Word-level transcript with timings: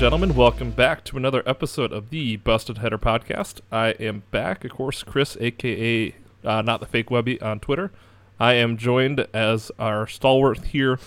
Gentlemen, 0.00 0.34
welcome 0.34 0.70
back 0.70 1.04
to 1.04 1.18
another 1.18 1.42
episode 1.44 1.92
of 1.92 2.08
the 2.08 2.36
Busted 2.36 2.78
Header 2.78 2.96
Podcast. 2.96 3.60
I 3.70 3.88
am 4.00 4.22
back, 4.30 4.64
of 4.64 4.70
course, 4.70 5.02
Chris, 5.02 5.36
aka 5.38 6.14
uh, 6.42 6.62
not 6.62 6.80
the 6.80 6.86
fake 6.86 7.10
Webby 7.10 7.38
on 7.42 7.60
Twitter. 7.60 7.92
I 8.40 8.54
am 8.54 8.78
joined 8.78 9.26
as 9.34 9.70
our 9.78 10.06
stalwart 10.06 10.64
here, 10.68 10.98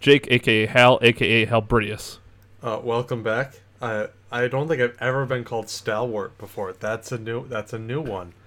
Jake, 0.00 0.30
aka 0.30 0.66
Hal, 0.66 0.98
aka 1.00 1.46
Halbridius. 1.46 2.18
Uh, 2.62 2.78
welcome 2.84 3.22
back. 3.22 3.54
I 3.80 4.08
I 4.30 4.48
don't 4.48 4.68
think 4.68 4.82
I've 4.82 4.98
ever 5.00 5.24
been 5.24 5.44
called 5.44 5.70
stalwart 5.70 6.36
before. 6.36 6.74
That's 6.74 7.10
a 7.10 7.16
new 7.16 7.48
that's 7.48 7.72
a 7.72 7.78
new 7.78 8.02
one. 8.02 8.34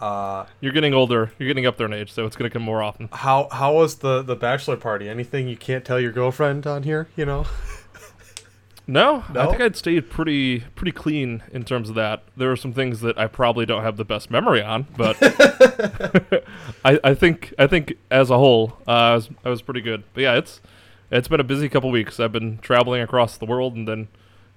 Uh, 0.00 0.44
You're 0.60 0.72
getting 0.72 0.92
older. 0.92 1.30
You're 1.38 1.46
getting 1.46 1.64
up 1.64 1.76
there 1.76 1.86
in 1.86 1.92
age, 1.92 2.10
so 2.10 2.26
it's 2.26 2.34
going 2.34 2.50
to 2.50 2.52
come 2.52 2.64
more 2.64 2.82
often. 2.82 3.08
how 3.12 3.48
how 3.52 3.74
was 3.76 3.98
the 3.98 4.22
the 4.22 4.34
bachelor 4.34 4.76
party? 4.76 5.08
Anything 5.08 5.46
you 5.46 5.56
can't 5.56 5.84
tell 5.84 6.00
your 6.00 6.10
girlfriend 6.10 6.66
on 6.66 6.82
here? 6.82 7.08
You 7.16 7.24
know. 7.24 7.46
No, 8.90 9.22
I 9.34 9.46
think 9.48 9.60
I'd 9.60 9.76
stayed 9.76 10.08
pretty 10.08 10.60
pretty 10.74 10.92
clean 10.92 11.42
in 11.52 11.62
terms 11.64 11.90
of 11.90 11.94
that. 11.96 12.22
There 12.38 12.50
are 12.50 12.56
some 12.56 12.72
things 12.72 13.02
that 13.02 13.18
I 13.18 13.26
probably 13.26 13.66
don't 13.66 13.82
have 13.82 13.98
the 13.98 14.04
best 14.04 14.30
memory 14.30 14.62
on, 14.62 14.86
but 14.96 15.18
I, 16.86 16.98
I 17.04 17.12
think 17.14 17.52
I 17.58 17.66
think 17.66 17.98
as 18.10 18.30
a 18.30 18.38
whole, 18.38 18.78
uh, 18.88 18.90
I 18.90 19.14
was 19.14 19.28
I 19.44 19.50
was 19.50 19.60
pretty 19.60 19.82
good. 19.82 20.04
But 20.14 20.22
yeah, 20.22 20.36
it's 20.36 20.62
it's 21.10 21.28
been 21.28 21.38
a 21.38 21.44
busy 21.44 21.68
couple 21.68 21.90
weeks. 21.90 22.18
I've 22.18 22.32
been 22.32 22.56
traveling 22.58 23.02
across 23.02 23.36
the 23.36 23.44
world 23.44 23.74
and 23.74 23.86
then 23.86 24.08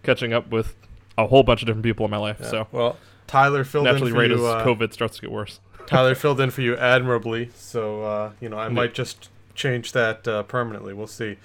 catching 0.01 0.31
up 0.31 0.49
with 0.49 0.77
a 1.17 1.27
whole 1.27 1.43
bunch 1.43 1.61
of 1.61 1.65
different 1.65 1.83
people 1.83 2.05
in 2.05 2.11
my 2.11 2.17
life. 2.17 2.41
So 2.45 2.67
well, 2.71 2.95
Tyler 3.27 3.65
filled 3.65 3.83
naturally, 3.83 4.11
in 4.11 4.15
for 4.15 4.21
right 4.21 4.29
you. 4.29 4.47
as 4.47 4.55
Uh, 4.61 4.65
COVID 4.65 4.93
starts 4.93 5.17
to 5.17 5.21
get 5.23 5.31
worse. 5.31 5.59
Tyler 5.87 6.15
filled 6.15 6.39
in 6.39 6.51
for 6.51 6.61
you 6.61 6.77
admirably. 6.77 7.49
So 7.53 8.03
uh, 8.03 8.31
you 8.39 8.47
know 8.47 8.57
I 8.57 8.69
might 8.69 8.93
just 8.93 9.29
change 9.55 9.91
that 9.91 10.25
uh, 10.25 10.43
permanently. 10.43 10.93
We'll 10.93 11.07
see. 11.07 11.35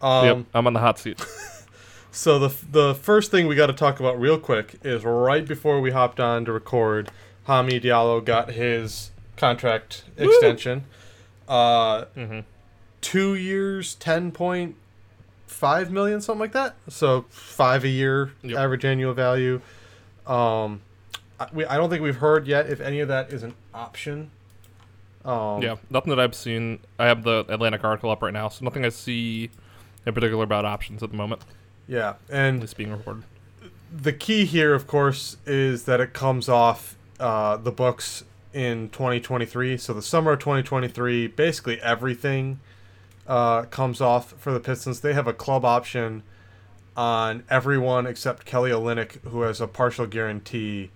Um, 0.00 0.24
yep, 0.24 0.46
I'm 0.54 0.66
on 0.66 0.72
the 0.72 0.80
hot 0.80 0.98
seat. 0.98 1.22
So 2.10 2.38
the 2.38 2.54
the 2.70 2.94
first 2.94 3.30
thing 3.30 3.46
we 3.46 3.54
got 3.54 3.66
to 3.66 3.72
talk 3.72 4.00
about 4.00 4.18
real 4.20 4.38
quick 4.38 4.74
is 4.82 5.04
right 5.04 5.46
before 5.46 5.80
we 5.80 5.90
hopped 5.90 6.18
on 6.20 6.44
to 6.46 6.52
record, 6.52 7.10
Hamidou 7.46 7.82
Diallo 7.82 8.24
got 8.24 8.52
his 8.52 9.10
contract 9.36 10.04
extension. 10.16 10.84
Uh, 11.46 12.04
Mhm. 12.16 12.44
two 13.00 13.34
years, 13.34 13.94
ten 13.94 14.32
point 14.32 14.74
five 15.46 15.90
million, 15.90 16.20
something 16.20 16.40
like 16.40 16.52
that. 16.52 16.74
So 16.88 17.24
five 17.30 17.84
a 17.84 17.88
year 17.88 18.32
Yep. 18.42 18.58
average 18.58 18.84
annual 18.84 19.14
value. 19.14 19.60
Um, 20.26 20.82
I, 21.40 21.46
we, 21.52 21.64
I 21.66 21.76
don't 21.76 21.88
think 21.88 22.02
we've 22.02 22.16
heard 22.16 22.46
yet 22.46 22.68
if 22.68 22.80
any 22.80 23.00
of 23.00 23.08
that 23.08 23.32
is 23.32 23.42
an 23.42 23.54
option. 23.72 24.30
Um, 25.24 25.62
yeah, 25.62 25.76
nothing 25.90 26.10
that 26.10 26.20
I've 26.20 26.34
seen. 26.34 26.80
I 26.98 27.06
have 27.06 27.22
the 27.22 27.44
Atlantic 27.48 27.84
article 27.84 28.10
up 28.10 28.22
right 28.22 28.32
now, 28.32 28.48
so 28.48 28.64
nothing 28.64 28.84
I 28.84 28.88
see 28.88 29.50
in 30.06 30.14
particular 30.14 30.44
about 30.44 30.64
options 30.64 31.02
at 31.02 31.10
the 31.10 31.16
moment. 31.16 31.42
Yeah, 31.88 32.14
and 32.28 32.62
It's 32.62 32.74
being 32.74 32.90
reported. 32.92 33.24
the 33.92 34.12
key 34.12 34.44
here, 34.44 34.74
of 34.74 34.86
course, 34.86 35.38
is 35.46 35.84
that 35.84 36.00
it 36.00 36.12
comes 36.12 36.48
off 36.48 36.96
uh, 37.18 37.56
the 37.56 37.72
books 37.72 38.22
in 38.52 38.88
2023. 38.90 39.76
So 39.78 39.92
the 39.92 40.02
summer 40.02 40.32
of 40.32 40.38
2023, 40.40 41.26
basically 41.28 41.80
everything 41.80 42.60
uh, 43.26 43.62
comes 43.62 44.00
off 44.00 44.32
for 44.38 44.52
the 44.52 44.60
Pistons. 44.60 45.00
They 45.00 45.14
have 45.14 45.26
a 45.26 45.32
club 45.32 45.64
option 45.64 46.22
on 46.96 47.44
everyone 47.50 48.06
except 48.06 48.44
Kelly 48.44 48.70
Olynyk, 48.70 49.22
who 49.28 49.42
has 49.42 49.60
a 49.60 49.66
partial 49.66 50.06
guarantee 50.06 50.90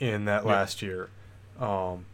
in 0.00 0.24
that 0.26 0.44
Yeah. 0.44 0.50
last 0.52 0.82
year. 0.82 1.08
Um, 1.60 2.04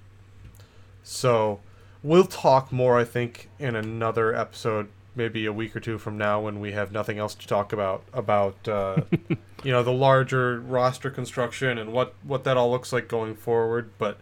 so 1.03 1.61
we'll 2.03 2.25
talk 2.25 2.73
more, 2.73 2.99
I 2.99 3.05
think, 3.05 3.49
in 3.59 3.75
another 3.77 4.35
episode, 4.35 4.89
maybe 5.15 5.47
a 5.47 5.53
week 5.53 5.75
or 5.75 5.81
two 5.81 5.99
from 5.99 6.17
now, 6.17 6.41
when 6.41 6.61
we 6.61 6.73
have 6.73 6.93
nothing 6.93 7.19
else 7.19 7.35
to 7.35 7.47
talk 7.47 7.73
about 7.73 8.05
about 8.13 8.69
uh, 8.69 9.03
you 9.65 9.73
know 9.73 9.83
the 9.83 9.93
larger 9.93 10.61
roster 10.61 11.11
construction 11.11 11.79
and 11.79 11.93
what 11.93 12.15
what 12.23 12.45
that 12.45 12.57
all 12.57 12.71
looks 12.71 12.93
like 12.93 13.09
going 13.09 13.35
forward. 13.35 13.91
But 13.99 14.19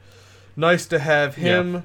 nice 0.56 0.86
to 0.86 0.98
have 0.98 1.36
him 1.36 1.84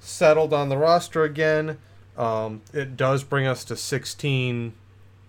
settled 0.00 0.52
on 0.52 0.68
the 0.68 0.76
roster 0.76 1.24
again. 1.24 1.78
Um, 2.16 2.62
it 2.72 2.96
does 2.96 3.24
bring 3.24 3.46
us 3.46 3.64
to 3.64 3.76
16 3.76 4.72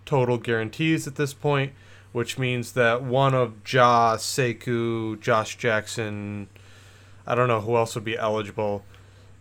total 0.06 0.38
guarantees 0.38 1.08
at 1.08 1.16
this 1.16 1.34
point, 1.34 1.74
which 2.12 2.38
means 2.38 2.74
that 2.74 3.02
one 3.02 3.34
of 3.34 3.56
Ja, 3.68 4.18
Sekou, 4.18 5.20
Josh 5.20 5.58
Jackson, 5.58 6.48
I 7.26 7.34
don't 7.34 7.48
know 7.48 7.62
who 7.62 7.76
else 7.76 7.96
would 7.96 8.04
be 8.04 8.18
eligible. 8.18 8.84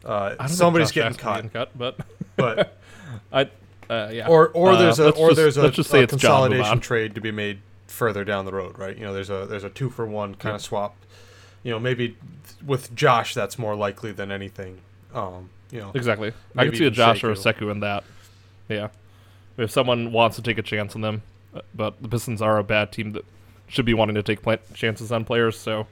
Uh, 0.04 0.46
somebody's 0.46 0.90
Josh 0.90 1.16
getting 1.16 1.50
cut, 1.50 1.76
but 1.76 1.98
but 2.36 2.78
I, 3.32 3.50
uh, 3.90 4.10
yeah. 4.12 4.28
or 4.28 4.48
or 4.50 4.72
Uh, 4.72 4.78
there's 4.78 4.98
a 4.98 5.10
or 5.10 5.28
just- 5.30 5.36
there's 5.36 5.56
a, 5.56 5.62
let's 5.62 5.76
just 5.76 5.90
say 5.90 6.00
a 6.00 6.02
it's 6.02 6.10
consolidation 6.10 6.80
trade 6.80 7.14
to 7.14 7.20
be 7.20 7.30
made 7.30 7.60
further 7.86 8.24
down 8.24 8.44
the 8.44 8.52
road, 8.52 8.78
right? 8.78 8.96
You 8.96 9.04
know, 9.04 9.12
there's 9.14 9.30
a 9.30 9.46
there's 9.46 9.64
a 9.64 9.70
two 9.70 9.90
for 9.90 10.06
one 10.06 10.34
kind 10.34 10.54
of 10.54 10.60
swap. 10.62 10.96
You 11.62 11.70
know, 11.70 11.78
maybe 11.78 12.16
with 12.64 12.94
Josh 12.94 13.34
that's 13.34 13.58
more 13.58 13.74
likely 13.74 14.12
than 14.12 14.30
anything. 14.30 14.80
Um, 15.14 15.48
you 15.70 15.80
know, 15.80 15.92
exactly. 15.94 16.28
I 16.28 16.32
maybe 16.54 16.70
can 16.70 16.78
see 16.78 16.84
a 16.84 16.86
even 16.88 16.94
Josh 16.94 17.24
or 17.24 17.30
a 17.30 17.34
Sekou 17.34 17.70
in 17.70 17.80
that. 17.80 18.04
Yeah, 18.68 18.88
if 19.56 19.70
someone 19.70 20.12
wants 20.12 20.36
to 20.36 20.42
take 20.42 20.58
a 20.58 20.62
chance 20.62 20.94
on 20.94 21.00
them, 21.02 21.22
uh, 21.54 21.60
but 21.74 22.00
the 22.02 22.08
Pistons 22.08 22.42
are 22.42 22.58
a 22.58 22.64
bad 22.64 22.92
team 22.92 23.12
that 23.12 23.24
should 23.68 23.84
be 23.86 23.94
wanting 23.94 24.14
to 24.16 24.22
take 24.22 24.42
pla- 24.42 24.56
chances 24.74 25.10
on 25.12 25.24
players. 25.24 25.56
So 25.58 25.86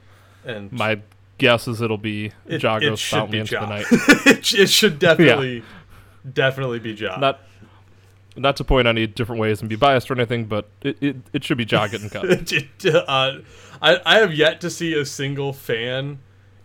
and 0.45 0.71
my 0.71 0.99
guess 1.37 1.67
is 1.67 1.81
it'll 1.81 1.97
be 1.97 2.31
it, 2.47 2.61
Ja 2.61 2.77
it 2.77 2.97
should 2.99 3.17
fountain 3.17 3.31
be 3.31 3.39
into 3.39 3.53
Ja. 3.55 3.61
the 3.61 3.67
night. 3.67 3.85
it, 4.27 4.53
it 4.53 4.69
should 4.69 4.99
definitely 4.99 5.63
definitely 6.31 6.79
be 6.79 6.93
Josh. 6.93 7.19
Not. 7.19 7.39
Not 8.35 8.55
to 8.57 8.63
point 8.63 8.87
any 8.87 9.05
different 9.05 9.39
ways 9.39 9.61
and 9.61 9.69
be 9.69 9.75
biased 9.75 10.09
or 10.09 10.15
anything, 10.15 10.45
but 10.45 10.67
it, 10.81 10.97
it, 11.01 11.15
it 11.33 11.43
should 11.43 11.57
be 11.57 11.65
Ja 11.65 11.87
getting 11.87 12.09
cut. 12.09 12.25
uh, 12.85 13.39
I 13.81 13.99
I 14.05 14.19
have 14.19 14.33
yet 14.33 14.59
to 14.61 14.69
see 14.69 14.93
a 14.93 15.05
single 15.05 15.53
fan 15.53 16.19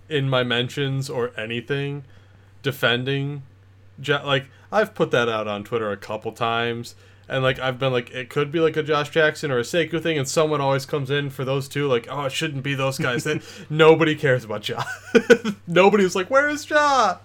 in 0.08 0.28
my 0.30 0.42
mentions 0.42 1.10
or 1.10 1.32
anything 1.38 2.04
defending. 2.62 3.42
Like 4.06 4.46
I've 4.70 4.94
put 4.94 5.10
that 5.10 5.28
out 5.28 5.48
on 5.48 5.64
Twitter 5.64 5.90
a 5.90 5.96
couple 5.96 6.32
times, 6.32 6.94
and 7.28 7.42
like 7.42 7.58
I've 7.58 7.78
been 7.78 7.92
like 7.92 8.10
it 8.10 8.30
could 8.30 8.52
be 8.52 8.60
like 8.60 8.76
a 8.76 8.82
Josh 8.82 9.10
Jackson 9.10 9.50
or 9.50 9.58
a 9.58 9.62
Sekou 9.62 10.02
thing, 10.02 10.18
and 10.18 10.28
someone 10.28 10.60
always 10.60 10.86
comes 10.86 11.10
in 11.10 11.30
for 11.30 11.44
those 11.44 11.68
two. 11.68 11.86
Like 11.88 12.06
oh, 12.10 12.24
it 12.24 12.32
shouldn't 12.32 12.62
be 12.62 12.74
those 12.74 12.98
guys. 12.98 13.24
That 13.24 13.42
nobody 13.70 14.14
cares 14.14 14.44
about 14.44 14.68
Ja. 14.68 14.84
Nobody's 15.66 16.14
like 16.14 16.30
where 16.30 16.48
is 16.48 16.68
Ja. 16.68 17.18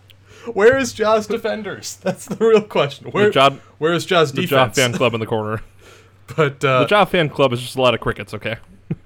Where 0.54 0.78
is 0.78 0.94
Ja's 0.94 1.28
defenders? 1.28 1.96
That's 2.02 2.26
the 2.26 2.36
real 2.44 2.62
question. 2.62 3.08
Where, 3.12 3.30
the 3.30 3.34
Ja, 3.40 3.50
where 3.78 3.94
is 3.94 4.06
Ja's 4.06 4.32
the 4.34 4.42
Ja 4.42 4.48
defense? 4.68 4.76
fan 4.78 4.94
club 4.94 5.14
in 5.14 5.20
the 5.20 5.26
corner. 5.26 5.62
but 6.36 6.64
uh, 6.64 6.84
The 6.84 6.88
Ja 6.90 7.06
fan 7.06 7.30
club 7.30 7.54
is 7.54 7.62
just 7.62 7.76
a 7.76 7.82
lot 7.82 7.94
of 7.94 8.00
crickets. 8.00 8.34
Okay, 8.34 8.58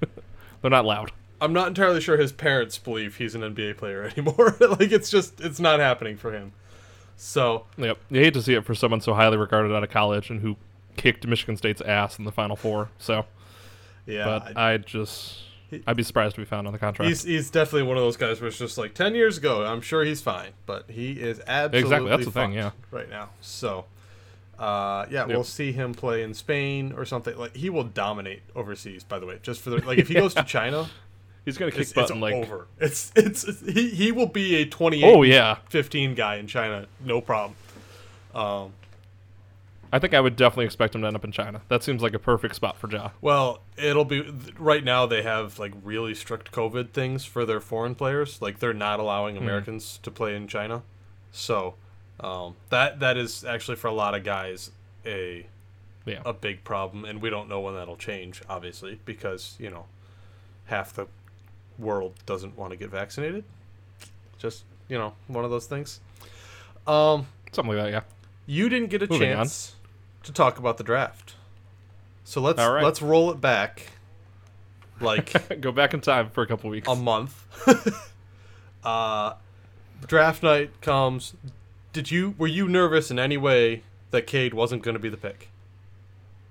they're 0.62 0.70
not 0.70 0.84
loud. 0.84 1.12
I'm 1.40 1.52
not 1.52 1.68
entirely 1.68 2.00
sure 2.00 2.16
his 2.16 2.32
parents 2.32 2.78
believe 2.78 3.16
he's 3.16 3.34
an 3.36 3.42
NBA 3.42 3.76
player 3.76 4.02
anymore. 4.16 4.56
like 4.60 4.90
it's 4.92 5.10
just 5.10 5.40
it's 5.40 5.60
not 5.60 5.78
happening 5.80 6.16
for 6.16 6.32
him. 6.32 6.52
So 7.16 7.66
Yep. 7.76 7.98
You 8.10 8.20
hate 8.20 8.34
to 8.34 8.42
see 8.42 8.54
it 8.54 8.64
for 8.64 8.74
someone 8.74 9.00
so 9.00 9.14
highly 9.14 9.36
regarded 9.36 9.72
out 9.74 9.82
of 9.84 9.90
college 9.90 10.30
and 10.30 10.40
who 10.40 10.56
kicked 10.96 11.26
Michigan 11.26 11.56
State's 11.56 11.80
ass 11.80 12.18
in 12.18 12.24
the 12.24 12.32
Final 12.32 12.56
Four. 12.56 12.90
So, 12.98 13.24
yeah, 14.06 14.24
but 14.24 14.56
I- 14.56 14.72
I 14.74 14.76
just, 14.78 15.42
I'd 15.86 15.96
be 15.96 16.02
surprised 16.02 16.34
to 16.36 16.40
be 16.40 16.44
found 16.44 16.66
on 16.66 16.72
the 16.72 16.78
contract. 16.78 17.08
he's 17.08 17.22
he's 17.22 17.50
definitely 17.50 17.84
one 17.84 17.96
of 17.96 18.02
those 18.02 18.16
guys 18.16 18.40
where 18.40 18.48
it's 18.48 18.58
just 18.58 18.78
like 18.78 18.94
ten 18.94 19.14
years 19.14 19.38
ago. 19.38 19.64
I'm 19.64 19.80
sure 19.80 20.04
he's 20.04 20.20
fine, 20.20 20.52
but 20.66 20.90
he 20.90 21.12
is 21.12 21.40
absolutely 21.46 21.80
exactly 21.80 22.10
that's 22.10 22.24
the 22.24 22.30
thing, 22.30 22.52
yeah. 22.52 22.70
right 22.90 23.08
now. 23.08 23.30
So. 23.40 23.86
Uh, 24.58 25.06
yeah, 25.08 25.24
we'll 25.24 25.44
see 25.44 25.70
him 25.70 25.94
play 25.94 26.20
in 26.24 26.34
Spain 26.34 26.92
or 26.96 27.04
something. 27.04 27.38
Like 27.38 27.54
he 27.54 27.70
will 27.70 27.84
dominate 27.84 28.42
overseas. 28.56 29.04
By 29.04 29.20
the 29.20 29.26
way, 29.26 29.38
just 29.40 29.60
for 29.60 29.70
the 29.70 29.76
like, 29.86 29.98
if 29.98 30.08
he 30.08 30.14
goes 30.14 30.34
to 30.34 30.42
China, 30.46 30.88
He's 31.48 31.56
gonna 31.56 31.70
kick 31.70 31.80
it's, 31.80 31.94
butt 31.94 32.02
it's 32.02 32.10
and 32.10 32.20
like, 32.20 32.34
over. 32.34 32.66
It's, 32.78 33.10
it's 33.16 33.42
it's 33.44 33.66
he 33.66 33.88
he 33.88 34.12
will 34.12 34.26
be 34.26 34.56
a 34.56 34.66
28, 34.66 35.02
oh 35.02 35.22
yeah. 35.22 35.56
15 35.70 36.14
guy 36.14 36.36
in 36.36 36.46
China, 36.46 36.86
no 37.02 37.22
problem. 37.22 37.56
Um, 38.34 38.74
I 39.92 39.98
think 39.98 40.14
I 40.14 40.20
would 40.20 40.36
definitely 40.36 40.66
expect 40.66 40.94
him 40.94 41.00
to 41.02 41.06
end 41.06 41.16
up 41.16 41.24
in 41.24 41.32
China. 41.32 41.62
That 41.68 41.82
seems 41.82 42.02
like 42.02 42.14
a 42.14 42.18
perfect 42.18 42.54
spot 42.54 42.76
for 42.76 42.90
Ja. 42.90 43.10
Well, 43.20 43.60
it'll 43.76 44.04
be 44.04 44.22
right 44.58 44.84
now. 44.84 45.06
They 45.06 45.22
have 45.22 45.58
like 45.58 45.72
really 45.82 46.14
strict 46.14 46.52
COVID 46.52 46.90
things 46.90 47.24
for 47.24 47.44
their 47.46 47.60
foreign 47.60 47.94
players. 47.94 48.42
Like 48.42 48.58
they're 48.58 48.74
not 48.74 49.00
allowing 49.00 49.36
Hmm. 49.36 49.42
Americans 49.44 49.98
to 50.02 50.10
play 50.10 50.34
in 50.36 50.46
China. 50.48 50.82
So 51.32 51.74
um, 52.20 52.56
that 52.70 53.00
that 53.00 53.16
is 53.16 53.44
actually 53.44 53.76
for 53.76 53.86
a 53.88 53.92
lot 53.92 54.14
of 54.14 54.24
guys 54.24 54.70
a 55.06 55.46
Yeah. 56.04 56.20
a 56.24 56.32
big 56.32 56.64
problem, 56.64 57.04
and 57.04 57.22
we 57.22 57.30
don't 57.30 57.48
know 57.48 57.60
when 57.60 57.74
that'll 57.74 57.96
change. 57.96 58.42
Obviously, 58.48 58.98
because 59.04 59.56
you 59.58 59.70
know 59.70 59.86
half 60.66 60.92
the 60.92 61.06
world 61.78 62.14
doesn't 62.26 62.58
want 62.58 62.72
to 62.72 62.76
get 62.76 62.90
vaccinated. 62.90 63.44
Just 64.38 64.64
you 64.88 64.98
know 64.98 65.14
one 65.28 65.44
of 65.44 65.50
those 65.50 65.66
things. 65.66 66.00
Um, 66.86 67.26
Something 67.52 67.76
like 67.76 67.84
that. 67.86 67.90
Yeah. 67.92 68.02
you 68.46 68.68
didn't 68.68 68.88
get 68.90 69.02
a 69.02 69.06
Moving 69.08 69.32
on. 69.32 69.46
To 70.22 70.32
talk 70.32 70.58
about 70.58 70.78
the 70.78 70.84
draft. 70.84 71.34
So 72.24 72.40
let's 72.40 72.58
right. 72.58 72.82
let's 72.82 73.00
roll 73.00 73.30
it 73.30 73.40
back 73.40 73.92
like 75.00 75.60
Go 75.60 75.72
back 75.72 75.94
in 75.94 76.00
time 76.00 76.30
for 76.30 76.42
a 76.42 76.46
couple 76.46 76.70
weeks. 76.70 76.88
a 76.88 76.94
month. 76.94 77.44
uh 78.84 79.34
draft 80.06 80.42
night 80.42 80.80
comes. 80.80 81.34
Did 81.92 82.10
you 82.10 82.34
were 82.38 82.46
you 82.46 82.68
nervous 82.68 83.10
in 83.10 83.18
any 83.18 83.36
way 83.36 83.82
that 84.10 84.26
Cade 84.26 84.54
wasn't 84.54 84.82
going 84.82 84.94
to 84.94 85.00
be 85.00 85.08
the 85.08 85.16
pick? 85.16 85.50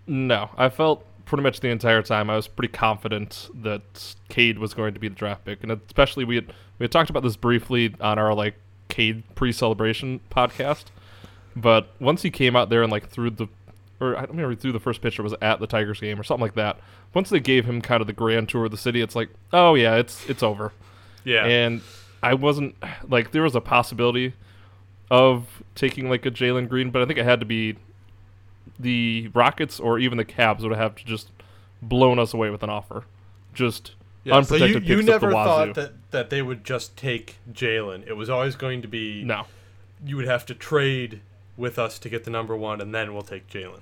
no, 0.09 0.49
I 0.57 0.69
felt 0.69 1.03
pretty 1.25 1.43
much 1.43 1.59
the 1.59 1.67
entire 1.67 2.01
time, 2.01 2.29
I 2.29 2.35
was 2.37 2.47
pretty 2.47 2.71
confident 2.71 3.49
that 3.61 4.15
Cade 4.29 4.57
was 4.57 4.73
going 4.73 4.93
to 4.93 4.99
be 4.99 5.09
the 5.09 5.15
draft 5.15 5.45
pick, 5.45 5.61
and 5.61 5.71
especially 5.71 6.23
we 6.23 6.35
had 6.35 6.47
we 6.79 6.85
had 6.85 6.91
talked 6.91 7.09
about 7.09 7.23
this 7.23 7.35
briefly 7.35 7.93
on 7.99 8.17
our 8.17 8.33
like 8.33 8.55
Cade 8.89 9.23
pre-celebration 9.35 10.21
podcast. 10.31 10.85
But 11.55 11.89
once 11.99 12.21
he 12.21 12.29
came 12.29 12.55
out 12.55 12.69
there 12.69 12.83
and 12.83 12.91
like 12.91 13.09
threw 13.09 13.29
the, 13.29 13.47
or 13.99 14.15
I 14.15 14.21
don't 14.21 14.31
remember 14.31 14.55
threw 14.55 14.71
the 14.71 14.79
first 14.79 15.01
pitch, 15.01 15.19
it 15.19 15.21
was 15.21 15.35
at 15.41 15.59
the 15.59 15.67
Tigers 15.67 15.99
game 15.99 16.19
or 16.19 16.23
something 16.23 16.41
like 16.41 16.55
that. 16.55 16.79
Once 17.13 17.29
they 17.29 17.39
gave 17.39 17.65
him 17.65 17.81
kind 17.81 18.01
of 18.01 18.07
the 18.07 18.13
grand 18.13 18.49
tour 18.49 18.65
of 18.65 18.71
the 18.71 18.77
city, 18.77 19.01
it's 19.01 19.15
like, 19.15 19.29
oh 19.53 19.75
yeah, 19.75 19.95
it's 19.95 20.27
it's 20.29 20.43
over. 20.43 20.71
Yeah. 21.23 21.45
And 21.45 21.81
I 22.21 22.33
wasn't 22.33 22.75
like 23.07 23.31
there 23.31 23.43
was 23.43 23.55
a 23.55 23.61
possibility 23.61 24.33
of 25.09 25.63
taking 25.75 26.09
like 26.09 26.25
a 26.25 26.31
Jalen 26.31 26.69
Green, 26.69 26.91
but 26.91 27.01
I 27.01 27.05
think 27.05 27.19
it 27.19 27.25
had 27.25 27.39
to 27.39 27.45
be 27.45 27.77
the 28.79 29.29
Rockets 29.33 29.79
or 29.79 29.99
even 29.99 30.17
the 30.17 30.25
Cavs 30.25 30.61
would 30.61 30.77
have 30.77 30.95
to 30.95 31.05
just 31.05 31.31
blown 31.81 32.19
us 32.19 32.33
away 32.33 32.49
with 32.49 32.63
an 32.63 32.69
offer. 32.69 33.05
Just 33.53 33.93
yeah, 34.23 34.41
so 34.41 34.55
you, 34.55 34.79
you 34.79 34.79
picks 34.79 35.09
up 35.09 35.21
the 35.21 35.27
never 35.27 35.31
thought 35.31 35.73
that, 35.75 36.11
that 36.11 36.29
they 36.29 36.41
would 36.41 36.63
just 36.63 36.97
take 36.97 37.37
Jalen. 37.51 38.05
It 38.07 38.13
was 38.13 38.29
always 38.29 38.55
going 38.55 38.81
to 38.81 38.87
be 38.87 39.23
no. 39.23 39.45
you 40.05 40.17
would 40.17 40.27
have 40.27 40.45
to 40.47 40.53
trade 40.53 41.21
with 41.55 41.79
us 41.79 41.97
to 41.99 42.09
get 42.09 42.23
the 42.23 42.29
number 42.29 42.55
one, 42.55 42.81
and 42.81 42.93
then 42.93 43.13
we'll 43.13 43.23
take 43.23 43.47
Jalen. 43.47 43.79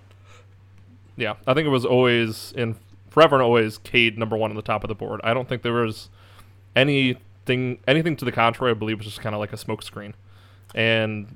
Yeah, 1.17 1.35
I 1.47 1.53
think 1.53 1.65
it 1.65 1.69
was 1.69 1.85
always 1.85 2.53
in 2.56 2.75
forever 3.09 3.35
and 3.35 3.44
always 3.44 3.77
Cade 3.77 4.17
number 4.17 4.35
one 4.35 4.51
on 4.51 4.56
the 4.56 4.62
top 4.62 4.83
of 4.83 4.89
the 4.89 4.95
board. 4.95 5.21
I 5.23 5.33
don't 5.33 5.47
think 5.47 5.62
there 5.62 5.73
was 5.73 6.09
anything 6.75 7.79
anything 7.88 8.15
to 8.17 8.25
the 8.25 8.31
contrary. 8.31 8.71
I 8.71 8.73
believe 8.73 8.95
it 8.95 9.00
was 9.00 9.07
just 9.07 9.21
kind 9.21 9.33
of 9.33 9.39
like 9.39 9.53
a 9.53 9.57
smokescreen, 9.57 10.13
and 10.73 11.35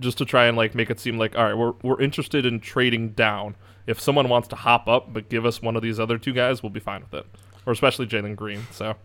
just 0.00 0.18
to 0.18 0.24
try 0.24 0.46
and 0.46 0.56
like 0.56 0.74
make 0.74 0.90
it 0.90 1.00
seem 1.00 1.18
like 1.18 1.36
all 1.36 1.44
right, 1.44 1.56
we're 1.56 1.74
we're 1.82 2.00
interested 2.00 2.46
in 2.46 2.60
trading 2.60 3.10
down. 3.10 3.56
If 3.86 4.00
someone 4.00 4.30
wants 4.30 4.48
to 4.48 4.56
hop 4.56 4.88
up 4.88 5.12
but 5.12 5.28
give 5.28 5.44
us 5.44 5.60
one 5.60 5.76
of 5.76 5.82
these 5.82 6.00
other 6.00 6.16
two 6.16 6.32
guys, 6.32 6.62
we'll 6.62 6.70
be 6.70 6.80
fine 6.80 7.02
with 7.02 7.12
it, 7.12 7.26
or 7.66 7.72
especially 7.72 8.06
Jalen 8.06 8.36
Green. 8.36 8.66
So. 8.70 8.96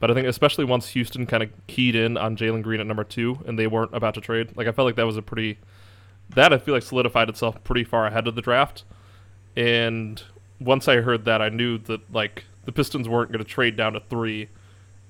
But 0.00 0.10
I 0.10 0.14
think 0.14 0.26
especially 0.26 0.64
once 0.64 0.88
Houston 0.88 1.26
kind 1.26 1.42
of 1.42 1.50
keyed 1.66 1.94
in 1.94 2.16
on 2.16 2.34
Jalen 2.34 2.62
Green 2.62 2.80
at 2.80 2.86
number 2.86 3.04
two 3.04 3.38
and 3.46 3.58
they 3.58 3.66
weren't 3.66 3.94
about 3.94 4.14
to 4.14 4.22
trade, 4.22 4.56
like 4.56 4.66
I 4.66 4.72
felt 4.72 4.86
like 4.86 4.96
that 4.96 5.04
was 5.04 5.18
a 5.18 5.22
pretty 5.22 5.58
that 6.30 6.54
I 6.54 6.58
feel 6.58 6.72
like 6.72 6.82
solidified 6.82 7.28
itself 7.28 7.62
pretty 7.64 7.84
far 7.84 8.06
ahead 8.06 8.26
of 8.26 8.34
the 8.34 8.40
draft. 8.40 8.84
And 9.56 10.22
once 10.60 10.88
I 10.88 10.96
heard 10.96 11.24
that, 11.24 11.42
I 11.42 11.48
knew 11.48 11.78
that 11.78 12.12
like 12.12 12.44
the 12.64 12.72
Pistons 12.72 13.08
weren't 13.08 13.32
going 13.32 13.44
to 13.44 13.50
trade 13.50 13.76
down 13.76 13.94
to 13.94 14.00
three 14.00 14.48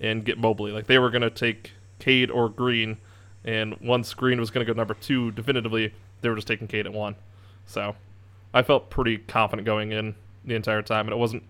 and 0.00 0.24
get 0.24 0.38
Mobley. 0.38 0.72
Like 0.72 0.86
they 0.86 0.98
were 0.98 1.10
going 1.10 1.22
to 1.22 1.30
take 1.30 1.72
Cade 1.98 2.30
or 2.30 2.48
Green, 2.48 2.96
and 3.44 3.76
once 3.80 4.14
Green 4.14 4.40
was 4.40 4.50
going 4.50 4.66
to 4.66 4.72
go 4.72 4.76
number 4.76 4.94
two, 4.94 5.30
definitively 5.32 5.92
they 6.20 6.28
were 6.28 6.36
just 6.36 6.48
taking 6.48 6.66
Cade 6.66 6.86
at 6.86 6.92
one. 6.92 7.16
So 7.66 7.94
I 8.52 8.62
felt 8.62 8.90
pretty 8.90 9.18
confident 9.18 9.66
going 9.66 9.92
in 9.92 10.14
the 10.44 10.54
entire 10.54 10.82
time, 10.82 11.06
and 11.06 11.12
it 11.12 11.18
wasn't. 11.18 11.44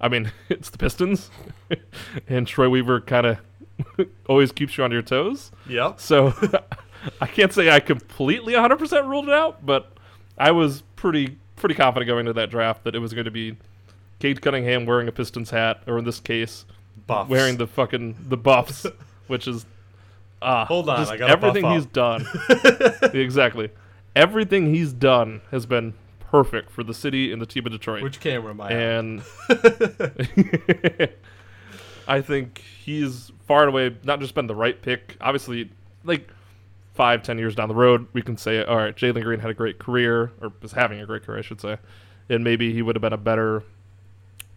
I 0.00 0.08
mean, 0.08 0.32
it's 0.48 0.70
the 0.70 0.78
Pistons, 0.78 1.30
and 2.28 2.46
Troy 2.46 2.68
Weaver 2.68 3.00
kind 3.00 3.26
of 3.26 3.38
always 4.28 4.52
keeps 4.52 4.76
you 4.78 4.84
on 4.84 4.92
your 4.92 5.02
toes. 5.02 5.52
Yeah. 5.68 5.94
So 5.96 6.32
I 7.20 7.26
can't 7.26 7.52
say 7.52 7.70
I 7.70 7.80
completely 7.80 8.54
100% 8.54 9.08
ruled 9.08 9.28
it 9.28 9.34
out, 9.34 9.64
but 9.64 9.92
I 10.38 10.50
was 10.50 10.82
pretty 10.96 11.38
pretty 11.56 11.74
confident 11.74 12.06
going 12.06 12.20
into 12.20 12.34
that 12.34 12.50
draft 12.50 12.84
that 12.84 12.94
it 12.94 12.98
was 13.00 13.12
going 13.12 13.24
to 13.24 13.30
be 13.30 13.56
Cade 14.18 14.40
Cunningham 14.40 14.86
wearing 14.86 15.08
a 15.08 15.12
Pistons 15.12 15.50
hat, 15.50 15.82
or 15.86 15.98
in 15.98 16.04
this 16.04 16.20
case, 16.20 16.64
Buffs. 17.06 17.28
wearing 17.28 17.56
the 17.56 17.66
fucking 17.66 18.16
the 18.28 18.36
Buffs, 18.36 18.86
which 19.26 19.48
is 19.48 19.66
ah 20.40 20.64
Hold 20.66 20.88
on, 20.88 21.00
I 21.00 21.16
gotta 21.16 21.32
everything 21.32 21.70
he's 21.70 21.86
done. 21.86 22.26
exactly, 23.12 23.70
everything 24.14 24.74
he's 24.74 24.92
done 24.92 25.40
has 25.50 25.66
been 25.66 25.94
perfect 26.20 26.70
for 26.70 26.82
the 26.82 26.94
city 26.94 27.32
and 27.32 27.40
the 27.40 27.46
team 27.46 27.66
of 27.66 27.72
Detroit. 27.72 28.02
Which 28.02 28.20
camera 28.20 28.50
am 28.50 28.60
I 28.60 28.70
and 28.70 29.22
I 32.08 32.20
think 32.20 32.62
he's 32.84 33.32
far 33.46 33.62
and 33.62 33.68
away 33.68 33.96
not 34.04 34.20
just 34.20 34.34
been 34.34 34.46
the 34.46 34.54
right 34.54 34.80
pick. 34.80 35.16
Obviously, 35.20 35.70
like 36.04 36.28
five, 36.96 37.22
ten 37.22 37.38
years 37.38 37.54
down 37.54 37.68
the 37.68 37.74
road, 37.74 38.06
we 38.12 38.22
can 38.22 38.36
say, 38.36 38.64
all 38.64 38.76
right, 38.76 38.96
Jalen 38.96 39.22
Green 39.22 39.40
had 39.40 39.50
a 39.50 39.54
great 39.54 39.78
career, 39.78 40.32
or 40.40 40.52
was 40.60 40.72
having 40.72 41.00
a 41.00 41.06
great 41.06 41.22
career, 41.22 41.38
I 41.38 41.42
should 41.42 41.60
say, 41.60 41.76
and 42.28 42.42
maybe 42.42 42.72
he 42.72 42.82
would 42.82 42.96
have 42.96 43.02
been 43.02 43.12
a 43.12 43.18
better, 43.18 43.62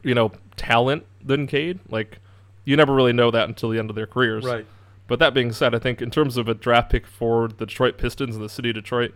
you 0.03 0.15
know, 0.15 0.31
talent 0.56 1.06
than 1.24 1.45
Cade. 1.45 1.80
Like, 1.89 2.19
you 2.63 2.77
never 2.77 2.94
really 2.94 3.13
know 3.13 3.30
that 3.30 3.47
until 3.47 3.69
the 3.69 3.77
end 3.77 3.89
of 3.89 3.95
their 3.95 4.07
careers. 4.07 4.45
Right. 4.45 4.65
But 5.07 5.19
that 5.19 5.33
being 5.33 5.51
said, 5.51 5.75
I 5.75 5.80
think 5.80 6.01
in 6.01 6.12
terms 6.12 6.38
of 6.38 6.47
a 6.47 6.53
draft 6.53 6.91
pick 6.91 7.07
for 7.07 7.47
the 7.47 7.65
Detroit 7.65 7.97
Pistons 7.97 8.36
and 8.36 8.45
the 8.45 8.50
city 8.50 8.69
of 8.69 8.75
Detroit, 8.75 9.13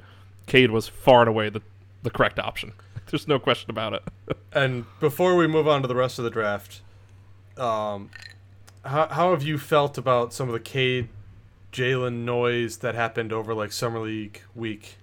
Cade 0.48 0.72
was 0.72 0.88
far 0.88 1.22
and 1.22 1.30
away 1.30 1.50
the, 1.50 1.62
the 2.02 2.10
correct 2.10 2.40
option. 2.40 2.74
There's 3.12 3.28
no 3.28 3.40
question 3.40 3.70
about 3.70 3.94
it. 3.94 4.04
And 4.56 4.86
before 5.00 5.36
we 5.36 5.48
move 5.48 5.68
on 5.68 5.82
to 5.82 5.88
the 5.88 5.96
rest 5.96 6.20
of 6.20 6.26
the 6.26 6.30
draft, 6.30 6.82
um, 7.58 8.12
how, 8.86 9.08
how 9.08 9.32
have 9.32 9.42
you 9.42 9.58
felt 9.58 9.98
about 9.98 10.32
some 10.32 10.48
of 10.48 10.54
the 10.54 10.60
Cade 10.60 11.10
Jalen 11.74 12.24
noise 12.24 12.78
that 12.78 12.96
happened 12.96 13.34
over 13.34 13.54
like 13.54 13.72
summer 13.74 14.00
league 14.00 14.42
week? 14.56 14.96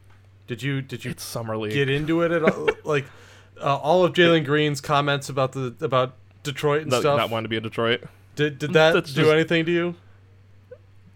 Did 0.47 0.63
you 0.63 0.81
did 0.81 1.05
you 1.05 1.11
it's 1.11 1.23
summer 1.23 1.57
league. 1.57 1.73
get 1.73 1.91
into 1.91 2.23
it 2.23 2.33
at 2.33 2.43
all? 2.43 2.69
like 2.85 3.05
uh, 3.61 3.77
all 3.77 4.05
of 4.05 4.15
Jalen 4.15 4.45
Green's 4.47 4.81
comments 4.81 5.29
about 5.29 5.53
the 5.53 5.75
about 5.81 6.15
Detroit 6.43 6.83
and 6.83 6.91
not, 6.93 7.01
stuff? 7.01 7.19
not 7.19 7.31
wanting 7.31 7.45
to 7.45 7.49
be 7.51 7.57
in 7.57 7.63
Detroit. 7.63 8.05
did 8.37 8.59
did 8.59 8.73
that 8.73 8.93
That's 8.95 9.13
do 9.13 9.23
just- 9.23 9.33
anything 9.35 9.67
to 9.67 9.73
you? 9.73 9.95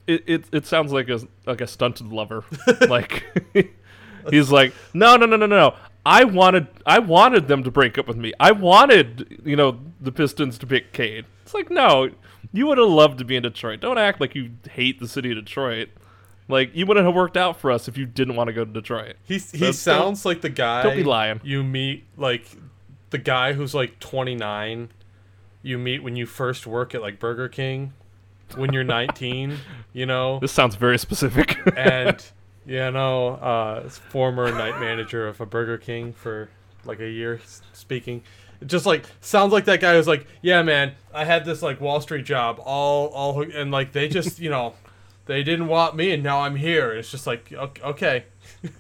It, 0.07 0.23
it 0.27 0.45
it 0.53 0.67
sounds 0.67 0.93
like 0.93 1.09
a 1.09 1.21
like 1.47 1.63
a 1.63 1.67
stunted 1.67 2.09
lover. 2.09 2.45
like 2.89 3.25
he's 4.31 4.51
like, 4.51 4.75
no, 4.93 5.17
no, 5.17 5.25
no, 5.25 5.37
no, 5.37 5.47
no. 5.47 5.75
I 6.07 6.25
wanted 6.25 6.67
I 6.87 6.99
wanted 6.99 7.49
them 7.49 7.63
to 7.65 7.71
break 7.71 7.97
up 7.99 8.07
with 8.07 8.17
me. 8.17 8.33
I 8.39 8.53
wanted 8.53 9.41
you 9.45 9.57
know 9.57 9.79
the 10.01 10.13
Pistons 10.13 10.59
to 10.59 10.67
pick 10.67 10.93
Cade. 10.93 11.25
It's 11.43 11.55
like 11.55 11.71
no, 11.71 12.11
you 12.53 12.67
would 12.67 12.79
have 12.79 12.89
loved 12.89 13.19
to 13.19 13.25
be 13.25 13.37
in 13.37 13.43
Detroit. 13.43 13.81
Don't 13.81 13.99
act 13.99 14.21
like 14.21 14.35
you 14.35 14.51
hate 14.71 15.01
the 15.01 15.09
city 15.09 15.31
of 15.31 15.37
Detroit. 15.45 15.89
Like 16.49 16.75
you 16.75 16.85
wouldn't 16.85 17.07
have 17.07 17.15
worked 17.15 17.37
out 17.39 17.59
for 17.59 17.71
us 17.71 17.89
if 17.89 17.97
you 17.97 18.05
didn't 18.05 18.37
want 18.37 18.49
to 18.49 18.53
go 18.53 18.65
to 18.65 18.71
Detroit. 18.71 19.17
He 19.25 19.35
he 19.35 19.39
So 19.39 19.59
don't- 19.59 19.73
sounds 19.75 20.25
like 20.27 20.43
the 20.43 20.51
guy. 20.51 20.83
don't 20.83 20.97
be 20.97 21.05
lying. 21.05 21.41
You 21.43 21.63
meet 21.65 22.05
like 22.19 22.45
the 23.11 23.19
guy 23.19 23.55
who's 23.55 23.75
like 23.75 23.99
29. 24.01 24.91
You 25.63 25.79
meet 25.79 26.03
when 26.03 26.17
you 26.17 26.27
first 26.27 26.67
work 26.67 26.95
at 26.95 27.01
like 27.01 27.19
Burger 27.19 27.49
King 27.49 27.95
when 28.57 28.75
you're 28.75 28.85
19. 29.09 29.57
You 29.95 30.05
know, 30.05 30.39
This 30.41 30.53
sounds 30.53 30.75
very 30.75 30.99
specific. 30.99 31.57
and 31.79 32.23
you 32.67 32.91
know, 32.91 33.29
uh, 33.37 33.89
former 33.89 34.51
night 34.51 34.81
manager 34.81 35.27
of 35.29 35.41
a 35.41 35.47
Burger 35.47 35.79
King 35.79 36.13
for 36.13 36.49
like 36.85 37.01
a 37.01 37.09
year 37.11 37.41
speaking. 37.73 38.23
It 38.61 38.69
just 38.69 38.87
like 38.87 39.05
sounds 39.21 39.53
like 39.53 39.65
that 39.67 39.81
guy 39.81 39.97
was 39.97 40.07
like, 40.07 40.27
yeah, 40.43 40.63
man, 40.63 40.93
I 41.13 41.25
had 41.25 41.45
this 41.45 41.63
like 41.63 41.81
Wall 41.81 42.01
Street 42.01 42.25
job, 42.25 42.61
all 42.65 43.09
all, 43.09 43.43
and 43.43 43.71
like 43.71 43.93
they 43.93 44.09
just 44.09 44.39
you 44.39 44.51
know, 44.51 44.75
they 45.27 45.43
didn't 45.43 45.67
want 45.69 45.97
me, 45.97 46.13
and 46.13 46.23
now 46.23 46.41
I'm 46.43 46.57
here. 46.57 46.93
It's 46.93 47.11
just 47.11 47.27
like 47.27 47.53
okay. 47.53 48.25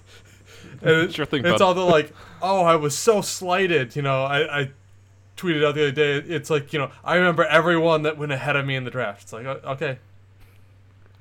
And 0.83 1.13
Sure 1.13 1.25
thing, 1.25 1.45
It's 1.45 1.53
bud. 1.59 1.63
all 1.63 1.75
the 1.75 1.81
like, 1.83 2.13
oh, 2.43 2.63
I 2.65 2.77
was 2.77 2.97
so 2.97 3.21
slighted. 3.21 3.97
You 3.97 4.03
know, 4.03 4.25
I, 4.25 4.61
I 4.61 4.71
tweeted 5.37 5.65
out 5.65 5.75
the 5.75 5.83
other 5.89 5.93
day. 5.93 6.17
It's 6.17 6.51
like 6.51 6.73
you 6.73 6.79
know, 6.79 6.91
I 7.05 7.17
remember 7.17 7.45
everyone 7.45 8.03
that 8.03 8.19
went 8.19 8.33
ahead 8.33 8.57
of 8.57 8.67
me 8.67 8.77
in 8.77 8.85
the 8.85 8.91
draft. 8.91 9.23
It's 9.23 9.33
like, 9.33 9.47
okay, 9.47 9.99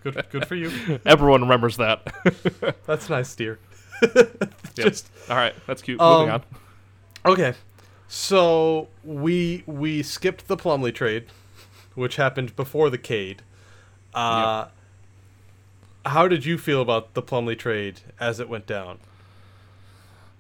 good, 0.03 0.25
good 0.31 0.47
for 0.47 0.55
you. 0.55 0.71
Everyone 1.05 1.41
remembers 1.41 1.77
that. 1.77 2.13
That's 2.85 3.09
nice, 3.09 3.33
dear. 3.35 3.59
Yep. 4.75 4.87
Just 4.87 5.09
All 5.29 5.35
right, 5.37 5.53
that's 5.67 5.83
cute. 5.83 6.01
Um, 6.01 6.21
Moving 6.21 6.33
on. 6.33 6.43
okay. 7.27 7.53
So 8.07 8.87
we 9.03 9.63
we 9.67 10.01
skipped 10.01 10.47
the 10.47 10.57
Plumlee 10.57 10.93
trade, 10.93 11.27
which 11.93 12.15
happened 12.15 12.55
before 12.55 12.89
the 12.89 12.97
Cade. 12.97 13.43
Uh, 14.15 14.65
How 16.05 16.27
did 16.27 16.45
you 16.45 16.57
feel 16.57 16.81
about 16.81 17.13
the 17.13 17.21
Plumlee 17.21 17.57
trade 17.57 18.01
as 18.19 18.39
it 18.39 18.49
went 18.49 18.65
down? 18.65 18.97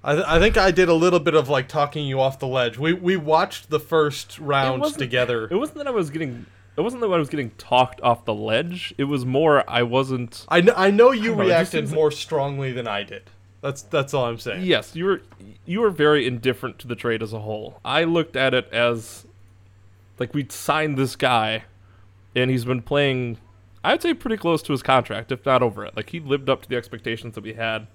I, 0.03 0.13
th- 0.15 0.25
I 0.27 0.39
think 0.39 0.57
I 0.57 0.71
did 0.71 0.89
a 0.89 0.93
little 0.95 1.19
bit 1.19 1.35
of 1.35 1.47
like 1.47 1.67
talking 1.69 2.05
you 2.07 2.19
off 2.19 2.39
the 2.39 2.47
ledge. 2.47 2.77
We 2.79 2.91
we 2.91 3.15
watched 3.15 3.69
the 3.69 3.79
first 3.79 4.39
round 4.39 4.81
wasn't- 4.81 4.99
together. 4.99 5.47
It 5.49 5.55
wasn't 5.55 5.77
that 5.77 5.87
I 5.87 5.91
was 5.91 6.09
getting. 6.09 6.47
It 6.75 6.81
wasn't 6.81 7.01
that 7.01 7.07
I 7.11 7.17
was 7.17 7.29
getting 7.29 7.51
talked 7.51 8.01
off 8.01 8.25
the 8.25 8.33
ledge. 8.33 8.93
It 8.97 9.03
was 9.03 9.25
more 9.25 9.63
I 9.69 9.83
wasn't. 9.83 10.45
I, 10.49 10.61
kn- 10.61 10.73
I 10.75 10.89
know 10.91 11.11
you 11.11 11.29
don't 11.29 11.37
know, 11.39 11.43
reacted 11.45 11.71
seems 11.81 11.91
like- 11.91 11.95
more 11.95 12.11
strongly 12.11 12.71
than 12.71 12.87
I 12.87 13.03
did. 13.03 13.23
That's 13.61 13.81
that's 13.83 14.13
all 14.13 14.25
I'm 14.25 14.39
saying. 14.39 14.63
Yes, 14.65 14.93
you 14.95 15.05
were. 15.05 15.21
You 15.65 15.79
were 15.81 15.89
very 15.89 16.27
indifferent 16.27 16.79
to 16.79 16.87
the 16.87 16.95
trade 16.95 17.23
as 17.23 17.31
a 17.31 17.39
whole. 17.39 17.79
I 17.85 18.03
looked 18.03 18.35
at 18.35 18.53
it 18.53 18.67
as, 18.73 19.25
like 20.19 20.33
we'd 20.33 20.51
signed 20.51 20.97
this 20.97 21.15
guy, 21.15 21.63
and 22.35 22.51
he's 22.51 22.65
been 22.65 22.81
playing. 22.81 23.37
I'd 23.81 24.01
say 24.01 24.13
pretty 24.13 24.35
close 24.37 24.61
to 24.63 24.73
his 24.73 24.81
contract, 24.83 25.31
if 25.31 25.45
not 25.45 25.61
over 25.63 25.85
it. 25.85 25.95
Like 25.95 26.09
he 26.09 26.19
lived 26.19 26.49
up 26.49 26.63
to 26.63 26.69
the 26.69 26.75
expectations 26.75 27.35
that 27.35 27.43
we 27.45 27.53
had. 27.53 27.87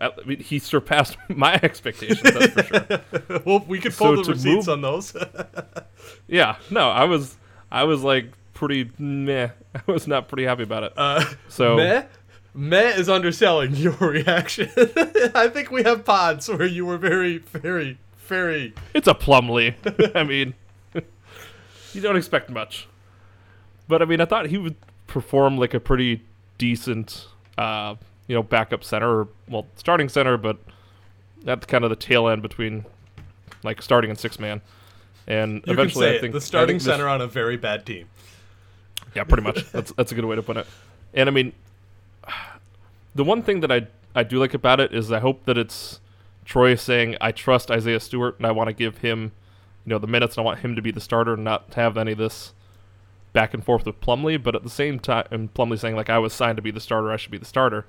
I 0.00 0.10
mean, 0.24 0.38
he 0.40 0.58
surpassed 0.60 1.16
my 1.28 1.58
expectations. 1.64 2.20
That's 2.22 2.46
for 2.52 2.62
sure. 2.62 3.42
well, 3.46 3.64
we 3.66 3.80
could 3.80 3.92
pull 3.96 4.14
So 4.16 4.22
the 4.22 4.32
receipts 4.34 4.66
move- 4.66 4.68
on 4.68 4.80
those. 4.82 5.16
Yeah, 6.28 6.56
no, 6.70 6.90
I 6.90 7.04
was. 7.04 7.36
I 7.76 7.84
was 7.84 8.02
like 8.02 8.32
pretty 8.54 8.90
meh. 8.98 9.50
I 9.74 9.80
was 9.92 10.06
not 10.08 10.28
pretty 10.28 10.44
happy 10.44 10.62
about 10.62 10.82
it. 10.84 10.92
Uh, 10.96 11.22
So 11.48 11.76
meh, 11.82 12.04
meh 12.54 12.88
is 12.96 13.08
underselling 13.10 13.74
your 13.76 13.92
reaction. 13.92 14.70
I 15.34 15.48
think 15.52 15.70
we 15.70 15.82
have 15.82 16.04
pods 16.04 16.48
where 16.48 16.64
you 16.64 16.86
were 16.86 16.96
very, 16.96 17.36
very, 17.38 17.98
very. 18.26 18.72
It's 18.94 19.06
a 19.06 19.14
Plumlee. 19.14 19.74
I 20.16 20.24
mean, 20.24 20.54
you 21.92 22.00
don't 22.00 22.16
expect 22.16 22.48
much. 22.48 22.88
But 23.88 24.00
I 24.00 24.06
mean, 24.06 24.22
I 24.22 24.24
thought 24.24 24.46
he 24.46 24.56
would 24.56 24.76
perform 25.06 25.58
like 25.58 25.74
a 25.74 25.80
pretty 25.80 26.22
decent, 26.56 27.26
uh, 27.58 27.94
you 28.26 28.34
know, 28.34 28.42
backup 28.42 28.84
center, 28.84 29.20
or, 29.20 29.28
well, 29.48 29.66
starting 29.76 30.08
center, 30.08 30.38
but 30.38 30.56
that's 31.44 31.66
kind 31.66 31.84
of 31.84 31.90
the 31.90 31.96
tail 31.96 32.26
end 32.26 32.40
between 32.40 32.86
like 33.62 33.82
starting 33.82 34.08
and 34.10 34.18
six 34.18 34.38
man. 34.38 34.62
And 35.26 35.62
You 35.66 35.72
eventually, 35.72 36.08
I 36.08 36.18
think 36.20 36.30
it, 36.30 36.32
the 36.34 36.40
starting 36.40 36.74
think 36.74 36.82
this- 36.84 36.92
center 36.92 37.08
on 37.08 37.20
a 37.20 37.26
very 37.26 37.56
bad 37.56 37.84
team. 37.84 38.06
yeah, 39.14 39.24
pretty 39.24 39.42
much. 39.42 39.64
That's 39.72 39.92
that's 39.92 40.12
a 40.12 40.14
good 40.14 40.24
way 40.24 40.36
to 40.36 40.42
put 40.42 40.56
it. 40.56 40.66
And 41.14 41.28
I 41.28 41.32
mean, 41.32 41.52
the 43.14 43.24
one 43.24 43.42
thing 43.42 43.60
that 43.60 43.72
I 43.72 43.86
I 44.14 44.22
do 44.22 44.38
like 44.38 44.54
about 44.54 44.80
it 44.80 44.92
is 44.94 45.10
I 45.12 45.18
hope 45.20 45.44
that 45.44 45.58
it's 45.58 46.00
Troy 46.44 46.74
saying 46.74 47.16
I 47.20 47.32
trust 47.32 47.70
Isaiah 47.70 48.00
Stewart 48.00 48.36
and 48.38 48.46
I 48.46 48.52
want 48.52 48.68
to 48.68 48.72
give 48.72 48.98
him, 48.98 49.32
you 49.84 49.90
know, 49.90 49.98
the 49.98 50.06
minutes 50.06 50.36
and 50.36 50.42
I 50.42 50.44
want 50.44 50.60
him 50.60 50.76
to 50.76 50.82
be 50.82 50.90
the 50.90 51.00
starter 51.00 51.34
and 51.34 51.44
not 51.44 51.74
have 51.74 51.96
any 51.96 52.12
of 52.12 52.18
this 52.18 52.52
back 53.32 53.52
and 53.52 53.64
forth 53.64 53.84
with 53.84 54.00
Plumlee. 54.00 54.42
But 54.42 54.54
at 54.54 54.62
the 54.62 54.70
same 54.70 54.98
time, 55.00 55.26
and 55.30 55.52
Plumlee 55.52 55.78
saying 55.78 55.96
like 55.96 56.08
I 56.10 56.18
was 56.18 56.32
signed 56.32 56.56
to 56.56 56.62
be 56.62 56.70
the 56.70 56.80
starter, 56.80 57.10
I 57.10 57.16
should 57.16 57.32
be 57.32 57.38
the 57.38 57.44
starter. 57.44 57.84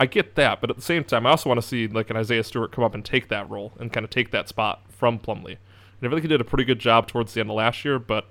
I 0.00 0.06
get 0.06 0.34
that, 0.34 0.60
but 0.60 0.68
at 0.70 0.74
the 0.76 0.82
same 0.82 1.04
time, 1.04 1.26
I 1.26 1.30
also 1.30 1.48
want 1.48 1.60
to 1.60 1.66
see 1.66 1.86
like 1.86 2.10
an 2.10 2.16
Isaiah 2.16 2.42
Stewart 2.42 2.72
come 2.72 2.82
up 2.82 2.94
and 2.94 3.04
take 3.04 3.28
that 3.28 3.48
role 3.48 3.72
and 3.78 3.92
kind 3.92 4.02
of 4.04 4.10
take 4.10 4.30
that 4.32 4.48
spot 4.48 4.80
from 4.88 5.18
Plumlee. 5.18 5.58
And 6.02 6.08
I 6.08 6.10
feel 6.10 6.16
like 6.16 6.22
he 6.24 6.28
did 6.28 6.40
a 6.40 6.44
pretty 6.44 6.64
good 6.64 6.80
job 6.80 7.06
towards 7.06 7.32
the 7.32 7.40
end 7.40 7.48
of 7.48 7.54
last 7.54 7.84
year, 7.84 7.98
but 8.00 8.26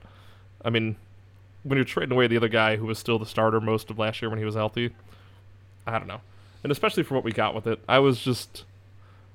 I 0.65 0.69
mean, 0.69 0.97
when 1.63 1.77
you're 1.77 1.85
trading 1.85 2.11
away 2.11 2.27
the 2.27 2.35
other 2.35 2.49
guy 2.49 2.75
who 2.75 2.85
was 2.85 2.99
still 2.99 3.17
the 3.17 3.25
starter 3.25 3.61
most 3.61 3.89
of 3.89 3.97
last 3.97 4.21
year 4.21 4.29
when 4.29 4.39
he 4.39 4.45
was 4.45 4.55
healthy, 4.55 4.93
I 5.87 5.97
don't 5.97 6.07
know. 6.07 6.19
And 6.63 6.71
especially 6.71 7.03
for 7.03 7.15
what 7.15 7.23
we 7.23 7.31
got 7.31 7.55
with 7.55 7.65
it, 7.67 7.79
I 7.87 7.99
was 7.99 8.19
just, 8.19 8.65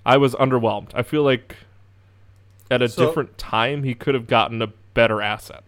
I 0.04 0.18
was 0.18 0.34
underwhelmed. 0.34 0.90
I 0.92 1.02
feel 1.02 1.22
like 1.22 1.56
at 2.70 2.82
a 2.82 2.88
So- 2.90 3.06
different 3.06 3.38
time 3.38 3.84
he 3.84 3.94
could 3.94 4.14
have 4.14 4.26
gotten 4.26 4.60
a 4.60 4.68
better 4.92 5.22
asset. 5.22 5.64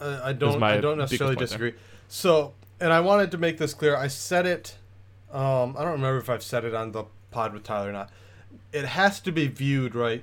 Uh, 0.00 0.20
I 0.22 0.32
don't. 0.32 0.62
I 0.62 0.80
don't 0.80 0.98
necessarily 0.98 1.34
point 1.34 1.38
there. 1.40 1.46
disagree. 1.48 1.74
So, 2.06 2.54
and 2.78 2.92
I 2.92 3.00
wanted 3.00 3.32
to 3.32 3.38
make 3.38 3.58
this 3.58 3.74
clear. 3.74 3.96
I 3.96 4.06
said 4.06 4.46
it. 4.46 4.76
Um, 5.32 5.74
I 5.76 5.82
don't 5.82 5.92
remember 5.94 6.18
if 6.18 6.30
I've 6.30 6.44
said 6.44 6.64
it 6.64 6.72
on 6.72 6.92
the 6.92 7.04
pod 7.32 7.52
with 7.52 7.64
Tyler 7.64 7.88
or 7.88 7.92
not. 7.92 8.10
It 8.72 8.84
has 8.84 9.18
to 9.20 9.32
be 9.32 9.48
viewed 9.48 9.96
right 9.96 10.22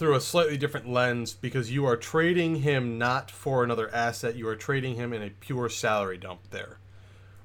through 0.00 0.14
a 0.16 0.20
slightly 0.20 0.56
different 0.56 0.88
lens 0.88 1.34
because 1.34 1.70
you 1.70 1.84
are 1.86 1.96
trading 1.96 2.56
him 2.56 2.98
not 2.98 3.30
for 3.30 3.62
another 3.62 3.94
asset. 3.94 4.34
You 4.34 4.48
are 4.48 4.56
trading 4.56 4.96
him 4.96 5.12
in 5.12 5.22
a 5.22 5.30
pure 5.30 5.68
salary 5.68 6.16
dump 6.18 6.40
there, 6.50 6.78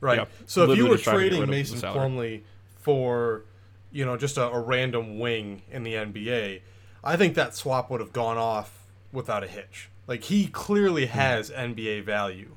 right? 0.01 0.19
Yeah, 0.19 0.25
so 0.47 0.71
if 0.71 0.77
you 0.77 0.88
were 0.88 0.93
just 0.95 1.03
trying 1.03 1.17
to 1.17 1.24
get 1.24 1.29
trading 1.29 1.39
rid 1.41 1.50
of 1.62 1.67
the 1.69 1.74
Mason. 1.74 1.79
Plumlee 1.81 2.41
for, 2.79 3.43
you 3.91 4.05
know, 4.05 4.15
just 4.17 4.38
a, 4.38 4.47
a 4.50 4.59
random 4.59 5.19
wing 5.19 5.62
in 5.69 5.83
the 5.83 5.93
NBA, 5.95 6.62
I 7.03 7.17
think 7.17 7.35
that 7.35 7.55
swap 7.55 7.91
would 7.91 8.00
have 8.00 8.13
gone 8.13 8.38
off 8.38 8.85
without 9.12 9.43
a 9.43 9.47
hitch. 9.47 9.89
Like 10.07 10.24
he 10.24 10.47
clearly 10.47 11.07
has 11.07 11.51
NBA 11.51 12.03
value. 12.05 12.55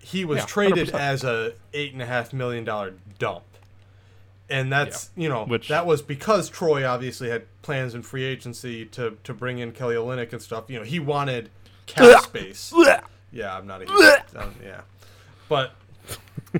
He 0.00 0.24
was 0.24 0.38
Hmm. 0.38 0.40
Yeah, 0.42 0.46
traded 0.46 0.88
100%. 0.88 0.98
as 0.98 1.22
a 1.24 1.52
eight 1.74 1.92
and 1.92 2.00
a 2.00 2.06
half 2.06 2.32
million 2.32 2.64
dollar 2.64 2.94
dump, 3.18 3.44
and 4.48 4.72
that's 4.72 5.10
you 5.16 5.28
know 5.28 5.44
Which- 5.44 5.68
that 5.68 5.86
was 5.86 6.02
because 6.02 6.48
Troy 6.48 6.86
obviously 6.86 7.28
had 7.28 7.44
plans 7.62 7.94
in 7.94 8.02
free 8.02 8.24
agency 8.24 8.84
to 8.86 9.16
to 9.24 9.34
bring 9.34 9.58
in 9.58 9.72
Kelly 9.72 9.96
Olynyk 9.96 10.32
and 10.32 10.42
stuff. 10.42 10.64
You 10.68 10.78
know 10.78 10.84
he 10.84 10.98
wanted 11.00 11.50
cap 11.86 12.22
space. 12.24 12.72
Yeah, 13.32 13.56
I'm 13.56 13.66
not 13.66 13.82
a 13.82 13.86
huge, 13.86 14.24
yeah, 14.62 14.80
but 15.48 15.74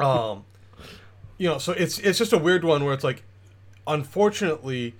um, 0.00 0.44
you 1.38 1.48
know, 1.48 1.58
so 1.58 1.72
it's 1.72 1.98
it's 1.98 2.18
just 2.18 2.32
a 2.32 2.38
weird 2.38 2.64
one 2.64 2.84
where 2.84 2.94
it's 2.94 3.04
like, 3.04 3.22
unfortunately, 3.86 4.94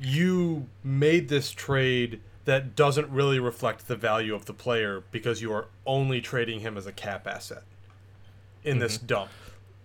you 0.00 0.66
made 0.84 1.28
this 1.28 1.50
trade 1.50 2.20
that 2.44 2.74
doesn't 2.74 3.10
really 3.10 3.38
reflect 3.38 3.88
the 3.88 3.96
value 3.96 4.34
of 4.34 4.46
the 4.46 4.54
player 4.54 5.02
because 5.10 5.42
you 5.42 5.52
are 5.52 5.66
only 5.84 6.20
trading 6.20 6.60
him 6.60 6.76
as 6.78 6.86
a 6.86 6.92
cap 6.92 7.26
asset 7.26 7.62
in 8.64 8.78
this 8.78 8.96
dump. 8.96 9.30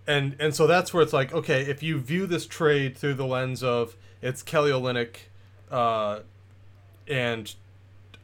And 0.06 0.36
and 0.38 0.54
so 0.54 0.66
that's 0.66 0.92
where 0.92 1.02
it's 1.02 1.12
like, 1.12 1.32
okay, 1.32 1.62
if 1.62 1.82
you 1.82 1.98
view 1.98 2.26
this 2.26 2.46
trade 2.46 2.96
through 2.96 3.14
the 3.14 3.26
lens 3.26 3.62
of 3.62 3.96
it's 4.20 4.42
Kelly 4.42 4.70
Olynyk 4.70 5.16
uh, 5.70 6.20
and 7.08 7.54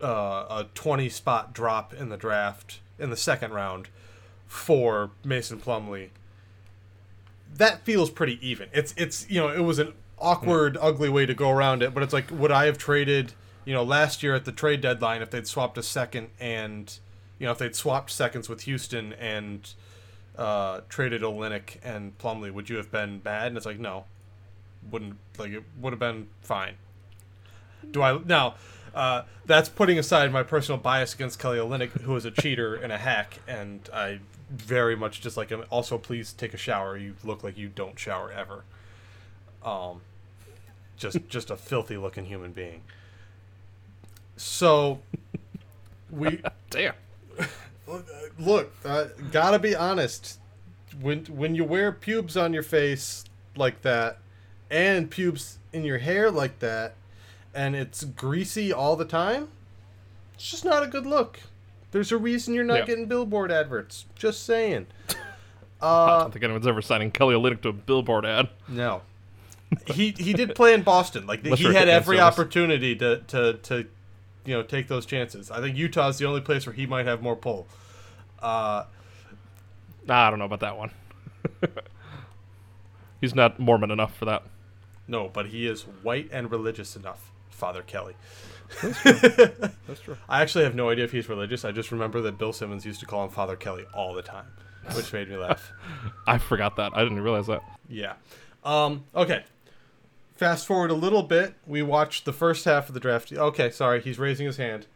uh, 0.02 0.06
a 0.50 0.66
20 0.74 1.08
spot 1.08 1.52
drop 1.52 1.94
in 1.94 2.08
the 2.08 2.16
draft 2.16 2.80
in 2.98 3.10
the 3.10 3.16
second 3.16 3.52
round 3.52 3.88
for 4.46 5.10
Mason 5.24 5.58
Plumlee, 5.58 6.10
that 7.54 7.82
feels 7.82 8.10
pretty 8.10 8.38
even. 8.46 8.68
It's 8.72 8.94
it's 8.96 9.28
you 9.30 9.40
know 9.40 9.48
it 9.48 9.60
was 9.60 9.78
an 9.78 9.94
awkward, 10.18 10.76
ugly 10.80 11.08
way 11.08 11.24
to 11.26 11.34
go 11.34 11.50
around 11.50 11.82
it, 11.82 11.94
but 11.94 12.02
it's 12.02 12.12
like 12.12 12.30
would 12.30 12.52
I 12.52 12.66
have 12.66 12.76
traded 12.78 13.32
you 13.64 13.72
know 13.72 13.82
last 13.82 14.22
year 14.22 14.34
at 14.34 14.44
the 14.44 14.52
trade 14.52 14.80
deadline 14.80 15.22
if 15.22 15.30
they'd 15.30 15.46
swapped 15.46 15.78
a 15.78 15.82
second 15.82 16.28
and 16.38 16.98
you 17.38 17.46
know 17.46 17.52
if 17.52 17.58
they'd 17.58 17.76
swapped 17.76 18.10
seconds 18.10 18.48
with 18.48 18.62
Houston 18.62 19.12
and 19.14 19.72
uh, 20.40 20.80
traded 20.88 21.22
Olynyk 21.22 21.76
and 21.84 22.16
Plumlee, 22.18 22.50
would 22.50 22.68
you 22.68 22.76
have 22.76 22.90
been 22.90 23.18
bad? 23.18 23.48
And 23.48 23.56
it's 23.56 23.66
like 23.66 23.78
no, 23.78 24.06
wouldn't 24.90 25.16
like 25.38 25.52
it 25.52 25.62
would 25.80 25.92
have 25.92 26.00
been 26.00 26.28
fine. 26.40 26.74
Do 27.90 28.02
I 28.02 28.18
now? 28.24 28.54
Uh, 28.94 29.22
that's 29.46 29.68
putting 29.68 29.98
aside 29.98 30.32
my 30.32 30.42
personal 30.42 30.78
bias 30.78 31.14
against 31.14 31.38
Kelly 31.38 31.58
Olynyk, 31.58 31.90
who 32.00 32.16
is 32.16 32.24
a 32.24 32.30
cheater 32.30 32.74
and 32.82 32.90
a 32.90 32.98
hack, 32.98 33.38
and 33.46 33.88
I 33.92 34.18
very 34.50 34.96
much 34.96 35.20
dislike 35.20 35.50
him. 35.50 35.64
Also, 35.70 35.96
please 35.96 36.32
take 36.32 36.54
a 36.54 36.56
shower. 36.56 36.96
You 36.96 37.14
look 37.22 37.44
like 37.44 37.56
you 37.56 37.68
don't 37.68 37.98
shower 37.98 38.32
ever. 38.32 38.64
Um, 39.62 40.00
just 40.96 41.18
just 41.28 41.50
a 41.50 41.56
filthy 41.56 41.98
looking 41.98 42.24
human 42.24 42.52
being. 42.52 42.80
So, 44.36 45.00
we 46.10 46.40
Damn. 46.70 46.94
Look. 48.38 48.72
Uh, 48.84 49.04
gotta 49.30 49.58
be 49.58 49.74
honest. 49.74 50.38
When 51.00 51.24
when 51.26 51.54
you 51.54 51.64
wear 51.64 51.92
pubes 51.92 52.36
on 52.36 52.52
your 52.52 52.62
face 52.62 53.24
like 53.56 53.82
that, 53.82 54.18
and 54.70 55.10
pubes 55.10 55.58
in 55.72 55.84
your 55.84 55.98
hair 55.98 56.30
like 56.30 56.58
that, 56.60 56.94
and 57.54 57.76
it's 57.76 58.04
greasy 58.04 58.72
all 58.72 58.96
the 58.96 59.04
time, 59.04 59.48
it's 60.34 60.50
just 60.50 60.64
not 60.64 60.82
a 60.82 60.86
good 60.86 61.06
look. 61.06 61.40
There's 61.92 62.12
a 62.12 62.16
reason 62.16 62.54
you're 62.54 62.64
not 62.64 62.78
Yeah. 62.80 62.86
getting 62.86 63.06
billboard 63.06 63.50
adverts. 63.50 64.04
Just 64.16 64.44
saying. 64.44 64.86
I 65.82 65.86
Uh, 65.86 66.18
don't 66.20 66.32
think 66.32 66.44
anyone's 66.44 66.66
ever 66.66 66.82
signing 66.82 67.10
Kelly 67.10 67.34
Olynyk 67.34 67.62
to 67.62 67.68
a 67.70 67.72
billboard 67.72 68.26
ad. 68.26 68.48
no. 68.68 69.02
he 69.94 70.10
he 70.18 70.32
did 70.32 70.56
play 70.56 70.74
in 70.74 70.82
Boston. 70.82 71.26
Like 71.28 71.44
Unless 71.44 71.60
he 71.60 71.72
had 71.72 71.88
every 71.88 72.18
opportunity 72.18 72.96
to, 72.96 73.18
to 73.28 73.52
to 73.54 73.86
you 74.44 74.54
know 74.54 74.62
take 74.62 74.88
those 74.88 75.06
chances. 75.06 75.50
I 75.50 75.60
think 75.60 75.76
Utah's 75.76 76.18
the 76.18 76.26
only 76.26 76.40
place 76.40 76.66
where 76.66 76.74
he 76.74 76.86
might 76.86 77.06
have 77.06 77.22
more 77.22 77.36
pull. 77.36 77.66
Uh, 78.40 78.84
I 80.08 80.30
don't 80.30 80.38
know 80.38 80.46
about 80.46 80.60
that 80.60 80.76
one. 80.78 80.90
He's 83.20 83.34
not 83.34 83.58
Mormon 83.60 83.90
enough 83.90 84.16
for 84.16 84.24
that. 84.24 84.42
no, 85.06 85.28
but 85.28 85.46
he 85.46 85.66
is 85.66 85.82
white 85.82 86.28
and 86.32 86.50
religious 86.50 86.96
enough, 86.96 87.30
Father 87.50 87.82
Kelly. 87.82 88.14
That's 88.82 90.00
true. 90.02 90.16
I 90.28 90.40
actually 90.42 90.64
have 90.64 90.74
no 90.74 90.88
idea 90.90 91.04
if 91.04 91.12
he's 91.12 91.28
religious. 91.28 91.64
I 91.64 91.72
just 91.72 91.90
remember 91.92 92.20
that 92.22 92.38
Bill 92.38 92.52
Simmons 92.52 92.86
used 92.86 93.00
to 93.00 93.06
call 93.06 93.24
him 93.24 93.30
Father 93.30 93.56
Kelly 93.56 93.84
all 93.92 94.14
the 94.14 94.22
time, 94.22 94.46
which 94.94 95.12
made 95.12 95.28
me 95.28 95.36
laugh. 95.36 95.72
I 96.26 96.38
forgot 96.38 96.76
that. 96.76 96.92
I 96.94 97.02
didn't 97.02 97.20
realize 97.20 97.46
that. 97.48 97.62
Yeah. 97.88 98.14
Um, 98.64 99.04
okay. 99.14 99.44
Fast 100.40 100.66
forward 100.66 100.90
a 100.90 100.94
little 100.94 101.22
bit. 101.22 101.52
We 101.66 101.82
watched 101.82 102.24
the 102.24 102.32
first 102.32 102.64
half 102.64 102.88
of 102.88 102.94
the 102.94 103.00
draft. 103.00 103.30
Okay, 103.30 103.70
sorry, 103.70 104.00
he's 104.00 104.18
raising 104.18 104.46
his 104.46 104.56
hand. 104.56 104.86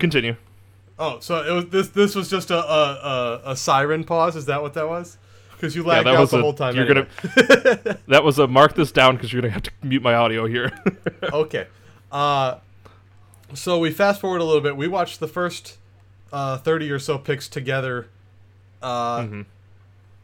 Continue. 0.00 0.34
Oh, 0.98 1.20
so 1.20 1.40
it 1.46 1.52
was 1.54 1.66
this. 1.68 1.88
This 1.90 2.16
was 2.16 2.28
just 2.28 2.50
a 2.50 2.58
a, 2.58 2.60
a, 2.64 3.42
a 3.52 3.56
siren 3.56 4.02
pause. 4.02 4.34
Is 4.34 4.46
that 4.46 4.60
what 4.60 4.74
that 4.74 4.88
was? 4.88 5.18
Because 5.52 5.76
you 5.76 5.82
Yeah, 5.82 5.88
lagged 5.90 6.06
that 6.08 6.16
out 6.16 6.30
the 6.30 6.38
a, 6.38 6.42
whole 6.42 6.52
time. 6.52 6.74
You're 6.74 6.84
anyway. 6.90 7.06
gonna. 7.22 7.98
that 8.08 8.24
was 8.24 8.40
a 8.40 8.48
mark 8.48 8.74
this 8.74 8.90
down 8.90 9.14
because 9.14 9.32
you're 9.32 9.40
gonna 9.40 9.52
have 9.54 9.62
to 9.62 9.70
mute 9.84 10.02
my 10.02 10.14
audio 10.14 10.46
here. 10.48 10.72
okay. 11.32 11.68
Uh, 12.10 12.56
so 13.54 13.78
we 13.78 13.92
fast 13.92 14.20
forward 14.20 14.40
a 14.40 14.44
little 14.44 14.60
bit. 14.60 14.76
We 14.76 14.88
watched 14.88 15.20
the 15.20 15.28
first 15.28 15.78
uh, 16.32 16.58
thirty 16.58 16.90
or 16.90 16.98
so 16.98 17.18
picks 17.18 17.48
together. 17.48 18.08
Uh, 18.82 19.20
Mhm. 19.20 19.44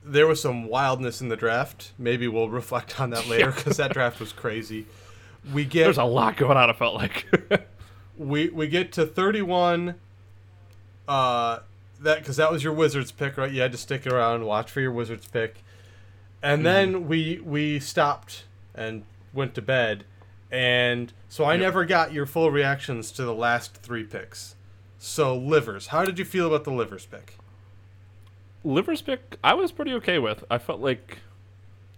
There 0.09 0.27
was 0.27 0.41
some 0.41 0.67
wildness 0.69 1.21
in 1.21 1.29
the 1.29 1.37
draft. 1.37 1.93
Maybe 1.99 2.29
we'll 2.29 2.49
reflect 2.49 3.01
on 3.01 3.11
that 3.11 3.27
later 3.27 3.51
because 3.51 3.77
that 3.79 3.93
draft 3.93 4.21
was 4.21 4.33
crazy. 4.33 4.87
We 5.53 5.65
get 5.75 5.85
There's 5.85 5.99
a 5.99 6.05
lot 6.05 6.37
going 6.37 6.57
on. 6.57 6.71
It 6.71 6.77
felt 6.77 6.95
like. 6.95 7.27
we 8.17 8.49
we 8.49 8.67
get 8.69 8.93
to 8.93 9.05
31 9.05 9.95
uh 11.07 11.59
that 12.01 12.19
because 12.19 12.37
that 12.37 12.51
was 12.51 12.65
your 12.65 12.73
wizards 12.73 13.13
pick 13.13 13.37
right 13.37 13.53
you 13.53 13.61
had 13.61 13.71
to 13.73 13.79
stick 13.79 14.07
around 14.07 14.37
and 14.37 14.47
watch 14.47 14.71
for 14.71 14.81
your 14.81 14.91
wizards 14.91 15.27
pick 15.27 15.63
and 16.43 16.65
then 16.65 17.07
we 17.07 17.41
we 17.45 17.79
stopped 17.79 18.45
and 18.75 19.05
went 19.35 19.55
to 19.55 19.61
bed 19.63 20.05
and 20.51 21.13
so 21.29 21.45
i 21.45 21.53
Yep. 21.53 21.61
never 21.61 21.85
got 21.85 22.13
your 22.13 22.25
full 22.27 22.51
reactions 22.51 23.11
to 23.13 23.23
the 23.25 23.35
last 23.35 23.77
three 23.83 24.03
picks 24.05 24.55
so 24.99 25.37
livers 25.37 25.89
how 25.89 26.05
did 26.05 26.19
you 26.19 26.25
feel 26.25 26.47
about 26.47 26.65
the 26.65 26.73
livers 26.73 27.05
pick 27.07 27.37
Livers 28.67 29.01
pick, 29.03 29.37
I 29.45 29.55
was 29.55 29.73
pretty 29.73 29.93
okay 29.95 30.19
with. 30.19 30.45
I 30.51 30.59
felt 30.59 30.81
like, 30.81 31.19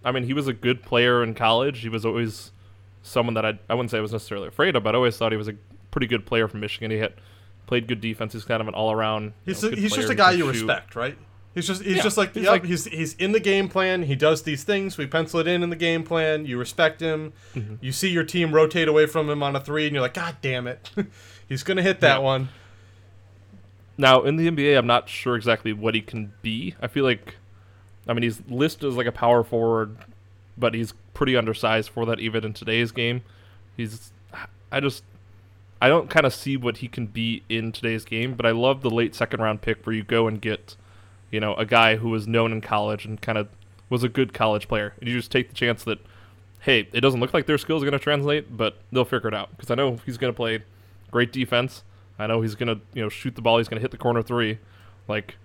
I 0.05 0.13
mean, 0.13 0.25
he 0.25 0.33
was 0.33 0.47
a 0.49 0.53
good 0.53 0.83
player 0.83 1.23
in 1.23 1.35
college. 1.35 1.81
He 1.81 1.89
was 1.89 2.05
always 2.05 2.51
someone 3.03 3.35
that 3.35 3.47
I 3.47 3.59
I 3.69 3.75
wouldn't 3.75 3.91
say 3.91 3.99
I 3.99 4.01
was 4.03 4.13
necessarily 4.13 4.49
afraid 4.49 4.77
of, 4.77 4.83
but 4.83 4.95
I 4.95 4.97
always 4.97 5.17
thought 5.17 5.33
he 5.33 5.39
was 5.39 5.49
a 5.49 5.55
pretty 5.91 6.07
good 6.07 6.27
player 6.27 6.47
from 6.49 6.61
Michigan. 6.61 6.91
He 6.91 6.99
had 6.99 7.15
played 7.67 7.87
good 7.89 8.01
defense. 8.01 8.33
He's 8.33 8.45
kind 8.45 8.61
of 8.61 8.69
an 8.69 8.75
all 8.75 8.93
around. 8.93 9.33
He's 9.45 9.63
know, 9.63 9.71
a, 9.71 9.75
he's 9.77 9.95
just 9.95 10.11
a 10.11 10.15
guy 10.15 10.33
you 10.33 10.45
shoot. 10.53 10.61
respect, 10.67 10.95
right? 10.95 11.17
He's 11.55 11.67
just 11.67 11.83
he's 11.83 11.97
Yeah, 11.97 12.03
just 12.03 12.17
like 12.19 12.35
he's 12.35 12.45
yep, 12.45 12.53
like- 12.53 12.65
he's 12.67 12.85
he's 12.85 13.15
in 13.15 13.33
the 13.33 13.41
game 13.41 13.69
plan. 13.69 14.03
He 14.03 14.15
does 14.15 14.43
these 14.43 14.63
things. 14.65 14.99
We 14.99 15.07
pencil 15.07 15.41
it 15.41 15.47
in 15.49 15.63
in 15.63 15.71
the 15.71 15.77
game 15.77 16.05
plan. 16.05 16.45
You 16.47 16.59
respect 16.59 17.01
him. 17.01 17.33
Mm-hmm. 17.55 17.77
You 17.81 17.91
see 17.93 18.11
your 18.11 18.25
team 18.25 18.53
rotate 18.53 18.87
away 18.89 19.07
from 19.07 19.29
him 19.31 19.43
on 19.43 19.57
a 19.57 19.61
three, 19.61 19.87
and 19.87 19.95
you're 19.95 20.03
like, 20.03 20.15
God 20.15 20.37
damn 20.43 20.67
it, 20.67 20.91
he's 21.49 21.63
gonna 21.63 21.83
hit 21.83 22.01
that 22.01 22.17
Yeah. 22.19 22.25
one. 22.25 22.49
Now 23.99 24.23
in 24.23 24.37
the 24.37 24.49
NBA, 24.49 24.79
I'm 24.79 24.87
not 24.87 25.09
sure 25.09 25.37
exactly 25.37 25.73
what 25.73 25.95
he 25.95 26.01
can 26.01 26.33
be. 26.41 26.75
I 26.81 26.87
feel 26.87 27.05
like, 27.05 27.35
I 28.07 28.15
mean, 28.15 28.23
he's 28.23 28.41
listed 28.49 28.89
as 28.89 28.97
like 28.97 29.07
a 29.07 29.13
power 29.13 29.45
forward, 29.45 29.97
but 30.57 30.73
he's 30.73 30.95
pretty 31.13 31.37
undersized 31.37 31.91
for 31.91 32.07
that 32.07 32.21
even 32.21 32.45
in 32.45 32.55
today's 32.55 32.93
game. 32.93 33.23
He's, 33.77 34.13
I 34.73 34.81
just, 34.81 35.03
I 35.83 35.89
don't 35.89 36.09
kind 36.09 36.25
of 36.25 36.33
see 36.33 36.57
what 36.57 36.79
he 36.79 36.89
can 36.89 37.07
be 37.07 37.43
in 37.49 37.73
today's 37.73 38.05
game. 38.05 38.35
But 38.35 38.47
I 38.47 38.53
love 38.53 38.83
the 38.83 38.91
late 38.91 39.15
second 39.15 39.41
round 39.41 39.61
pick 39.63 39.85
where 39.85 39.95
you 39.95 40.05
go 40.05 40.27
and 40.29 40.41
get, 40.41 40.77
you 41.31 41.41
know, 41.41 41.55
a 41.55 41.67
guy 41.67 41.97
who 41.97 42.09
was 42.09 42.27
known 42.27 42.53
in 42.53 42.61
college 42.61 43.05
and 43.05 43.21
kind 43.21 43.37
of 43.37 43.49
was 43.91 44.03
a 44.03 44.09
good 44.09 44.35
college 44.35 44.69
player, 44.69 44.95
and 45.01 45.09
you 45.09 45.17
just 45.17 45.31
take 45.31 45.49
the 45.49 45.55
chance 45.55 45.85
that, 45.85 45.99
hey, 46.61 46.87
it 46.93 47.01
doesn't 47.01 47.21
look 47.21 47.33
like 47.33 47.47
their 47.47 47.59
skills 47.59 47.83
are 47.83 47.87
going 47.87 47.99
to 47.99 48.03
translate, 48.03 48.57
but 48.57 48.77
they'll 48.93 49.05
figure 49.05 49.29
it 49.29 49.35
out 49.35 49.51
because 49.57 49.71
I 49.71 49.75
know 49.75 49.99
he's 50.05 50.19
going 50.19 50.33
to 50.33 50.37
play 50.37 50.63
great 51.11 51.33
defense. 51.33 51.83
I 52.19 52.27
know 52.27 52.41
he's 52.41 52.55
gonna, 52.55 52.81
you 52.95 53.03
know, 53.03 53.09
shoot 53.09 53.35
the 53.35 53.43
ball. 53.43 53.59
He's 53.59 53.69
gonna 53.69 53.81
hit 53.81 53.91
the 53.93 53.97
corner 53.99 54.23
three. 54.23 54.59
Like, 55.07 55.37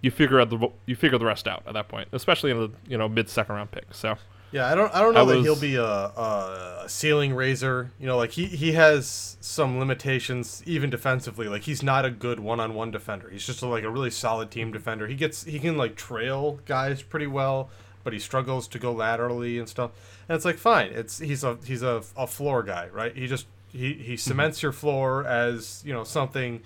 you 0.00 0.10
figure 0.10 0.40
out 0.40 0.50
the 0.50 0.70
you 0.86 0.96
figure 0.96 1.18
the 1.18 1.24
rest 1.26 1.46
out 1.48 1.62
at 1.66 1.74
that 1.74 1.88
point, 1.88 2.08
especially 2.12 2.50
in 2.50 2.58
the 2.58 2.70
you 2.88 2.96
know 2.96 3.08
mid 3.08 3.28
second 3.28 3.54
round 3.56 3.70
pick. 3.70 3.84
So 3.92 4.16
Yeah, 4.52 4.66
I 4.70 4.74
don't 4.74 4.94
I 4.94 5.00
don't 5.00 5.12
know 5.14 5.22
I 5.22 5.24
that 5.26 5.36
was- 5.36 5.44
he'll 5.44 5.60
be 5.60 5.76
a, 5.76 5.84
a 5.84 6.84
ceiling 6.88 7.34
raiser. 7.34 7.90
You 8.00 8.06
know, 8.06 8.16
like 8.16 8.30
he 8.30 8.46
he 8.46 8.72
has 8.72 9.36
some 9.40 9.78
limitations 9.78 10.62
even 10.66 10.88
defensively. 10.90 11.48
Like 11.48 11.62
he's 11.62 11.82
not 11.82 12.04
a 12.04 12.10
good 12.10 12.40
one 12.40 12.60
on 12.60 12.74
one 12.74 12.90
defender. 12.90 13.28
He's 13.28 13.44
just 13.46 13.62
like 13.62 13.84
a 13.84 13.90
really 13.90 14.10
solid 14.10 14.50
team 14.50 14.72
defender. 14.72 15.06
He 15.06 15.14
gets 15.16 15.44
he 15.44 15.58
can 15.58 15.76
like 15.76 15.96
trail 15.96 16.60
guys 16.66 17.02
pretty 17.02 17.26
well, 17.26 17.68
but 18.04 18.12
he 18.12 18.18
struggles 18.18 18.66
to 18.68 18.78
go 18.78 18.92
laterally 18.92 19.58
and 19.58 19.68
stuff. 19.68 19.90
And 20.28 20.36
it's 20.36 20.44
like 20.46 20.56
fine. 20.56 20.92
It's 20.92 21.18
he's 21.18 21.44
a 21.44 21.58
he's 21.64 21.82
a, 21.82 22.02
a 22.16 22.26
floor 22.26 22.62
guy, 22.62 22.88
right? 22.92 23.14
He 23.14 23.26
just 23.26 23.46
he 23.72 23.94
he 23.94 24.16
cements 24.16 24.62
your 24.62 24.72
floor 24.72 25.24
as 25.26 25.82
you 25.84 25.92
know 25.92 26.04
something. 26.04 26.62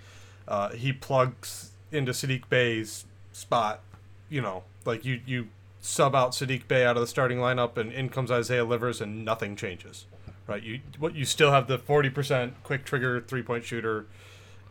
Uh, 0.47 0.71
he 0.71 0.93
plugs 0.93 1.73
into 1.91 2.13
Saddiq 2.13 2.49
Bey's 2.49 3.05
spot. 3.33 3.81
You 4.29 4.41
know, 4.41 4.65
like 4.85 5.05
you 5.05 5.21
you 5.27 5.49
sub 5.81 6.15
out 6.15 6.33
Saddiq 6.33 6.67
Bey 6.67 6.85
out 6.85 6.97
of 6.97 7.01
the 7.01 7.07
starting 7.07 7.39
lineup, 7.39 7.77
and 7.77 7.93
in 7.93 8.09
comes 8.09 8.31
Isaiah 8.31 8.65
Livers, 8.65 9.01
and 9.01 9.25
nothing 9.25 9.57
changes. 9.57 10.07
Right? 10.47 10.63
You 10.63 10.81
what 10.99 11.15
you 11.15 11.25
still 11.25 11.53
have 11.53 11.67
the 11.69 11.79
forty 11.79 12.11
percent 12.11 12.55
quick 12.63 12.85
trigger 12.85 13.21
three 13.21 13.43
point 13.43 13.65
shooter, 13.65 14.07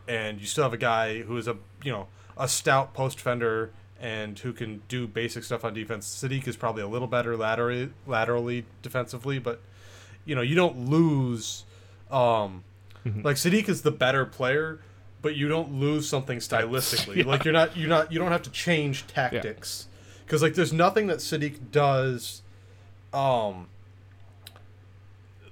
and 0.06 0.40
you 0.40 0.46
still 0.46 0.64
have 0.64 0.74
a 0.74 0.78
guy 0.78 1.22
who 1.22 1.36
is 1.36 1.48
a 1.48 1.56
you 1.82 1.92
know 1.92 2.08
a 2.36 2.48
stout 2.48 2.94
post 2.94 3.18
defender 3.18 3.70
and 4.00 4.38
who 4.40 4.52
can 4.52 4.82
do 4.88 5.06
basic 5.06 5.44
stuff 5.44 5.64
on 5.64 5.72
defense. 5.72 6.06
Saddiq 6.06 6.46
is 6.46 6.56
probably 6.56 6.82
a 6.82 6.88
little 6.88 7.08
better 7.08 7.36
laterally 7.36 7.90
laterally 8.06 8.66
defensively, 8.82 9.38
but 9.38 9.60
you 10.24 10.34
know 10.34 10.42
you 10.42 10.54
don't 10.54 10.88
lose. 10.90 11.64
Um, 12.10 12.64
like 13.22 13.36
Saddiq 13.36 13.68
is 13.68 13.82
the 13.82 13.90
better 13.90 14.24
player, 14.24 14.80
but 15.22 15.36
you 15.36 15.48
don't 15.48 15.72
lose 15.74 16.08
something 16.08 16.38
stylistically. 16.38 17.16
Yeah. 17.18 17.24
Like 17.26 17.44
you're 17.44 17.52
not 17.52 17.76
you're 17.76 17.88
not 17.88 18.10
you 18.12 18.18
don't 18.18 18.32
have 18.32 18.42
to 18.42 18.50
change 18.50 19.06
tactics 19.06 19.88
because 20.24 20.42
like 20.42 20.54
there's 20.54 20.72
nothing 20.72 21.06
that 21.08 21.18
Saddiq 21.18 21.70
does. 21.70 22.42
Um, 23.12 23.68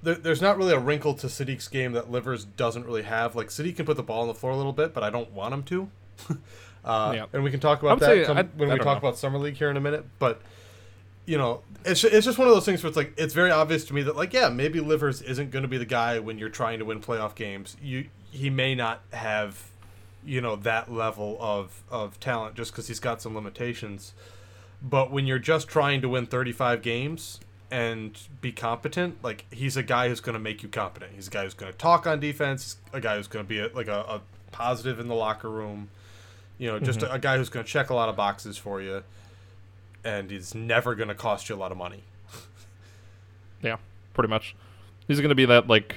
there, 0.03 0.15
there's 0.17 0.43
not 0.43 0.57
really 0.59 0.73
a 0.73 0.79
wrinkle 0.79 1.15
to 1.15 1.27
Saddiq's 1.29 1.69
game 1.69 1.93
that 1.93 2.11
Livers 2.11 2.45
doesn't 2.45 2.85
really 2.87 3.03
have. 3.03 3.37
Like 3.37 3.49
Sadiq 3.49 3.77
can 3.77 3.87
put 3.87 3.97
the 3.97 4.03
ball 4.03 4.23
on 4.23 4.29
the 4.29 4.35
floor 4.35 4.53
a 4.53 4.57
little 4.57 4.73
bit, 4.73 4.93
but 4.95 5.03
I 5.05 5.11
don't 5.11 5.31
want 5.33 5.55
him 5.55 5.63
to. 5.65 5.89
uh, 6.85 7.13
Yeah. 7.15 7.27
And 7.33 7.45
we 7.45 7.51
can 7.51 7.61
talk 7.61 7.83
about 7.83 8.01
that 8.01 8.27
come, 8.27 8.39
I- 8.39 8.49
when 8.57 8.71
I 8.71 8.75
we 8.75 8.79
talk 8.79 9.01
know. 9.03 9.09
about 9.09 9.17
summer 9.19 9.39
league 9.39 9.57
here 9.57 9.71
in 9.71 9.77
a 9.77 9.81
minute. 9.81 10.05
But 10.19 10.41
you 11.27 11.39
know, 11.39 11.63
it's 11.85 12.03
it's 12.05 12.27
just 12.27 12.39
one 12.39 12.49
of 12.49 12.55
those 12.55 12.65
things 12.65 12.83
where 12.83 12.89
it's 12.89 12.97
like 12.97 13.13
it's 13.17 13.35
very 13.35 13.51
obvious 13.51 13.85
to 13.87 13.95
me 13.95 14.03
that 14.03 14.17
like 14.17 14.33
yeah, 14.33 14.49
maybe 14.49 14.81
Livers 14.81 15.23
isn't 15.23 15.51
going 15.51 15.63
to 15.63 15.69
be 15.69 15.79
the 15.79 15.85
guy 15.85 16.19
when 16.19 16.39
you're 16.39 16.49
trying 16.49 16.79
to 16.79 16.85
win 16.85 17.01
playoff 17.01 17.35
games. 17.35 17.77
You 17.83 18.09
he 18.31 18.51
may 18.51 18.75
not 18.75 19.03
have 19.13 19.71
you 20.25 20.41
know 20.41 20.57
that 20.57 20.93
level 20.93 21.37
of 21.41 21.83
of 21.91 22.19
talent 22.21 22.55
just 22.55 22.73
because 22.73 22.89
he's 22.89 23.01
got 23.01 23.23
some 23.23 23.35
limitations. 23.35 24.15
But 24.83 25.13
when 25.13 25.27
you're 25.27 25.39
just 25.39 25.69
trying 25.69 26.01
to 26.01 26.09
win 26.09 26.27
35 26.27 26.83
games 26.83 27.39
and 27.71 28.19
be 28.41 28.51
competent, 28.51 29.23
like 29.23 29.45
he's 29.53 29.77
a 29.77 29.83
guy 29.83 30.09
who's 30.09 30.21
going 30.21 30.35
to 30.35 30.41
make 30.41 30.63
you 30.63 30.69
competent. 30.69 31.13
He's 31.15 31.29
a 31.29 31.31
guy 31.31 31.45
who's 31.45 31.55
going 31.55 31.71
to 31.71 31.79
talk 31.79 32.07
on 32.07 32.19
defense. 32.19 32.79
A 32.93 33.01
guy 33.01 33.17
who's 33.17 33.29
going 33.29 33.45
to 33.45 33.49
be 33.49 33.61
a, 33.61 33.69
like 33.69 33.87
a, 33.87 34.01
a 34.01 34.21
positive 34.51 34.99
in 34.99 35.07
the 35.07 35.15
locker 35.15 35.49
room. 35.49 35.89
You 36.59 36.69
know, 36.69 36.79
just 36.81 37.03
a, 37.03 37.13
a 37.13 37.19
guy 37.19 37.39
who's 37.39 37.49
going 37.49 37.65
to 37.65 37.71
check 37.71 37.91
a 37.91 37.95
lot 37.95 38.09
of 38.09 38.17
boxes 38.17 38.59
for 38.59 38.81
you, 38.81 39.03
and 40.05 40.31
he's 40.31 40.55
never 40.55 40.95
going 40.95 41.09
to 41.09 41.15
cost 41.15 41.49
you 41.49 41.55
a 41.55 41.57
lot 41.59 41.71
of 41.73 41.79
money. 41.79 42.03
yeah, 43.63 43.77
pretty 44.15 44.29
much. 44.29 44.55
He's 45.09 45.21
gonna 45.21 45.35
be 45.35 45.45
that 45.47 45.67
like 45.69 45.97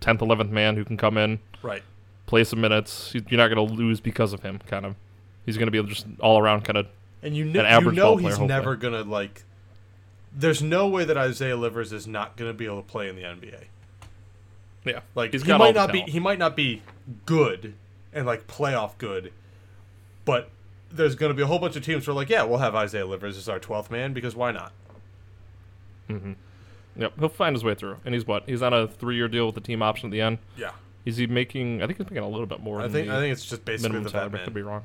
tenth, 0.00 0.20
eleventh 0.20 0.50
man 0.50 0.76
who 0.76 0.84
can 0.84 0.96
come 0.96 1.16
in, 1.16 1.38
Right. 1.62 1.82
play 2.26 2.44
some 2.44 2.60
minutes. 2.60 3.12
You're 3.14 3.38
not 3.38 3.48
gonna 3.48 3.62
lose 3.62 4.00
because 4.00 4.32
of 4.32 4.42
him. 4.42 4.58
Kind 4.66 4.84
of. 4.84 4.94
He's 5.46 5.56
gonna 5.56 5.70
be 5.70 5.82
just 5.84 6.06
all 6.20 6.38
around 6.38 6.62
kind 6.64 6.76
of. 6.76 6.86
And 7.22 7.36
you, 7.36 7.44
An 7.44 7.54
you 7.54 7.92
know 7.92 8.14
player, 8.16 8.28
he's 8.28 8.38
hopefully. 8.38 8.46
never 8.48 8.76
going 8.76 8.92
to 8.94 9.02
like. 9.08 9.44
There's 10.32 10.62
no 10.62 10.86
way 10.86 11.04
that 11.04 11.16
Isaiah 11.16 11.56
Livers 11.56 11.92
is 11.92 12.06
not 12.06 12.36
going 12.36 12.50
to 12.50 12.54
be 12.54 12.66
able 12.66 12.82
to 12.82 12.86
play 12.88 13.08
in 13.08 13.16
the 13.16 13.22
NBA. 13.22 13.64
Yeah, 14.84 15.00
Like 15.14 15.32
he's 15.32 15.42
he 15.42 15.52
might 15.56 15.74
not 15.74 15.90
be 15.90 16.02
he 16.02 16.20
might 16.20 16.38
not 16.38 16.54
be 16.54 16.82
good 17.24 17.74
and 18.12 18.26
like 18.26 18.46
playoff 18.46 18.98
good, 18.98 19.32
but 20.24 20.50
there's 20.96 21.14
going 21.14 21.30
to 21.30 21.34
be 21.34 21.42
a 21.42 21.46
whole 21.46 21.58
bunch 21.58 21.76
of 21.76 21.84
teams 21.84 22.06
who 22.06 22.12
are 22.12 22.14
like, 22.14 22.28
yeah, 22.30 22.42
we'll 22.42 22.58
have 22.58 22.74
Isaiah 22.74 23.06
Livers 23.06 23.36
as 23.36 23.48
our 23.48 23.58
12th 23.60 23.90
man 23.90 24.12
because 24.12 24.34
why 24.36 24.52
not? 24.52 24.72
Mm-hmm. 26.08 26.32
Yep, 26.98 27.12
he'll 27.18 27.28
find 27.28 27.54
his 27.54 27.64
way 27.64 27.74
through. 27.74 27.96
And 28.04 28.14
he's 28.14 28.26
what? 28.26 28.44
He's 28.48 28.62
on 28.62 28.72
a 28.72 28.88
three-year 28.88 29.28
deal 29.28 29.46
with 29.46 29.54
the 29.54 29.60
team 29.60 29.82
option 29.82 30.08
at 30.08 30.12
the 30.12 30.20
end. 30.20 30.38
Yeah, 30.56 30.70
Is 31.04 31.16
he 31.18 31.26
making? 31.26 31.82
I 31.82 31.86
think 31.86 31.98
he's 31.98 32.06
making 32.06 32.24
a 32.24 32.28
little 32.28 32.46
bit 32.46 32.60
more. 32.60 32.80
I 32.80 32.88
think 32.88 33.08
I 33.10 33.20
think 33.20 33.32
it's 33.32 33.44
just 33.44 33.64
basically 33.64 34.00
the 34.00 34.08
vet 34.08 34.34
I 34.34 34.44
could 34.44 34.54
be 34.54 34.62
wrong. 34.62 34.82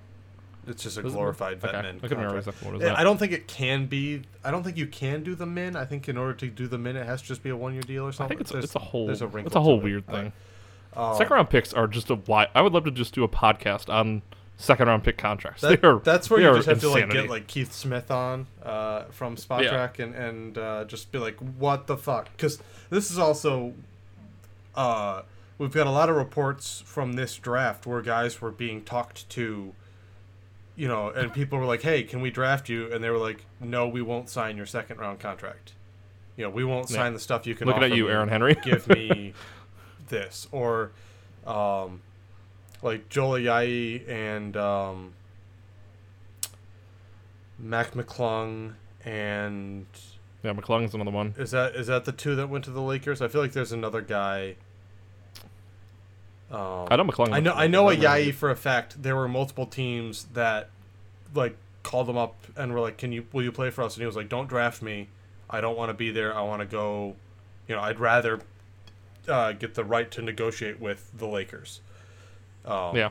It's 0.67 0.83
just 0.83 0.97
a 0.97 0.99
Is 0.99 1.13
it? 1.13 1.15
glorified 1.15 1.59
vet 1.59 1.73
Okay, 1.73 1.81
man. 1.81 1.99
I 2.03 2.07
couldn't 2.07 2.37
exactly 2.37 2.67
what 2.67 2.75
it 2.75 2.77
was. 2.79 2.83
Yeah, 2.85 2.91
at. 2.93 2.99
I 2.99 3.03
don't 3.03 3.17
think 3.17 3.31
it 3.31 3.47
can 3.47 3.85
be. 3.87 4.21
I 4.43 4.51
don't 4.51 4.63
think 4.63 4.77
you 4.77 4.85
can 4.87 5.23
do 5.23 5.33
the 5.35 5.45
min. 5.45 5.75
I 5.75 5.85
think 5.85 6.07
in 6.09 6.17
order 6.17 6.33
to 6.33 6.47
do 6.49 6.67
the 6.67 6.77
min, 6.77 6.95
it 6.97 7.05
has 7.07 7.21
to 7.21 7.27
just 7.29 7.41
be 7.43 7.49
a 7.49 7.55
one-year 7.57 7.81
deal 7.81 8.03
or 8.05 8.09
I 8.09 8.11
something. 8.11 8.37
think 8.37 8.41
it's 8.41 8.51
a, 8.51 8.53
There's- 8.53 8.65
it's 8.65 8.75
a 8.75 8.79
whole 8.79 9.07
there's 9.07 9.21
a 9.21 9.37
it's 9.37 9.55
a 9.55 9.61
whole 9.61 9.77
to 9.79 9.81
it. 9.81 9.83
weird 9.89 10.07
thing. 10.07 10.33
Uh, 10.95 11.17
second 11.17 11.33
round 11.33 11.49
picks 11.49 11.73
are 11.73 11.87
just 11.87 12.09
a 12.09 12.15
why. 12.15 12.47
I 12.53 12.61
would 12.61 12.73
love 12.73 12.83
to 12.83 12.91
just 12.91 13.13
do 13.15 13.23
a 13.23 13.29
podcast 13.29 13.91
on 13.91 14.21
second 14.61 14.87
round 14.87 15.03
pick 15.03 15.17
contracts. 15.17 15.61
That- 15.61 15.83
are, 15.83 15.99
that's 15.99 16.29
where 16.29 16.39
you 16.39 16.53
just 16.55 16.67
have 16.67 16.79
to 16.81 16.89
like 16.89 17.09
get 17.09 17.29
like 17.29 17.47
Keith 17.47 17.73
Smith 17.73 18.11
on 18.11 18.47
uh, 18.63 19.03
from 19.11 19.35
Spot 19.37 19.63
Yeah. 19.63 19.69
Track 19.71 19.99
and 19.99 20.13
and 20.15 20.57
uh, 20.57 20.85
just 20.85 21.11
be 21.11 21.17
like, 21.19 21.37
what 21.57 21.87
the 21.87 21.97
fuck? 21.97 22.31
Because 22.31 22.59
this 22.89 23.09
is 23.11 23.17
also, 23.17 23.73
uh, 24.75 25.23
we've 25.57 25.71
got 25.73 25.87
a 25.87 25.91
lot 25.91 26.09
of 26.09 26.15
reports 26.15 26.81
from 26.85 27.13
this 27.13 27.35
draft 27.37 27.85
where 27.85 28.01
guys 28.01 28.41
were 28.41 28.51
being 28.51 28.83
talked 28.83 29.27
to, 29.31 29.73
you 30.75 30.87
know, 30.87 31.09
and 31.09 31.33
people 31.33 31.57
were 31.59 31.65
like, 31.65 31.81
hey, 31.81 32.03
can 32.03 32.21
we 32.21 32.29
draft 32.31 32.69
you? 32.69 32.91
And 32.93 33.03
they 33.03 33.09
were 33.09 33.17
like, 33.17 33.45
no, 33.59 33.87
we 33.87 34.01
won't 34.01 34.29
sign 34.29 34.57
your 34.57 34.65
second 34.65 34.99
round 34.99 35.19
contract. 35.19 35.73
You 36.37 36.45
know, 36.45 36.49
we 36.49 36.63
won't 36.63 36.89
Yeah. 36.89 36.97
sign 36.97 37.13
the 37.13 37.19
stuff 37.19 37.45
you 37.45 37.55
can. 37.55 37.67
Looking 37.67 37.83
at 37.83 37.93
you. 37.95 38.09
Aaron 38.09 38.29
Henry. 38.29 38.55
Give 38.63 38.87
me 38.87 39.33
this 40.09 40.47
or, 40.51 40.91
um, 41.45 42.01
like 42.81 43.09
Joel 43.09 43.39
Ayayi 43.39 44.07
and 44.09 44.57
um, 44.57 45.13
Mac 47.59 47.91
McClung 47.91 48.73
and 49.05 49.85
yeah, 50.43 50.53
McClung's 50.53 50.93
another 50.93 51.11
one. 51.11 51.35
is 51.37 51.51
that 51.51 51.75
is 51.75 51.87
that 51.87 52.05
the 52.05 52.11
two 52.11 52.35
that 52.35 52.49
went 52.49 52.65
to 52.65 52.71
the 52.71 52.81
Lakers? 52.81 53.21
I 53.21 53.27
feel 53.27 53.41
like 53.41 53.53
there's 53.53 53.71
another 53.71 54.01
guy. 54.01 54.55
Um, 56.49 56.87
I 56.89 56.95
know 56.95 57.05
McClung. 57.05 57.31
I 57.31 57.39
know. 57.39 57.53
I 57.53 57.67
know 57.67 57.85
a 57.85 57.91
Lakers. 57.91 58.05
Yayi 58.05 58.33
for 58.33 58.49
a 58.49 58.55
fact. 58.55 59.01
There 59.01 59.15
were 59.15 59.27
multiple 59.27 59.65
teams 59.65 60.25
that, 60.33 60.69
like, 61.33 61.55
called 61.83 62.09
him 62.09 62.17
up 62.17 62.35
and 62.57 62.73
were 62.73 62.81
like, 62.81 62.97
"Can 62.97 63.11
you? 63.11 63.25
Will 63.31 63.43
you 63.43 63.51
play 63.51 63.69
for 63.69 63.83
us?" 63.83 63.95
And 63.95 64.01
he 64.01 64.05
was 64.05 64.15
like, 64.15 64.29
"Don't 64.29 64.49
draft 64.49 64.81
me. 64.81 65.07
I 65.49 65.61
don't 65.61 65.77
want 65.77 65.89
to 65.89 65.93
be 65.93 66.11
there. 66.11 66.35
I 66.35 66.41
want 66.41 66.61
to 66.61 66.65
go. 66.65 67.15
You 67.67 67.75
know, 67.75 67.81
I'd 67.81 67.99
rather 67.99 68.41
uh, 69.27 69.53
get 69.53 69.75
the 69.75 69.85
right 69.85 70.09
to 70.11 70.21
negotiate 70.21 70.79
with 70.79 71.11
the 71.17 71.27
Lakers." 71.27 71.81
Um, 72.65 72.95
Yeah, 72.95 73.09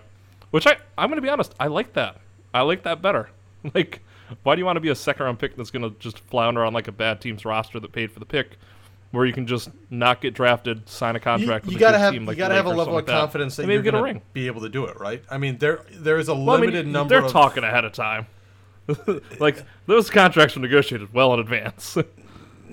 which 0.50 0.66
I 0.66 0.76
I'm 0.98 1.08
gonna 1.08 1.20
be 1.20 1.28
honest. 1.28 1.54
I 1.60 1.66
like 1.68 1.92
that. 1.94 2.16
I 2.54 2.62
like 2.62 2.82
that 2.84 3.02
better. 3.02 3.30
Like, 3.74 4.00
why 4.42 4.54
do 4.54 4.60
you 4.60 4.64
want 4.64 4.76
to 4.76 4.80
be 4.80 4.88
a 4.88 4.94
second 4.94 5.26
round 5.26 5.38
pick 5.38 5.54
that's 5.56 5.70
gonna 5.70 5.90
just 5.98 6.18
flounder 6.20 6.64
on 6.64 6.72
like 6.72 6.88
a 6.88 6.92
bad 6.92 7.20
team's 7.20 7.44
roster 7.44 7.78
that 7.78 7.92
paid 7.92 8.10
for 8.10 8.18
the 8.20 8.24
pick, 8.24 8.56
where 9.10 9.26
you 9.26 9.34
can 9.34 9.46
just 9.46 9.68
not 9.90 10.22
get 10.22 10.32
drafted, 10.32 10.88
sign 10.88 11.14
a 11.14 11.20
contract 11.20 11.66
you 11.66 11.72
with 11.72 11.76
a 11.76 11.80
gotta 11.80 11.98
have 11.98 12.14
team 12.14 12.26
you 12.26 12.34
gotta 12.36 12.54
have 12.54 12.64
a 12.64 12.70
level 12.70 12.96
of 12.96 13.04
like 13.04 13.06
confidence 13.06 13.56
that, 13.56 13.64
maybe 13.64 13.74
you're 13.74 13.82
gonna 13.82 14.02
ring. 14.02 14.22
be 14.32 14.46
able 14.46 14.62
to 14.62 14.70
do 14.70 14.86
it, 14.86 14.98
right? 14.98 15.22
I 15.30 15.36
mean, 15.36 15.58
there 15.58 15.80
there 15.92 16.16
is 16.18 16.28
a 16.28 16.34
Well, 16.34 16.42
I 16.52 16.60
mean, 16.60 16.60
limited 16.70 16.86
number. 16.86 17.14
they're 17.16 17.24
of, 17.26 17.32
talking 17.32 17.64
ahead 17.64 17.84
of 17.84 17.92
time. 17.92 18.26
like 19.38 19.62
those 19.86 20.08
contracts 20.08 20.56
were 20.56 20.62
negotiated 20.62 21.12
well 21.12 21.34
in 21.34 21.40
advance. 21.40 21.98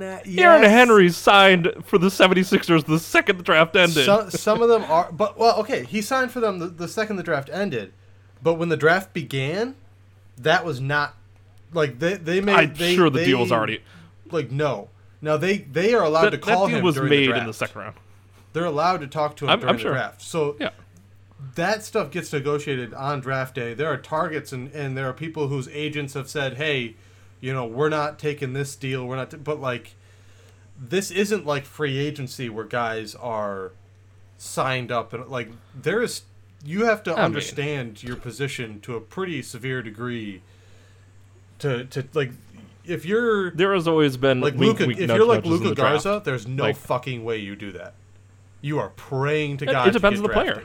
Mm, 0.00 0.38
Aaron 0.40 0.62
yes. 0.62 0.70
Henry 0.70 1.08
signed 1.10 1.72
for 1.84 1.98
the 1.98 2.08
76ers 2.08 2.84
the 2.86 2.98
second 2.98 3.36
the 3.38 3.42
draft 3.42 3.76
ended. 3.76 4.04
Some, 4.04 4.30
some 4.30 4.62
of 4.62 4.68
them 4.68 4.82
are, 4.84 5.10
but 5.12 5.38
well, 5.38 5.58
okay. 5.60 5.84
He 5.84 6.02
signed 6.02 6.30
for 6.32 6.40
them 6.40 6.58
the, 6.58 6.66
the 6.66 6.88
second 6.88 7.16
the 7.16 7.22
draft 7.22 7.48
ended, 7.52 7.92
but 8.42 8.54
when 8.54 8.68
the 8.68 8.76
draft 8.76 9.12
began, 9.12 9.74
that 10.38 10.64
was 10.64 10.80
not 10.80 11.14
like 11.72 11.98
they 11.98 12.14
they 12.14 12.40
made. 12.40 12.54
I'm 12.54 12.74
they, 12.74 12.94
sure 12.94 13.10
the 13.10 13.18
they- 13.20 13.24
deal 13.26 13.40
was 13.40 13.52
already. 13.52 13.82
like 14.30 14.50
no. 14.50 14.88
Now 15.22 15.36
they 15.36 15.58
they 15.58 15.92
are 15.94 16.02
allowed 16.04 16.24
That, 16.24 16.30
to 16.30 16.38
call 16.38 16.66
that 16.66 16.70
deal 16.70 16.78
him 16.78 16.84
was 16.84 16.98
made 17.00 17.30
the 17.30 17.36
in 17.38 17.46
the 17.46 17.52
second 17.54 17.80
round. 17.80 17.96
They're 18.52 18.64
allowed 18.64 19.00
to 19.02 19.06
talk 19.06 19.36
to 19.36 19.44
him 19.44 19.50
I'm- 19.50 19.60
during 19.60 19.70
I'm 19.70 19.76
the 19.76 19.82
sure. 19.82 19.92
draft. 19.92 20.22
So 20.22 20.56
Yeah. 20.58 20.70
that 21.54 21.84
stuff 21.84 22.10
gets 22.10 22.32
negotiated 22.32 22.92
on 22.94 23.20
draft 23.20 23.54
day. 23.54 23.74
There 23.74 23.88
are 23.88 23.96
targets 23.98 24.52
and, 24.52 24.72
and 24.72 24.96
there 24.96 25.08
are 25.08 25.12
people 25.12 25.48
whose 25.48 25.68
agents 25.68 26.14
have 26.14 26.28
said, 26.28 26.54
"Hey, 26.56 26.96
you 27.40 27.52
know, 27.52 27.66
we're 27.66 27.88
not 27.88 28.18
taking 28.18 28.52
this 28.52 28.76
deal. 28.76 29.06
We're 29.06 29.16
not." 29.16 29.30
T-. 29.30 29.36
But 29.36 29.60
like, 29.60 29.94
this 30.78 31.10
isn't 31.10 31.46
like 31.46 31.64
free 31.64 31.98
agency 31.98 32.48
where 32.48 32.64
guys 32.64 33.14
are 33.14 33.72
signed 34.38 34.90
up 34.92 35.12
and 35.12 35.26
like 35.28 35.50
there 35.74 36.02
is. 36.02 36.22
You 36.62 36.84
have 36.84 37.02
to 37.04 37.12
I 37.12 37.16
mean- 37.16 37.24
understand 37.24 38.02
your 38.02 38.16
position 38.16 38.80
to 38.80 38.94
a 38.94 39.00
pretty 39.00 39.40
severe 39.42 39.82
degree. 39.82 40.42
To 41.60 41.84
to 41.86 42.04
like, 42.14 42.32
if 42.84 43.04
you're 43.06 43.50
There 43.52 43.72
has 43.74 43.88
always 43.88 44.16
been 44.18 44.40
like 44.40 44.54
Luka, 44.54 44.88
if 44.90 44.98
you're 44.98 45.24
like 45.24 45.44
Luka 45.46 45.70
the 45.70 45.74
draft. 45.74 46.04
Garza, 46.04 46.22
there's 46.24 46.46
no 46.46 46.64
Like- 46.64 46.76
fucking 46.76 47.24
way 47.24 47.38
you 47.38 47.56
do 47.56 47.72
that. 47.72 47.94
You 48.62 48.78
are 48.78 48.90
praying 48.90 49.56
to 49.58 49.64
It- 49.64 49.72
God. 49.72 49.88
it 49.88 49.92
depends 49.92 50.18
on 50.20 50.22
the 50.26 50.32
player. 50.32 50.64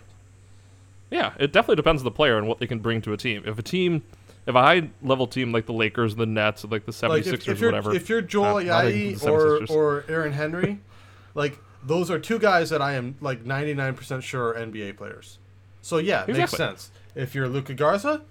Yeah, 1.11 1.33
it 1.37 1.53
definitely 1.53 1.75
depends 1.77 2.01
on 2.01 2.05
the 2.05 2.11
player 2.11 2.37
and 2.37 2.47
what 2.47 2.59
they 2.59 2.67
can 2.67 2.79
bring 2.79 3.01
to 3.03 3.13
a 3.13 3.17
team. 3.17 3.43
If 3.45 3.57
a 3.59 3.61
team, 3.61 4.03
if 4.47 4.53
a 4.55 4.61
high 4.61 4.89
level 5.01 5.27
team 5.27 5.51
like 5.51 5.65
the 5.65 5.73
Lakers, 5.73 6.15
the 6.15 6.25
Nets, 6.25 6.63
or 6.63 6.67
like 6.69 6.85
the 6.85 6.91
76ers, 6.91 7.09
like 7.09 7.27
if, 7.27 7.47
if 7.47 7.61
whatever. 7.61 7.93
if 7.95 8.09
you're 8.09 8.21
Joel 8.21 8.57
Uh, 8.57 8.61
Ayayi 8.63 9.23
or 9.27 9.65
or 9.71 10.05
Aaron 10.07 10.31
Henry, 10.33 10.79
like 11.33 11.59
those 11.83 12.09
are 12.11 12.19
two 12.19 12.39
guys 12.39 12.69
that 12.71 12.81
I 12.81 12.93
am 12.93 13.15
like 13.21 13.43
99% 13.43 14.21
sure 14.23 14.49
are 14.49 14.53
NBA 14.55 14.97
players. 14.97 15.39
So 15.81 15.97
yeah, 15.97 16.25
it 16.27 16.35
makes 16.35 16.51
sense. 16.51 16.91
If 17.15 17.35
you're 17.35 17.47
Luka 17.47 17.73
Garza, 17.75 18.21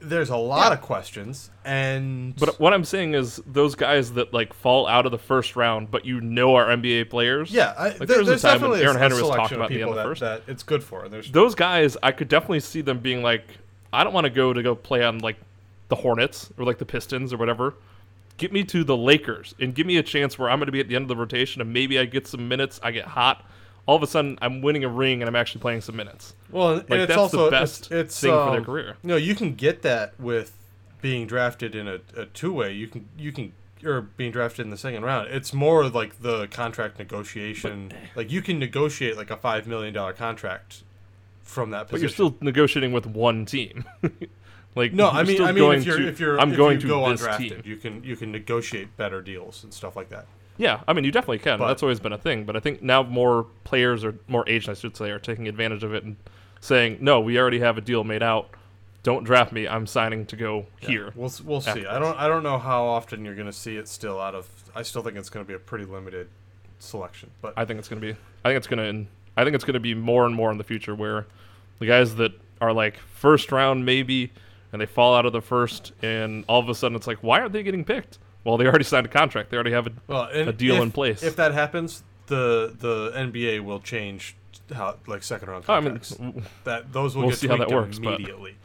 there's 0.00 0.30
a 0.30 0.36
lot 0.36 0.68
Yeah. 0.70 0.74
of 0.74 0.80
questions 0.80 1.50
and 1.64 2.36
But 2.36 2.60
what 2.60 2.72
I'm 2.72 2.84
saying 2.84 3.14
is 3.14 3.42
those 3.46 3.74
guys 3.74 4.12
that 4.12 4.32
like 4.32 4.52
fall 4.54 4.86
out 4.86 5.06
of 5.06 5.10
the 5.12 5.18
first 5.18 5.56
round, 5.56 5.90
but 5.90 6.04
you 6.04 6.20
know 6.20 6.54
are 6.54 6.66
NBA 6.68 7.10
players. 7.10 7.50
yeah, 7.50 7.74
I, 7.76 7.88
like, 7.88 7.98
there- 7.98 8.06
there 8.06 8.18
was 8.18 8.28
a 8.28 8.30
there's 8.30 8.42
time 8.42 8.52
definitely 8.54 8.82
Aaron 8.82 8.96
a, 8.96 8.98
Henry 9.00 9.20
was 9.22 9.30
talking 9.30 9.56
of 9.56 9.60
about 9.60 9.68
the 9.70 9.74
end 9.74 9.80
people 9.80 9.90
of 9.90 9.96
the 9.96 10.02
that, 10.02 10.08
first. 10.08 10.20
that 10.20 10.42
it's 10.46 10.62
good 10.62 10.84
for. 10.84 11.08
There's 11.08 11.30
Those 11.32 11.54
guys, 11.56 11.96
I 12.02 12.12
could 12.12 12.28
definitely 12.28 12.60
see 12.60 12.80
them 12.80 13.00
being 13.00 13.22
like, 13.24 13.58
I 13.92 14.04
don't 14.04 14.12
want 14.12 14.24
to 14.24 14.30
go 14.30 14.52
to 14.52 14.62
go 14.62 14.74
play 14.74 15.04
on 15.04 15.18
like 15.18 15.36
the 15.88 15.96
Hornets 15.96 16.50
or 16.58 16.64
like 16.64 16.78
the 16.78 16.84
Pistons 16.84 17.32
or 17.32 17.36
whatever. 17.36 17.74
Get 18.36 18.52
me 18.52 18.62
to 18.64 18.84
the 18.84 18.96
Lakers 18.96 19.54
and 19.60 19.74
give 19.74 19.86
me 19.86 19.96
a 19.96 20.02
chance 20.02 20.38
where 20.38 20.48
I'm 20.48 20.58
going 20.58 20.66
to 20.66 20.72
be 20.72 20.80
at 20.80 20.88
the 20.88 20.94
end 20.94 21.02
of 21.02 21.08
the 21.08 21.16
rotation 21.16 21.60
and 21.60 21.72
maybe 21.72 21.98
I 21.98 22.04
get 22.04 22.26
some 22.26 22.46
minutes. 22.46 22.78
I 22.82 22.92
get 22.92 23.06
hot. 23.06 23.44
All 23.86 23.96
of 23.96 24.02
a 24.02 24.06
sudden, 24.06 24.38
I'm 24.42 24.60
winning 24.60 24.84
a 24.84 24.88
ring 24.88 25.22
and 25.22 25.28
I'm 25.28 25.34
actually 25.34 25.62
playing 25.62 25.80
some 25.80 25.96
minutes. 25.96 26.34
Well, 26.50 26.72
and 26.72 26.92
it's 26.92 27.14
that's 27.14 27.32
the 27.32 27.48
best 27.50 27.84
it's, 27.84 27.90
it's, 27.90 28.20
thing 28.20 28.30
for 28.30 28.50
their 28.50 28.60
um, 28.60 28.64
career. 28.64 28.96
No, 29.02 29.16
you 29.16 29.34
can 29.34 29.54
get 29.54 29.82
that 29.82 30.18
with 30.20 30.52
being 31.00 31.26
drafted 31.26 31.74
in 31.74 31.88
a, 31.88 32.00
a 32.14 32.26
two 32.26 32.52
way. 32.52 32.72
You 32.72 32.86
can 32.86 33.08
you 33.16 33.32
can 33.32 33.52
or 33.84 34.02
being 34.02 34.32
drafted 34.32 34.66
in 34.66 34.70
the 34.70 34.76
second 34.76 35.04
round. 35.04 35.28
It's 35.28 35.54
more 35.54 35.88
like 35.88 36.20
the 36.20 36.48
contract 36.48 36.98
negotiation. 36.98 37.92
like 38.14 38.30
you 38.30 38.42
can 38.42 38.58
negotiate 38.58 39.16
like 39.16 39.30
a 39.30 39.36
five 39.36 39.66
million 39.66 39.94
dollar 39.94 40.12
contract 40.12 40.82
from 41.48 41.70
that 41.70 41.88
But 41.88 42.00
you're 42.00 42.08
still 42.08 42.36
negotiating 42.40 42.92
with 42.92 43.06
one 43.06 43.44
team. 43.46 43.84
like 44.74 44.92
no, 44.92 45.08
I 45.08 45.22
mean 45.24 45.36
still 45.36 45.46
I 45.46 45.52
mean 45.52 45.62
going 45.64 45.78
if 45.80 45.86
you're 45.86 45.98
to, 45.98 46.08
if 46.08 46.20
you're 46.20 46.40
I'm 46.40 46.52
if 46.52 46.56
going 46.56 46.76
you 46.76 46.82
to 46.82 46.86
go 46.88 47.10
this 47.10 47.22
undrafted, 47.22 47.38
team. 47.38 47.62
you 47.64 47.76
can 47.76 48.04
you 48.04 48.16
can 48.16 48.30
negotiate 48.32 48.96
better 48.96 49.22
deals 49.22 49.64
and 49.64 49.72
stuff 49.72 49.96
like 49.96 50.10
that. 50.10 50.26
Yeah, 50.56 50.80
I 50.86 50.92
mean 50.92 51.04
you 51.04 51.10
definitely 51.12 51.38
can. 51.38 51.58
But- 51.58 51.68
That's 51.68 51.82
always 51.82 52.00
been 52.00 52.12
a 52.12 52.18
thing. 52.18 52.44
But 52.44 52.56
I 52.56 52.60
think 52.60 52.82
now 52.82 53.02
more 53.02 53.46
players 53.64 54.04
or 54.04 54.14
more 54.28 54.48
agents, 54.48 54.78
I 54.78 54.80
should 54.80 54.96
say, 54.96 55.10
are 55.10 55.18
taking 55.18 55.48
advantage 55.48 55.82
of 55.84 55.94
it 55.94 56.04
and 56.04 56.16
saying, 56.60 56.98
"No, 57.00 57.20
we 57.20 57.38
already 57.38 57.60
have 57.60 57.78
a 57.78 57.80
deal 57.80 58.04
made 58.04 58.22
out. 58.22 58.50
Don't 59.04 59.24
draft 59.24 59.52
me. 59.52 59.66
I'm 59.68 59.86
signing 59.86 60.26
to 60.26 60.36
go 60.36 60.66
here." 60.80 61.12
We'll 61.14 61.32
we'll 61.44 61.60
see. 61.60 61.86
I 61.86 61.98
don't 61.98 62.18
I 62.18 62.26
don't 62.28 62.42
know 62.42 62.58
how 62.58 62.84
often 62.84 63.24
you're 63.24 63.34
going 63.36 63.46
to 63.46 63.52
see 63.52 63.76
it 63.76 63.88
still 63.88 64.20
out 64.20 64.34
of. 64.34 64.48
I 64.74 64.82
still 64.82 65.02
think 65.02 65.16
it's 65.16 65.30
going 65.30 65.44
to 65.44 65.48
be 65.48 65.54
a 65.54 65.58
pretty 65.58 65.84
limited 65.86 66.28
selection, 66.78 67.30
but 67.40 67.54
I 67.56 67.64
think 67.64 67.78
it's 67.78 67.88
gonna 67.88 68.00
be. 68.00 68.10
I 68.44 68.48
think 68.50 68.56
it's 68.58 68.66
gonna. 68.66 69.04
I 69.36 69.44
think 69.44 69.54
it's 69.54 69.64
gonna 69.64 69.80
be 69.80 69.94
more 69.94 70.26
and 70.26 70.34
more 70.34 70.50
in 70.52 70.58
the 70.58 70.64
future 70.64 70.94
where 70.94 71.26
the 71.78 71.86
guys 71.86 72.16
that 72.16 72.32
are 72.60 72.72
like 72.72 72.96
first 72.98 73.52
round 73.52 73.84
maybe, 73.84 74.32
and 74.72 74.80
they 74.80 74.86
fall 74.86 75.14
out 75.14 75.26
of 75.26 75.32
the 75.32 75.40
first, 75.40 75.92
and 76.02 76.44
all 76.48 76.60
of 76.60 76.68
a 76.68 76.74
sudden 76.74 76.96
it's 76.96 77.06
like, 77.06 77.18
why 77.22 77.40
aren't 77.40 77.52
they 77.52 77.62
getting 77.62 77.84
picked? 77.84 78.18
Well, 78.44 78.56
they 78.56 78.66
already 78.66 78.84
signed 78.84 79.06
a 79.06 79.10
contract. 79.10 79.50
They 79.50 79.56
already 79.56 79.72
have 79.72 79.86
a. 79.86 79.92
well, 80.06 80.28
a 80.32 80.52
deal 80.52 80.76
if- 80.76 80.82
in 80.82 80.90
place. 80.92 81.22
If 81.22 81.36
that 81.36 81.52
happens, 81.52 82.02
the 82.26 82.74
the 82.78 83.12
NBA 83.14 83.64
will 83.64 83.80
change 83.80 84.36
how 84.72 84.96
like 85.06 85.22
second 85.22 85.48
round 85.48 85.64
I 85.68 85.80
mean, 85.80 86.00
that 86.64 86.92
those 86.92 87.14
will 87.14 87.22
we'll 87.22 87.30
get 87.30 87.38
see 87.38 87.46
how 87.48 87.56
that 87.56 87.70
works, 87.70 87.98
but- 87.98 88.14
immediately. 88.14 88.56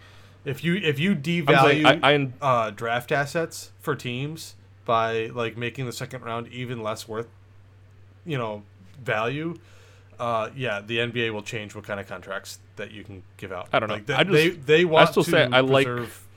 If 0.46 0.62
you 0.62 0.76
if 0.76 1.00
you 1.00 1.12
I'm 1.12 1.24
saying 1.24 1.46
devalue 1.46 2.00
I, 2.04 2.14
I 2.42 2.66
uh, 2.66 2.70
draft 2.72 3.14
assets 3.14 3.72
for 3.80 3.96
teams 3.96 4.56
by 4.84 5.28
like 5.28 5.56
making 5.56 5.86
the 5.86 5.94
second 5.94 6.22
round 6.24 6.50
even 6.50 6.84
less 6.84 7.08
worth, 7.08 7.28
you 8.26 8.38
know, 8.38 8.64
value. 9.02 9.56
Uh, 10.20 10.50
yeah, 10.56 10.82
the 10.82 10.98
NBA 11.00 11.32
will 11.34 11.42
change 11.44 11.76
what 11.76 11.84
kind 11.86 12.00
of 12.00 12.08
contracts 12.08 12.60
that 12.76 12.92
you 12.92 13.04
can 13.04 13.24
give 13.38 13.52
out. 13.52 13.68
I 13.74 13.80
don't 13.80 13.90
know. 13.90 13.96
Like, 13.96 14.08
th- 14.08 14.20
I 14.20 14.24
just- 14.24 14.34
they 14.34 14.50
they 14.50 14.86
want 14.86 15.10
still 15.10 15.24
to 15.24 15.30
say 15.32 15.44
I 15.52 15.60
like- 15.62 15.86
preserve 15.86 16.28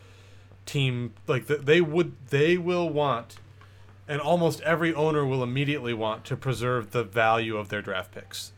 team 0.67 1.15
like 1.29 1.47
they 1.47 1.81
would 1.81 2.13
they 2.31 2.57
will 2.59 2.89
want, 2.89 3.37
and 4.09 4.21
almost 4.21 4.61
every 4.63 4.93
owner 4.95 5.25
will 5.25 5.43
immediately 5.43 5.95
want 5.95 6.25
to 6.25 6.37
preserve 6.37 6.91
the 6.91 7.05
value 7.05 7.57
of 7.57 7.69
their 7.69 7.81
draft 7.83 8.13
picks. 8.13 8.53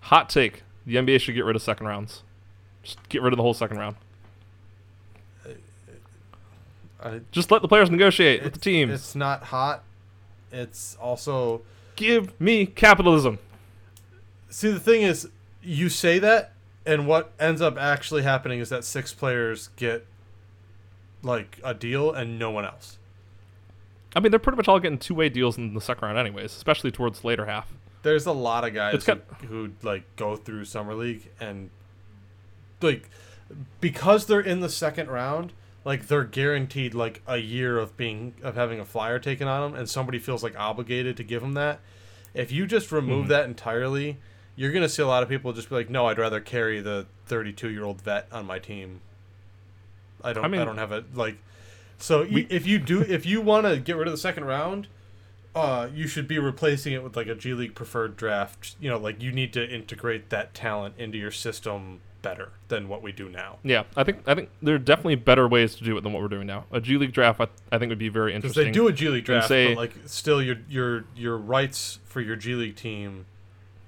hot 0.00 0.28
take: 0.28 0.62
the 0.86 0.96
NBA 0.96 1.18
should 1.20 1.34
get 1.34 1.44
rid 1.44 1.56
of 1.56 1.62
second 1.62 1.86
rounds. 1.86 2.22
Just 2.82 3.08
get 3.08 3.22
rid 3.22 3.32
of 3.32 3.36
the 3.36 3.42
whole 3.42 3.54
second 3.54 3.78
round. 3.78 3.96
I, 7.02 7.20
Just 7.30 7.50
let 7.50 7.62
the 7.62 7.68
players 7.68 7.90
negotiate 7.90 8.42
with 8.42 8.54
the 8.54 8.58
teams. 8.58 8.92
It's 8.92 9.14
not 9.14 9.44
hot. 9.44 9.84
It's 10.50 10.96
also 11.00 11.62
Give 11.96 12.38
me 12.40 12.66
capitalism. 12.66 13.38
See, 14.50 14.70
the 14.70 14.80
thing 14.80 15.02
is, 15.02 15.28
you 15.62 15.88
say 15.88 16.18
that, 16.18 16.52
and 16.86 17.06
what 17.06 17.32
ends 17.38 17.60
up 17.60 17.76
actually 17.76 18.22
happening 18.22 18.60
is 18.60 18.68
that 18.70 18.84
six 18.84 19.12
players 19.12 19.68
get 19.76 20.06
like 21.22 21.58
a 21.64 21.74
deal 21.74 22.12
and 22.12 22.38
no 22.38 22.50
one 22.50 22.64
else. 22.64 22.96
I 24.16 24.20
mean, 24.20 24.30
they're 24.30 24.38
pretty 24.38 24.56
much 24.56 24.68
all 24.68 24.80
getting 24.80 24.98
two-way 24.98 25.28
deals 25.28 25.58
in 25.58 25.74
the 25.74 25.80
second 25.80 26.06
round, 26.06 26.18
anyways, 26.18 26.56
especially 26.56 26.90
towards 26.90 27.20
the 27.20 27.26
later 27.26 27.46
half. 27.46 27.72
There's 28.02 28.26
a 28.26 28.32
lot 28.32 28.66
of 28.66 28.72
guys 28.72 28.94
It's 28.94 29.06
who, 29.06 29.16
who 29.48 29.70
like 29.82 30.04
go 30.16 30.36
through 30.36 30.64
summer 30.64 30.94
league 30.94 31.28
and 31.40 31.68
like 32.80 33.10
because 33.80 34.26
they're 34.26 34.40
in 34.40 34.60
the 34.60 34.68
second 34.68 35.08
round, 35.10 35.52
like 35.84 36.06
they're 36.06 36.24
guaranteed 36.24 36.94
like 36.94 37.20
a 37.26 37.38
year 37.38 37.76
of 37.76 37.96
being 37.96 38.34
of 38.42 38.54
having 38.54 38.78
a 38.78 38.84
flyer 38.84 39.18
taken 39.18 39.48
on 39.48 39.72
them, 39.72 39.78
and 39.78 39.90
somebody 39.90 40.18
feels 40.18 40.42
like 40.44 40.58
obligated 40.58 41.16
to 41.16 41.24
give 41.24 41.42
them 41.42 41.52
that. 41.54 41.80
If 42.34 42.52
you 42.52 42.66
just 42.66 42.92
remove 42.92 43.26
Mhm. 43.26 43.28
that 43.30 43.44
entirely, 43.46 44.16
you're 44.58 44.72
gonna 44.72 44.88
see 44.88 45.02
a 45.02 45.06
lot 45.06 45.22
of 45.22 45.28
people 45.28 45.52
just 45.52 45.68
be 45.70 45.76
like, 45.76 45.88
"No, 45.88 46.06
I'd 46.06 46.18
rather 46.18 46.40
carry 46.40 46.80
the 46.80 47.06
32 47.26 47.70
year 47.70 47.84
old 47.84 48.02
vet 48.02 48.26
on 48.32 48.44
my 48.44 48.58
team." 48.58 49.00
I 50.22 50.32
don't. 50.32 50.44
I, 50.44 50.48
mean- 50.48 50.64
don't 50.66 50.78
have 50.78 50.92
a 50.92 51.04
like. 51.14 51.38
So 51.98 52.24
We- 52.24 52.46
if 52.50 52.66
you 52.66 52.78
do, 52.78 53.00
if 53.02 53.24
you 53.24 53.40
want 53.40 53.66
to 53.66 53.78
get 53.78 53.96
rid 53.96 54.06
of 54.08 54.12
the 54.12 54.18
second 54.18 54.44
round, 54.44 54.88
uh, 55.54 55.88
you 55.94 56.06
should 56.06 56.28
be 56.28 56.38
replacing 56.38 56.92
it 56.92 57.02
with 57.02 57.16
like 57.16 57.26
a 57.28 57.34
G 57.34 57.54
League 57.54 57.74
preferred 57.74 58.16
draft. 58.16 58.74
You 58.80 58.90
know, 58.90 58.98
like 58.98 59.22
you 59.22 59.32
need 59.32 59.52
to 59.54 59.64
integrate 59.68 60.30
that 60.30 60.54
talent 60.54 60.94
into 60.98 61.18
your 61.18 61.30
system 61.30 62.00
better 62.20 62.50
than 62.66 62.88
what 62.88 63.00
we 63.00 63.12
do 63.12 63.28
now. 63.28 63.58
Yeah, 63.62 63.84
I 63.96 64.02
think 64.02 64.22
I 64.26 64.34
think 64.34 64.50
there 64.60 64.74
are 64.74 64.78
definitely 64.80 65.14
better 65.16 65.46
ways 65.46 65.76
to 65.76 65.84
do 65.84 65.96
it 65.96 66.02
than 66.02 66.12
what 66.12 66.20
we're 66.22 66.28
doing 66.28 66.46
now. 66.48 66.64
A 66.72 66.80
G 66.80 66.96
League 66.96 67.12
draft, 67.12 67.40
I, 67.40 67.46
I 67.70 67.78
think, 67.78 67.90
would 67.90 67.98
be 67.98 68.08
very 68.08 68.34
interesting. 68.34 68.64
Because 68.64 68.74
they 68.74 68.78
do 68.78 68.88
a 68.88 68.92
G 68.92 69.08
League 69.08 69.24
draft, 69.24 69.48
say- 69.48 69.68
but 69.74 69.80
like 69.80 69.92
still 70.06 70.42
your 70.42 70.56
your 70.68 71.04
your 71.16 71.36
rights 71.36 72.00
for 72.06 72.20
your 72.20 72.34
G 72.36 72.54
League 72.54 72.76
team, 72.76 73.26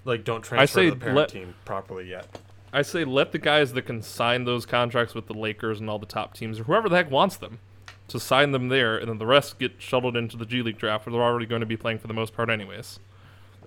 like 0.04 0.24
don't 0.24 0.42
transfer 0.42 0.80
say 0.80 0.84
to 0.86 0.90
the 0.92 0.96
parent 0.96 1.16
let- 1.16 1.28
team 1.28 1.54
properly 1.64 2.08
yet. 2.08 2.26
I 2.72 2.82
say 2.82 3.04
let 3.04 3.32
the 3.32 3.38
guys 3.38 3.72
that 3.72 3.82
can 3.82 4.00
sign 4.00 4.44
those 4.44 4.64
contracts 4.64 5.12
with 5.14 5.26
the 5.26 5.34
Lakers 5.34 5.80
and 5.80 5.90
all 5.90 5.98
the 5.98 6.06
top 6.06 6.34
teams, 6.34 6.60
or 6.60 6.64
whoever 6.64 6.88
the 6.88 6.94
heck 6.96 7.10
wants 7.10 7.36
them, 7.36 7.58
to 8.06 8.20
sign 8.20 8.52
them 8.52 8.68
there, 8.68 8.96
and 8.96 9.08
then 9.08 9.18
the 9.18 9.26
rest 9.26 9.58
get 9.58 9.72
shuttled 9.78 10.16
into 10.16 10.36
the 10.36 10.46
G 10.46 10.62
League 10.62 10.78
draft, 10.78 11.04
where 11.06 11.12
they're 11.12 11.22
already 11.22 11.46
going 11.46 11.60
to 11.60 11.66
be 11.66 11.76
playing 11.76 11.98
for 11.98 12.06
the 12.06 12.14
most 12.14 12.32
part, 12.32 12.48
anyways. 12.48 13.00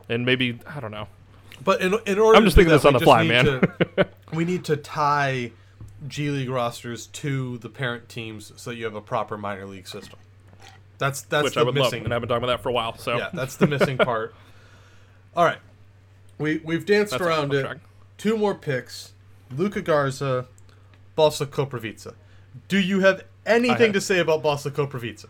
And 0.07 0.25
maybe 0.25 0.59
I 0.65 0.79
don't 0.79 0.91
know. 0.91 1.07
But 1.63 1.81
in, 1.81 1.93
in 2.05 2.17
order, 2.17 2.37
I'm 2.37 2.45
just 2.45 2.55
to 2.55 2.63
do 2.63 2.69
thinking 2.69 2.77
this 2.77 2.85
on 2.85 2.93
the 2.93 2.99
fly, 3.01 3.23
man. 3.27 3.45
to- 3.45 4.07
we 4.33 4.45
need 4.45 4.63
to 4.65 4.77
tie 4.77 5.51
G 6.07 6.29
League 6.29 6.49
rosters 6.49 7.07
to 7.07 7.57
the 7.57 7.69
parent 7.69 8.07
teams 8.07 8.53
so 8.55 8.69
that 8.71 8.77
you 8.77 8.85
have 8.85 8.95
a 8.95 9.01
proper 9.01 9.37
minor 9.37 9.65
league 9.65 9.87
system. 9.87 10.17
That's 10.97 11.21
that's 11.23 11.43
which 11.43 11.53
the 11.55 11.59
I 11.59 11.63
would 11.63 11.75
missing. 11.75 11.99
love, 12.03 12.05
and 12.05 12.13
I've 12.13 12.21
been 12.21 12.29
talking 12.29 12.43
about 12.45 12.57
that 12.57 12.63
for 12.63 12.69
a 12.69 12.73
while. 12.73 12.97
So 12.97 13.17
Yeah, 13.17 13.29
that's 13.33 13.57
the 13.57 13.67
missing 13.67 13.97
part. 13.99 14.33
All 15.35 15.43
right, 15.43 15.57
we 16.43 16.61
we've 16.63 16.85
danced 16.85 17.11
That's 17.11 17.23
around 17.23 17.53
it. 17.53 17.61
track. 17.63 17.77
Two 18.17 18.37
more 18.37 18.55
picks: 18.55 19.13
Luka 19.57 19.81
Garza, 19.81 20.45
Balsa 21.15 21.45
Koprivica. 21.45 22.13
Do 22.67 22.77
you 22.77 22.99
have 23.01 23.23
anything 23.45 23.91
have. 23.91 23.93
to 23.93 24.01
say 24.01 24.19
about 24.19 24.43
Balsa 24.43 24.69
Koprivica? 24.71 25.25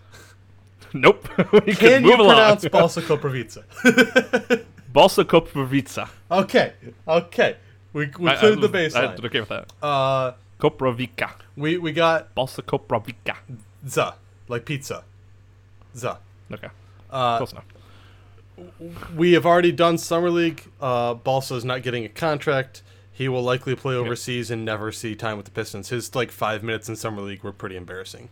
nope. 0.94 1.24
Can 1.84 2.04
move 2.04 2.12
you 2.12 2.16
pronounce 2.18 2.68
Balsa 2.78 3.02
Koprivica? 3.02 3.64
Balsa 4.94 5.24
Koprivica. 5.26 6.10
okay, 6.30 6.74
okay. 7.08 7.58
We, 7.94 8.08
we 8.20 8.30
I- 8.30 8.34
I 8.34 8.36
cleared 8.38 8.62
the 8.62 8.70
baseline. 8.70 9.16
did 9.16 9.26
okay 9.26 9.40
with 9.40 9.50
that. 9.50 9.72
Uh, 9.82 10.34
Kopravica. 10.60 11.30
we 11.58 11.78
we 11.78 11.92
got 11.92 12.34
Balsa 12.36 12.62
Kopravica. 12.62 13.36
za 13.88 14.14
like 14.50 14.66
pizza. 14.66 15.04
Za. 15.96 16.18
Okay, 16.52 16.70
Uh, 17.10 17.38
close 17.38 17.52
enough. 17.54 17.66
We 19.16 19.34
have 19.34 19.46
already 19.46 19.72
done 19.72 19.98
summer 19.98 20.30
league. 20.30 20.64
Uh, 20.82 21.14
Balsa 21.14 21.56
is 21.56 21.66
not 21.66 21.84
getting 21.84 22.06
a 22.06 22.10
contract. 22.10 22.82
He 23.12 23.28
will 23.30 23.44
likely 23.44 23.76
play 23.76 23.96
overseas 23.96 24.50
and 24.50 24.66
never 24.66 24.92
see 24.92 25.16
time 25.16 25.38
with 25.38 25.46
the 25.46 25.52
Pistons. 25.52 25.90
His 25.90 26.16
like 26.16 26.32
five 26.32 26.64
minutes 26.64 26.90
in 26.90 26.96
summer 26.96 27.22
league 27.22 27.44
were 27.44 27.52
pretty 27.54 27.76
embarrassing. 27.76 28.30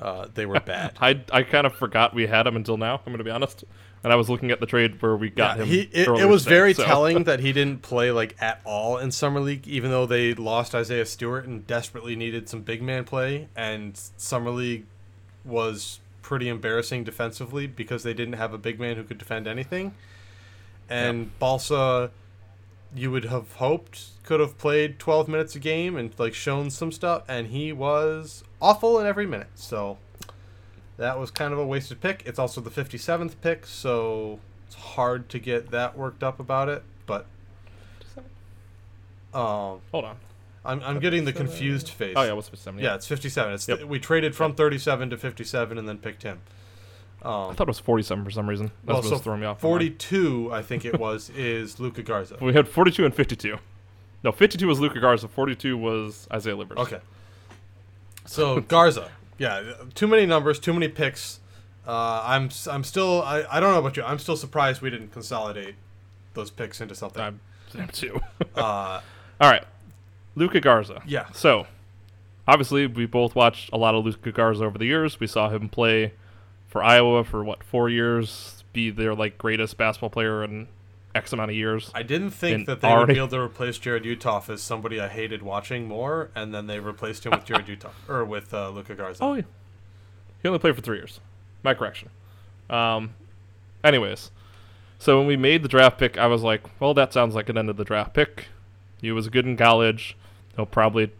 Uh, 0.00 0.26
they 0.34 0.44
were 0.46 0.60
bad. 0.64 0.92
I, 1.00 1.20
I 1.32 1.42
kind 1.44 1.66
of 1.66 1.74
forgot 1.74 2.14
we 2.14 2.26
had 2.26 2.46
him 2.46 2.56
until 2.56 2.76
now. 2.76 2.96
I'm 2.96 3.04
going 3.12 3.18
to 3.18 3.24
be 3.24 3.30
honest. 3.30 3.64
And 4.04 4.12
I 4.12 4.16
was 4.16 4.28
looking 4.28 4.50
at 4.50 4.58
the 4.58 4.66
trade 4.66 5.00
where 5.00 5.16
we 5.16 5.30
got 5.30 5.56
Yeah, 5.58 5.62
him. 5.62 5.68
he 5.68 5.80
it, 5.92 6.08
it 6.08 6.28
was 6.28 6.42
today, 6.42 6.54
very 6.56 6.74
so- 6.74 6.84
telling 6.84 7.24
that 7.24 7.40
he 7.40 7.52
didn't 7.52 7.82
play 7.82 8.10
like 8.10 8.34
at 8.42 8.60
all 8.64 8.98
in 8.98 9.12
summer 9.12 9.40
league, 9.40 9.66
even 9.68 9.90
though 9.90 10.06
they 10.06 10.34
lost 10.34 10.74
Isaiah 10.74 11.06
Stewart 11.06 11.46
and 11.46 11.66
desperately 11.66 12.16
needed 12.16 12.48
some 12.48 12.62
big 12.62 12.82
man 12.82 13.04
play. 13.04 13.48
And 13.56 13.96
summer 14.16 14.50
league 14.50 14.86
was 15.44 16.00
pretty 16.22 16.48
embarrassing 16.48 17.04
defensively 17.04 17.66
because 17.66 18.02
they 18.02 18.14
didn't 18.14 18.34
have 18.34 18.54
a 18.54 18.58
big 18.58 18.80
man 18.80 18.96
who 18.96 19.04
could 19.04 19.18
defend 19.18 19.46
anything. 19.46 19.94
And 20.88 21.36
Balsa, 21.38 22.10
you 22.94 23.10
would 23.10 23.24
have 23.24 23.54
hoped 23.54 24.08
could 24.22 24.40
have 24.40 24.56
played 24.58 24.98
12 24.98 25.28
minutes 25.28 25.56
a 25.56 25.58
game 25.58 25.96
and 25.96 26.12
like 26.18 26.34
shown 26.34 26.70
some 26.70 26.92
stuff, 26.92 27.24
and 27.28 27.48
he 27.48 27.72
was 27.72 28.44
awful 28.60 28.98
in 28.98 29.06
every 29.06 29.26
minute. 29.26 29.48
So 29.54 29.98
that 30.96 31.18
was 31.18 31.30
kind 31.30 31.52
of 31.52 31.58
a 31.58 31.66
wasted 31.66 32.00
pick. 32.00 32.22
It's 32.24 32.38
also 32.38 32.60
the 32.60 32.70
57th 32.70 33.34
pick, 33.40 33.66
so 33.66 34.38
it's 34.66 34.76
hard 34.76 35.28
to 35.30 35.38
get 35.38 35.70
that 35.70 35.96
worked 35.96 36.22
up 36.22 36.38
about 36.38 36.68
it. 36.68 36.82
But 37.06 37.26
um, 39.34 39.80
Hold 39.90 40.04
on. 40.04 40.16
I'm, 40.64 40.80
I'm 40.84 41.00
getting 41.00 41.24
the 41.24 41.32
confused 41.32 41.88
face. 41.88 42.14
Oh, 42.16 42.22
yeah, 42.22 42.32
what's 42.32 42.50
70? 42.58 42.82
yeah, 42.84 42.94
it's 42.94 43.06
57. 43.06 43.52
It's 43.54 43.66
Yep. 43.68 43.82
we 43.84 43.98
traded 43.98 44.34
from 44.36 44.54
37 44.54 45.10
to 45.10 45.16
57 45.16 45.76
and 45.78 45.88
then 45.88 45.98
picked 45.98 46.22
him. 46.22 46.40
I 47.24 47.48
Um, 47.48 47.54
thought 47.54 47.64
it 47.64 47.68
was 47.68 47.78
47 47.80 48.24
for 48.24 48.30
some 48.30 48.48
reason. 48.48 48.66
That's 48.84 48.86
well, 48.86 48.96
what 48.98 49.04
so 49.04 49.10
was 49.12 49.20
throwing 49.22 49.40
me 49.40 49.46
off. 49.46 49.60
42, 49.60 50.50
I 50.52 50.62
think 50.62 50.84
it 50.84 50.98
was, 50.98 51.30
is 51.36 51.78
Luka 51.80 52.02
Garza. 52.02 52.36
We 52.40 52.52
had 52.52 52.68
42 52.68 53.04
and 53.04 53.14
52. 53.14 53.58
No, 54.24 54.30
52 54.32 54.66
was 54.68 54.78
Luka 54.78 55.00
Garza. 55.00 55.26
42 55.28 55.76
was 55.76 56.28
Isaiah 56.32 56.54
Livers. 56.56 56.78
Okay. 56.78 57.00
So 58.26 58.60
Garza, 58.68 59.10
yeah, 59.38 59.62
too 59.94 60.06
many 60.06 60.26
numbers, 60.26 60.58
too 60.60 60.72
many 60.72 60.88
picks. 60.88 61.40
Uh, 61.86 62.22
I'm 62.24 62.44
s- 62.46 62.68
I'm 62.68 62.84
still 62.84 63.22
I, 63.22 63.44
I 63.50 63.58
don't 63.58 63.72
know 63.72 63.80
about 63.80 63.96
you. 63.96 64.04
I'm 64.04 64.20
still 64.20 64.36
surprised 64.36 64.80
we 64.82 64.90
didn't 64.90 65.08
consolidate 65.12 65.74
those 66.34 66.48
picks 66.50 66.80
into 66.80 66.94
something. 66.94 67.20
I'm, 67.20 67.40
I'm 67.76 67.88
too. 67.88 68.20
Uh, 68.54 69.00
All 69.40 69.50
right. 69.50 69.64
Luka 70.34 70.60
Garza. 70.60 71.02
Yeah. 71.06 71.30
So, 71.32 71.66
obviously, 72.46 72.86
we 72.86 73.06
both 73.06 73.34
watched 73.34 73.70
a 73.72 73.76
lot 73.76 73.94
of 73.94 74.04
Luka 74.04 74.32
Garza 74.32 74.64
over 74.64 74.78
the 74.78 74.86
years. 74.86 75.20
We 75.20 75.26
saw 75.26 75.50
him 75.50 75.68
play 75.68 76.14
for 76.68 76.82
Iowa 76.82 77.24
for 77.24 77.44
what 77.44 77.62
four 77.62 77.88
years, 77.88 78.64
be 78.72 78.90
their 78.90 79.14
like 79.14 79.38
greatest 79.38 79.76
basketball 79.76 80.10
player 80.10 80.42
in 80.42 80.68
X 81.14 81.32
amount 81.32 81.50
of 81.50 81.56
years. 81.56 81.90
I 81.94 82.02
didn't 82.02 82.30
think 82.30 82.54
And 82.54 82.66
that 82.66 82.80
they 82.80 82.94
would 82.94 83.08
be 83.08 83.18
able 83.18 83.28
to 83.28 83.40
replace 83.40 83.78
Jarrod 83.78 84.04
Uthoff 84.04 84.48
as 84.48 84.62
somebody 84.62 85.00
I 85.00 85.08
hated 85.08 85.42
watching 85.42 85.86
more, 85.86 86.30
and 86.34 86.54
then 86.54 86.66
they 86.66 86.80
replaced 86.80 87.26
him 87.26 87.32
with 87.32 87.44
Jarrod 87.44 87.66
Uthoff 87.78 88.08
or 88.08 88.24
with 88.24 88.54
uh, 88.54 88.70
Luka 88.70 88.94
Garza. 88.94 89.22
Oh, 89.22 89.34
yeah. 89.34 89.42
He 90.42 90.48
only 90.48 90.58
played 90.58 90.74
for 90.74 90.80
three 90.80 90.96
years. 90.96 91.20
My 91.62 91.74
correction. 91.74 92.08
Um, 92.70 93.14
anyways, 93.84 94.30
so 94.98 95.18
when 95.18 95.26
we 95.26 95.36
made 95.36 95.62
the 95.62 95.68
draft 95.68 95.98
pick, 95.98 96.16
I 96.16 96.26
was 96.26 96.42
like, 96.42 96.62
well, 96.80 96.94
that 96.94 97.12
sounds 97.12 97.34
like 97.34 97.48
an 97.48 97.58
end 97.58 97.68
of 97.68 97.76
the 97.76 97.84
draft 97.84 98.14
pick. 98.14 98.46
He 99.00 99.12
was 99.12 99.28
good 99.28 99.46
in 99.46 99.56
college. 99.56 100.16
He'll 100.56 100.66
probably, 100.66 101.10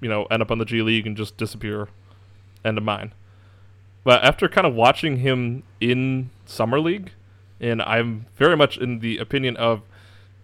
you 0.00 0.08
know, 0.08 0.24
end 0.26 0.42
up 0.42 0.50
on 0.50 0.58
the 0.58 0.64
G 0.64 0.82
League 0.82 1.06
and 1.06 1.16
just 1.16 1.36
disappear. 1.36 1.88
End 2.64 2.78
of 2.78 2.84
mine. 2.84 3.12
But 4.04 4.22
after 4.24 4.48
kind 4.48 4.66
of 4.66 4.74
watching 4.74 5.18
him 5.18 5.62
in 5.80 6.30
summer 6.46 6.80
league, 6.80 7.12
and 7.60 7.82
I'm 7.82 8.26
very 8.36 8.56
much 8.56 8.78
in 8.78 9.00
the 9.00 9.18
opinion 9.18 9.56
of, 9.56 9.82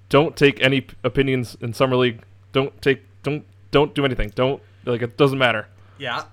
don't 0.09 0.37
take 0.37 0.61
any 0.63 0.83
p- 0.83 0.95
opinions 1.03 1.57
in 1.61 1.73
summer 1.73 1.97
league. 1.97 2.23
Don't 2.53 2.81
take, 2.83 3.03
don't, 3.23 3.45
don't 3.71 3.95
do 3.95 4.05
anything. 4.05 4.31
Don't 4.35 4.63
like 4.85 5.03
it 5.03 5.17
doesn't 5.17 5.39
matter. 5.39 5.67
Yeah. 5.99 6.25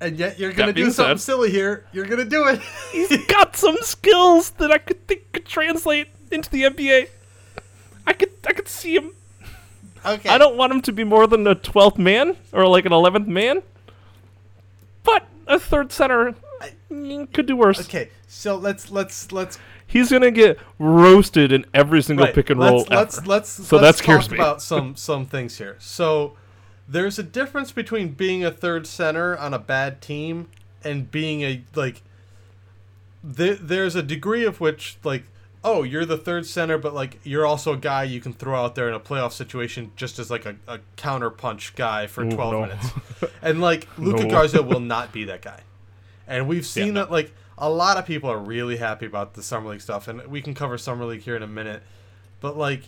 And 0.00 0.18
yet 0.18 0.38
you're 0.38 0.52
gonna 0.52 0.72
do 0.72 0.90
something 0.90 1.18
said- 1.18 1.20
silly 1.24 1.50
here. 1.50 1.86
You're 1.92 2.06
gonna 2.06 2.24
do 2.24 2.46
it. 2.48 2.60
He's 2.92 3.26
got 3.26 3.56
some 3.56 3.76
skills 3.82 4.50
that 4.50 4.70
I 4.70 4.78
could 4.78 5.06
think 5.06 5.30
could 5.32 5.44
translate 5.44 6.08
into 6.30 6.48
the 6.50 6.62
NBA. 6.62 7.08
I 8.06 8.12
could 8.12 8.30
I 8.46 8.52
could 8.52 8.68
see 8.68 8.94
him. 8.94 9.12
Okay. 10.04 10.28
I 10.28 10.38
don't 10.38 10.56
want 10.56 10.72
him 10.72 10.80
to 10.82 10.92
be 10.92 11.04
more 11.04 11.26
than 11.26 11.46
a 11.46 11.54
twelfth 11.54 11.98
man 11.98 12.36
or 12.52 12.66
like 12.66 12.84
an 12.86 12.92
eleventh 12.92 13.26
man, 13.28 13.62
but 15.02 15.26
a 15.46 15.58
third 15.58 15.92
center 15.92 16.34
mm, 16.90 17.32
could 17.32 17.46
do 17.46 17.56
worse. 17.56 17.80
Okay. 17.80 18.10
So 18.28 18.56
let's 18.56 18.90
let's 18.90 19.32
let's 19.32 19.58
He's 19.90 20.12
gonna 20.12 20.30
get 20.30 20.56
roasted 20.78 21.50
in 21.50 21.66
every 21.74 22.00
single 22.00 22.26
Right, 22.26 22.34
pick 22.34 22.48
and 22.48 22.60
let's, 22.60 22.70
roll 22.70 22.86
Let's 22.88 23.18
ever. 23.18 23.26
let's 23.26 23.48
So 23.48 23.76
let's 23.76 23.98
that 23.98 24.04
scares 24.04 24.28
talk 24.28 24.30
me. 24.30 24.38
about 24.38 24.62
some 24.62 24.94
some 24.96 25.26
things 25.26 25.58
here. 25.58 25.76
So 25.80 26.36
there's 26.88 27.18
a 27.18 27.24
difference 27.24 27.72
between 27.72 28.10
being 28.10 28.44
a 28.44 28.52
third 28.52 28.86
center 28.86 29.36
on 29.36 29.52
a 29.52 29.58
bad 29.58 30.00
team 30.00 30.46
and 30.84 31.10
being 31.10 31.42
a 31.42 31.64
like. 31.74 32.02
There, 33.24 33.56
there's 33.56 33.96
a 33.96 34.02
degree 34.02 34.44
of 34.44 34.60
which 34.60 34.96
like 35.02 35.24
oh 35.64 35.82
you're 35.82 36.06
the 36.06 36.16
third 36.16 36.46
center 36.46 36.78
but 36.78 36.94
like 36.94 37.18
you're 37.24 37.44
also 37.46 37.72
a 37.74 37.76
guy 37.76 38.02
you 38.02 38.20
can 38.20 38.32
throw 38.32 38.54
out 38.64 38.74
there 38.74 38.88
in 38.88 38.94
a 38.94 39.00
playoff 39.00 39.32
situation 39.32 39.92
just 39.96 40.18
as 40.18 40.30
like 40.30 40.46
a, 40.46 40.56
a 40.66 40.78
counter 40.96 41.30
punch 41.30 41.74
guy 41.76 42.06
for 42.06 42.24
Ooh, 42.24 42.30
12 42.30 42.52
no. 42.52 42.60
minutes 42.62 42.86
and 43.42 43.60
like 43.60 43.86
Luka 43.98 44.24
No. 44.24 44.30
Garza 44.30 44.62
will 44.62 44.80
not 44.80 45.12
be 45.12 45.24
that 45.24 45.42
guy 45.42 45.60
and 46.26 46.48
we've 46.48 46.66
seen 46.66 46.94
no. 46.94 47.00
that 47.02 47.10
like 47.10 47.32
a 47.58 47.68
lot 47.68 47.98
of 47.98 48.06
people 48.06 48.30
are 48.30 48.38
really 48.38 48.78
happy 48.78 49.04
about 49.04 49.34
the 49.34 49.42
summer 49.42 49.70
league 49.70 49.82
stuff 49.82 50.08
and 50.08 50.26
we 50.28 50.40
can 50.40 50.54
cover 50.54 50.78
summer 50.78 51.04
league 51.04 51.20
here 51.22 51.36
in 51.36 51.42
a 51.42 51.46
minute 51.46 51.82
but 52.40 52.56
like 52.56 52.84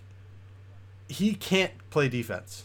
he 1.08 1.34
can't 1.34 1.72
play 1.90 2.08
defense 2.08 2.64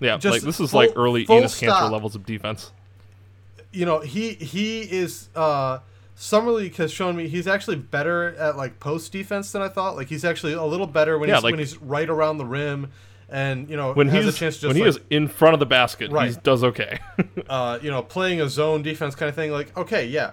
yeah, 0.00 0.16
just 0.16 0.32
like 0.32 0.42
this 0.42 0.58
is 0.58 0.70
full- 0.70 0.80
like 0.80 0.92
early 0.96 1.26
Enes 1.26 1.60
Kanter 1.62 1.90
levels 1.90 2.14
of 2.16 2.24
defense. 2.26 2.72
you 3.70 3.84
know 3.84 4.00
he 4.00 4.32
he 4.32 4.80
is 4.80 5.28
uh 5.36 5.78
summer 6.22 6.50
league 6.50 6.76
has 6.76 6.92
shown 6.92 7.16
me 7.16 7.28
he's 7.28 7.46
actually 7.46 7.76
better 7.76 8.34
at 8.36 8.54
like 8.54 8.78
post 8.78 9.10
defense 9.10 9.52
than 9.52 9.62
i 9.62 9.68
thought 9.68 9.96
like 9.96 10.08
he's 10.08 10.22
actually 10.24 10.52
a 10.52 10.62
little 10.62 10.86
better 10.86 11.18
when 11.18 11.30
Yeah, 11.30 11.36
he's 11.36 11.44
like- 11.44 11.52
when 11.52 11.58
he's 11.58 11.78
right 11.78 12.08
around 12.10 12.36
the 12.36 12.44
rim 12.44 12.90
and 13.30 13.70
you 13.70 13.76
know 13.76 13.94
When 13.94 14.08
has 14.08 14.24
he's 14.26 14.34
a 14.34 14.36
chance 14.36 14.58
to 14.58 14.66
when 14.66 14.76
he 14.76 14.82
is 14.82 15.00
in 15.08 15.28
front 15.28 15.54
of 15.54 15.60
the 15.60 15.66
basket, 15.66 16.10
he 16.10 16.34
does 16.42 16.64
okay. 16.64 16.98
uh, 17.48 17.78
you 17.80 17.88
know, 17.88 18.02
playing 18.02 18.40
a 18.40 18.48
zone 18.48 18.82
defense 18.82 19.14
kind 19.14 19.28
of 19.28 19.36
thing. 19.36 19.52
Like, 19.52 19.76
okay, 19.78 20.04
yeah, 20.04 20.32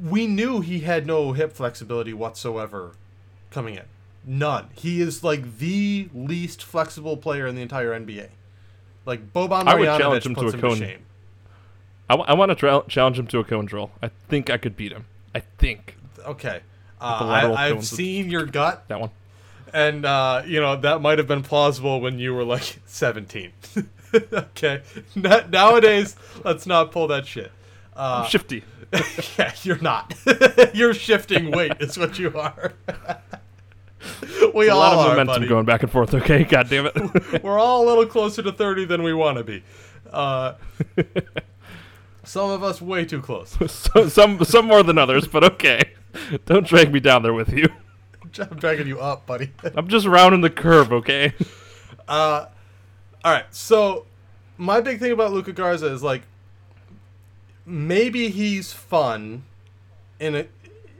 we 0.00 0.28
knew 0.28 0.60
he 0.60 0.80
had 0.80 1.06
no 1.06 1.32
hip 1.32 1.52
flexibility 1.52 2.12
whatsoever 2.12 2.92
coming 3.50 3.74
in. 3.74 3.82
None. 4.24 4.68
He 4.74 5.00
is 5.00 5.24
like 5.24 5.58
the 5.58 6.08
least 6.14 6.62
flexible 6.62 7.16
player 7.16 7.48
in 7.48 7.56
the 7.56 7.62
entire 7.62 7.98
NBA. 7.98 8.28
Like 9.04 9.32
Boban 9.32 9.66
I 9.66 9.74
would 9.74 9.86
challenge 9.86 10.22
Marjanovic 10.22 10.26
him 10.26 10.34
to 10.36 10.40
puts 10.40 10.54
a 10.54 10.56
him 10.56 10.70
to 10.70 10.76
shame. 10.76 11.02
I, 12.14 12.34
want 12.34 12.50
to 12.50 12.54
tra- 12.54 12.84
challenge 12.88 13.18
him 13.18 13.26
to 13.28 13.38
a 13.38 13.44
cone 13.44 13.66
drill. 13.66 13.90
I 14.02 14.08
think 14.28 14.50
I 14.50 14.56
could 14.56 14.76
beat 14.76 14.92
him. 14.92 15.06
I 15.34 15.40
think 15.40 15.96
Okay. 16.26 16.60
Uh, 17.00 17.04
I, 17.56 17.68
I've 17.68 17.84
seen 17.86 18.28
your 18.28 18.44
gut, 18.44 18.84
that 18.88 19.00
one. 19.00 19.10
and 19.72 20.04
uh, 20.04 20.42
you 20.44 20.60
know 20.60 20.76
that 20.76 21.00
might 21.00 21.16
have 21.18 21.26
been 21.26 21.42
plausible 21.42 22.00
when 22.00 22.18
you 22.18 22.34
were 22.34 22.44
like 22.44 22.78
17. 22.86 23.52
okay. 24.32 24.82
Nowadays, 25.16 26.16
let's 26.44 26.66
not 26.66 26.92
pull 26.92 27.06
that 27.08 27.26
shit. 27.26 27.50
Uh, 27.96 28.24
Shifty. 28.26 28.64
yeah, 29.38 29.52
you're 29.62 29.78
not. 29.80 30.14
you're 30.74 30.92
shifting 30.94 31.50
weight, 31.52 31.72
is 31.80 31.96
what 31.96 32.18
you 32.18 32.36
are. 32.36 32.72
we 34.54 34.68
all 34.68 34.78
a 34.78 34.80
lot 34.80 34.92
of 34.94 34.98
are, 34.98 35.08
momentum 35.10 35.26
buddy. 35.26 35.46
going 35.48 35.64
back 35.64 35.82
and 35.82 35.92
forth. 35.92 36.12
Okay, 36.14 36.44
god 36.44 36.68
damn 36.68 36.86
it. 36.86 37.42
We're 37.42 37.58
all 37.58 37.84
a 37.84 37.86
little 37.86 38.06
closer 38.06 38.42
to 38.42 38.52
30 38.52 38.86
than 38.86 39.02
we 39.02 39.12
want 39.14 39.38
to 39.38 39.44
be. 39.44 39.62
Uh, 40.12 40.54
some 42.22 42.50
of 42.50 42.62
us 42.62 42.80
way 42.80 43.04
too 43.04 43.20
close. 43.20 43.56
so, 43.72 44.08
some 44.08 44.44
some 44.44 44.66
more 44.66 44.82
than 44.82 44.98
others, 44.98 45.26
but 45.26 45.44
okay. 45.44 45.94
Don't 46.46 46.66
drag 46.66 46.92
me 46.92 47.00
down 47.00 47.22
there 47.22 47.32
with 47.32 47.52
you. 47.52 47.68
I'm 48.38 48.58
dragging 48.58 48.86
you 48.86 49.00
up, 49.00 49.26
buddy. 49.26 49.52
I'm 49.76 49.88
just 49.88 50.06
rounding 50.06 50.40
the 50.40 50.50
curve, 50.50 50.92
okay? 50.92 51.32
Uh, 52.06 52.46
all 53.24 53.32
right. 53.32 53.46
So 53.50 54.06
my 54.56 54.80
big 54.80 54.98
thing 55.00 55.12
about 55.12 55.32
Luka 55.32 55.52
Garza 55.52 55.86
is 55.86 56.02
like 56.02 56.22
maybe 57.64 58.28
he's 58.30 58.72
fun 58.72 59.44
in 60.18 60.34
a, 60.34 60.46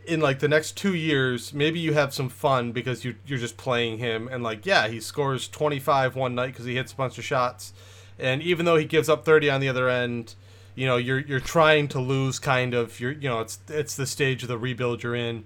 in 0.06 0.20
like 0.20 0.38
the 0.40 0.48
next 0.48 0.76
two 0.76 0.94
years. 0.94 1.52
Maybe 1.52 1.78
you 1.78 1.92
have 1.94 2.14
some 2.14 2.28
fun 2.28 2.72
because 2.72 3.04
you 3.04 3.16
you're 3.26 3.38
just 3.38 3.56
playing 3.56 3.98
him 3.98 4.28
and 4.28 4.42
like 4.42 4.66
yeah 4.66 4.88
he 4.88 5.00
scores 5.00 5.48
25 5.48 6.16
one 6.16 6.35
night 6.35 6.48
because 6.48 6.64
he 6.64 6.74
hits 6.74 6.92
a 6.92 6.96
bunch 6.96 7.18
of 7.18 7.24
shots, 7.24 7.72
and 8.18 8.42
even 8.42 8.66
though 8.66 8.76
he 8.76 8.85
gives 8.85 9.09
up 9.09 9.24
30 9.24 9.50
on 9.50 9.61
the 9.61 9.68
other 9.68 9.88
end, 9.88 10.35
you 10.74 10.87
know 10.87 10.96
you're 10.96 11.18
you're 11.18 11.40
trying 11.40 11.88
to 11.88 12.00
lose 12.00 12.38
kind 12.38 12.74
of 12.74 12.98
you're 13.00 13.12
you 13.12 13.28
know 13.28 13.40
it's 13.40 13.59
it's 13.68 13.94
the 13.96 14.06
stage 14.06 14.42
of 14.42 14.48
the 14.48 14.59
rebuild 14.59 15.02
you're 15.02 15.14
in. 15.14 15.44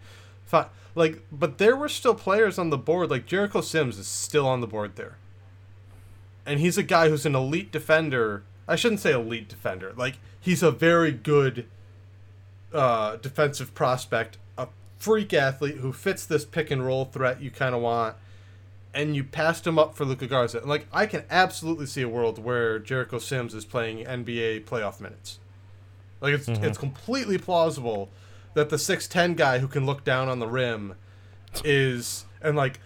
Like 0.95 1.23
but 1.33 1.59
there 1.59 1.75
were 1.75 1.89
still 1.89 2.15
players 2.15 2.59
on 2.59 2.71
the 2.71 2.79
board. 2.79 3.11
Like 3.11 3.27
Jericho 3.27 3.61
Sims 3.61 3.99
is 3.99 4.07
still 4.07 4.47
on 4.47 4.61
the 4.61 4.67
board 4.67 4.97
there. 4.97 5.17
And 6.47 6.61
he's 6.61 6.79
a 6.79 6.83
guy 6.83 7.09
who's 7.09 7.27
an 7.27 7.35
elite 7.35 7.73
defender. 7.73 8.45
I 8.69 8.77
shouldn't 8.77 9.01
say 9.01 9.13
elite 9.13 9.49
defender. 9.49 9.93
Like 9.97 10.19
he's 10.41 10.63
a 10.63 10.71
very 10.71 11.11
good 11.11 11.67
uh, 12.73 13.17
defensive 13.17 13.75
prospect 13.75 14.37
a 14.59 14.69
freak 14.99 15.33
athlete 15.33 15.77
who 15.77 15.93
fits 15.93 16.27
this 16.27 16.45
pick 16.45 16.71
and 16.71 16.85
roll 16.85 17.05
threat 17.05 17.41
you 17.41 17.51
kind 17.51 17.75
of 17.75 17.81
want 17.81 18.17
and 18.95 19.17
you 19.17 19.25
passed 19.25 19.67
him 19.67 19.79
up 19.79 19.95
for 19.95 20.05
Luka 20.05 20.27
Garza. 20.27 20.59
And 20.59 20.69
like 20.69 20.87
I 20.93 21.07
can 21.07 21.25
absolutely 21.29 21.87
see 21.87 22.03
a 22.03 22.09
world 22.09 22.39
where 22.39 22.79
Jericho 22.79 23.19
Sims 23.19 23.53
is 23.53 23.65
playing 23.65 24.07
NBA 24.07 24.65
playoff 24.65 25.01
minutes. 25.01 25.41
Like 26.21 26.35
it's 26.35 26.47
mm-hmm. 26.47 26.65
it's 26.65 26.79
completely 26.79 27.37
plausible 27.37 28.09
that 28.55 28.71
the 28.71 28.79
six 28.79 29.09
ten 29.09 29.35
guy 29.35 29.59
who 29.59 29.69
can 29.69 29.85
look 29.85 30.05
down 30.05 30.29
on 30.29 30.39
the 30.39 30.47
rim 30.47 30.95
is 31.65 32.25
and 32.41 32.57
like 32.57 32.81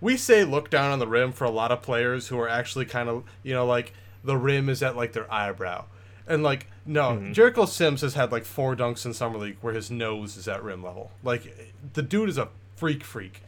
we 0.00 0.16
say 0.16 0.44
look 0.44 0.70
down 0.70 0.92
on 0.92 0.98
the 0.98 1.06
rim 1.06 1.32
for 1.32 1.44
a 1.44 1.50
lot 1.50 1.72
of 1.72 1.82
players 1.82 2.28
who 2.28 2.38
are 2.38 2.48
actually 2.48 2.84
kind 2.84 3.08
of 3.08 3.24
you 3.42 3.54
know 3.54 3.66
like 3.66 3.94
the 4.22 4.36
rim 4.36 4.68
is 4.68 4.82
at 4.82 4.94
like 4.94 5.12
their 5.12 5.32
eyebrow. 5.32 5.86
And 6.28 6.42
like 6.42 6.66
no, 6.84 7.12
mm-hmm. 7.12 7.32
Jericho 7.32 7.64
Sims 7.64 8.02
has 8.02 8.14
had 8.14 8.30
like 8.30 8.44
four 8.44 8.76
dunks 8.76 9.06
in 9.06 9.14
summer 9.14 9.38
league 9.38 9.56
where 9.62 9.72
his 9.72 9.90
nose 9.90 10.36
is 10.36 10.46
at 10.46 10.62
rim 10.62 10.82
level. 10.82 11.12
Like 11.24 11.74
the 11.94 12.02
dude 12.02 12.28
is 12.28 12.36
a 12.36 12.48
freak 12.76 13.02
freak 13.02 13.42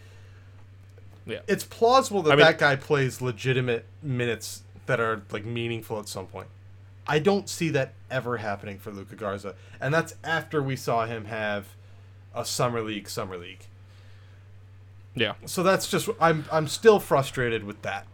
Yeah. 1.29 1.41
it's 1.47 1.63
plausible 1.63 2.23
that 2.23 2.33
I 2.33 2.37
mean- 2.37 2.45
that 2.47 2.59
guy 2.59 2.75
plays 2.77 3.21
legitimate 3.21 3.85
minutes 4.03 4.63
that 4.87 4.99
are 4.99 5.23
like 5.31 5.45
meaningful 5.45 6.01
at 6.01 6.09
some 6.09 6.27
point. 6.27 6.49
I 7.07 7.19
don't 7.21 7.49
see 7.49 7.69
that 7.71 7.93
ever 8.11 8.39
happening 8.39 8.79
for 8.79 8.91
Luka 8.91 9.15
Garza, 9.15 9.55
and 9.81 9.95
that's 9.95 10.15
after 10.25 10.63
we 10.63 10.75
saw 10.77 11.07
him 11.07 11.27
have 11.27 11.67
a 12.35 12.45
summer 12.45 12.81
league 12.83 13.09
summer 13.09 13.37
league. 13.37 13.61
yeah. 15.15 15.35
So 15.47 15.63
that's 15.63 15.89
just 15.91 16.09
I'm 16.21 16.45
I'm 16.53 16.69
still 16.69 16.99
frustrated 17.01 17.65
with 17.65 17.83
that. 17.83 18.07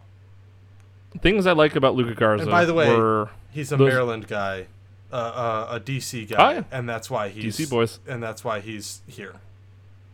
Things 1.21 1.47
I 1.47 1.53
like 1.53 1.75
about 1.75 1.95
Luka 1.95 2.13
Garza. 2.13 2.43
And 2.43 2.51
by 2.51 2.65
the 2.65 2.73
way, 2.73 2.89
were 2.95 3.29
He's 3.51 3.71
a 3.71 3.77
Those- 3.77 3.89
Maryland 3.89 4.27
guy, 4.27 4.67
uh, 5.13 5.15
uh, 5.15 5.67
a 5.71 5.79
DC 5.79 6.27
guy, 6.29 6.35
Oh, 6.37 6.55
yeah. 6.57 6.63
and 6.71 6.89
that's 6.89 7.09
why 7.09 7.29
he's 7.29 7.57
DC 7.57 7.69
boys. 7.69 7.99
and 8.05 8.21
that's 8.21 8.43
why 8.43 8.59
he's 8.59 9.01
here. 9.07 9.35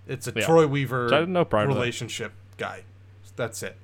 It's 0.07 0.27
a 0.27 0.33
Yeah. 0.35 0.45
Troy 0.45 0.67
Weaver 0.67 1.05
Which 1.05 1.13
I 1.13 1.19
didn't 1.19 1.33
know 1.33 1.45
prior 1.45 1.65
relationship 1.67 2.33
guy. 2.57 2.83
That's 3.41 3.63
it. 3.63 3.75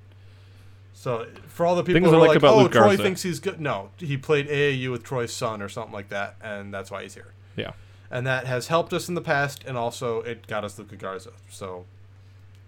So 0.93 1.25
for 1.47 1.65
all 1.65 1.75
the 1.75 1.81
people 1.81 1.99
Things 1.99 2.11
who 2.11 2.21
are 2.21 2.27
like 2.27 2.37
about 2.37 2.53
"Oh, 2.53 2.67
Troy 2.67 2.89
Garza." 2.89 3.01
thinks 3.01 3.23
he's 3.23 3.39
good," 3.39 3.59
no, 3.59 3.89
he 3.97 4.17
played 4.17 4.47
AAU 4.47 4.91
with 4.91 5.03
Troy's 5.03 5.33
son 5.33 5.63
or 5.63 5.69
something 5.69 5.93
like 5.93 6.09
that, 6.09 6.35
and 6.43 6.71
that's 6.71 6.91
why 6.91 7.01
he's 7.01 7.15
here. 7.15 7.33
yeah. 7.55 7.71
And 8.11 8.27
that 8.27 8.45
has 8.45 8.67
helped 8.67 8.93
us 8.93 9.09
in 9.09 9.15
the 9.15 9.21
past, 9.21 9.63
and 9.65 9.75
also 9.75 10.21
it 10.21 10.45
got 10.45 10.63
us 10.63 10.77
Luka 10.77 10.95
Garza. 10.95 11.31
So, 11.49 11.85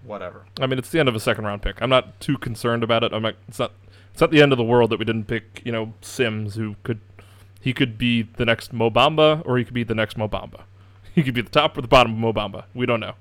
whatever. 0.04 0.46
I 0.60 0.66
mean, 0.66 0.80
it's 0.80 0.90
the 0.90 1.00
end 1.00 1.08
of 1.08 1.16
a 1.16 1.20
second 1.20 1.46
round 1.46 1.62
pick. 1.62 1.80
I'm 1.80 1.92
not 1.92 2.20
too 2.20 2.40
concerned 2.40 2.82
about 2.84 3.04
it. 3.04 3.14
I'm 3.14 3.22
not. 3.22 3.36
It's 3.48 3.60
not. 3.60 3.72
It's 4.12 4.20
not 4.22 4.32
the 4.32 4.42
end 4.42 4.52
of 4.52 4.58
the 4.58 4.64
world 4.64 4.90
that 4.90 4.98
we 4.98 5.06
didn't 5.06 5.26
pick. 5.26 5.62
You 5.64 5.72
know, 5.72 5.94
Sims, 6.02 6.56
who 6.56 6.76
could, 6.82 7.02
he 7.62 7.72
could 7.72 8.00
be 8.00 8.24
the 8.24 8.46
next 8.46 8.74
Mo 8.74 8.90
Bamba, 8.90 9.44
or 9.46 9.60
he 9.60 9.64
could 9.64 9.76
be 9.76 9.84
the 9.84 9.94
next 9.94 10.18
Mo 10.18 10.28
Bamba. 10.28 10.62
He 11.14 11.24
could 11.24 11.34
be 11.36 11.42
the 11.42 11.50
top 11.50 11.78
or 11.78 11.82
the 11.82 11.88
bottom 11.88 12.14
of 12.14 12.18
Mo 12.20 12.34
Bamba. 12.34 12.66
We 12.74 12.86
don't 12.86 13.00
know. 13.00 13.14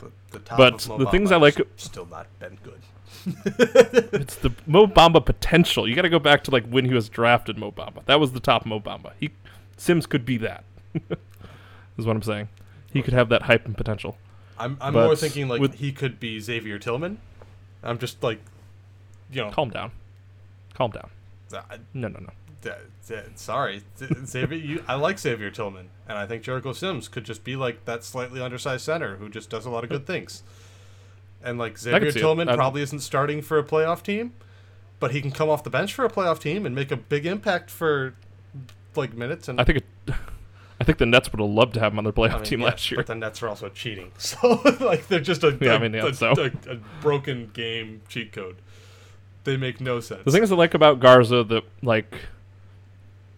The, 0.00 0.38
the 0.38 0.40
But 0.56 0.78
the 0.80 1.06
things 1.10 1.30
I 1.32 1.36
like- 1.36 1.60
still 1.76 2.06
not 2.06 2.26
been 2.38 2.58
good. 2.62 2.80
It's 4.12 4.36
the 4.36 4.52
Mo 4.66 4.86
Bamba 4.86 5.24
potential. 5.24 5.86
You 5.88 5.94
got 5.94 6.02
to 6.02 6.08
go 6.08 6.18
back 6.18 6.42
to 6.44 6.50
like 6.50 6.66
when 6.66 6.84
he 6.86 6.94
was 6.94 7.08
drafted. 7.08 7.58
Mo 7.58 7.70
Bamba. 7.70 8.04
That 8.06 8.18
was 8.20 8.32
the 8.32 8.40
top 8.40 8.64
Mo 8.64 8.80
Bamba. 8.80 9.12
He 9.20 9.30
Sims 9.76 10.06
could 10.06 10.24
be 10.24 10.36
that. 10.38 10.64
is 11.98 12.06
what 12.06 12.16
I'm 12.16 12.22
saying. 12.22 12.48
He 12.92 13.02
could 13.02 13.12
have 13.14 13.28
that 13.28 13.42
hype 13.42 13.66
and 13.66 13.76
potential. 13.76 14.16
I'm 14.58 14.76
I'm 14.80 14.92
But 14.94 15.04
more 15.06 15.16
thinking 15.16 15.48
like 15.48 15.60
with- 15.60 15.74
he 15.74 15.92
could 15.92 16.18
be 16.20 16.40
Xavier 16.40 16.78
Tillman. 16.78 17.18
I'm 17.82 17.98
just 17.98 18.22
like, 18.22 18.40
you 19.30 19.42
know, 19.42 19.50
Calm 19.50 19.70
down. 19.70 19.90
Calm 20.74 20.90
down. 20.90 21.10
uh, 21.52 21.60
No, 21.94 22.08
no, 22.08 22.20
no. 22.20 22.30
Uh, 22.66 23.14
uh, 23.14 23.20
sorry, 23.36 23.82
Xavier. 24.26 24.58
You, 24.58 24.84
I 24.86 24.94
like 24.94 25.18
Xavier 25.18 25.50
Tillman, 25.50 25.88
and 26.08 26.18
I 26.18 26.26
think 26.26 26.42
Jericho 26.42 26.72
Sims 26.72 27.08
could 27.08 27.24
just 27.24 27.44
be 27.44 27.56
like 27.56 27.84
that 27.84 28.04
slightly 28.04 28.40
undersized 28.40 28.84
center 28.84 29.16
who 29.16 29.28
just 29.28 29.50
does 29.50 29.66
a 29.66 29.70
lot 29.70 29.84
of 29.84 29.90
good 29.90 30.06
things. 30.06 30.42
And 31.42 31.58
like 31.58 31.78
Xavier. 31.78 32.12
Tillman 32.12 32.48
probably 32.48 32.82
isn't 32.82 33.00
starting 33.00 33.40
for 33.42 33.58
a 33.58 33.64
playoff 33.64 34.02
team, 34.02 34.32
but 34.98 35.12
he 35.12 35.20
can 35.22 35.30
come 35.30 35.48
off 35.48 35.64
the 35.64 35.70
bench 35.70 35.94
for 35.94 36.04
a 36.04 36.10
playoff 36.10 36.38
team 36.38 36.66
and 36.66 36.74
make 36.74 36.90
a 36.90 36.96
big 36.96 37.24
impact 37.26 37.70
for 37.70 38.14
like 38.94 39.14
minutes. 39.14 39.48
And 39.48 39.60
I 39.60 39.64
think 39.64 39.78
it. 39.78 40.14
I 40.80 40.84
think 40.84 40.96
the 40.96 41.04
Nets 41.06 41.30
would 41.30 41.40
have 41.40 41.50
loved 41.50 41.74
to 41.74 41.80
have 41.80 41.92
him 41.92 41.98
on 41.98 42.04
their 42.04 42.12
playoff 42.12 42.30
I 42.30 42.36
mean, 42.36 42.44
team 42.44 42.60
yeah, 42.60 42.66
last 42.68 42.90
year. 42.90 42.96
But 42.96 43.06
the 43.06 43.14
Nets 43.14 43.42
are 43.42 43.48
also 43.48 43.68
cheating, 43.68 44.12
so 44.18 44.60
like 44.80 45.08
they're 45.08 45.20
just 45.20 45.44
a, 45.44 45.56
Yeah, 45.60 45.72
a- 45.72 45.74
I 45.74 45.78
mean, 45.78 45.92
yeah, 45.94 46.06
a- 46.06 46.14
so. 46.14 46.32
a- 46.32 46.70
a 46.72 46.76
broken 47.02 47.50
game 47.52 48.00
cheat 48.08 48.32
code. 48.32 48.56
They 49.44 49.56
make 49.56 49.80
no 49.80 50.00
sense. 50.00 50.22
The 50.24 50.30
things 50.32 50.50
I 50.52 50.54
like 50.54 50.74
about 50.74 51.00
Garza 51.00 51.44
that 51.44 51.64
like 51.82 52.14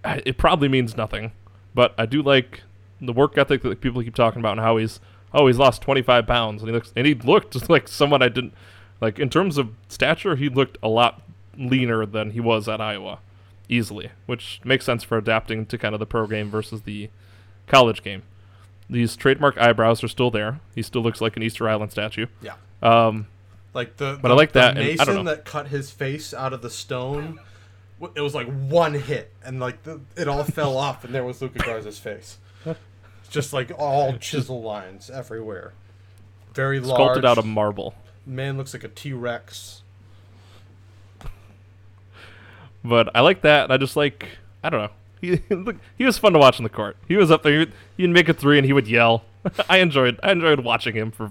it 0.04 0.36
probably 0.38 0.68
means 0.68 0.96
nothing, 0.96 1.32
but 1.74 1.94
I 1.98 2.06
do 2.06 2.22
like 2.22 2.62
the 3.00 3.12
work 3.12 3.36
ethic 3.36 3.62
that 3.62 3.80
people 3.80 4.02
keep 4.02 4.14
talking 4.14 4.40
about 4.40 4.52
and 4.52 4.60
how 4.60 4.76
he's 4.76 5.00
oh 5.34 5.46
he's 5.48 5.58
lost 5.58 5.82
25 5.82 6.26
pounds 6.26 6.62
and 6.62 6.68
he 6.68 6.72
looks 6.74 6.92
and 6.94 7.06
he 7.06 7.14
looked 7.14 7.68
like 7.70 7.88
someone 7.88 8.22
I 8.22 8.28
didn't 8.28 8.52
like 9.00 9.18
in 9.18 9.28
terms 9.30 9.58
of 9.58 9.70
stature 9.88 10.36
he 10.36 10.48
looked 10.48 10.78
a 10.82 10.88
lot 10.88 11.22
leaner 11.56 12.06
than 12.06 12.30
he 12.30 12.40
was 12.40 12.68
at 12.68 12.80
Iowa 12.80 13.18
easily, 13.68 14.10
which 14.26 14.60
makes 14.64 14.84
sense 14.84 15.02
for 15.02 15.16
adapting 15.18 15.66
to 15.66 15.78
kind 15.78 15.94
of 15.94 15.98
the 15.98 16.06
pro 16.06 16.26
game 16.26 16.50
versus 16.50 16.82
the 16.82 17.08
college 17.66 18.02
game. 18.02 18.22
These 18.90 19.16
trademark 19.16 19.56
eyebrows 19.58 20.04
are 20.04 20.08
still 20.08 20.30
there. 20.30 20.60
He 20.74 20.82
still 20.82 21.02
looks 21.02 21.20
like 21.20 21.36
an 21.36 21.42
Easter 21.42 21.68
Island 21.68 21.90
statue. 21.92 22.26
yeah. 22.42 22.54
Um, 22.82 23.28
Like 23.72 23.96
the, 23.96 24.18
But 24.20 24.28
the- 24.28 24.34
I 24.34 24.36
like 24.36 24.52
that, 24.52 24.74
mason 24.74 25.06
don't 25.06 25.16
know. 25.16 25.30
that 25.30 25.44
cut 25.46 25.68
his 25.68 25.90
face 25.90 26.34
out 26.34 26.52
of 26.52 26.60
the 26.60 26.68
stone. 26.68 27.38
W- 28.02 28.12
It 28.14 28.20
was 28.20 28.34
like 28.34 28.46
one 28.68 28.92
hit, 28.94 29.32
and 29.44 29.58
like 29.60 29.82
the, 29.84 30.00
it 30.16 30.28
all 30.28 30.44
fell 30.58 30.76
off, 30.76 31.04
and 31.04 31.14
there 31.14 31.24
was 31.24 31.40
Luka 31.40 31.60
Garza's 31.60 31.98
face, 31.98 32.36
just 33.30 33.52
like 33.54 33.70
all 33.78 34.18
chisel 34.18 34.60
lines 34.62 35.08
everywhere. 35.08 35.72
Very 36.54 36.80
large. 36.80 36.96
sculpted 36.98 37.24
out 37.24 37.38
of 37.38 37.46
marble. 37.46 37.94
man 38.26 38.58
looks 38.58 38.74
like 38.74 38.84
a 38.84 38.88
T 38.88 39.12
Rex. 39.14 39.82
But 42.84 43.10
I 43.14 43.20
like 43.20 43.42
that. 43.42 43.70
I 43.70 43.76
just 43.76 43.96
like 43.96 44.28
I 44.62 44.70
don't 44.70 44.80
know. 44.82 44.90
He 45.20 45.40
he 45.98 46.04
was 46.04 46.18
fun 46.18 46.32
to 46.32 46.38
watch 46.38 46.58
on 46.58 46.64
the 46.64 46.68
court. 46.70 46.96
He 47.06 47.16
was 47.16 47.30
up 47.30 47.42
there. 47.42 47.52
He 47.52 47.58
would, 47.60 47.72
he'd 47.96 48.10
make 48.10 48.28
a 48.28 48.34
three 48.34 48.58
and 48.58 48.66
he 48.66 48.72
would 48.72 48.88
yell. 48.88 49.24
I 49.70 49.78
enjoyed 49.78 50.18
I 50.22 50.32
enjoyed 50.32 50.60
watching 50.60 50.94
him 50.94 51.10
for 51.12 51.26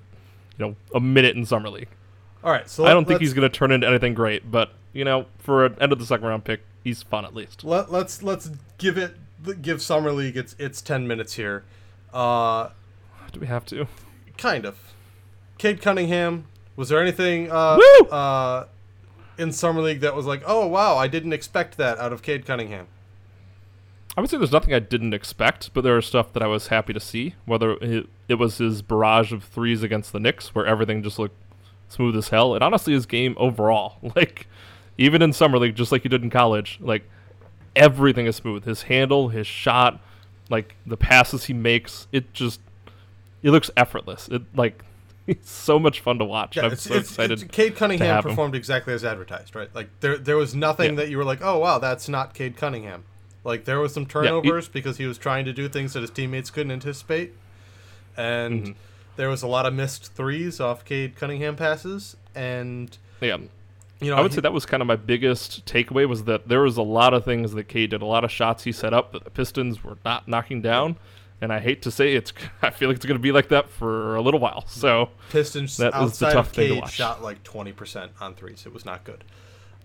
you 0.58 0.66
know 0.68 0.76
a 0.96 1.00
minute 1.00 1.36
in 1.36 1.46
summer 1.46 1.70
league. 1.70 1.90
All 2.44 2.52
right, 2.52 2.68
so 2.70 2.86
I 2.86 2.90
don't 2.94 3.06
think 3.06 3.20
he's 3.22 3.34
going 3.34 3.48
to 3.48 3.56
turn 3.56 3.72
into 3.72 3.88
anything 3.88 4.16
great, 4.16 4.50
but 4.50 4.72
you 4.94 5.04
know 5.06 5.26
for 5.38 5.66
an 5.66 5.76
end 5.80 5.92
of 5.92 6.00
the 6.00 6.06
second 6.06 6.28
round 6.28 6.44
pick, 6.44 6.62
he's 6.84 7.04
fun 7.04 7.26
at 7.26 7.34
least. 7.36 7.64
Let, 7.64 7.92
let's 7.92 8.24
let's 8.24 8.50
give 8.78 8.98
it 8.98 9.16
give 9.62 9.82
summer 9.82 10.12
league 10.12 10.38
its 10.38 10.56
its 10.60 10.82
ten 10.82 11.08
minutes 11.08 11.34
here. 11.34 11.64
Uh, 12.14 12.70
Do 13.32 13.40
we 13.40 13.48
have 13.48 13.66
to? 13.68 13.88
kind 14.38 14.66
of. 14.66 14.78
Cade 15.58 15.82
Cunningham. 15.82 16.46
Was 16.76 16.90
there 16.90 17.00
anything 17.02 17.52
uh, 17.52 17.78
uh, 18.12 18.66
in 19.38 19.52
summer 19.52 19.82
league 19.82 20.00
that 20.00 20.16
was 20.16 20.26
like, 20.26 20.42
oh 20.48 20.66
wow, 20.68 20.98
I 20.98 21.08
didn't 21.08 21.34
expect 21.34 21.78
that 21.78 22.00
out 22.00 22.12
of 22.12 22.22
Cade 22.24 22.46
Cunningham? 22.46 22.88
I 24.18 24.22
would 24.22 24.30
say 24.30 24.38
there's 24.38 24.52
nothing 24.52 24.74
I 24.74 24.80
didn't 24.80 25.14
expect, 25.14 25.74
but 25.74 25.84
there 25.86 25.96
was 25.96 26.06
stuff 26.06 26.34
that 26.34 26.44
I 26.44 26.48
was 26.48 26.68
happy 26.68 26.92
to 26.92 27.00
see. 27.00 27.36
Whether 27.46 27.74
it, 27.82 28.10
it 28.28 28.36
was 28.36 28.58
his 28.58 28.82
barrage 28.82 29.32
of 29.32 29.44
threes 29.44 29.84
against 29.84 30.12
the 30.12 30.20
Knicks, 30.20 30.54
where 30.54 30.66
everything 30.66 31.02
just 31.04 31.18
looked 31.18 31.38
smooth 31.88 32.16
as 32.18 32.30
hell, 32.30 32.54
and 32.56 32.64
honestly, 32.64 32.94
his 32.94 33.06
game 33.06 33.36
overall, 33.38 33.98
like 34.16 34.48
even 35.02 35.22
in 35.22 35.34
summer 35.34 35.58
league, 35.58 35.76
just 35.76 35.92
like 35.92 36.04
he 36.04 36.10
did 36.10 36.24
in 36.24 36.30
college, 36.30 36.78
like 36.82 37.04
everything 37.76 38.26
is 38.26 38.36
smooth. 38.36 38.66
His 38.66 38.84
handle, 38.84 39.30
his 39.30 39.48
shot, 39.48 40.00
like 40.50 40.76
the 40.86 40.98
passes 40.98 41.46
he 41.46 41.54
makes, 41.54 42.08
it 42.12 42.34
just 42.34 42.60
it 43.44 43.52
looks 43.52 43.70
effortless. 43.76 44.28
It 44.30 44.44
like 44.56 44.84
it's 45.28 45.52
so 45.52 45.80
much 45.80 46.00
fun 46.00 46.20
to 46.20 46.26
watch. 46.26 46.58
Yeah, 46.58 46.64
I'm 46.66 46.72
it's, 46.74 46.84
so 46.84 46.96
it's, 46.96 47.10
excited. 47.10 47.42
it's- 47.42 47.56
Cade 47.56 47.76
Cunningham 47.76 48.08
have 48.16 48.26
him. 48.26 48.32
performed 48.32 48.56
exactly 48.56 48.94
as 48.94 49.04
advertised, 49.06 49.56
right? 49.56 49.70
Like 49.74 49.90
there 50.02 50.18
there 50.18 50.38
was 50.38 50.54
nothing 50.56 50.92
Yeah. 50.92 50.96
that 50.98 51.10
you 51.10 51.18
were 51.18 51.24
like, 51.26 51.42
oh 51.42 51.58
wow, 51.60 51.80
that's 51.80 52.08
not 52.10 52.34
Cade 52.34 52.56
Cunningham. 52.58 53.04
Like 53.44 53.66
there 53.66 53.80
was 53.80 53.94
some 53.94 54.06
turnovers 54.06 54.68
because 54.68 54.98
he 54.98 55.06
was 55.08 55.18
trying 55.18 55.46
to 55.46 55.54
do 55.54 55.68
things 55.68 55.94
that 55.94 56.02
his 56.02 56.12
teammates 56.12 56.50
couldn't 56.52 56.72
anticipate, 56.72 57.34
and 58.18 58.62
Mm-hmm. 58.64 58.72
there 59.16 59.30
was 59.30 59.42
a 59.42 59.48
lot 59.48 59.66
of 59.66 59.74
missed 59.74 60.14
threes 60.14 60.60
off 60.60 60.86
Cade 60.86 61.16
Cunningham 61.16 61.56
passes, 61.56 62.16
and 62.36 62.96
yeah. 63.20 63.38
You 64.02 64.10
know 64.12 64.18
I 64.18 64.22
would 64.22 64.32
he- 64.32 64.36
say 64.36 64.42
that 64.42 64.54
was 64.54 64.66
kind 64.66 64.82
of 64.82 64.88
my 64.88 64.96
biggest 64.96 65.66
takeaway 65.66 66.08
was 66.08 66.24
that 66.26 66.48
there 66.48 66.62
was 66.62 66.78
a 66.78 66.82
lot 66.82 67.14
of 67.14 67.24
things 67.24 67.54
that 67.54 67.68
Cade 67.68 67.92
did, 67.92 68.02
a 68.02 68.06
lot 68.06 68.24
of 68.24 68.32
shots 68.32 68.64
he 68.64 68.72
set 68.72 68.94
up 68.94 69.12
that 69.14 69.24
the 69.24 69.30
Pistons 69.30 69.84
were 69.84 69.98
not 70.04 70.28
knocking 70.28 70.62
down, 70.62 70.98
and 71.40 71.54
I 71.54 71.60
hate 71.60 71.82
to 71.84 71.92
say 71.92 72.14
it's, 72.16 72.34
I 72.62 72.70
feel 72.72 72.90
like 72.90 72.98
it's 72.98 73.06
going 73.06 73.18
to 73.18 73.22
be 73.22 73.32
like 73.32 73.50
that 73.50 73.70
for 73.70 74.16
a 74.16 74.22
little 74.22 74.40
while. 74.40 74.66
So 74.68 75.10
Pistons 75.30 75.78
That 75.78 75.94
was 75.94 76.18
the 76.20 76.26
outside 76.28 76.34
tough 76.34 76.48
of 76.48 76.54
thing 76.54 76.74
to 76.76 76.80
watch. 76.82 76.94
shot 76.94 77.22
like 77.24 77.44
twenty 77.44 77.72
percent 77.72 78.12
on 78.20 78.34
threes. 78.36 78.64
It 78.66 78.74
was 78.74 78.86
not 78.86 79.04
good. 79.04 79.24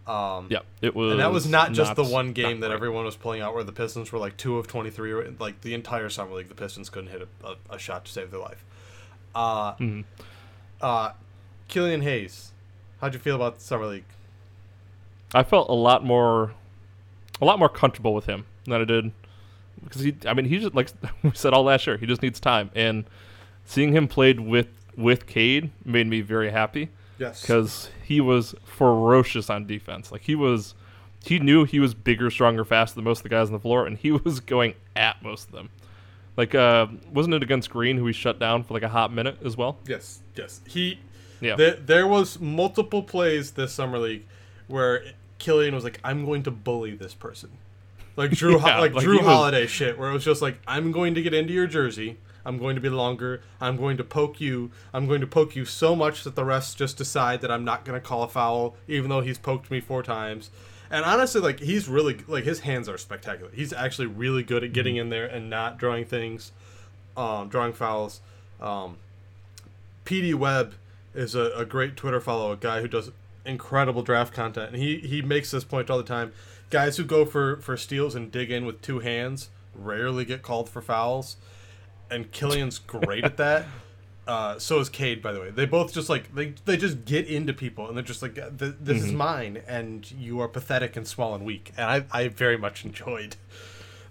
Um, 0.06 0.46
Yeah, 0.50 0.60
it 0.82 0.94
was. 0.94 1.10
and 1.10 1.20
that 1.20 1.32
was 1.32 1.48
not 1.48 1.72
just 1.72 1.96
the 1.96 2.04
one 2.04 2.32
game 2.32 2.60
that 2.60 2.68
great. 2.68 2.76
everyone 2.76 3.04
was 3.04 3.16
pulling 3.16 3.40
out 3.40 3.54
where 3.54 3.64
the 3.64 3.72
Pistons 3.72 4.12
were 4.12 4.20
like 4.20 4.36
two 4.36 4.56
of 4.56 4.68
23. 4.68 5.10
or- 5.12 5.34
Like 5.40 5.62
the 5.62 5.74
entire 5.74 6.08
summer 6.10 6.32
league, 6.34 6.48
the 6.48 6.54
Pistons 6.54 6.88
couldn't 6.90 7.10
hit 7.10 7.22
a, 7.42 7.46
a, 7.46 7.56
a 7.74 7.78
shot 7.78 8.04
to 8.04 8.12
save 8.12 8.30
their 8.30 8.38
life. 8.38 8.64
Uh, 9.34 9.74
Mhm. 9.74 10.04
uh, 10.80 11.10
Killian 11.66 12.02
Hayes, 12.02 12.52
how'd 13.00 13.14
you 13.14 13.20
feel 13.20 13.36
about 13.36 13.56
the 13.56 13.60
summer 13.64 13.86
league? 13.86 14.04
I 15.34 15.42
felt 15.42 15.68
a 15.68 15.74
lot 15.74 16.04
more, 16.04 16.52
a 17.40 17.44
lot 17.44 17.58
more 17.58 17.68
comfortable 17.68 18.14
with 18.14 18.26
him 18.26 18.46
than 18.64 18.80
I 18.80 18.84
did 18.84 19.12
because 19.84 20.02
he. 20.02 20.14
I 20.26 20.34
mean, 20.34 20.46
he 20.46 20.58
just 20.58 20.74
like 20.74 20.88
we 21.22 21.32
said 21.34 21.52
all 21.52 21.64
last 21.64 21.86
year. 21.86 21.96
He 21.96 22.06
just 22.06 22.22
needs 22.22 22.40
time, 22.40 22.70
and 22.74 23.04
seeing 23.64 23.92
him 23.92 24.08
played 24.08 24.40
with 24.40 24.68
with 24.96 25.26
Cade 25.26 25.70
made 25.84 26.06
me 26.06 26.22
very 26.22 26.50
happy 26.50 26.88
Yes. 27.18 27.42
because 27.42 27.90
he 28.04 28.20
was 28.20 28.54
ferocious 28.64 29.50
on 29.50 29.66
defense. 29.66 30.10
Like 30.10 30.22
he 30.22 30.34
was, 30.34 30.74
he 31.24 31.38
knew 31.38 31.64
he 31.64 31.80
was 31.80 31.92
bigger, 31.92 32.30
stronger, 32.30 32.64
faster 32.64 32.94
than 32.94 33.04
most 33.04 33.18
of 33.18 33.22
the 33.24 33.28
guys 33.28 33.48
on 33.48 33.52
the 33.52 33.60
floor, 33.60 33.86
and 33.86 33.98
he 33.98 34.10
was 34.24 34.40
going 34.40 34.74
at 34.94 35.22
most 35.22 35.48
of 35.48 35.52
them. 35.52 35.68
Like, 36.36 36.54
uh, 36.54 36.86
wasn't 37.12 37.34
it 37.34 37.42
against 37.42 37.70
Green 37.70 37.96
who 37.96 38.06
he 38.06 38.12
shut 38.12 38.38
down 38.38 38.62
for 38.62 38.74
like 38.74 38.82
a 38.82 38.88
hot 38.90 39.10
minute 39.12 39.38
as 39.44 39.56
well? 39.56 39.78
Yes. 39.86 40.20
Yes. 40.34 40.60
He. 40.66 40.98
Yeah. 41.40 41.56
There, 41.56 41.74
there 41.74 42.06
was 42.06 42.40
multiple 42.40 43.02
plays 43.02 43.52
this 43.52 43.72
summer 43.72 43.98
league 43.98 44.24
where 44.68 45.04
Killian 45.38 45.74
was 45.74 45.84
like, 45.84 46.00
"I'm 46.02 46.24
going 46.24 46.42
to 46.44 46.50
bully 46.50 46.94
this 46.96 47.14
person," 47.14 47.50
like 48.16 48.30
Drew, 48.32 48.58
Ho- 48.60 48.66
Yeah, 48.66 48.78
like, 48.80 48.94
like 48.94 49.04
Drew 49.04 49.18
was- 49.18 49.26
Holiday 49.26 49.66
shit, 49.66 49.98
where 49.98 50.10
it 50.10 50.14
was 50.14 50.24
just 50.24 50.40
like, 50.42 50.58
"I'm 50.66 50.92
going 50.92 51.14
to 51.14 51.22
get 51.22 51.34
into 51.34 51.52
your 51.52 51.66
jersey. 51.66 52.16
I'm 52.44 52.58
going 52.58 52.76
to 52.76 52.80
be 52.80 52.88
longer. 52.88 53.42
I'm 53.60 53.76
going 53.76 53.96
to 53.96 54.04
poke 54.04 54.40
you. 54.40 54.70
I'm 54.94 55.06
going 55.08 55.20
to 55.20 55.26
poke 55.26 55.56
you 55.56 55.64
so 55.64 55.96
much 55.96 56.22
that 56.22 56.36
the 56.36 56.42
refs 56.44 56.76
just 56.76 56.96
decide 56.96 57.40
that 57.40 57.50
I'm 57.50 57.64
not 57.64 57.84
going 57.84 58.00
to 58.00 58.06
call 58.06 58.22
a 58.22 58.28
foul, 58.28 58.76
even 58.86 59.10
though 59.10 59.20
he's 59.20 59.38
poked 59.38 59.70
me 59.70 59.80
four 59.80 60.02
times." 60.02 60.50
And 60.88 61.04
honestly, 61.04 61.40
like 61.40 61.58
he's 61.58 61.88
really 61.88 62.18
like 62.28 62.44
his 62.44 62.60
hands 62.60 62.88
are 62.88 62.96
spectacular. 62.96 63.50
He's 63.52 63.72
actually 63.72 64.06
really 64.06 64.44
good 64.44 64.62
at 64.62 64.72
getting 64.72 64.94
in 64.96 65.10
there 65.10 65.26
and 65.26 65.50
not 65.50 65.78
drawing 65.78 66.04
things, 66.04 66.52
um, 67.16 67.48
drawing 67.48 67.72
fouls. 67.72 68.20
Um, 68.60 68.96
PD 70.04 70.32
Webb 70.34 70.74
is 71.16 71.34
a, 71.34 71.52
a 71.56 71.64
great 71.64 71.96
Twitter 71.96 72.20
follow, 72.20 72.52
a 72.52 72.56
guy 72.56 72.80
who 72.80 72.88
does 72.88 73.10
incredible 73.44 74.02
draft 74.02 74.32
content, 74.34 74.72
and 74.72 74.82
he 74.82 74.98
he 74.98 75.22
makes 75.22 75.50
this 75.50 75.64
point 75.64 75.90
all 75.90 75.98
the 75.98 76.04
time. 76.04 76.32
Guys 76.70 76.96
who 76.96 77.04
go 77.04 77.24
for 77.24 77.56
for 77.58 77.76
steals 77.76 78.14
and 78.14 78.30
dig 78.30 78.50
in 78.50 78.66
with 78.66 78.82
two 78.82 79.00
hands 79.00 79.50
rarely 79.74 80.24
get 80.24 80.42
called 80.42 80.68
for 80.68 80.82
fouls, 80.82 81.36
and 82.10 82.30
Killian's 82.32 82.78
great 82.78 83.24
at 83.24 83.36
that. 83.36 83.64
Uh, 84.28 84.58
so 84.58 84.80
is 84.80 84.88
Cade, 84.88 85.22
by 85.22 85.30
the 85.30 85.38
way. 85.38 85.50
They 85.50 85.66
both 85.66 85.94
just 85.94 86.08
like 86.08 86.34
they 86.34 86.54
they 86.64 86.76
just 86.76 87.04
get 87.04 87.28
into 87.28 87.52
people, 87.52 87.86
and 87.86 87.96
they're 87.96 88.02
just 88.02 88.22
like, 88.22 88.34
"Th- 88.34 88.74
"This 88.80 89.04
is 89.04 89.12
mine, 89.12 89.62
and 89.68 90.10
you 90.10 90.40
are 90.40 90.48
pathetic 90.48 90.96
and 90.96 91.06
small 91.06 91.36
and 91.36 91.44
weak." 91.44 91.72
And 91.76 91.88
I 91.88 92.04
I 92.10 92.26
very 92.26 92.56
much 92.58 92.84
enjoyed 92.84 93.36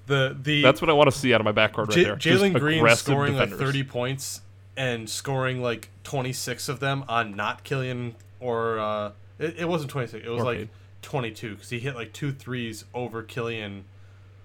the 0.06 0.38
the 0.42 0.62
That's 0.62 0.80
what 0.82 0.90
I 0.90 0.94
want 0.94 1.12
to 1.12 1.18
see 1.18 1.34
out 1.34 1.42
of 1.42 1.46
my 1.46 1.52
backcourt 1.52 1.90
right 1.90 1.96
J- 1.96 2.04
there. 2.06 2.16
Jalen 2.16 2.58
Green 2.58 2.96
scoring 2.96 3.34
defenders. 3.34 3.60
like 3.60 3.68
30 3.68 3.84
points 3.84 4.42
and 4.78 5.10
scoring 5.10 5.62
like 5.62 5.90
26 6.04 6.68
of 6.70 6.80
them 6.80 7.04
on 7.08 7.36
not 7.36 7.64
Killian 7.64 8.16
or 8.40 8.78
uh, 8.80 9.12
it, 9.40 9.56
it 9.60 9.70
wasn't 9.70 9.92
26. 9.92 10.26
It 10.26 10.30
was 10.30 10.42
Or 10.42 10.46
like 10.46 10.58
Cade. 10.60 10.70
22 11.02 11.56
because 11.56 11.70
he 11.70 11.80
hit 11.80 11.96
like 11.96 12.12
two 12.14 12.32
threes 12.32 12.86
over 12.94 13.24
Killian, 13.24 13.86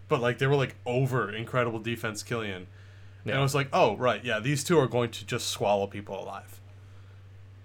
but 0.08 0.20
like 0.20 0.38
they 0.38 0.46
were 0.46 0.56
like 0.56 0.76
over 0.86 1.30
incredible 1.32 1.78
defense 1.78 2.22
Killian. 2.22 2.66
And 3.24 3.34
Yeah. 3.34 3.38
it 3.38 3.42
was 3.42 3.54
like, 3.54 3.68
oh 3.72 3.96
right, 3.96 4.24
yeah, 4.24 4.38
these 4.40 4.62
two 4.64 4.78
are 4.78 4.86
going 4.86 5.10
to 5.10 5.26
just 5.26 5.48
swallow 5.48 5.86
people 5.86 6.22
alive. 6.22 6.60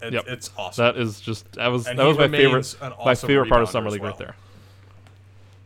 It, 0.01 0.13
Yep. 0.13 0.25
It's 0.27 0.49
awesome. 0.57 0.85
That 0.85 0.97
is 0.97 1.21
just 1.21 1.51
that 1.53 1.67
was 1.67 1.87
And 1.87 1.97
that 1.99 2.03
was 2.05 2.17
my 2.17 2.27
favorite 2.27 2.47
remains 2.49 2.75
an 2.81 2.93
my 3.03 3.15
favorite 3.15 3.49
part 3.49 3.61
of 3.63 3.69
summer 3.69 3.89
league 3.89 4.01
well. 4.01 4.11
right 4.11 4.19
there. 4.19 4.35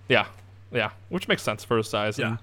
Yeah, 0.08 0.26
yeah, 0.72 0.92
which 1.10 1.28
makes 1.28 1.42
sense 1.44 1.64
for 1.64 1.78
his 1.78 1.88
size 1.90 2.18
Yeah. 2.18 2.28
and 2.30 2.38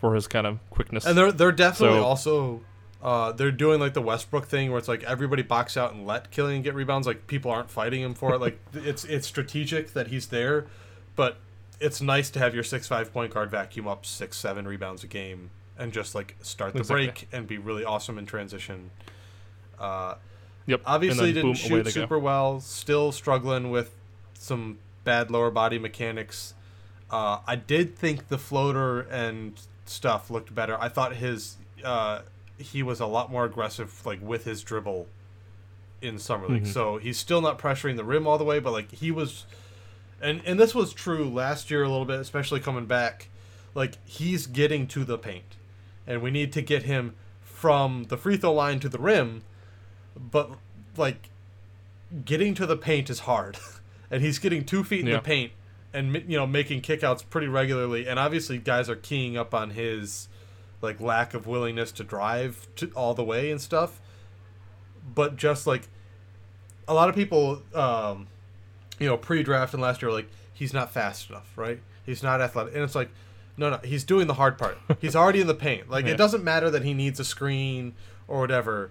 for 0.00 0.14
his 0.14 0.26
kind 0.28 0.46
of 0.46 0.58
quickness. 0.70 1.06
And 1.06 1.16
they're 1.16 1.32
they're 1.32 1.52
definitely 1.52 1.98
So- 1.98 2.04
also 2.04 2.60
uh, 3.06 3.30
they're 3.30 3.52
doing 3.52 3.78
like 3.78 3.94
the 3.94 4.02
Westbrook 4.02 4.46
thing 4.46 4.68
where 4.70 4.78
it's 4.78 4.88
like 4.88 5.04
everybody 5.04 5.42
box 5.42 5.76
out 5.76 5.94
and 5.94 6.04
let 6.06 6.32
Killian 6.32 6.62
get 6.62 6.74
rebounds. 6.74 7.06
Like 7.06 7.28
people 7.28 7.52
aren't 7.52 7.70
fighting 7.70 8.02
him 8.02 8.14
for 8.14 8.34
it. 8.34 8.40
Like 8.40 8.58
it's 8.74 9.04
it's 9.04 9.26
strategic 9.28 9.92
that 9.92 10.08
he's 10.08 10.26
there, 10.26 10.66
but 11.14 11.36
it's 11.80 12.02
nice 12.02 12.30
to 12.30 12.40
have 12.40 12.52
your 12.52 12.64
six 12.64 12.88
five 12.88 13.12
point 13.12 13.32
guard 13.32 13.48
vacuum 13.50 13.86
up 13.86 14.04
six 14.04 14.36
seven 14.36 14.66
rebounds 14.66 15.04
a 15.04 15.06
game 15.06 15.50
and 15.78 15.92
just 15.92 16.14
like 16.16 16.34
start 16.42 16.72
the 16.72 16.80
Exactly. 16.80 17.06
break 17.06 17.28
and 17.32 17.46
be 17.46 17.58
really 17.58 17.84
awesome 17.84 18.18
in 18.18 18.26
transition. 18.26 18.90
Uh, 19.78 20.16
yep, 20.66 20.80
obviously 20.84 21.32
boom, 21.32 21.34
didn't 21.34 21.46
away 21.46 21.54
shoot 21.54 21.76
they 21.84 21.92
go. 21.92 22.00
super 22.02 22.18
well. 22.18 22.58
Still 22.60 23.12
struggling 23.12 23.70
with 23.70 23.94
some 24.34 24.78
bad 25.04 25.30
lower 25.30 25.50
body 25.52 25.78
mechanics. 25.78 26.54
Uh, 27.08 27.38
I 27.46 27.54
did 27.54 27.96
think 27.96 28.28
the 28.28 28.38
floater 28.38 29.02
and 29.02 29.60
stuff 29.84 30.28
looked 30.28 30.52
better. 30.52 30.76
I 30.80 30.88
thought 30.88 31.14
his 31.16 31.56
uh, 31.84 32.22
he 32.58 32.82
was 32.82 33.00
a 33.00 33.06
lot 33.06 33.30
more 33.30 33.44
aggressive, 33.44 34.04
like 34.06 34.20
with 34.22 34.44
his 34.44 34.62
dribble 34.62 35.06
in 36.02 36.18
summer 36.18 36.46
league. 36.48 36.64
Mhm. 36.64 36.72
So 36.72 36.96
he's 36.98 37.18
still 37.18 37.40
not 37.40 37.58
pressuring 37.58 37.96
the 37.96 38.04
rim 38.04 38.26
all 38.26 38.38
the 38.38 38.44
way, 38.44 38.58
but 38.60 38.72
like 38.72 38.90
he 38.92 39.10
was, 39.10 39.46
and 40.20 40.40
and 40.44 40.58
this 40.60 40.74
was 40.74 40.92
true 40.92 41.28
last 41.28 41.70
year 41.70 41.82
a 41.82 41.88
little 41.88 42.04
bit, 42.04 42.20
especially 42.20 42.60
coming 42.60 42.86
back. 42.86 43.28
Like 43.74 43.94
he's 44.06 44.46
getting 44.46 44.86
to 44.88 45.04
the 45.04 45.18
paint, 45.18 45.56
and 46.06 46.22
we 46.22 46.30
need 46.30 46.52
to 46.54 46.62
get 46.62 46.84
him 46.84 47.14
from 47.42 48.04
the 48.04 48.16
free 48.16 48.36
throw 48.36 48.52
line 48.52 48.80
to 48.80 48.88
the 48.88 48.98
rim, 48.98 49.42
but 50.16 50.50
like 50.96 51.28
getting 52.24 52.54
to 52.54 52.66
the 52.66 52.76
paint 52.76 53.10
is 53.10 53.20
hard, 53.20 53.58
and 54.10 54.22
he's 54.22 54.38
getting 54.38 54.64
two 54.64 54.84
feet 54.84 55.00
in 55.00 55.06
Yeah. 55.08 55.16
the 55.16 55.22
paint 55.22 55.52
and 55.92 56.14
you 56.28 56.36
know 56.36 56.46
making 56.46 56.82
kickouts 56.82 57.24
pretty 57.28 57.48
regularly, 57.48 58.06
and 58.06 58.18
obviously 58.18 58.58
guys 58.58 58.88
are 58.90 58.96
keying 58.96 59.36
up 59.36 59.54
on 59.54 59.70
his 59.70 60.28
like 60.82 61.00
lack 61.00 61.34
of 61.34 61.46
willingness 61.46 61.92
to 61.92 62.04
drive 62.04 62.66
to 62.76 62.90
all 62.94 63.14
the 63.14 63.24
way 63.24 63.50
and 63.50 63.60
stuff. 63.60 64.00
But 65.14 65.36
just 65.36 65.66
like 65.66 65.88
a 66.88 66.94
lot 66.94 67.08
of 67.08 67.14
people, 67.14 67.62
um, 67.74 68.26
you 68.98 69.06
know, 69.06 69.16
pre-draft 69.16 69.72
and 69.74 69.82
last 69.82 70.02
year, 70.02 70.10
like 70.12 70.28
he's 70.52 70.72
not 70.72 70.92
fast 70.92 71.30
enough, 71.30 71.50
right? 71.56 71.80
He's 72.04 72.22
not 72.22 72.40
athletic, 72.40 72.74
and 72.74 72.82
it's 72.84 72.94
like, 72.94 73.10
no, 73.56 73.70
no, 73.70 73.78
he's 73.82 74.04
doing 74.04 74.26
the 74.26 74.34
hard 74.34 74.58
part. 74.58 74.76
He's 75.00 75.16
already 75.16 75.40
in 75.40 75.46
the 75.46 75.54
paint. 75.54 75.88
Like 75.88 76.04
Yeah. 76.04 76.12
it 76.12 76.16
doesn't 76.18 76.44
matter 76.44 76.70
that 76.70 76.82
he 76.84 76.92
needs 76.92 77.18
a 77.18 77.24
screen 77.24 77.94
or 78.28 78.40
whatever. 78.40 78.90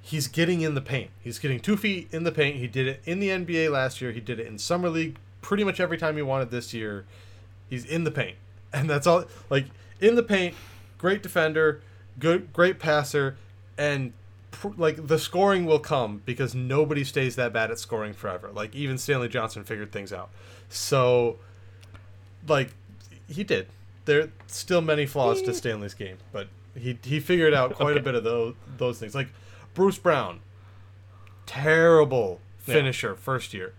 He's 0.00 0.26
getting 0.26 0.62
in 0.62 0.74
the 0.74 0.80
paint. 0.80 1.10
He's 1.20 1.38
getting 1.38 1.60
two 1.60 1.76
feet 1.76 2.08
in 2.10 2.24
the 2.24 2.32
paint. 2.32 2.56
He 2.56 2.66
did 2.66 2.86
it 2.88 3.02
in 3.04 3.20
the 3.20 3.28
NBA 3.28 3.70
last 3.70 4.00
year. 4.00 4.10
He 4.10 4.20
did 4.20 4.40
it 4.40 4.46
in 4.46 4.56
summer 4.58 4.88
league 4.88 5.16
pretty 5.42 5.64
much 5.64 5.80
every 5.80 5.98
time 5.98 6.16
he 6.16 6.22
wanted 6.22 6.50
this 6.50 6.72
year. 6.72 7.04
He's 7.68 7.84
in 7.84 8.04
the 8.04 8.10
paint, 8.10 8.36
and 8.72 8.88
that's 8.88 9.06
all. 9.06 9.26
Like 9.50 9.66
in 10.00 10.14
the 10.14 10.22
paint, 10.22 10.54
great 11.00 11.22
defender, 11.22 11.80
good, 12.18 12.52
great 12.52 12.78
passer, 12.78 13.38
and 13.78 14.12
pr- 14.50 14.68
like 14.76 15.06
the 15.06 15.18
scoring 15.18 15.64
will 15.64 15.78
come 15.78 16.20
because 16.26 16.54
nobody 16.54 17.02
stays 17.04 17.36
that 17.36 17.54
bad 17.54 17.70
at 17.70 17.78
scoring 17.78 18.12
forever. 18.12 18.50
Like 18.52 18.74
even 18.74 18.98
Stanley 18.98 19.28
Johnson 19.28 19.64
figured 19.64 19.92
things 19.92 20.12
out. 20.12 20.28
So, 20.68 21.38
like 22.46 22.74
he 23.26 23.42
did. 23.44 23.68
There 24.04 24.20
are 24.24 24.32
still 24.46 24.82
many 24.82 25.06
flaws 25.06 25.40
to 25.42 25.54
Stanley's 25.54 25.94
game, 25.94 26.18
but 26.32 26.48
he 26.76 26.98
he 27.02 27.18
figured 27.18 27.54
out 27.54 27.74
quite 27.76 27.96
a 27.96 28.02
bit 28.02 28.14
of 28.14 28.22
those 28.24 28.54
those 28.76 28.98
things. 28.98 29.14
Like 29.14 29.28
Bruce 29.72 29.98
Brown, 29.98 30.40
terrible 31.46 32.40
Yeah. 32.66 32.74
finisher 32.74 33.14
first 33.14 33.54
year. 33.54 33.72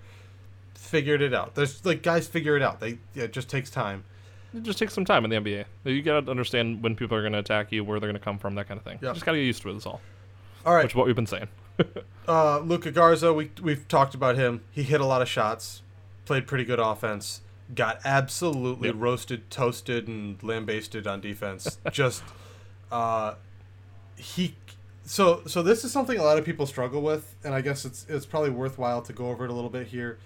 Figured 0.73 1.21
it 1.21 1.33
out. 1.33 1.53
There's 1.55 1.85
like 1.85 2.01
guys 2.01 2.27
figure 2.27 2.55
it 2.57 2.61
out. 2.63 2.79
They 2.79 2.97
yeah, 3.13 3.25
it 3.25 3.33
just 3.33 3.49
takes 3.49 3.69
time. 3.69 4.03
It 4.53 4.63
just 4.63 4.77
takes 4.79 4.93
some 4.93 5.05
time 5.05 5.23
in 5.23 5.29
the 5.29 5.37
NBA. 5.37 5.65
You 5.85 6.01
got 6.01 6.25
to 6.25 6.31
understand 6.31 6.83
when 6.83 6.95
people 6.95 7.15
are 7.17 7.21
going 7.21 7.33
to 7.33 7.39
attack 7.39 7.71
you, 7.71 7.83
where 7.83 7.99
they're 7.99 8.09
going 8.09 8.19
to 8.19 8.23
come 8.23 8.37
from, 8.37 8.55
that 8.55 8.67
kind 8.67 8.77
of 8.77 8.83
thing. 8.83 8.99
Yeah. 9.01 9.13
Just 9.13 9.25
got 9.25 9.31
to 9.31 9.37
get 9.37 9.45
used 9.45 9.61
to 9.61 9.69
it. 9.69 9.75
Is 9.77 9.85
all. 9.85 10.01
All 10.65 10.75
right, 10.75 10.83
Which 10.83 10.91
is 10.91 10.95
what 10.95 11.05
we've 11.07 11.15
been 11.15 11.25
saying. 11.27 11.47
Uh, 12.27 12.59
Luka 12.59 12.91
Garza, 12.91 13.33
we 13.33 13.49
we've 13.63 13.87
talked 13.87 14.13
about 14.13 14.35
him. 14.37 14.61
He 14.69 14.83
hit 14.83 15.01
a 15.01 15.05
lot 15.05 15.23
of 15.23 15.27
shots, 15.27 15.81
played 16.25 16.45
pretty 16.45 16.63
good 16.63 16.79
offense, 16.79 17.41
got 17.73 17.99
absolutely 18.05 18.89
Yep. 18.89 18.95
roasted, 18.99 19.49
toasted, 19.49 20.07
and 20.07 20.41
lambasted 20.43 21.07
on 21.07 21.19
defense. 21.19 21.79
Just, 21.91 22.23
uh, 22.91 23.33
he. 24.15 24.55
So 25.03 25.41
so 25.47 25.63
this 25.63 25.83
is 25.83 25.91
something 25.91 26.19
a 26.19 26.23
lot 26.23 26.37
of 26.37 26.45
people 26.45 26.67
struggle 26.67 27.01
with, 27.01 27.35
and 27.43 27.55
I 27.55 27.61
guess 27.61 27.85
it's 27.85 28.05
it's 28.07 28.25
probably 28.27 28.51
worthwhile 28.51 29.01
to 29.01 29.13
go 29.13 29.29
over 29.29 29.45
it 29.45 29.49
a 29.49 29.53
little 29.53 29.69
bit 29.71 29.87
here. 29.87 30.19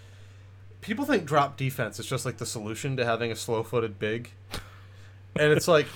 People 0.86 1.04
think 1.04 1.26
drop 1.26 1.58
defense 1.58 2.00
is 2.00 2.06
just 2.06 2.28
like 2.28 2.38
the 2.38 2.46
solution 2.46 2.96
to 2.98 3.06
having 3.06 3.32
a 3.32 3.36
slow-footed 3.36 3.98
big, 3.98 4.30
and 5.36 5.52
it's 5.52 5.68
like 5.68 5.88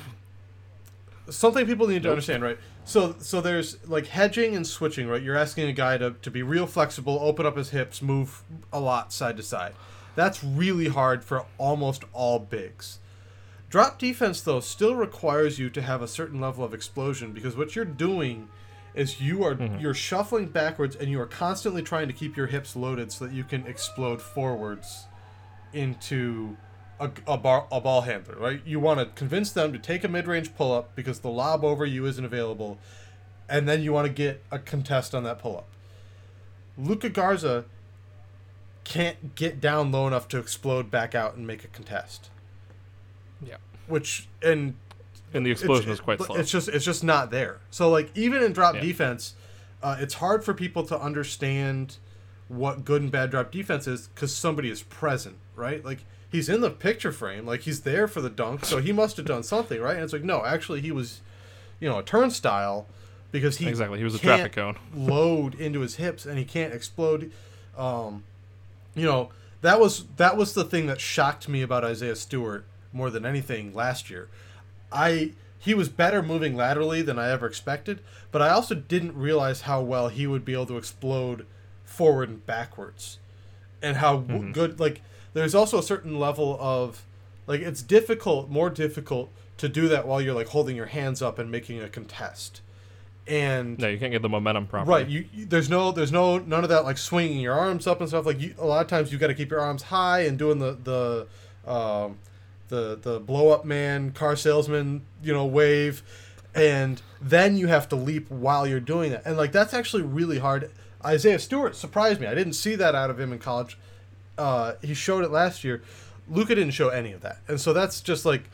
something 1.30 1.68
people 1.68 1.86
need 1.88 2.02
to 2.02 2.10
understand, 2.10 2.42
right? 2.42 2.58
So 2.86 3.16
so 3.20 3.40
there's 3.40 3.78
like 3.88 4.08
hedging 4.08 4.56
and 4.56 4.66
switching, 4.66 5.08
right? 5.08 5.22
You're 5.22 5.38
asking 5.38 5.70
a 5.70 5.74
guy 5.74 6.00
to, 6.00 6.16
to 6.24 6.32
be 6.32 6.42
real 6.42 6.66
flexible, 6.66 7.20
open 7.22 7.46
up 7.46 7.56
his 7.56 7.70
hips, 7.70 8.02
move 8.02 8.42
a 8.74 8.80
lot 8.80 9.14
side 9.14 9.38
to 9.38 9.44
side. 9.44 9.74
That's 10.16 10.44
really 10.44 10.88
hard 10.88 11.24
for 11.24 11.46
almost 11.60 12.04
all 12.12 12.40
bigs. 12.40 12.98
Drop 13.70 14.00
defense 14.00 14.42
though 14.42 14.60
still 14.60 14.96
requires 14.96 15.60
you 15.60 15.70
to 15.70 15.84
have 15.84 16.02
a 16.02 16.08
certain 16.08 16.42
level 16.42 16.66
of 16.66 16.74
explosion 16.74 17.32
because 17.32 17.56
what 17.56 17.76
you're 17.76 17.86
doing 17.86 18.50
is 18.94 19.22
you 19.22 19.44
are 19.44 19.56
mm-hmm. 19.56 19.80
you're 19.80 19.94
shuffling 19.94 20.48
backwards 20.48 20.96
and 20.96 21.10
you 21.10 21.20
are 21.22 21.26
constantly 21.26 21.82
trying 21.82 22.08
to 22.08 22.14
keep 22.14 22.36
your 22.36 22.48
hips 22.48 22.76
loaded 22.76 23.12
so 23.12 23.26
that 23.26 23.34
you 23.34 23.44
can 23.44 23.66
explode 23.68 24.22
forwards 24.22 25.06
into 25.74 26.58
a, 27.00 27.10
a, 27.28 27.38
bar, 27.38 27.66
a 27.72 27.80
ball 27.80 28.02
handler, 28.02 28.36
right? 28.38 28.62
You 28.66 28.80
want 28.80 29.00
to 29.00 29.06
convince 29.06 29.52
them 29.52 29.72
to 29.74 29.80
take 29.80 30.04
a 30.04 30.08
mid 30.08 30.28
range 30.28 30.56
pull 30.56 30.72
up 30.72 30.96
because 30.96 31.20
the 31.20 31.30
lob 31.30 31.64
over 31.64 31.86
you 31.86 32.06
isn't 32.06 32.24
available, 32.24 32.78
and 33.48 33.68
then 33.68 33.82
you 33.82 33.94
want 33.94 34.08
to 34.08 34.14
get 34.14 34.44
a 34.52 34.60
contest 34.60 35.16
on 35.16 35.24
that 35.24 35.40
pull 35.40 35.58
up. 35.58 35.68
luka 36.78 37.10
Garza 37.10 37.66
can't 38.84 39.36
get 39.36 39.62
down 39.62 39.92
low 39.92 40.08
enough 40.08 40.28
to 40.30 40.40
explode 40.40 40.90
back 40.90 41.14
out 41.14 41.36
and 41.36 41.46
make 41.46 41.64
a 41.64 41.68
contest. 41.68 42.30
Yeah. 43.42 43.58
Which 43.88 44.28
and 44.42 44.76
And 45.34 45.46
the 45.46 45.52
explosion 45.52 45.92
is 45.92 46.00
quite 46.00 46.22
slow. 46.22 46.36
It's 46.36 46.52
just 46.52 46.68
it's 46.70 46.86
just 46.86 47.04
not 47.04 47.32
there. 47.32 47.60
So 47.72 47.90
like 47.90 48.10
even 48.16 48.42
in 48.44 48.54
drop 48.54 48.76
Yeah. 48.76 48.82
defense, 48.82 49.36
uh, 49.84 49.98
it's 50.00 50.16
hard 50.16 50.44
for 50.44 50.54
people 50.54 50.84
to 50.84 51.00
understand 51.00 51.98
what 52.48 52.84
good 52.84 53.02
and 53.02 53.12
bad 53.12 53.30
drop 53.30 53.52
defense 53.52 53.88
is 53.88 54.08
because 54.08 54.36
somebody 54.36 54.70
is 54.70 54.82
present, 54.84 55.38
right? 55.56 55.86
Like 55.86 56.00
he's 56.32 56.50
in 56.50 56.62
the 56.62 56.72
picture 56.72 57.12
frame, 57.12 57.46
like 57.46 57.62
he's 57.62 57.82
there 57.82 58.08
for 58.08 58.22
the 58.22 58.30
dunk, 58.30 58.66
so 58.66 58.78
he 58.80 58.92
must 58.92 59.18
have 59.18 59.26
done 59.26 59.44
something, 59.44 59.80
right? 59.80 59.96
And 59.96 60.04
it's 60.04 60.14
like 60.14 60.24
no, 60.24 60.44
actually 60.44 60.82
he 60.82 60.92
was, 60.92 61.22
you 61.80 61.88
know, 61.88 62.00
a 62.00 62.04
turnstile 62.04 62.88
because 63.32 63.58
he 63.58 63.68
Exactly, 63.68 64.00
he 64.00 64.04
was 64.04 64.16
a 64.16 64.20
traffic 64.20 64.54
cone. 64.54 64.78
load 64.96 65.54
into 65.56 65.82
his 65.82 65.96
hips 65.96 66.26
and 66.26 66.38
he 66.40 66.46
can't 66.46 66.74
explode. 66.74 67.32
Um, 67.78 68.24
you 68.96 69.06
know 69.06 69.30
that 69.62 69.80
was 69.80 70.06
that 70.18 70.38
was 70.38 70.54
the 70.54 70.64
thing 70.64 70.88
that 70.88 71.00
shocked 71.00 71.48
me 71.48 71.62
about 71.62 71.84
Isaiah 71.84 72.16
Stewart 72.16 72.66
more 72.92 73.10
than 73.10 73.26
anything 73.26 73.74
last 73.74 74.10
year. 74.10 74.28
I 74.92 75.32
he 75.58 75.74
was 75.74 75.90
better 75.90 76.24
moving 76.24 76.56
laterally 76.56 77.02
than 77.02 77.20
I 77.20 77.30
ever 77.32 77.46
expected, 77.46 78.00
but 78.32 78.42
I 78.42 78.50
also 78.50 78.76
didn't 78.76 79.16
realize 79.16 79.62
how 79.62 79.82
well 79.82 80.08
he 80.08 80.26
would 80.26 80.46
be 80.46 80.54
able 80.54 80.68
to 80.68 80.78
explode 80.78 81.46
forward 81.84 82.30
and 82.30 82.46
backwards, 82.46 83.20
and 83.82 83.98
how 83.98 84.18
w 84.18 84.54
good 84.54 84.80
like. 84.80 85.02
There's 85.34 85.54
also 85.54 85.78
a 85.78 85.84
certain 85.84 86.18
level 86.20 86.58
of 86.60 87.06
like 87.46 87.62
it's 87.62 87.82
difficult, 87.82 88.50
more 88.50 88.70
difficult 88.70 89.32
to 89.58 89.68
do 89.68 89.88
that 89.90 90.08
while 90.08 90.22
you're 90.22 90.34
like 90.34 90.48
holding 90.48 90.76
your 90.76 90.88
hands 90.88 91.22
up 91.22 91.38
and 91.38 91.52
making 91.52 91.82
a 91.82 91.90
contest, 91.90 92.62
and 93.28 93.78
no, 93.78 93.88
you 93.88 94.00
can't 94.00 94.12
get 94.12 94.22
the 94.22 94.30
momentum 94.30 94.66
properly. 94.66 95.04
Right. 95.04 95.10
You, 95.10 95.26
you 95.34 95.46
there's 95.46 95.70
no 95.70 95.92
there's 95.92 96.12
no 96.12 96.40
none 96.40 96.64
of 96.64 96.70
that 96.70 96.84
like 96.84 96.98
swinging 96.98 97.40
your 97.40 97.54
arms 97.54 97.86
up 97.86 98.00
and 98.00 98.10
stuff. 98.10 98.26
Like 98.26 98.40
you, 98.40 98.56
a 98.58 98.66
lot 98.66 98.82
of 98.82 98.88
times 98.88 99.12
you've 99.12 99.22
got 99.22 99.28
to 99.28 99.36
keep 99.36 99.52
your 99.52 99.60
arms 99.60 99.84
high 99.84 100.22
and 100.22 100.38
doing 100.38 100.60
the 100.60 100.78
the 100.84 101.72
um, 101.72 102.18
the 102.70 102.98
the 103.02 103.20
blow 103.20 103.50
up 103.50 103.66
man 103.66 104.12
car 104.12 104.36
salesman 104.36 105.02
you 105.22 105.34
know 105.34 105.46
wave, 105.46 106.02
and 106.56 107.02
then 107.22 107.58
you 107.58 107.68
have 107.68 107.90
to 107.90 107.96
leap 107.96 108.30
while 108.30 108.66
you're 108.66 108.80
doing 108.80 109.12
that. 109.12 109.24
And 109.26 109.38
like 109.38 109.52
that's 109.52 109.74
actually 109.74 110.04
really 110.04 110.40
hard. 110.40 110.72
Isaiah 111.04 111.40
Stewart 111.40 111.76
surprised 111.76 112.20
me. 112.20 112.28
I 112.28 112.36
didn't 112.36 112.54
see 112.54 112.76
that 112.76 112.96
out 112.96 113.10
of 113.10 113.20
him 113.20 113.32
in 113.32 113.40
college. 113.40 113.78
Uh, 114.38 114.74
he 114.82 114.94
showed 114.94 115.24
it 115.24 115.32
last 115.32 115.64
year. 115.64 115.82
Luka 116.30 116.56
didn't 116.56 116.72
show 116.72 116.90
any 116.90 117.12
of 117.12 117.22
that, 117.22 117.40
and 117.48 117.60
so 117.60 117.74
that's 117.74 118.02
just 118.02 118.26
like 118.26 118.50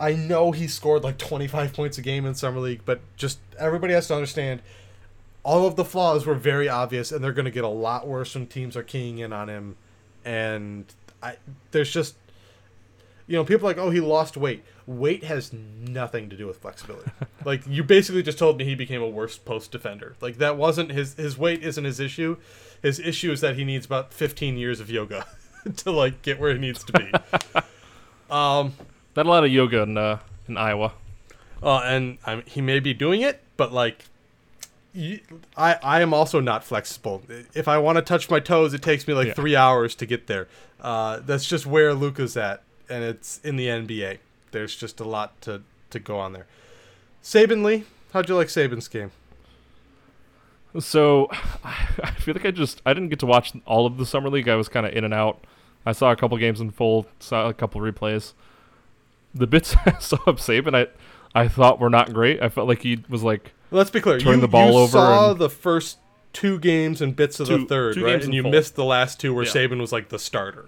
I 0.00 0.12
know 0.12 0.52
he 0.52 0.68
scored 0.68 1.02
like 1.02 1.18
25 1.18 1.72
points 1.72 1.98
a 1.98 2.02
game 2.02 2.24
in 2.24 2.34
summer 2.34 2.60
league, 2.60 2.82
but 2.84 3.00
just 3.16 3.38
everybody 3.58 3.94
has 3.94 4.06
to 4.08 4.14
understand 4.14 4.62
all 5.42 5.66
of 5.66 5.76
the 5.76 5.84
flaws 5.84 6.26
were 6.26 6.34
very 6.34 6.68
obvious, 6.68 7.10
and 7.10 7.22
they're 7.22 7.32
going 7.32 7.46
to 7.46 7.50
get 7.50 7.64
a 7.64 7.68
lot 7.68 8.06
worse 8.06 8.34
when 8.34 8.46
teams 8.46 8.76
are 8.76 8.82
keying 8.82 9.18
in 9.18 9.32
on 9.32 9.48
him. 9.48 9.76
And 10.24 10.84
I, 11.22 11.36
there's 11.70 11.90
just, 11.90 12.16
you 13.28 13.36
know, 13.36 13.44
people 13.44 13.66
are 13.66 13.70
like, 13.70 13.78
oh, 13.78 13.90
he 13.90 14.00
lost 14.00 14.36
weight. 14.36 14.64
Weight 14.86 15.22
has 15.24 15.52
nothing 15.52 16.28
to 16.30 16.36
do 16.36 16.46
with 16.46 16.56
flexibility. 16.58 17.10
like 17.44 17.60
you 17.68 17.84
basically 17.84 18.22
just 18.22 18.38
told 18.38 18.56
me 18.58 18.64
he 18.64 18.74
became 18.74 19.02
a 19.02 19.08
worse 19.08 19.36
post 19.38 19.70
defender. 19.70 20.16
Like 20.20 20.38
that 20.38 20.56
wasn't 20.56 20.90
his 20.90 21.14
his 21.14 21.38
weight 21.38 21.62
isn't 21.62 21.84
his 21.84 22.00
issue. 22.00 22.38
His 22.82 22.98
issue 22.98 23.30
is 23.30 23.40
that 23.42 23.56
he 23.56 23.64
needs 23.64 23.86
about 23.86 24.12
15 24.12 24.56
years 24.56 24.80
of 24.80 24.90
yoga 24.90 25.26
to 25.76 25.90
like 25.92 26.22
get 26.22 26.40
where 26.40 26.52
he 26.52 26.58
needs 26.58 26.82
to 26.84 26.92
be. 26.92 27.12
um. 28.30 28.72
Not 29.16 29.26
a 29.26 29.28
lot 29.28 29.44
of 29.44 29.50
yoga 29.52 29.82
in 29.82 29.96
uh, 29.98 30.18
in 30.48 30.56
Iowa. 30.56 30.92
Uh, 31.62 31.78
and 31.80 32.18
I'm, 32.24 32.42
he 32.46 32.60
may 32.60 32.78
be 32.80 32.94
doing 32.94 33.20
it, 33.20 33.42
but 33.56 33.72
like, 33.72 34.04
I, 35.56 35.76
I 35.82 36.00
am 36.02 36.14
also 36.14 36.38
not 36.40 36.62
flexible. 36.64 37.22
If 37.54 37.66
I 37.68 37.78
want 37.78 37.96
to 37.96 38.02
touch 38.02 38.30
my 38.30 38.38
toes, 38.40 38.74
it 38.74 38.82
takes 38.82 39.06
me 39.08 39.14
like 39.14 39.28
Yeah. 39.28 39.34
three 39.34 39.56
hours 39.56 39.94
to 39.96 40.06
get 40.06 40.28
there. 40.28 40.46
Uh, 40.80 41.18
that's 41.20 41.46
just 41.46 41.66
where 41.66 41.94
Luka's 41.94 42.36
at, 42.36 42.62
and 42.88 43.04
it's 43.04 43.38
in 43.38 43.56
the 43.56 43.66
NBA. 43.66 44.18
There's 44.50 44.76
just 44.76 45.00
a 45.00 45.04
lot 45.04 45.40
to 45.42 45.62
to 45.90 45.98
go 45.98 46.18
on 46.18 46.32
there. 46.32 46.46
Saben 47.22 47.64
Lee, 47.64 47.84
how'd 48.12 48.28
you 48.28 48.36
like 48.36 48.48
Saben's 48.48 48.88
game? 48.88 49.10
So 50.78 51.28
I 51.64 52.12
feel 52.18 52.34
like 52.34 52.44
I 52.46 52.50
just 52.50 52.82
I 52.84 52.92
didn't 52.94 53.08
get 53.08 53.18
to 53.20 53.26
watch 53.26 53.52
all 53.66 53.86
of 53.86 53.96
the 53.96 54.06
summer 54.06 54.28
league. 54.30 54.48
I 54.48 54.56
was 54.56 54.68
kind 54.68 54.86
of 54.86 54.92
in 54.92 55.04
and 55.04 55.14
out. 55.14 55.44
I 55.86 55.92
saw 55.92 56.10
a 56.10 56.16
couple 56.16 56.36
games 56.38 56.60
in 56.60 56.70
full, 56.70 57.06
saw 57.20 57.48
a 57.48 57.54
couple 57.54 57.80
replays. 57.80 58.32
The 59.34 59.46
bits 59.46 59.74
I 59.86 59.98
saw 59.98 60.18
of 60.26 60.38
Saben, 60.38 60.74
I 60.74 60.88
I 61.34 61.48
thought 61.48 61.80
were 61.80 61.90
not 61.90 62.12
great. 62.12 62.42
I 62.42 62.48
felt 62.48 62.68
like 62.68 62.82
he 62.82 63.04
was 63.08 63.22
like 63.22 63.52
Let's 63.70 63.90
be 63.90 64.00
clear. 64.00 64.18
Turn 64.18 64.36
you, 64.36 64.40
the 64.40 64.48
ball 64.48 64.72
you 64.72 64.78
over 64.78 64.92
saw 64.92 65.34
the 65.34 65.50
first 65.50 65.98
two 66.32 66.58
games 66.58 67.00
and 67.00 67.14
bits 67.14 67.40
of 67.40 67.48
the 67.48 67.64
third, 67.64 67.96
right? 67.96 68.22
And 68.22 68.32
you 68.32 68.42
full. 68.42 68.50
missed 68.50 68.76
the 68.76 68.84
last 68.84 69.20
two 69.20 69.34
where 69.34 69.44
Yeah. 69.44 69.50
Saben 69.50 69.80
was 69.80 69.92
like 69.92 70.08
the 70.08 70.18
starter. 70.18 70.66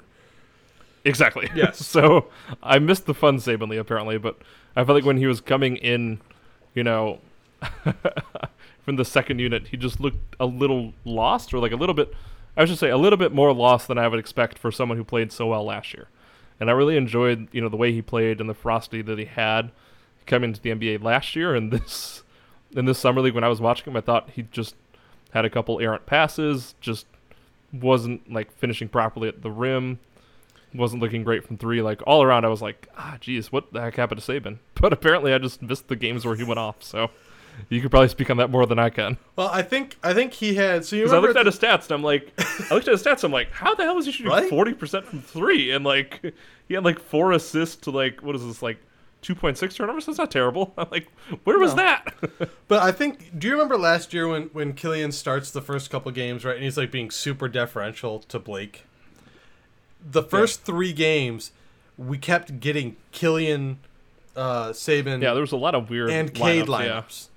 Exactly. 1.05 1.49
Yes. 1.55 1.85
so 1.85 2.27
I 2.63 2.79
missed 2.79 3.07
the 3.07 3.15
fun 3.15 3.37
Saben 3.39 3.69
Lee 3.69 3.79
apparently, 3.79 4.19
but 4.19 4.39
I 4.77 4.85
felt 4.85 4.97
like 4.97 5.05
when 5.05 5.17
he 5.17 5.27
was 5.27 5.41
coming 5.41 5.77
in, 5.77 6.21
you 6.75 6.85
know, 6.85 7.21
from 8.85 8.97
the 8.97 9.05
second 9.05 9.39
unit, 9.39 9.69
he 9.69 9.77
just 9.77 10.01
looked 10.01 10.37
a 10.39 10.47
little 10.47 10.93
lost, 11.05 11.53
or 11.53 11.59
like 11.59 11.73
a 11.73 11.77
little 11.77 11.95
bit. 11.95 12.13
I 12.57 12.65
should 12.65 12.79
say 12.79 12.91
a 12.91 12.97
little 12.97 13.17
bit 13.17 13.33
more 13.33 13.53
lost 13.53 13.89
than 13.89 13.99
I 13.99 14.09
would 14.09 14.19
expect 14.19 14.59
for 14.59 14.71
someone 14.73 14.99
who 14.99 15.05
played 15.05 15.33
so 15.33 15.47
well 15.47 15.65
last 15.65 15.95
year. 15.95 16.09
And 16.59 16.69
I 16.69 16.73
really 16.75 16.97
enjoyed, 16.97 17.49
you 17.53 17.61
know, 17.61 17.69
the 17.69 17.77
way 17.77 17.93
he 17.93 18.03
played 18.03 18.41
and 18.41 18.49
the 18.51 18.55
ferocity 18.55 19.03
that 19.03 19.19
he 19.19 19.25
had 19.25 19.71
coming 20.27 20.53
to 20.53 20.61
the 20.61 20.71
NBA 20.71 21.03
last 21.03 21.35
year 21.35 21.55
and 21.55 21.73
this 21.73 22.23
in 22.77 22.85
this 22.85 22.99
summer 22.99 23.21
league 23.21 23.35
when 23.35 23.45
I 23.45 23.49
was 23.49 23.61
watching 23.61 23.91
him, 23.91 23.97
I 23.97 24.01
thought 24.01 24.31
he 24.31 24.43
just 24.43 24.77
had 25.33 25.45
a 25.45 25.51
couple 25.51 25.81
errant 25.81 26.07
passes, 26.07 26.75
just 26.81 27.07
wasn't 27.73 28.31
like 28.33 28.53
finishing 28.59 28.89
properly 28.89 29.29
at 29.29 29.43
the 29.43 29.51
rim, 29.51 29.99
wasn't 30.75 31.03
looking 31.03 31.25
great 31.25 31.45
from 31.45 31.57
three. 31.59 31.83
Like 31.83 32.01
all 32.07 32.23
around, 32.23 32.45
I 32.45 32.49
was 32.49 32.63
like, 32.63 32.89
ah, 32.97 33.17
geez, 33.21 33.51
what 33.53 33.73
the 33.73 33.81
heck 33.81 33.97
happened 33.97 34.21
to 34.23 34.33
Saben? 34.33 34.59
But 34.81 34.93
apparently, 34.93 35.35
I 35.35 35.39
just 35.39 35.61
missed 35.63 35.89
the 35.89 35.97
games 35.97 36.25
where 36.25 36.35
he 36.37 36.43
went 36.45 36.59
off. 36.59 36.83
So 36.83 37.11
you 37.69 37.83
could 37.83 37.91
probably 37.91 38.09
speak 38.09 38.31
on 38.31 38.39
that 38.39 38.49
more 38.51 38.65
than 38.65 38.79
I 38.79 38.89
can. 38.89 39.19
Well, 39.37 39.49
I 39.49 39.61
think 39.63 39.99
I 40.03 40.15
think 40.15 40.33
he 40.33 40.55
had. 40.55 40.85
So 40.87 40.97
you 40.97 41.07
I 41.13 41.19
looked 41.19 41.37
at 41.37 41.45
his 41.47 41.59
stats 41.59 41.85
and 41.85 41.93
I'm 41.93 42.03
like, 42.03 42.33
I 42.71 42.75
looked 42.75 42.89
at 42.89 42.93
his 42.93 43.03
stats. 43.03 43.23
I'm 43.25 43.33
like, 43.33 43.51
how 43.53 43.75
the 43.75 43.83
hell 43.85 43.99
is 43.99 44.07
he 44.07 44.13
shooting 44.13 44.49
forty 44.49 44.73
percent 44.73 45.05
from 45.07 45.21
three? 45.21 45.71
And 45.73 45.85
like, 45.85 46.35
he 46.69 46.75
had 46.75 46.85
like 46.85 46.99
four 46.99 47.33
assists 47.33 47.77
to 47.83 47.91
like 47.91 48.23
what 48.23 48.35
is 48.37 48.47
this 48.47 48.63
like 48.63 48.79
two 49.21 49.35
point 49.35 49.59
six 49.59 49.75
turnovers? 49.75 50.07
That's 50.07 50.17
not 50.17 50.31
terrible. 50.31 50.73
I'm 50.79 50.89
like, 50.91 51.09
where 51.45 51.59
was 51.59 51.75
No. 51.75 51.83
that? 51.83 52.15
But 52.69 52.83
I 52.83 52.93
think, 52.93 53.39
do 53.39 53.49
you 53.49 53.53
remember 53.55 53.77
last 53.77 54.15
year 54.15 54.29
when 54.29 54.45
when 54.55 54.73
Killian 54.73 55.13
starts 55.13 55.51
the 55.51 55.61
first 55.61 55.91
couple 55.91 56.11
games, 56.13 56.45
right, 56.45 56.55
and 56.55 56.65
he's 56.65 56.79
like 56.79 56.91
being 56.91 57.11
super 57.11 57.49
deferential 57.49 58.21
to 58.21 58.39
Blake? 58.39 58.85
The 60.09 60.23
first 60.23 60.63
three 60.65 60.93
games, 60.93 61.53
we 61.99 62.19
kept 62.19 62.61
getting 62.61 62.97
Killian, 63.13 63.79
uh, 64.37 64.71
Saben, 64.71 65.21
yeah, 65.23 65.33
there 65.35 65.41
was 65.43 65.53
a 65.53 65.57
lot 65.57 65.75
of 65.75 65.91
weird 65.91 66.11
and 66.11 66.33
Cade 66.33 66.67
lineups, 66.67 67.29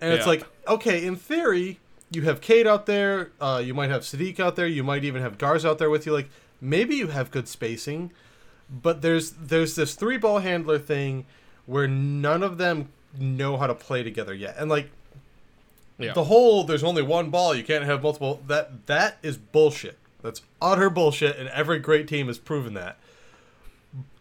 yeah. 0.00 0.06
and 0.06 0.14
it's 0.14 0.24
Yeah. 0.24 0.30
like, 0.30 0.46
okay, 0.66 1.04
in 1.04 1.16
theory, 1.16 1.78
you 2.10 2.22
have 2.22 2.40
Cade 2.40 2.66
out 2.66 2.86
there, 2.86 3.30
uh, 3.40 3.62
you 3.64 3.74
might 3.74 3.90
have 3.90 4.02
Saddiq 4.02 4.40
out 4.40 4.56
there, 4.56 4.66
you 4.66 4.82
might 4.82 5.04
even 5.04 5.22
have 5.22 5.38
Garza 5.38 5.68
out 5.70 5.78
there 5.78 5.90
with 5.90 6.06
you. 6.06 6.12
Like, 6.12 6.28
maybe 6.60 6.94
you 6.96 7.08
have 7.08 7.30
good 7.30 7.46
spacing, 7.48 8.12
but 8.70 9.02
there's 9.02 9.32
there's 9.32 9.74
this 9.76 9.94
three 9.94 10.16
ball 10.16 10.38
handler 10.38 10.78
thing 10.78 11.26
where 11.66 11.86
none 11.86 12.42
of 12.42 12.56
them 12.58 12.88
know 13.18 13.56
how 13.56 13.66
to 13.66 13.74
play 13.74 14.02
together 14.02 14.32
yet, 14.34 14.56
and 14.58 14.70
like 14.70 14.90
Yeah. 15.98 16.12
the 16.14 16.24
whole 16.24 16.64
there's 16.64 16.82
only 16.84 17.02
one 17.02 17.30
ball 17.30 17.54
you 17.54 17.62
can't 17.62 17.84
have 17.84 18.02
multiple 18.02 18.40
that 18.46 18.86
that 18.86 19.18
is 19.22 19.36
bullshit 19.36 19.98
that's 20.22 20.42
utter 20.60 20.90
bullshit 20.90 21.38
and 21.38 21.48
every 21.50 21.78
great 21.78 22.08
team 22.08 22.26
has 22.26 22.38
proven 22.38 22.74
that. 22.74 22.98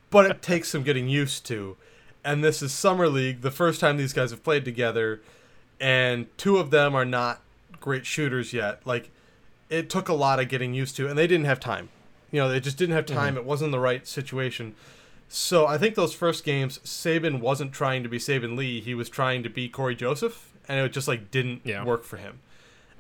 But 0.10 0.30
it 0.30 0.42
takes 0.42 0.70
some 0.70 0.84
getting 0.84 1.08
used 1.08 1.46
to. 1.48 1.78
And 2.24 2.44
this 2.44 2.62
is 2.62 2.72
summer 2.74 3.08
league 3.08 3.42
the 3.42 3.52
first 3.52 3.80
time 3.80 3.98
these 3.98 4.14
guys 4.14 4.32
have 4.32 4.44
played 4.44 4.66
together 4.66 5.22
and 5.80 6.26
two 6.38 6.58
of 6.58 6.72
them 6.72 6.96
are 6.96 7.06
not 7.06 7.42
great 7.80 8.06
shooters 8.06 8.54
yet. 8.54 8.86
Like 8.86 9.12
it 9.70 9.90
took 9.90 10.10
a 10.10 10.14
lot 10.14 10.40
of 10.40 10.50
getting 10.50 10.74
used 10.74 10.96
to 10.98 11.08
and 11.08 11.18
they 11.18 11.28
didn't 11.28 11.46
have 11.46 11.60
time. 11.60 11.90
You 12.32 12.42
know 12.42 12.50
they 12.50 12.60
just 12.60 12.78
didn't 12.78 12.96
have 12.96 13.06
mm-hmm. 13.06 13.16
time. 13.16 13.38
It 13.38 13.46
wasn't 13.46 13.72
the 13.72 13.80
right 13.80 14.06
situation. 14.08 14.76
So 15.32 15.68
I 15.68 15.78
think 15.78 15.94
those 15.94 16.14
first 16.16 16.44
games, 16.44 16.80
Saben 16.80 17.40
wasn't 17.40 17.72
trying 17.72 18.02
to 18.02 18.10
be 18.10 18.18
Saben 18.18 18.58
Lee. 18.58 18.82
He 18.82 18.96
was 18.96 19.10
trying 19.10 19.44
to 19.44 19.50
be 19.50 19.70
Cory 19.70 19.96
Joseph, 19.96 20.52
and 20.68 20.80
it 20.80 20.92
just 20.92 21.08
like 21.08 21.30
didn't 21.30 21.62
Yeah. 21.64 21.84
work 21.84 22.04
for 22.04 22.18
him. 22.18 22.40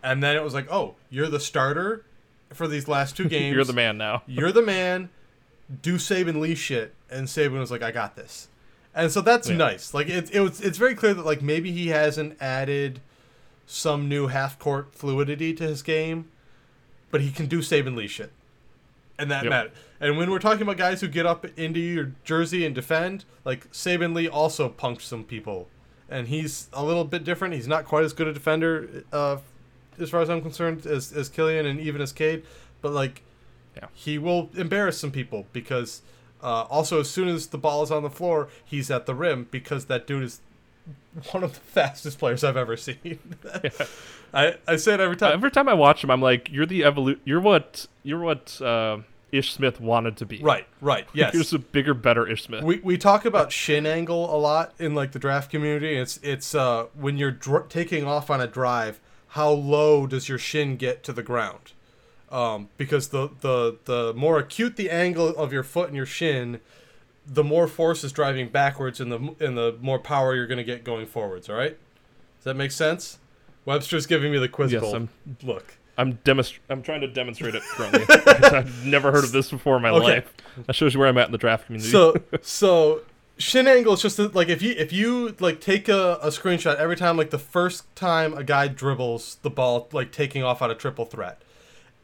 And 0.04 0.24
then 0.24 0.36
it 0.36 0.44
was 0.44 0.54
like, 0.54 0.72
oh, 0.72 0.96
you're 1.10 1.28
the 1.28 1.40
starter 1.40 2.06
for 2.54 2.68
these 2.68 2.88
last 2.88 3.16
two 3.18 3.26
games. 3.30 3.56
You're 3.56 3.64
the 3.64 3.74
man 3.74 3.98
now. 3.98 4.24
You're 4.28 4.52
the 4.52 4.62
man. 4.62 5.10
Do 5.82 5.96
Saben 5.96 6.40
Lee 6.40 6.56
shit, 6.56 6.96
and 7.10 7.28
Saben 7.28 7.60
was 7.60 7.70
like, 7.72 7.84
I 7.84 7.92
got 7.92 8.16
this. 8.16 8.48
And 8.96 9.12
so 9.12 9.22
that's 9.22 9.48
Yeah. 9.50 9.58
nice. 9.58 9.94
Like 9.94 10.10
it, 10.10 10.34
it 10.34 10.40
was, 10.42 10.60
it's 10.62 10.78
very 10.80 10.96
clear 10.96 11.14
that 11.14 11.26
like 11.26 11.42
maybe 11.44 11.72
he 11.72 11.90
hasn't 11.90 12.38
added 12.42 13.02
some 13.68 14.10
new 14.10 14.28
half 14.28 14.58
court 14.58 14.96
fluidity 14.96 15.54
to 15.54 15.64
his 15.64 15.84
game, 15.84 16.30
but 17.12 17.22
he 17.22 17.32
can 17.32 17.46
do 17.46 17.60
Saben 17.60 17.96
Lee 17.96 18.08
shit. 18.08 18.32
and 19.20 19.30
that 19.30 19.44
Yep. 19.44 19.50
mattered. 19.50 19.72
And 20.00 20.18
when 20.18 20.32
we're 20.32 20.40
talking 20.40 20.62
about 20.62 20.78
guys 20.78 21.02
who 21.02 21.08
get 21.10 21.26
up 21.26 21.46
into 21.58 21.80
your 21.80 22.14
jersey 22.24 22.66
and 22.66 22.74
defend, 22.74 23.26
like 23.46 23.70
Saben 23.72 24.16
Lee 24.16 24.28
also 24.30 24.70
punked 24.70 25.02
some 25.02 25.24
people, 25.26 25.68
and 26.10 26.30
he's 26.30 26.68
a 26.74 26.84
little 26.86 27.04
bit 27.04 27.24
different. 27.26 27.54
He's 27.54 27.68
not 27.68 27.84
quite 27.86 28.06
as 28.06 28.14
good 28.14 28.28
a 28.28 28.34
defender, 28.34 29.04
uh, 29.12 29.38
as 30.02 30.10
far 30.10 30.22
as 30.22 30.30
I'm 30.30 30.42
concerned, 30.42 30.86
as 30.86 31.12
as 31.12 31.30
Killian 31.30 31.66
and 31.66 31.80
even 31.80 32.02
as 32.02 32.12
Cade, 32.12 32.44
but 32.82 32.92
like, 32.92 33.22
Yeah. 33.76 33.88
he 33.94 34.18
will 34.18 34.50
embarrass 34.56 34.98
some 35.00 35.12
people 35.12 35.48
because. 35.54 36.02
Uh, 36.42 36.62
also, 36.70 37.02
as 37.02 37.10
soon 37.10 37.28
as 37.28 37.48
the 37.48 37.58
ball 37.58 37.84
is 37.84 37.92
on 37.92 38.02
the 38.02 38.10
floor, 38.10 38.48
he's 38.64 38.90
at 38.90 39.06
the 39.06 39.14
rim 39.14 39.46
because 39.52 39.88
that 39.88 40.08
dude 40.08 40.24
is 40.24 40.40
one 41.32 41.44
of 41.44 41.54
the 41.54 41.60
fastest 41.76 42.18
players 42.18 42.46
I've 42.46 42.56
ever 42.56 42.78
seen. 42.78 43.20
I, 44.34 44.56
I 44.66 44.76
say 44.78 44.94
it 44.94 45.00
every 45.02 45.18
time. 45.18 45.34
Every 45.34 45.52
time 45.52 45.68
I 45.68 45.74
watch 45.74 46.02
him, 46.02 46.10
I'm 46.10 46.22
like, 46.22 46.50
you're 46.50 46.66
the 46.66 46.80
evolu- 46.82 47.20
You're 47.26 47.42
what 47.42 47.88
you're 48.04 48.22
what 48.22 48.62
uh, 48.62 49.00
Ish 49.34 49.52
Smith 49.52 49.82
wanted 49.82 50.16
to 50.16 50.26
be. 50.26 50.40
Right, 50.42 50.66
right, 50.80 51.08
yes. 51.14 51.34
You're 51.34 51.44
a 51.60 51.62
bigger, 51.62 51.94
better 51.94 52.26
Ish 52.26 52.44
Smith. 52.44 52.64
We, 52.64 52.78
we 52.80 52.98
talk 52.98 53.26
about 53.26 53.52
shin 53.52 53.86
angle 53.86 54.34
a 54.34 54.38
lot 54.40 54.74
in 54.80 54.96
like 54.96 55.12
the 55.12 55.20
draft 55.20 55.52
community. 55.52 55.96
It's 55.98 56.22
it's 56.24 56.56
uh, 56.56 56.86
when 56.94 57.18
you're 57.18 57.32
dr- 57.32 57.68
taking 57.68 58.06
off 58.06 58.30
on 58.30 58.40
a 58.40 58.48
drive, 58.48 59.02
how 59.30 59.50
low 59.52 60.08
does 60.08 60.28
your 60.30 60.38
shin 60.38 60.76
get 60.78 61.04
to 61.04 61.14
the 61.14 61.24
ground? 61.24 61.74
Um, 62.32 62.70
because 62.78 63.08
the, 63.10 63.30
the 63.42 63.78
the 63.86 64.14
more 64.14 64.38
acute 64.38 64.76
the 64.76 64.90
angle 64.90 65.30
of 65.30 65.52
your 65.52 65.64
foot 65.64 65.88
and 65.88 65.96
your 65.98 66.06
shin, 66.06 66.60
the 67.26 67.44
more 67.44 67.68
force 67.68 68.04
is 68.04 68.12
driving 68.12 68.50
backwards, 68.50 69.00
and 69.00 69.12
the 69.12 69.18
and 69.40 69.58
the 69.58 69.76
more 69.82 69.98
power 70.00 70.36
you're 70.36 70.46
going 70.48 70.58
to 70.60 70.64
get 70.64 70.84
going 70.84 71.08
forwards. 71.08 71.50
All 71.50 71.56
right, 71.56 71.78
does 72.38 72.44
that 72.44 72.56
make 72.56 72.72
sense? 72.72 73.18
Webster's 73.66 74.06
giving 74.06 74.32
me 74.32 74.38
the 74.38 74.48
quizzical 74.50 74.88
Yes, 74.90 74.94
I'm- 74.94 75.10
look. 75.44 75.76
I'm 75.98 76.14
demonst- 76.24 76.60
I'm 76.70 76.82
trying 76.82 77.02
to 77.02 77.08
demonstrate 77.08 77.56
it 77.56 77.62
currently. 77.64 78.06
I've 78.58 78.86
never 78.86 79.12
heard 79.12 79.26
of 79.26 79.34
this 79.34 79.50
before 79.52 79.76
in 79.76 79.82
my 79.82 79.90
Okay. 79.90 80.06
life. 80.14 80.34
That 80.66 80.74
shows 80.74 80.94
you 80.94 81.00
where 81.02 81.10
I'm 81.10 81.18
at 81.18 81.26
in 81.26 81.34
the 81.34 81.38
draft 81.38 81.66
community. 81.66 81.92
so 81.92 82.16
so 82.42 83.02
shin 83.40 83.68
angle 83.68 83.94
is 83.94 84.02
just 84.02 84.18
that, 84.18 84.36
like 84.36 84.50
if 84.50 84.62
you 84.62 84.76
if 84.78 84.94
you 84.94 85.36
like 85.40 85.60
take 85.62 85.88
a, 85.88 86.20
a 86.22 86.28
screenshot 86.28 86.76
every 86.76 86.96
time 86.96 87.18
like 87.18 87.30
the 87.30 87.40
first 87.40 87.94
time 87.96 88.34
a 88.34 88.44
guy 88.44 88.68
dribbles 88.68 89.38
the 89.42 89.50
ball 89.50 89.88
like 89.92 90.12
taking 90.12 90.44
off 90.44 90.62
on 90.62 90.70
a 90.70 90.76
triple 90.76 91.06
threat 91.06 91.42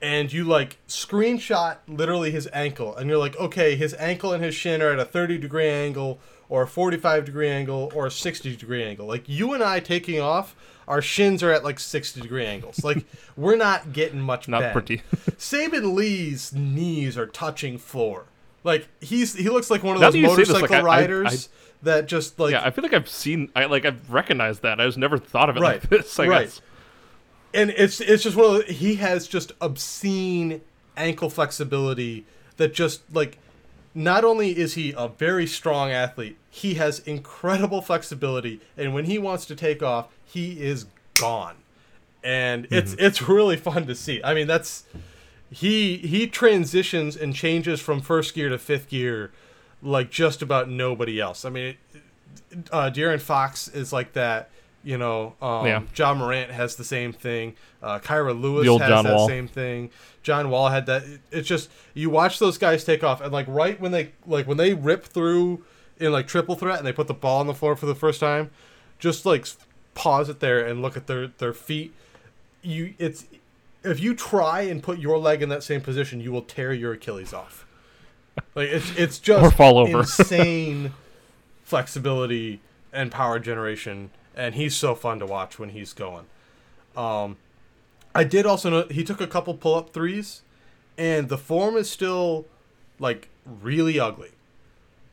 and 0.02 0.32
you 0.32 0.44
like 0.44 0.78
screenshot 0.88 1.78
literally 1.88 2.32
his 2.32 2.48
ankle 2.54 2.96
and 2.96 3.10
you're 3.10 3.20
like 3.20 3.36
okay 3.38 3.76
his 3.76 3.94
ankle 3.96 4.32
and 4.34 4.44
his 4.44 4.56
shin 4.56 4.82
are 4.82 4.94
at 4.94 5.00
a 5.00 5.06
30 5.06 5.38
degree 5.38 5.68
angle 5.68 6.20
or 6.48 6.64
a 6.64 6.68
45 6.68 7.26
degree 7.26 7.50
angle 7.50 7.92
or 7.94 8.08
a 8.08 8.12
60 8.12 8.56
degree 8.56 8.84
angle 8.84 9.06
like 9.06 9.28
you 9.28 9.54
and 9.54 9.64
i 9.64 9.80
taking 9.80 10.20
off 10.20 10.56
our 10.88 11.02
shins 11.02 11.42
are 11.44 11.52
at 11.52 11.64
like 11.64 11.80
60 11.80 12.22
degree 12.22 12.46
angles 12.46 12.84
like 12.84 13.06
we're 13.36 13.56
not 13.56 13.94
getting 13.94 14.22
much 14.22 14.48
not 14.48 14.62
bend. 14.62 14.74
pretty. 14.74 14.98
Saben 15.38 15.94
Lee's 15.94 16.54
knees 16.54 17.18
are 17.18 17.26
touching 17.26 17.78
floor. 17.78 18.26
Like 18.66 18.90
he's 19.00 19.34
he 19.36 19.48
looks 19.50 19.70
like 19.70 19.84
one 19.84 19.96
of 19.96 20.02
Now 20.02 20.08
those 20.08 20.16
say 20.16 20.22
this, 20.22 20.50
motorcycle 20.50 20.62
like, 20.62 20.72
I- 20.72 20.80
I- 20.80 20.82
riders 20.82 21.50
that 21.84 22.08
just 22.08 22.40
like 22.40 22.52
yeah, 22.52 22.66
I 22.66 22.72
feel 22.72 22.84
like 22.84 22.94
I've 22.94 23.08
seen. 23.08 23.52
I 23.56 23.66
like 23.66 23.86
I've 23.86 24.12
recognized 24.12 24.64
that. 24.64 24.82
I 24.82 24.86
just 24.86 24.98
never 24.98 25.20
thought 25.20 25.50
of 25.50 25.56
it 25.56 25.60
Right, 25.62 25.82
like 25.82 25.90
this. 25.90 26.20
I 26.20 26.28
right. 26.28 26.46
guess. 26.48 26.62
and 27.54 27.70
it's 27.70 28.02
it's 28.02 28.24
just 28.24 28.36
one 28.36 28.56
of 28.56 28.66
the, 28.68 28.74
he 28.74 28.96
has 28.96 29.28
just 29.28 29.52
obscene 29.62 30.62
ankle 30.98 31.30
flexibility 31.30 32.26
that 32.58 32.74
just 32.74 33.02
like 33.14 33.38
not 33.94 34.26
only 34.26 34.58
is 34.58 34.74
he 34.74 34.94
a 34.98 35.10
very 35.10 35.46
strong 35.46 35.92
athlete, 35.92 36.36
he 36.50 36.74
has 36.74 37.00
incredible 37.00 37.82
flexibility 37.84 38.62
and 38.76 38.96
when 38.96 39.06
he 39.06 39.20
wants 39.20 39.46
to 39.46 39.56
take 39.56 39.84
off, 39.84 40.08
he 40.26 40.60
is 40.60 40.88
gone. 41.14 41.56
And 42.24 42.66
it's 42.72 42.94
mm-hmm. 42.94 43.06
it's 43.06 43.30
really 43.30 43.58
fun 43.58 43.86
to 43.86 43.94
see. 43.94 44.22
I 44.24 44.34
mean, 44.34 44.48
that's 44.48 44.86
he 45.52 45.98
he 45.98 46.28
transitions 46.28 47.16
and 47.16 47.34
changes 47.36 47.80
from 47.80 48.02
first 48.02 48.34
gear 48.34 48.50
to 48.50 48.58
fifth 48.58 48.90
gear 48.90 49.32
like 49.82 50.10
just 50.10 50.42
about 50.42 50.70
nobody 50.70 51.20
else. 51.20 51.46
I 51.46 51.50
mean, 51.50 51.76
uh, 52.72 52.90
De'Aaron 52.94 53.22
Fox 53.22 53.68
is 53.68 53.94
like 53.94 54.14
that. 54.14 54.50
You 54.84 54.98
know, 55.00 55.34
um, 55.42 55.66
Yeah. 55.66 55.82
Ja 55.96 56.14
Morant 56.14 56.52
has 56.52 56.76
the 56.76 56.84
same 56.84 57.12
thing. 57.12 57.56
Uh, 57.82 57.98
Kira 58.00 58.40
Lewis 58.40 58.68
has 58.68 58.88
John 58.90 59.04
that 59.06 59.16
Wall. 59.16 59.28
same 59.28 59.48
thing. 59.48 59.90
John 60.22 60.50
Wall 60.52 60.70
had 60.70 60.86
that. 60.86 61.04
It- 61.04 61.22
It's 61.32 61.48
just 61.48 61.70
you 61.96 62.10
watch 62.12 62.38
those 62.40 62.58
guys 62.60 62.84
take 62.84 63.04
off, 63.04 63.20
and 63.22 63.32
like 63.34 63.48
right 63.48 63.80
when 63.80 63.92
they 63.92 64.12
like 64.28 64.48
when 64.48 64.58
they 64.58 64.74
rip 64.74 65.06
through 65.06 65.64
in 66.00 66.12
like 66.12 66.28
triple 66.28 66.56
threat 66.56 66.78
and 66.78 66.86
they 66.86 66.92
put 66.94 67.08
the 67.08 67.14
ball 67.16 67.40
on 67.40 67.48
the 67.48 67.54
floor 67.54 67.76
for 67.76 67.86
the 67.88 67.96
first 67.96 68.20
time, 68.20 68.52
just 69.00 69.26
like 69.26 69.48
pause 69.96 70.30
it 70.30 70.40
there 70.40 70.64
and 70.66 70.82
look 70.82 70.96
at 70.98 71.08
their 71.08 71.28
their 71.28 71.54
feet. 71.54 71.94
You 72.62 72.94
it's 73.00 73.26
if 73.86 74.00
you 74.00 74.14
try 74.16 74.62
and 74.62 74.82
put 74.82 75.00
your 75.00 75.18
leg 75.18 75.42
in 75.42 75.50
that 75.50 75.64
same 75.64 75.82
position, 75.82 76.20
you 76.20 76.32
will 76.32 76.42
tear 76.42 76.74
your 76.74 76.94
Achilles 76.94 77.34
off. 77.34 77.66
Like 78.54 78.70
it's 78.70 78.92
it's 78.98 79.20
just 79.20 79.44
Or 79.46 79.52
fall 79.52 79.78
over. 79.78 80.00
insane 80.00 80.94
flexibility 81.64 82.62
and 82.92 83.12
power 83.12 83.40
generation, 83.40 84.12
and 84.36 84.56
he's 84.56 84.76
so 84.76 84.96
fun 84.96 85.20
to 85.20 85.26
watch 85.26 85.58
when 85.60 85.70
he's 85.70 85.94
going. 85.94 86.26
Um, 86.96 87.38
I 88.14 88.24
did 88.24 88.46
also 88.46 88.70
know 88.70 88.88
he 88.90 89.04
took 89.04 89.22
a 89.22 89.28
couple 89.28 89.54
pull 89.56 89.76
up 89.76 89.92
threes, 89.94 90.42
and 90.98 91.30
the 91.30 91.38
form 91.38 91.76
is 91.78 91.90
still 91.90 92.46
like 93.00 93.30
really 93.46 94.00
ugly, 94.00 94.32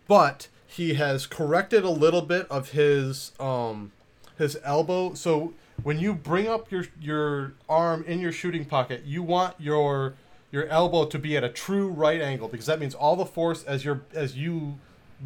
but 0.09 0.49
he 0.67 0.95
has 0.95 1.27
corrected 1.27 1.85
a 1.85 1.91
little 1.91 2.23
bit 2.23 2.47
of 2.51 2.71
his 2.71 3.33
um 3.39 3.93
his 4.39 4.57
elbow. 4.65 5.15
So 5.15 5.55
when 5.83 5.99
you 5.99 6.15
bring 6.15 6.49
up 6.49 6.71
your 6.71 6.85
your 7.01 7.55
arm 7.69 8.05
in 8.07 8.21
your 8.21 8.33
shooting 8.33 8.65
pocket, 8.65 9.05
you 9.05 9.23
want 9.23 9.55
your 9.59 10.15
your 10.51 10.67
elbow 10.67 11.07
to 11.07 11.19
be 11.19 11.37
at 11.37 11.45
a 11.45 11.49
true 11.49 11.89
right 11.89 12.21
angle 12.21 12.49
because 12.49 12.67
that 12.67 12.79
means 12.79 12.95
all 12.95 13.17
the 13.17 13.27
force 13.27 13.65
as 13.65 13.85
your 13.85 14.03
as 14.15 14.37
you 14.37 14.79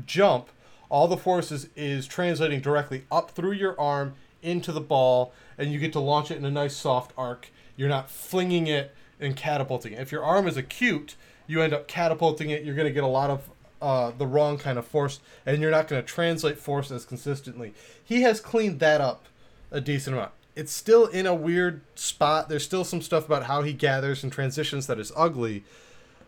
jump, 0.05 0.49
all 0.89 1.09
the 1.09 1.17
force 1.17 1.51
is, 1.51 1.69
is 1.75 2.07
translating 2.07 2.61
directly 2.61 3.05
up 3.11 3.31
through 3.31 3.53
your 3.53 3.79
arm 3.81 4.15
into 4.43 4.73
the 4.73 4.81
ball, 4.81 5.33
and 5.59 5.73
you 5.73 5.79
get 5.79 5.93
to 5.93 6.01
launch 6.01 6.31
it 6.31 6.37
in 6.37 6.45
a 6.45 6.51
nice 6.51 6.77
soft 6.77 7.13
arc. 7.17 7.49
You're 7.77 7.89
not 7.89 8.11
flinging 8.11 8.67
it 8.67 8.95
and 9.21 9.37
catapulting 9.37 9.93
it. 9.95 10.01
If 10.01 10.13
your 10.13 10.25
arm 10.25 10.47
is 10.47 10.57
acute, 10.57 11.17
you 11.47 11.63
end 11.63 11.73
up 11.73 11.89
catapulting 11.89 12.51
it. 12.51 12.63
You're 12.63 12.75
going 12.75 12.89
to 12.89 12.93
get 12.93 13.05
a 13.05 13.09
lot 13.09 13.31
of 13.31 13.51
uh, 13.83 14.13
the 14.17 14.27
wrong 14.27 14.59
kind 14.59 14.79
of 14.79 14.87
force, 14.87 15.21
and 15.45 15.61
you're 15.61 15.71
not 15.71 15.89
going 15.89 16.01
to 16.01 16.07
translate 16.07 16.59
force 16.59 16.91
as 16.91 17.05
consistently. 17.05 17.75
He 18.03 18.23
has 18.23 18.41
cleaned 18.41 18.81
that 18.81 19.01
up 19.01 19.27
a 19.71 19.81
decent 19.81 20.17
amount. 20.17 20.33
It's 20.57 20.73
still 20.73 21.07
in 21.07 21.27
a 21.27 21.35
weird 21.35 21.83
spot. 21.95 22.49
There's 22.49 22.65
still 22.65 22.83
some 22.83 23.03
stuff 23.03 23.27
about 23.27 23.45
how 23.45 23.63
he 23.63 23.75
gathers 23.75 24.25
and 24.25 24.33
transitions 24.33 24.87
that 24.87 24.99
is 24.99 25.13
ugly, 25.15 25.63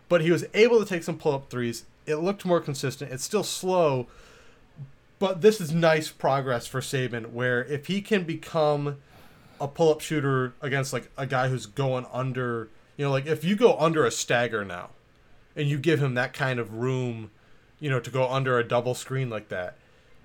but 0.08 0.20
he 0.20 0.30
was 0.30 0.44
able 0.54 0.78
to 0.78 0.84
take 0.84 1.02
some 1.02 1.18
pull 1.18 1.32
up 1.32 1.50
threes. 1.50 1.84
It 2.06 2.16
looked 2.16 2.44
more 2.44 2.60
consistent. 2.60 3.10
It's 3.10 3.24
still 3.24 3.42
slow, 3.42 4.06
but 5.18 5.40
this 5.40 5.60
is 5.60 5.72
nice 5.72 6.10
progress 6.10 6.66
for 6.66 6.80
Saben. 6.80 7.30
Where 7.32 7.64
if 7.64 7.86
he 7.86 8.02
can 8.02 8.24
become 8.24 8.98
a 9.60 9.66
pull 9.66 9.90
up 9.90 10.00
shooter 10.00 10.52
against 10.60 10.92
like 10.92 11.10
a 11.16 11.26
guy 11.26 11.48
who's 11.48 11.66
going 11.66 12.06
under, 12.12 12.68
you 12.96 13.04
know, 13.04 13.10
like 13.10 13.26
if 13.26 13.42
you 13.42 13.56
go 13.56 13.76
under 13.78 14.04
a 14.04 14.10
stagger 14.10 14.64
now, 14.64 14.90
and 15.56 15.68
you 15.68 15.76
give 15.76 16.00
him 16.00 16.14
that 16.14 16.32
kind 16.32 16.60
of 16.60 16.74
room, 16.74 17.30
you 17.80 17.90
know, 17.90 17.98
to 17.98 18.10
go 18.10 18.28
under 18.28 18.58
a 18.58 18.64
double 18.64 18.94
screen 18.94 19.28
like 19.28 19.48
that, 19.48 19.76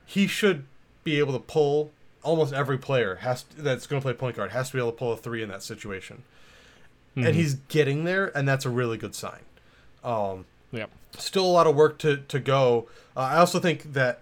he 0.06 0.28
should 0.28 0.66
be 1.04 1.18
able 1.18 1.34
to 1.34 1.40
pull. 1.40 1.92
Almost 2.24 2.54
every 2.54 2.78
player 2.78 3.16
has 3.16 3.44
that's 3.58 3.86
going 3.86 4.02
to 4.02 4.06
play 4.06 4.14
point 4.14 4.36
guard 4.38 4.52
has 4.52 4.68
to 4.70 4.74
be 4.74 4.80
able 4.80 4.92
to 4.92 4.98
pull 4.98 5.12
a 5.12 5.18
three 5.18 5.44
in 5.44 5.50
that 5.50 5.62
situation, 5.64 6.24
and 7.16 7.36
he's 7.36 7.56
getting 7.68 8.06
there, 8.06 8.36
and 8.38 8.48
that's 8.48 8.66
a 8.66 8.70
really 8.70 8.98
good 8.98 9.14
sign. 9.14 9.42
Um, 10.04 10.46
Yeah. 10.72 10.86
still 11.18 11.46
a 11.46 11.52
lot 11.52 11.68
of 11.68 11.76
work 11.76 11.98
to 12.00 12.18
to 12.18 12.40
go. 12.40 12.88
Uh, 13.16 13.20
I 13.22 13.38
also 13.38 13.60
think 13.60 13.94
that 13.94 14.22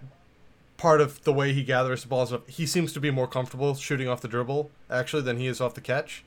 part 0.76 1.00
of 1.00 1.22
the 1.22 1.32
way 1.32 1.52
he 1.52 1.62
gathers 1.62 2.02
the 2.02 2.08
balls 2.08 2.30
stuff, 2.30 2.46
he 2.48 2.66
seems 2.66 2.92
to 2.92 3.00
be 3.00 3.10
more 3.12 3.28
comfortable 3.28 3.74
shooting 3.76 4.08
off 4.08 4.20
the 4.20 4.26
dribble 4.28 4.68
actually 4.90 5.22
than 5.22 5.36
he 5.38 5.46
is 5.46 5.60
off 5.60 5.74
the 5.74 5.80
catch, 5.80 6.24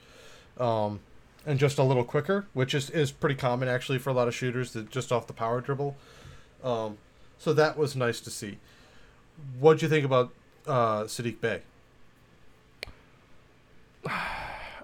um, 0.58 1.02
and 1.46 1.60
just 1.60 1.78
a 1.78 1.84
little 1.84 2.06
quicker, 2.06 2.46
which 2.54 2.74
is 2.74 2.90
is 2.90 3.12
pretty 3.12 3.36
common 3.36 3.68
actually 3.68 3.98
for 4.00 4.12
a 4.12 4.14
lot 4.14 4.30
of 4.30 4.34
shooters 4.34 4.72
that 4.72 4.90
just 4.90 5.12
off 5.12 5.28
the 5.28 5.34
power 5.34 5.60
dribble. 5.60 5.96
Um, 6.64 6.98
so 7.38 7.52
that 7.54 7.78
was 7.78 7.98
nice 7.98 8.22
to 8.22 8.30
see. 8.32 8.60
What'd 9.60 9.82
you 9.82 9.90
think 9.90 10.06
about 10.06 10.32
uh, 10.68 11.04
Saddiq 11.04 11.40
Bey? 11.42 11.62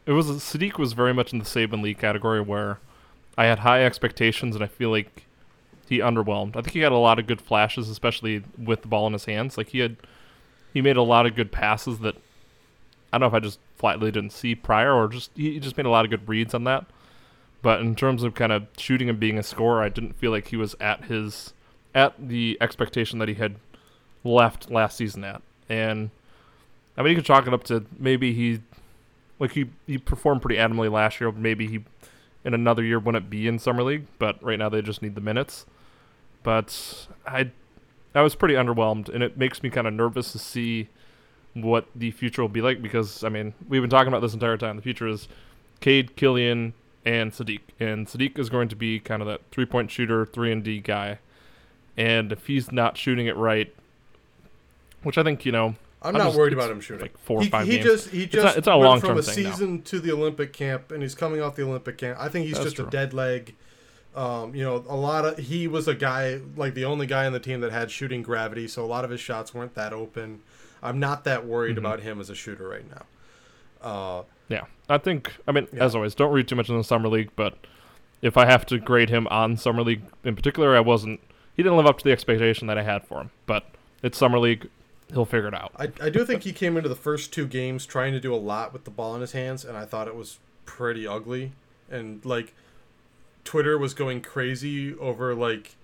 It 0.03 0.13
was 0.13 0.25
Saddiq 0.25 0.79
was 0.79 0.93
very 0.93 1.13
much 1.13 1.31
in 1.31 1.37
the 1.37 1.45
Saben 1.45 1.83
Lee 1.83 1.93
category 1.93 2.41
where 2.41 2.79
I 3.37 3.45
had 3.45 3.59
high 3.59 3.85
expectations 3.85 4.55
and 4.55 4.63
I 4.63 4.67
feel 4.67 4.89
like 4.89 5.27
he 5.87 5.99
underwhelmed. 5.99 6.55
I 6.55 6.61
think 6.61 6.71
he 6.71 6.79
had 6.79 6.91
a 6.91 6.97
lot 6.97 7.19
of 7.19 7.27
good 7.27 7.39
flashes, 7.39 7.87
especially 7.87 8.43
with 8.57 8.81
the 8.81 8.87
ball 8.87 9.05
in 9.05 9.13
his 9.13 9.25
hands. 9.25 9.57
Like 9.57 9.69
he 9.69 9.79
had, 9.79 9.97
he 10.73 10.81
made 10.81 10.97
a 10.97 11.03
lot 11.03 11.27
of 11.27 11.35
good 11.35 11.51
passes 11.51 11.99
that 11.99 12.15
I 13.13 13.17
don't 13.17 13.21
know 13.21 13.27
if 13.27 13.33
I 13.33 13.45
just 13.45 13.59
flatly 13.75 14.09
didn't 14.11 14.31
see 14.31 14.55
prior 14.55 14.93
or 14.93 15.07
just 15.07 15.31
he 15.35 15.59
just 15.59 15.77
made 15.77 15.85
a 15.85 15.89
lot 15.89 16.05
of 16.05 16.11
good 16.11 16.27
reads 16.27 16.53
on 16.53 16.63
that. 16.63 16.85
But 17.61 17.81
in 17.81 17.95
terms 17.95 18.23
of 18.23 18.33
kind 18.33 18.51
of 18.51 18.67
shooting 18.77 19.09
and 19.09 19.19
being 19.19 19.37
a 19.37 19.43
scorer, 19.43 19.83
I 19.83 19.89
didn't 19.89 20.13
feel 20.13 20.31
like 20.31 20.47
he 20.47 20.57
was 20.57 20.75
at 20.79 21.05
his 21.05 21.53
at 21.93 22.13
the 22.17 22.57
expectation 22.59 23.19
that 23.19 23.27
he 23.27 23.35
had 23.35 23.55
left 24.23 24.71
last 24.71 24.97
season 24.97 25.23
at. 25.23 25.41
And 25.71 26.09
I 26.97 27.01
mean, 27.01 27.11
you 27.11 27.15
could 27.15 27.25
chalk 27.25 27.47
it 27.47 27.53
up 27.53 27.63
to 27.65 27.85
maybe 27.97 28.33
he 28.33 28.59
like 29.39 29.53
he 29.53 29.67
he 29.87 29.97
performed 29.97 30.41
pretty 30.41 30.59
admirably 30.59 30.89
last 30.89 31.21
year. 31.21 31.31
Maybe 31.31 31.65
he 31.65 31.85
in 32.43 32.53
another 32.53 32.83
year 32.83 32.99
wouldn't 32.99 33.29
be 33.29 33.47
in 33.47 33.57
summer 33.57 33.83
league, 33.83 34.05
but 34.19 34.41
right 34.43 34.59
now 34.59 34.67
they 34.67 34.81
just 34.81 35.01
need 35.01 35.15
the 35.15 35.21
minutes. 35.21 35.65
But 36.43 37.07
I, 37.25 37.51
I 38.13 38.21
was 38.21 38.35
pretty 38.35 38.55
underwhelmed, 38.55 39.09
and 39.09 39.23
it 39.23 39.37
makes 39.37 39.61
me 39.61 39.69
kind 39.69 39.87
of 39.87 39.93
nervous 39.93 40.31
to 40.31 40.39
see 40.39 40.89
what 41.53 41.85
the 41.95 42.11
future 42.11 42.41
will 42.41 42.49
be 42.49 42.61
like 42.61 42.81
because 42.81 43.23
I 43.23 43.29
mean 43.29 43.53
we've 43.67 43.81
been 43.81 43.89
talking 43.89 44.09
about 44.09 44.21
this 44.21 44.33
entire 44.33 44.57
time. 44.57 44.75
The 44.75 44.81
future 44.81 45.07
is 45.07 45.29
Cade, 45.79 46.17
Killian, 46.17 46.73
and 47.05 47.31
Saddiq, 47.31 47.61
and 47.79 48.07
Saddiq 48.07 48.37
is 48.37 48.49
going 48.49 48.67
to 48.69 48.75
be 48.75 48.99
kind 48.99 49.21
of 49.21 49.27
that 49.27 49.41
three 49.51 49.65
point 49.65 49.89
shooter, 49.89 50.25
three 50.25 50.51
and 50.51 50.63
D 50.63 50.79
guy, 50.81 51.19
and 51.95 52.33
if 52.33 52.47
he's 52.47 52.73
not 52.73 52.97
shooting 52.97 53.27
it 53.27 53.37
right, 53.37 53.73
which 55.03 55.17
I 55.17 55.23
think 55.23 55.45
you 55.45 55.51
know. 55.51 55.75
I'm 56.03 56.15
I'm 56.15 56.19
not 56.19 56.23
just- 56.29 56.37
worried 56.39 56.53
about 56.53 56.71
him 56.71 56.81
shooting. 56.81 57.01
like 57.03 57.17
four 57.19 57.41
or 57.41 57.45
five 57.45 57.67
he 57.67 57.73
games. 57.73 57.85
just 57.85 58.09
he 58.09 58.23
It's 58.23 58.33
just 58.33 58.43
not- 58.45 58.57
it's 58.57 58.65
not 58.67 58.75
a 58.75 58.79
went 58.79 58.89
long-term 58.89 59.09
from 59.09 59.17
a 59.19 59.21
thing 59.21 59.43
now. 59.43 59.51
season 59.51 59.81
to 59.83 59.99
the 59.99 60.11
Olympic 60.11 60.51
camp, 60.51 60.91
and 60.91 61.03
he's 61.03 61.13
coming 61.13 61.41
off 61.41 61.55
the 61.55 61.63
Olympic 61.63 61.97
camp. 61.99 62.17
I 62.19 62.27
think 62.27 62.45
he's 62.45 62.55
That's 62.55 62.65
just 62.65 62.75
true. 62.77 62.87
a 62.87 62.89
dead 62.89 63.13
leg. 63.13 63.55
Um, 64.15 64.53
you 64.55 64.63
know, 64.63 64.83
a 64.89 64.95
lot 64.95 65.25
of 65.25 65.37
he 65.37 65.67
was 65.67 65.87
a 65.87 65.93
guy 65.95 66.39
like 66.57 66.73
the 66.73 66.85
only 66.85 67.05
guy 67.05 67.25
on 67.27 67.33
the 67.33 67.39
team 67.39 67.61
that 67.61 67.71
had 67.71 67.91
shooting 67.91 68.23
gravity, 68.23 68.67
so 68.67 68.83
a 68.83 68.87
lot 68.87 69.05
of 69.05 69.11
his 69.11 69.19
shots 69.21 69.53
weren't 69.53 69.75
that 69.75 69.93
open. 69.93 70.41
I'm 70.83 70.99
not 70.99 71.23
that 71.25 71.45
worried 71.45 71.75
Mhm. 71.75 71.79
about 71.79 71.99
him 72.01 72.19
as 72.19 72.29
a 72.31 72.35
shooter 72.35 72.67
right 72.67 72.85
now. 72.89 73.05
Uh, 73.87 74.23
Yeah, 74.49 74.65
I 74.89 74.97
think. 74.97 75.31
I 75.47 75.51
mean, 75.53 75.67
Yeah. 75.71 75.85
as 75.85 75.95
always, 75.95 76.13
don't 76.15 76.33
read 76.33 76.47
too 76.47 76.55
much 76.55 76.67
in 76.69 76.75
the 76.77 76.83
summer 76.83 77.07
league. 77.07 77.29
But 77.35 77.57
if 78.21 78.35
I 78.37 78.45
have 78.47 78.65
to 78.65 78.79
grade 78.79 79.09
him 79.09 79.27
on 79.27 79.55
summer 79.55 79.81
league 79.83 80.01
in 80.25 80.35
particular, 80.35 80.75
I 80.75 80.81
wasn't. 80.81 81.19
He 81.55 81.63
didn't 81.63 81.77
live 81.77 81.85
up 81.85 81.99
to 81.99 82.03
the 82.03 82.11
expectation 82.11 82.67
that 82.67 82.77
I 82.77 82.81
had 82.83 83.05
for 83.05 83.21
him. 83.21 83.29
But 83.45 83.65
it's 84.03 84.17
summer 84.17 84.39
league. 84.39 84.67
He'll 85.13 85.25
figure 85.25 85.47
it 85.47 85.53
out. 85.53 85.71
I, 85.77 85.91
I 86.01 86.09
do 86.09 86.25
think 86.25 86.43
he 86.43 86.53
came 86.53 86.77
into 86.77 86.87
the 86.89 86.95
first 86.95 87.33
two 87.33 87.45
games 87.47 87.85
trying 87.85 88.13
to 88.13 88.19
do 88.19 88.33
a 88.33 88.37
lot 88.37 88.71
with 88.73 88.85
the 88.85 88.91
ball 88.91 89.13
in 89.15 89.21
his 89.21 89.33
hands, 89.33 89.65
and 89.65 89.77
I 89.77 89.85
thought 89.85 90.07
it 90.07 90.15
was 90.15 90.39
pretty 90.65 91.05
ugly. 91.05 91.51
And 91.89 92.23
like, 92.25 92.53
Twitter 93.43 93.77
was 93.77 93.93
going 93.93 94.21
crazy 94.21 94.95
over 94.95 95.35
like 95.35 95.75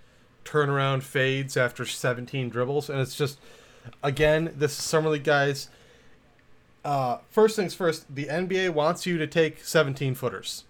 turnaround 0.46 1.04
fades 1.04 1.58
after 1.58 1.86
17 1.86 2.50
dribbles, 2.50 2.90
and 2.90 3.00
it's 3.02 3.16
just, 3.16 3.40
again, 4.02 4.54
this 4.56 4.74
summer 4.74 5.10
league 5.10 5.24
guys. 5.26 5.70
Uh, 6.86 7.18
first 7.30 7.58
things 7.58 7.74
first, 7.74 8.14
the 8.14 8.26
NBA 8.28 8.70
wants 8.70 9.06
you 9.06 9.18
to 9.18 9.28
take 9.28 9.64
17 9.66 10.16
footers. 10.16 10.64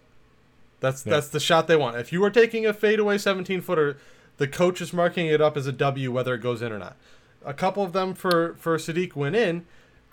That's 0.79 1.05
Yeah. 1.05 1.13
that's 1.13 1.27
the 1.27 1.39
shot 1.39 1.67
they 1.67 1.75
want. 1.75 1.97
If 1.97 2.11
you 2.11 2.23
are 2.23 2.31
taking 2.31 2.65
a 2.65 2.73
fadeaway 2.73 3.19
17 3.19 3.61
footer, 3.61 3.97
the 4.37 4.47
coach 4.47 4.81
is 4.81 4.93
marking 4.93 5.27
it 5.27 5.41
up 5.41 5.57
as 5.57 5.67
a 5.67 5.71
W 5.71 6.11
whether 6.11 6.33
it 6.33 6.39
goes 6.39 6.61
in 6.61 6.71
or 6.71 6.79
not. 6.79 6.95
A 7.45 7.53
couple 7.53 7.83
of 7.83 7.93
them 7.93 8.13
for 8.13 8.55
for 8.55 8.77
Saddiq 8.77 9.15
went 9.15 9.35
in. 9.35 9.65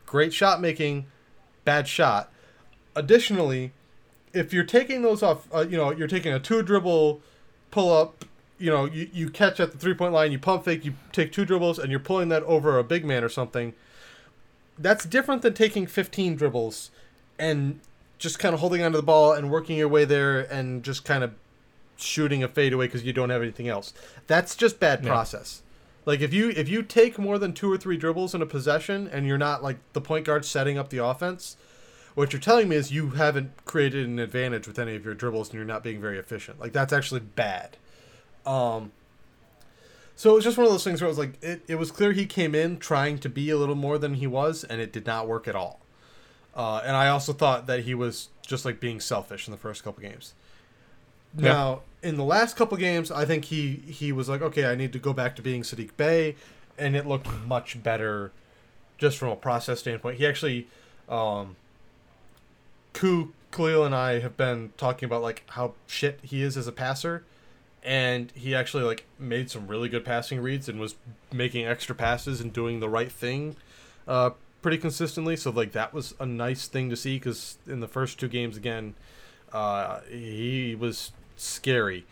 Great 0.06 0.32
shot 0.32 0.60
making, 0.60 1.06
bad 1.64 1.88
shot. 1.88 2.30
Additionally, 2.94 3.72
if 4.32 4.52
you're 4.52 4.64
taking 4.64 5.02
those 5.02 5.22
off, 5.22 5.48
uh, 5.54 5.60
you 5.68 5.76
know, 5.76 5.90
you're 5.90 6.08
taking 6.08 6.32
a 6.32 6.38
two 6.38 6.62
dribble 6.62 7.20
pull 7.70 7.92
up, 7.92 8.24
you 8.58 8.70
know, 8.70 8.84
you, 8.84 9.08
you 9.12 9.30
catch 9.30 9.58
at 9.58 9.72
the 9.72 9.78
three 9.78 9.94
point 9.94 10.12
line, 10.12 10.30
you 10.30 10.38
pump 10.38 10.64
fake, 10.64 10.84
you 10.84 10.94
take 11.12 11.32
two 11.32 11.44
dribbles, 11.44 11.78
and 11.78 11.90
you're 11.90 11.98
pulling 12.00 12.28
that 12.28 12.42
over 12.44 12.78
a 12.78 12.84
big 12.84 13.04
man 13.04 13.24
or 13.24 13.28
something. 13.28 13.72
That's 14.78 15.04
different 15.04 15.42
than 15.42 15.54
taking 15.54 15.86
15 15.86 16.36
dribbles 16.36 16.90
and 17.38 17.80
just 18.18 18.38
kind 18.38 18.54
of 18.54 18.60
holding 18.60 18.82
onto 18.82 18.96
the 18.96 19.02
ball 19.02 19.32
and 19.32 19.50
working 19.50 19.76
your 19.76 19.88
way 19.88 20.04
there 20.04 20.40
and 20.40 20.82
just 20.82 21.04
kind 21.04 21.22
of 21.24 21.32
shooting 21.96 22.42
a 22.42 22.48
fadeaway 22.48 22.86
because 22.86 23.04
you 23.04 23.12
don't 23.12 23.30
have 23.30 23.42
anything 23.42 23.68
else. 23.68 23.92
That's 24.26 24.54
just 24.56 24.80
bad 24.80 25.02
Yeah. 25.04 25.10
process. 25.10 25.62
Like 26.06 26.20
if 26.20 26.34
you 26.34 26.50
if 26.50 26.68
you 26.68 26.82
take 26.82 27.18
more 27.18 27.38
than 27.38 27.52
two 27.52 27.72
or 27.72 27.78
three 27.78 27.96
dribbles 27.96 28.34
in 28.34 28.42
a 28.42 28.46
possession 28.46 29.08
and 29.08 29.26
you're 29.26 29.38
not 29.38 29.62
like 29.62 29.78
the 29.92 30.00
point 30.00 30.26
guard 30.26 30.44
setting 30.44 30.76
up 30.76 30.90
the 30.90 31.04
offense, 31.04 31.56
what 32.14 32.32
you're 32.32 32.40
telling 32.40 32.68
me 32.68 32.76
is 32.76 32.92
you 32.92 33.10
haven't 33.10 33.64
created 33.64 34.06
an 34.06 34.18
advantage 34.18 34.66
with 34.66 34.78
any 34.78 34.94
of 34.94 35.04
your 35.04 35.14
dribbles 35.14 35.48
and 35.48 35.56
you're 35.56 35.64
not 35.64 35.82
being 35.82 36.00
very 36.00 36.18
efficient. 36.18 36.60
Like 36.60 36.72
that's 36.72 36.92
actually 36.92 37.20
bad. 37.20 37.76
Um 38.44 38.92
so 40.16 40.30
it 40.30 40.34
was 40.34 40.44
just 40.44 40.56
one 40.56 40.66
of 40.66 40.72
those 40.72 40.84
things 40.84 41.00
where 41.00 41.06
it 41.06 41.10
was 41.10 41.18
like 41.18 41.42
it, 41.42 41.62
it 41.66 41.76
was 41.76 41.90
clear 41.90 42.12
he 42.12 42.26
came 42.26 42.54
in 42.54 42.78
trying 42.78 43.18
to 43.18 43.28
be 43.28 43.50
a 43.50 43.56
little 43.56 43.74
more 43.74 43.98
than 43.98 44.14
he 44.14 44.26
was 44.26 44.62
and 44.62 44.80
it 44.80 44.92
did 44.92 45.06
not 45.06 45.26
work 45.26 45.48
at 45.48 45.56
all. 45.56 45.80
Uh, 46.54 46.82
and 46.84 46.94
I 46.94 47.08
also 47.08 47.32
thought 47.32 47.66
that 47.66 47.80
he 47.80 47.94
was 47.94 48.28
just 48.46 48.64
like 48.64 48.78
being 48.78 49.00
selfish 49.00 49.48
in 49.48 49.52
the 49.52 49.58
first 49.58 49.82
couple 49.82 50.02
games. 50.02 50.34
Yeah. 51.36 51.52
Now, 51.52 51.82
in 52.02 52.16
the 52.16 52.24
last 52.24 52.56
couple 52.56 52.76
games, 52.76 53.10
I 53.10 53.24
think 53.24 53.46
he 53.46 53.76
he 53.86 54.12
was 54.12 54.28
like, 54.28 54.42
okay, 54.42 54.66
I 54.66 54.74
need 54.74 54.92
to 54.92 54.98
go 54.98 55.12
back 55.12 55.34
to 55.36 55.42
being 55.42 55.62
Saddiq 55.62 55.96
Bey, 55.96 56.36
and 56.78 56.94
it 56.94 57.06
looked 57.06 57.28
much 57.46 57.82
better, 57.82 58.30
just 58.98 59.18
from 59.18 59.30
a 59.30 59.36
process 59.36 59.80
standpoint. 59.80 60.18
He 60.18 60.26
actually, 60.26 60.68
um, 61.08 61.56
Ku 62.92 63.32
Khalil 63.50 63.84
and 63.84 63.94
I 63.94 64.20
have 64.20 64.36
been 64.36 64.72
talking 64.76 65.06
about 65.06 65.22
like 65.22 65.44
how 65.50 65.74
shit 65.86 66.20
he 66.22 66.42
is 66.42 66.56
as 66.56 66.66
a 66.66 66.72
passer, 66.72 67.24
and 67.82 68.30
he 68.34 68.54
actually 68.54 68.84
like 68.84 69.06
made 69.18 69.50
some 69.50 69.66
really 69.66 69.88
good 69.88 70.04
passing 70.04 70.40
reads 70.40 70.68
and 70.68 70.78
was 70.78 70.96
making 71.32 71.66
extra 71.66 71.94
passes 71.94 72.40
and 72.40 72.52
doing 72.52 72.80
the 72.80 72.88
right 72.88 73.10
thing, 73.10 73.56
uh, 74.06 74.30
pretty 74.60 74.78
consistently. 74.78 75.36
So 75.36 75.50
like 75.50 75.72
that 75.72 75.94
was 75.94 76.14
a 76.20 76.26
nice 76.26 76.68
thing 76.68 76.90
to 76.90 76.96
see 76.96 77.18
because 77.18 77.56
in 77.66 77.80
the 77.80 77.88
first 77.88 78.20
two 78.20 78.28
games 78.28 78.56
again, 78.56 78.94
uh, 79.52 80.00
he 80.10 80.74
was 80.74 81.12
scary 81.36 82.04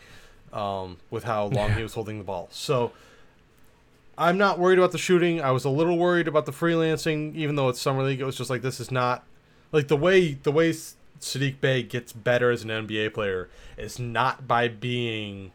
um, 0.51 0.97
with 1.09 1.23
how 1.23 1.45
long 1.45 1.73
he 1.73 1.83
was 1.83 1.93
holding 1.93 2.17
the 2.17 2.23
ball. 2.23 2.47
So 2.51 2.91
I'm 4.17 4.37
not 4.37 4.59
worried 4.59 4.77
about 4.77 4.91
the 4.91 4.97
shooting. 4.97 5.41
I 5.41 5.51
was 5.51 5.65
a 5.65 5.69
little 5.69 5.97
worried 5.97 6.27
about 6.27 6.45
the 6.45 6.51
freelancing, 6.51 7.35
even 7.35 7.55
though 7.55 7.69
it's 7.69 7.81
summer 7.81 8.03
league. 8.03 8.21
It 8.21 8.25
was 8.25 8.37
just 8.37 8.49
like 8.49 8.61
this 8.61 8.79
is 8.79 8.91
not 8.91 9.23
like 9.71 9.87
the 9.87 9.97
way 9.97 10.33
the 10.33 10.51
way 10.51 10.71
Saddiq 11.19 11.59
Bey 11.59 11.83
gets 11.83 12.13
better 12.13 12.51
as 12.51 12.63
an 12.63 12.69
NBA 12.69 13.13
player 13.13 13.49
is 13.77 13.97
not 13.97 14.47
by 14.47 14.67
being 14.67 15.51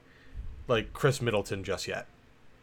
like 0.67 0.93
Khris 0.93 1.23
Middleton 1.23 1.63
just 1.63 1.87
yet. 1.87 2.07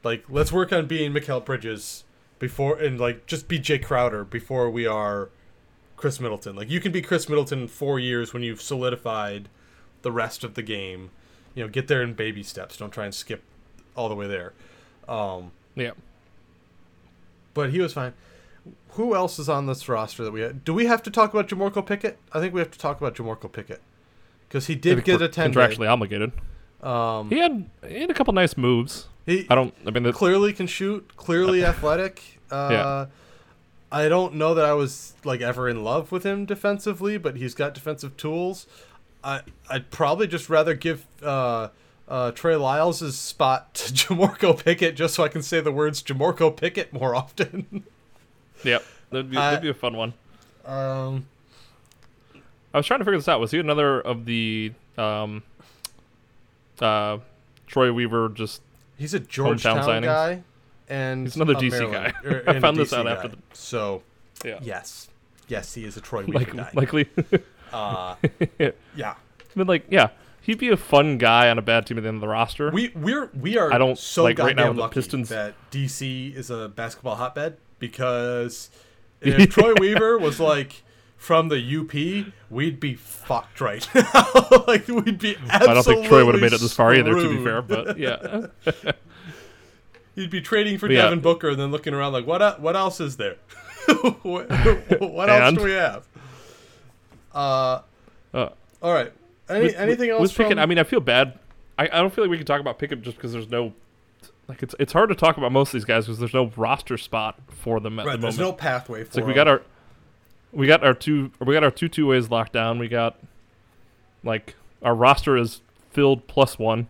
Like 0.04 0.26
let's 0.30 0.52
work 0.52 0.74
on 0.74 0.86
being 0.86 1.14
Mikal 1.14 1.44
Bridges 1.44 2.04
before 2.40 2.78
and 2.78 3.00
like 3.00 3.26
just 3.26 3.48
be 3.48 3.58
Jay 3.58 3.80
Crowder 3.80 4.26
before 4.26 4.70
we 4.70 4.86
are 4.86 5.30
Khris 5.96 6.20
Middleton. 6.20 6.56
Like 6.56 6.70
you 6.70 6.82
can 6.82 6.92
be 6.92 7.02
Khris 7.02 7.30
Middleton 7.30 7.62
in 7.62 7.68
four 7.68 8.00
years 8.00 8.34
when 8.34 8.44
you've 8.44 8.62
solidified 8.62 9.48
the 10.06 10.12
rest 10.12 10.44
of 10.44 10.54
the 10.54 10.62
game. 10.62 11.10
You 11.56 11.64
know, 11.64 11.68
get 11.70 11.88
there 11.88 12.02
in 12.04 12.14
baby 12.14 12.44
steps. 12.44 12.78
Don't 12.78 12.92
try 12.92 13.06
and 13.06 13.14
skip 13.14 13.42
all 13.98 14.08
the 14.08 14.14
way 14.16 14.28
there. 14.28 14.54
Um, 15.10 15.52
Yeah. 15.76 15.92
but 17.54 17.72
he 17.72 17.80
was 17.82 17.94
fine. 17.94 18.14
Who 18.92 19.16
else 19.16 19.40
is 19.40 19.50
on 19.50 19.66
this 19.66 19.90
roster 19.90 20.24
that 20.24 20.32
we 20.32 20.42
had? 20.42 20.64
Do 20.64 20.74
we 20.74 20.86
have 20.86 21.02
to 21.04 21.12
talk 21.12 21.34
about 21.34 21.48
Jamorko 21.48 21.86
Pickett? 21.86 22.18
I 22.32 22.40
think 22.40 22.54
we 22.54 22.60
have 22.62 22.72
to 22.72 22.80
talk 22.80 23.00
about 23.02 23.16
Jamorko 23.16 23.52
Pickett 23.52 23.82
because 24.48 24.68
he 24.68 24.76
did 24.76 25.04
get 25.04 25.22
a 25.22 25.28
ten. 25.28 25.52
contractually 25.52 25.90
obligated. 25.90 26.32
Um, 26.84 27.30
He 27.30 27.40
had 27.40 27.70
he 27.88 28.02
had 28.02 28.10
a 28.12 28.14
couple 28.14 28.34
nice 28.34 28.56
moves. 28.58 29.08
he 29.26 29.48
I 29.50 29.56
don't. 29.56 29.74
I 29.88 29.92
mean, 29.92 30.12
clearly 30.14 30.54
can 30.54 30.68
shoot. 30.68 31.16
Clearly 31.18 31.64
athletic. 31.66 32.22
Uh, 32.52 32.70
Yeah. 32.72 33.06
I 33.92 34.10
don't 34.10 34.36
know 34.36 34.54
that 34.54 34.66
I 34.66 34.74
was 34.74 35.14
like 35.24 35.42
ever 35.42 35.70
in 35.70 35.84
love 35.84 36.12
with 36.12 36.24
him 36.24 36.46
defensively, 36.46 37.18
but 37.18 37.38
he's 37.38 37.54
got 37.56 37.74
defensive 37.74 38.18
tools. 38.18 38.66
I 39.26 39.42
I'd 39.70 39.90
probably 39.90 40.28
just 40.28 40.50
rather 40.50 40.74
give 40.76 41.06
uh, 41.24 41.70
uh, 42.08 42.32
Trey 42.32 42.56
Lyles' 42.56 43.18
spot 43.18 43.74
to 43.74 43.92
Jamorko 43.94 44.64
Pickett 44.64 44.96
just 44.96 45.16
so 45.16 45.24
I 45.24 45.28
can 45.30 45.42
say 45.42 45.60
the 45.62 45.72
words 45.72 46.02
Jamorko 46.04 46.56
Pickett 46.56 46.94
more 46.94 47.16
often. 47.16 47.84
yeah, 48.64 48.80
that'd 49.10 49.30
be, 49.32 49.36
that'd 49.36 49.62
be 49.62 49.70
a 49.70 49.74
fun 49.74 49.98
one. 49.98 50.14
um, 50.66 51.26
I 52.74 52.78
was 52.78 52.86
trying 52.86 53.00
to 53.00 53.06
figure 53.06 53.18
this 53.18 53.28
out. 53.28 53.40
Was 53.40 53.52
he 53.52 53.60
another 53.60 54.00
of 54.02 54.26
the 54.26 54.74
um, 54.98 55.42
uh, 56.80 57.18
Troy 57.68 57.92
Weaver? 57.92 58.30
Just 58.30 58.62
he's 58.98 59.14
a 59.14 59.20
Georgetown 59.20 59.78
signings? 59.80 60.04
guy, 60.04 60.44
and 60.90 61.26
He's 61.26 61.36
another 61.36 61.56
DC 61.56 61.72
Maryland- 61.72 62.14
guy. 62.24 62.42
I 62.52 62.60
found 62.60 62.78
this 62.78 62.92
DC 62.92 62.98
out 63.00 63.06
guy. 63.06 63.12
after 63.12 63.28
the- 63.30 63.38
So 63.54 64.04
yeah, 64.44 64.60
yes, 64.62 65.10
yes, 65.48 65.74
he 65.74 65.86
is 65.86 65.98
a 65.98 66.02
Troy 66.02 66.26
Weaver 66.26 66.38
like 66.38 66.56
guy. 66.56 66.70
likely. 66.74 67.08
Uh, 67.76 68.16
yeah. 68.96 69.16
but 69.56 69.68
like, 69.68 69.86
yeah, 69.90 70.10
he'd 70.42 70.58
be 70.60 70.70
a 70.70 70.78
fun 70.78 71.18
guy 71.18 71.50
on 71.50 71.58
a 71.58 71.62
bad 71.62 71.86
team 71.86 71.98
at 71.98 72.02
the 72.02 72.08
end 72.08 72.16
of 72.16 72.22
the 72.22 72.28
roster. 72.28 72.72
We 72.72 72.90
we're 72.96 73.30
we 73.40 73.58
are 73.58 73.72
I 73.74 73.78
don't- 73.78 73.98
so 73.98 74.24
like, 74.24 74.40
right 74.40 74.56
now 74.56 74.72
the 74.74 74.88
Pistons- 74.88 75.30
that 75.30 75.54
DC 75.72 76.34
is 76.36 76.50
a 76.50 76.70
basketball 76.70 77.16
hotbed 77.16 77.58
because 77.80 78.70
if 79.22 79.50
Troy 79.52 79.74
Weaver 79.80 80.18
was 80.18 80.40
like 80.40 80.84
from 81.18 81.48
the 81.50 81.58
UP, 81.58 82.32
we'd 82.52 82.80
be 82.80 82.94
fucked 82.94 83.60
right 83.62 83.88
now. 83.96 84.28
like 84.68 84.88
we'd 84.88 85.18
be 85.18 85.36
I 85.50 85.60
don't 85.60 85.84
think 85.84 86.06
Troy 86.08 86.24
would 86.26 86.36
have 86.36 86.42
made 86.42 86.54
it 86.54 86.60
this 86.62 86.74
far 86.74 86.94
either. 86.94 87.14
To 87.16 87.30
be 87.38 87.44
fair, 87.44 87.62
but 87.62 87.98
yeah, 87.98 88.48
You'd 90.16 90.30
be 90.30 90.40
trading 90.42 90.78
for 90.78 90.88
But 90.88 90.94
yeah. 90.94 91.02
Devin 91.04 91.20
Booker 91.20 91.50
and 91.50 91.60
then 91.60 91.72
looking 91.72 91.94
around 91.94 92.14
like, 92.14 92.26
what? 92.26 92.62
What 92.62 92.76
else 92.78 93.02
is 93.02 93.18
there? 93.18 93.36
what 94.22 94.50
what 95.02 95.30
else 95.30 95.56
do 95.58 95.64
we 95.64 95.72
have? 95.72 96.08
Uh, 97.36 97.82
uh, 98.34 98.50
all 98.82 98.94
right. 98.94 99.12
Any, 99.50 99.66
with- 99.66 99.76
anything 99.76 100.10
with, 100.10 100.10
else? 100.10 100.22
with 100.22 100.32
Pickett? 100.38 100.54
from- 100.54 100.60
I 100.60 100.66
mean, 100.66 100.80
I 100.80 100.84
feel 100.84 101.02
bad. 101.02 101.38
I, 101.78 101.84
I 101.86 101.98
don't 102.02 102.14
feel 102.14 102.24
like 102.24 102.32
we 102.32 102.38
can 102.38 102.46
talk 102.46 102.62
about 102.62 102.80
Pickett 102.80 103.02
just 103.02 103.18
because 103.18 103.34
there's 103.34 103.50
no. 103.50 103.74
Like 104.48 104.62
it's 104.62 104.76
it's 104.80 104.94
hard 104.94 105.10
to 105.10 105.16
talk 105.16 105.38
about 105.38 105.52
most 105.52 105.70
of 105.70 105.74
these 105.74 105.86
guys 105.86 106.06
because 106.06 106.20
there's 106.20 106.34
no 106.34 106.52
roster 106.56 106.98
spot 106.98 107.40
for 107.50 107.80
them 107.80 107.98
at 108.00 108.06
right, 108.06 108.14
the 108.14 108.22
there's 108.22 108.38
no 108.38 108.54
pathway 108.54 109.00
for. 109.04 109.08
It's 109.08 109.16
like 109.18 109.26
we 109.26 109.34
got 109.34 109.48
our, 109.48 109.64
we 110.52 110.68
got 110.68 110.84
our 110.84 110.94
two, 110.94 111.32
we 111.44 111.54
got 111.54 111.64
our 111.64 111.72
two 111.72 111.90
two 111.90 112.06
ways 112.08 112.30
locked 112.30 112.54
down. 112.54 112.78
We 112.78 112.88
got, 112.88 113.20
like, 114.24 114.54
our 114.84 114.94
roster 114.94 115.36
is 115.36 115.62
filled 115.92 116.28
plus 116.28 116.60
one. 116.60 116.88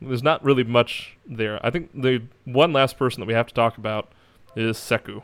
There's 0.00 0.24
not 0.24 0.42
really 0.44 0.64
much 0.64 1.16
there. 1.24 1.64
I 1.64 1.70
think 1.70 1.90
the 1.94 2.22
one 2.44 2.72
last 2.72 2.98
person 2.98 3.20
that 3.20 3.26
we 3.26 3.34
have 3.34 3.46
to 3.46 3.54
talk 3.54 3.78
about 3.78 4.10
is 4.56 4.76
Sekou, 4.76 5.22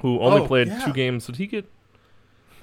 who 0.00 0.20
only 0.20 0.42
Oh, 0.42 0.46
played 0.46 0.68
yeah. 0.68 0.84
two 0.84 0.92
games. 0.92 1.26
Did 1.26 1.36
he 1.36 1.46
get? 1.48 1.66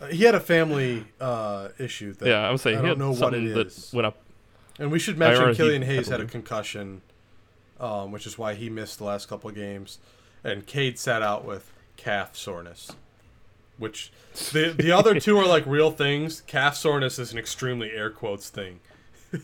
Uh, 0.01 0.05
he 0.07 0.23
had 0.23 0.35
a 0.35 0.39
family 0.39 1.05
uh, 1.19 1.69
issue. 1.77 2.13
That, 2.13 2.27
yeah, 2.29 2.47
I 2.47 2.51
would 2.51 2.59
say 2.59 2.71
I 2.71 2.75
he 2.75 2.81
don't 2.81 2.89
had 2.89 2.97
know 2.99 3.11
what 3.11 3.33
it 3.33 3.53
that 3.53 3.67
is. 3.67 3.91
went 3.93 4.05
up. 4.05 4.17
And 4.79 4.91
we 4.91 4.99
should 4.99 5.17
mention 5.17 5.53
Killian 5.55 5.81
Hayes 5.81 6.07
had 6.07 6.21
a 6.21 6.25
concussion, 6.25 7.01
um, 7.79 8.11
which 8.11 8.25
is 8.25 8.37
why 8.37 8.53
he 8.53 8.69
missed 8.69 8.97
the 8.99 9.03
last 9.03 9.27
couple 9.27 9.49
of 9.49 9.55
games. 9.55 9.99
And 10.43 10.65
Cade 10.65 10.97
sat 10.97 11.21
out 11.21 11.43
with 11.43 11.69
calf 11.97 12.35
soreness, 12.37 12.91
which 13.77 14.09
the 14.53 14.73
the 14.77 14.91
other 14.93 15.19
two 15.19 15.37
are 15.37 15.45
like 15.45 15.65
real 15.65 15.91
things. 15.91 16.41
Calf 16.47 16.77
soreness 16.77 17.19
is 17.19 17.33
an 17.33 17.37
extremely 17.37 17.91
air 17.91 18.09
quotes 18.09 18.49
thing. 18.49 18.79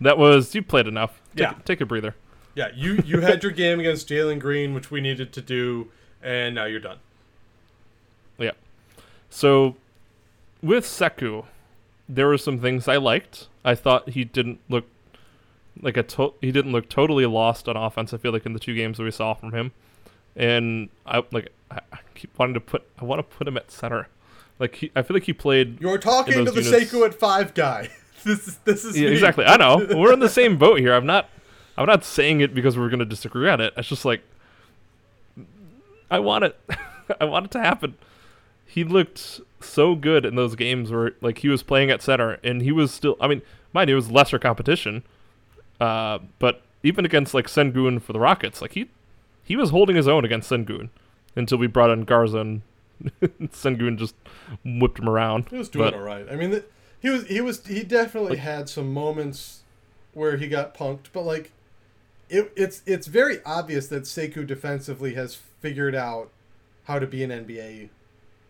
That 0.00 0.16
was 0.18 0.54
you 0.54 0.62
played 0.62 0.86
enough. 0.86 1.20
Take, 1.36 1.40
Yeah. 1.40 1.54
take 1.64 1.80
a 1.80 1.86
breather. 1.86 2.16
Yeah, 2.54 2.68
you 2.74 3.02
you 3.04 3.20
had 3.20 3.42
your 3.42 3.52
game 3.52 3.78
against 3.78 4.08
Jalen 4.08 4.38
Green, 4.40 4.74
which 4.74 4.90
we 4.90 5.00
needed 5.00 5.32
to 5.34 5.40
do, 5.42 5.90
and 6.22 6.54
now 6.54 6.64
you're 6.64 6.80
done. 6.80 6.98
So 9.30 9.76
with 10.62 10.84
Sekou, 10.84 11.46
there 12.08 12.26
were 12.26 12.38
some 12.38 12.58
things 12.60 12.88
I 12.88 12.96
liked. 12.96 13.46
I 13.64 13.74
thought 13.74 14.10
he 14.10 14.24
didn't 14.24 14.58
look 14.68 14.84
like 15.80 15.96
a 15.96 16.02
to- 16.02 16.34
he 16.40 16.50
didn't 16.52 16.72
look 16.72 16.88
totally 16.88 17.24
lost 17.26 17.68
on 17.68 17.76
offense. 17.76 18.12
I 18.12 18.16
feel 18.18 18.32
like 18.32 18.44
in 18.44 18.52
the 18.52 18.58
two 18.58 18.74
games 18.74 18.98
that 18.98 19.04
we 19.04 19.10
saw 19.10 19.34
from 19.34 19.52
him, 19.52 19.72
and 20.36 20.88
I 21.06 21.22
like 21.32 21.52
I, 21.70 21.80
keep 22.14 22.36
wanting 22.38 22.54
to 22.54 22.60
put 22.60 22.82
I 23.00 23.04
want 23.04 23.18
to 23.20 23.36
put 23.36 23.46
him 23.46 23.56
at 23.56 23.70
center. 23.70 24.08
Like 24.58 24.74
he, 24.74 24.90
I 24.96 25.02
feel 25.02 25.14
like 25.14 25.24
he 25.24 25.32
played. 25.32 25.80
You're 25.80 25.96
talking 25.98 26.44
to 26.44 26.50
the 26.50 26.62
units- 26.62 26.92
Sekou 26.92 27.06
at 27.06 27.14
five 27.14 27.54
guy. 27.54 27.88
this 28.24 28.48
is 28.48 28.56
this 28.64 28.84
is 28.84 28.98
Yeah, 28.98 29.06
me. 29.08 29.12
exactly. 29.14 29.44
I 29.44 29.56
know 29.56 29.86
we're 29.96 30.12
in 30.12 30.18
the 30.20 30.28
same 30.28 30.58
boat 30.58 30.80
here. 30.80 30.92
I'm 30.94 31.06
not. 31.06 31.28
I'm 31.78 31.86
not 31.86 32.04
saying 32.04 32.40
it 32.42 32.52
because 32.54 32.76
we're 32.76 32.90
going 32.90 32.98
to 32.98 33.06
disagree 33.06 33.48
on 33.48 33.60
it. 33.60 33.72
It's 33.76 33.88
just 33.88 34.04
like 34.04 34.22
I 36.10 36.18
want 36.18 36.44
it. 36.44 36.58
I 37.20 37.24
want 37.24 37.46
it 37.46 37.50
to 37.52 37.60
happen. 37.60 37.94
He 38.70 38.84
looked 38.84 39.40
so 39.60 39.94
good 39.96 40.24
in 40.24 40.36
those 40.36 40.54
games 40.54 40.90
where 40.92 41.12
like 41.20 41.38
he 41.38 41.48
was 41.48 41.62
playing 41.62 41.90
at 41.90 42.02
center 42.02 42.38
and 42.44 42.62
he 42.62 42.70
was 42.72 42.92
still. 42.92 43.16
I 43.20 43.26
mean, 43.26 43.42
mind 43.72 43.88
you, 43.88 43.94
it 43.94 43.96
was 43.96 44.10
lesser 44.10 44.38
competition, 44.38 45.02
uh, 45.80 46.20
but 46.38 46.62
even 46.84 47.04
against 47.04 47.34
like 47.34 47.46
Sengun 47.48 48.00
for 48.00 48.12
the 48.12 48.20
Rockets, 48.20 48.62
like 48.62 48.72
he 48.74 48.88
he 49.42 49.56
was 49.56 49.70
holding 49.70 49.96
his 49.96 50.06
own 50.06 50.24
against 50.24 50.48
Sengun 50.50 50.88
until 51.34 51.58
we 51.58 51.66
brought 51.66 51.90
in 51.90 52.04
Garza 52.04 52.38
and 52.38 52.62
Sengun 53.52 53.98
just 53.98 54.14
whipped 54.64 54.98
him 55.00 55.08
around. 55.08 55.48
He 55.50 55.56
was 55.56 55.68
doing 55.68 55.86
But- 55.86 55.94
all 55.94 56.00
right. 56.00 56.26
I 56.30 56.36
mean, 56.36 56.50
the, 56.50 56.64
he 57.00 57.10
was 57.10 57.26
he 57.26 57.40
was 57.40 57.66
he 57.66 57.82
definitely 57.82 58.36
had 58.36 58.68
some 58.68 58.92
moments 58.94 59.62
where 60.14 60.36
he 60.36 60.46
got 60.48 60.76
punked, 60.76 61.06
but 61.12 61.22
like 61.22 61.50
it, 62.28 62.52
it's 62.56 62.82
it's 62.86 63.08
very 63.08 63.42
obvious 63.44 63.88
that 63.88 64.04
Sekou 64.04 64.46
defensively 64.46 65.14
has 65.14 65.34
figured 65.34 65.94
out 65.96 66.30
how 66.84 66.98
to 67.00 67.06
be 67.06 67.24
an 67.24 67.30
NBA 67.30 67.88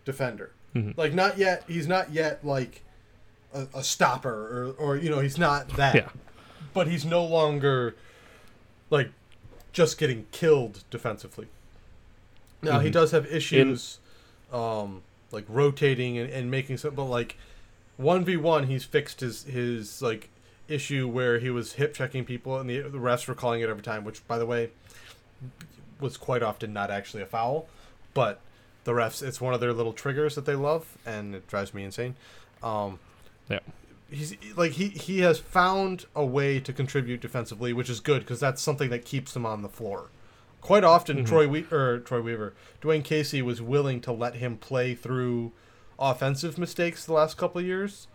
defender. 0.05 0.51
Mhm. 0.74 0.96
Like 0.96 1.12
not 1.14 1.38
yet, 1.38 1.64
he's 1.66 1.86
not 1.88 2.12
yet 2.12 2.44
like 2.44 2.82
a, 3.53 3.66
a 3.74 3.82
stopper 3.84 4.30
or 4.78 4.86
or 4.92 4.96
you 4.96 5.11
know 5.11 5.20
he's 5.20 5.38
not 5.38 5.68
that. 5.76 5.94
Yeah. 5.94 6.09
But 6.72 6.86
he's 6.86 7.05
no 7.05 7.24
longer 7.24 7.96
like 8.90 9.11
just 9.72 9.98
getting 9.98 10.26
killed 10.32 10.84
defensively. 10.90 11.48
Now 12.62 12.78
he 12.80 12.88
Mhm. 12.88 12.92
does 12.92 13.11
have 13.12 13.26
issues, 13.26 13.98
um, 14.53 15.03
like 15.32 15.44
rotating 15.48 16.18
and, 16.18 16.30
and 16.30 16.51
making 16.51 16.76
some, 16.78 16.94
but 16.94 17.05
like 17.05 17.36
one 17.96 18.24
v 18.24 18.36
one, 18.36 18.64
he's 18.66 18.84
fixed 18.84 19.20
his 19.20 19.44
his 19.44 20.01
like 20.03 20.28
issue 20.68 21.09
where 21.09 21.40
he 21.40 21.51
was 21.51 21.72
hip 21.72 21.92
checking 21.94 22.24
people 22.24 22.57
and 22.59 22.70
the 22.70 22.80
the 22.82 22.98
refs 22.98 23.26
were 23.26 23.34
calling 23.34 23.61
it 23.61 23.68
every 23.68 23.82
time, 23.82 24.05
which 24.05 24.26
by 24.28 24.38
the 24.38 24.46
way 24.46 24.70
was 25.98 26.16
quite 26.16 26.42
often 26.42 26.72
not 26.72 26.90
actually 26.90 27.22
a 27.22 27.26
foul, 27.26 27.66
but 28.14 28.40
the 28.85 28.93
refs 28.93 29.22
it's 29.22 29.41
one 29.41 29.55
of 29.55 29.61
their 29.61 29.72
little 29.72 29.93
triggers 29.93 30.35
that 30.35 30.45
they 30.47 30.55
love 30.55 30.97
and 31.07 31.35
it 31.35 31.47
drives 31.47 31.72
me 31.74 31.85
insane. 31.85 32.14
Um, 32.62 32.99
Yeah. 33.49 33.61
he's 34.11 34.37
like 34.57 34.72
he 34.72 34.89
he 34.89 35.20
has 35.20 35.39
found 35.39 36.07
a 36.14 36.24
way 36.24 36.61
to 36.61 36.72
contribute 36.72 37.20
defensively, 37.20 37.72
which 37.72 37.91
is 37.91 38.01
good 38.01 38.20
because 38.22 38.41
that's 38.41 38.62
something 38.62 38.91
that 38.91 39.05
keeps 39.05 39.35
him 39.37 39.45
on 39.47 39.62
the 39.62 39.68
floor. 39.68 40.07
Quite 40.61 40.85
often, 40.85 41.18
Mhm. 41.24 41.26
Troy 41.26 41.49
we- 41.49 41.66
or 41.70 42.01
Troy 42.01 42.20
Weaver, 42.20 42.53
Dwane 42.83 43.03
Casey 43.05 43.41
was 43.41 43.62
willing 43.62 44.01
to 44.03 44.12
let 44.12 44.35
him 44.37 44.57
play 44.59 44.95
through 44.95 45.53
offensive 45.99 46.59
mistakes 46.59 47.05
the 47.05 47.12
last 47.14 47.37
couple 47.37 47.61
of 47.61 47.66
years, 47.66 48.09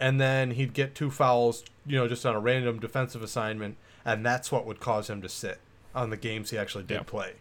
and 0.00 0.20
then 0.20 0.52
he'd 0.52 0.72
get 0.74 0.94
two 0.94 1.10
fouls, 1.10 1.64
you 1.86 1.96
know, 1.96 2.08
just 2.08 2.24
on 2.26 2.34
a 2.34 2.40
random 2.40 2.78
defensive 2.80 3.22
assignment, 3.22 3.76
and 4.04 4.24
that's 4.26 4.50
what 4.50 4.66
would 4.66 4.80
cause 4.80 5.08
him 5.08 5.22
to 5.22 5.28
sit 5.28 5.58
on 5.94 6.10
the 6.10 6.16
games 6.16 6.50
he 6.50 6.58
actually 6.58 6.84
did 6.84 6.94
Yeah. 6.94 7.02
play. 7.04 7.32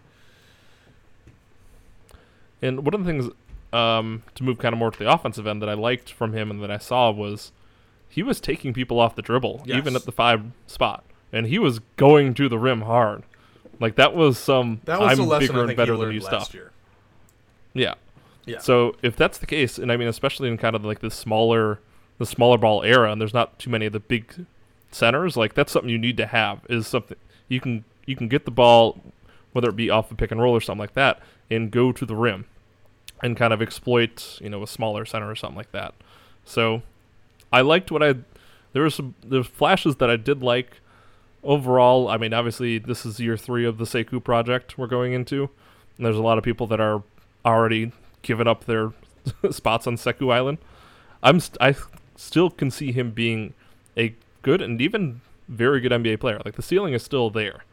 And 2.64 2.86
one 2.86 2.94
of 2.94 3.04
the 3.04 3.06
things 3.12 3.30
um, 3.74 4.24
to 4.36 4.44
move 4.44 4.58
kind 4.58 4.74
of 4.74 4.80
more 4.80 4.92
to 4.92 4.98
the 4.98 5.12
offensive 5.12 5.46
end 5.46 5.62
that 5.62 5.70
I 5.70 5.74
liked 5.74 6.12
from 6.12 6.34
him 6.34 6.50
and 6.50 6.62
that 6.64 6.72
I 6.72 6.78
saw 6.78 7.12
was 7.12 7.52
he 8.08 8.24
was 8.24 8.40
taking 8.40 8.74
people 8.74 9.00
off 9.00 9.16
the 9.16 9.22
dribble, 9.22 9.64
even 9.68 9.96
at 9.96 10.06
the 10.06 10.12
five 10.12 10.44
spot, 10.68 11.04
and 11.32 11.48
he 11.48 11.60
was 11.60 11.80
going 11.98 12.34
to 12.36 12.48
the 12.48 12.60
rim 12.60 12.82
hard. 12.82 13.24
Like 13.80 13.96
that 13.96 14.16
was 14.16 14.38
some 14.38 14.82
That 14.86 15.00
was 15.00 15.12
I'm 15.12 15.18
the 15.18 15.24
lesson 15.24 15.48
bigger 15.48 15.58
I 15.58 15.62
and 15.62 15.70
think 15.70 15.78
better 15.78 15.98
than 15.98 16.12
you 16.12 16.20
last 16.22 16.28
stuff. 16.28 16.54
year. 16.54 16.72
Yeah. 17.74 17.96
Yeah. 18.46 18.60
So 18.60 18.96
if 19.02 19.16
that's 19.16 19.38
the 19.40 19.46
case, 19.46 19.78
and 19.78 19.92
I 19.92 19.98
mean 19.98 20.08
especially 20.08 20.48
in 20.48 20.58
kind 20.58 20.76
of 20.76 20.86
like 20.86 21.00
the 21.00 21.12
smaller 21.12 21.80
the 22.20 22.26
smaller 22.26 22.58
ball 22.58 22.84
era, 22.84 23.12
and 23.12 23.20
there's 23.20 23.34
not 23.34 23.58
too 23.60 23.70
many 23.70 23.88
of 23.88 23.94
the 23.94 24.00
big 24.00 24.46
centers, 24.92 25.36
like 25.36 25.54
that's 25.56 25.72
something 25.72 25.90
you 25.90 25.98
need 25.98 26.18
to 26.18 26.28
have 26.28 26.60
is 26.70 26.88
something 26.88 27.18
you 27.48 27.60
can 27.60 27.84
you 28.06 28.16
can 28.16 28.28
get 28.28 28.46
the 28.46 28.52
ball, 28.52 29.02
whether 29.54 29.70
it 29.70 29.76
be 29.76 29.90
off 29.90 30.12
a 30.12 30.16
pick 30.16 30.32
and 30.32 30.42
roll 30.42 30.56
or 30.56 30.62
something 30.62 30.80
like 30.80 30.94
that, 30.94 31.20
and 31.50 31.72
go 31.72 31.92
to 31.92 32.06
the 32.06 32.16
rim, 32.16 32.46
and 33.24 33.38
kind 33.38 33.54
of 33.54 33.62
exploit 33.62 34.38
you 34.42 34.50
know 34.50 34.62
a 34.62 34.68
smaller 34.68 35.06
center 35.06 35.30
or 35.30 35.36
something 35.36 35.58
like 35.58 35.72
that. 35.72 35.96
So 36.46 36.84
I 37.52 37.62
liked 37.62 37.90
what 37.90 38.04
I 38.04 38.16
there 38.74 38.84
were 38.84 38.90
some 38.90 39.16
there's 39.24 39.48
flashes 39.48 39.96
that 39.96 40.10
I 40.10 40.18
did 40.18 40.44
like. 40.44 40.82
Overall, 41.44 42.10
I 42.10 42.18
mean 42.18 42.34
obviously 42.34 42.78
this 42.78 43.06
is 43.06 43.20
year 43.20 43.38
three 43.38 43.66
of 43.66 43.78
the 43.78 43.86
Sekou 43.86 44.24
project 44.24 44.78
we're 44.78 44.88
going 44.88 45.14
into. 45.14 45.50
And 45.98 46.06
there's 46.06 46.18
a 46.18 46.22
lot 46.22 46.38
of 46.38 46.44
people 46.44 46.68
that 46.68 46.80
are 46.80 47.04
already 47.46 47.92
given 48.22 48.48
up 48.48 48.66
their 48.66 48.92
spots 49.52 49.88
on 49.88 49.96
Sekou 49.96 50.32
Island. 50.34 50.58
I'm 51.22 51.40
st- 51.40 51.58
I 51.62 51.76
still 52.16 52.50
can 52.50 52.72
see 52.72 52.92
him 52.92 53.12
being 53.12 53.54
a 53.98 54.14
good 54.42 54.62
and 54.62 54.82
even 54.82 55.22
very 55.48 55.80
good 55.80 55.92
NBA 55.92 56.20
player. 56.20 56.42
Like 56.44 56.56
the 56.56 56.62
ceiling 56.62 56.94
is 56.94 57.04
still 57.04 57.30
there. 57.30 57.64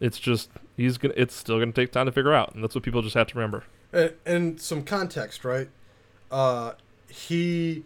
It's 0.00 0.18
just 0.18 0.50
he's 0.76 0.98
gonna. 0.98 1.14
It's 1.16 1.34
still 1.34 1.58
gonna 1.58 1.72
take 1.72 1.92
time 1.92 2.06
to 2.06 2.12
figure 2.12 2.32
out, 2.32 2.54
and 2.54 2.62
that's 2.62 2.74
what 2.74 2.82
people 2.82 3.02
just 3.02 3.14
have 3.14 3.28
to 3.28 3.34
remember. 3.36 3.64
And, 3.92 4.12
and 4.24 4.60
some 4.60 4.82
context, 4.84 5.44
right? 5.44 5.68
Uh, 6.30 6.72
he, 7.08 7.84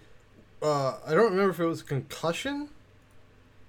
uh, 0.62 0.98
I 1.06 1.14
don't 1.14 1.30
remember 1.32 1.50
if 1.50 1.60
it 1.60 1.64
was 1.66 1.80
a 1.80 1.84
concussion. 1.84 2.68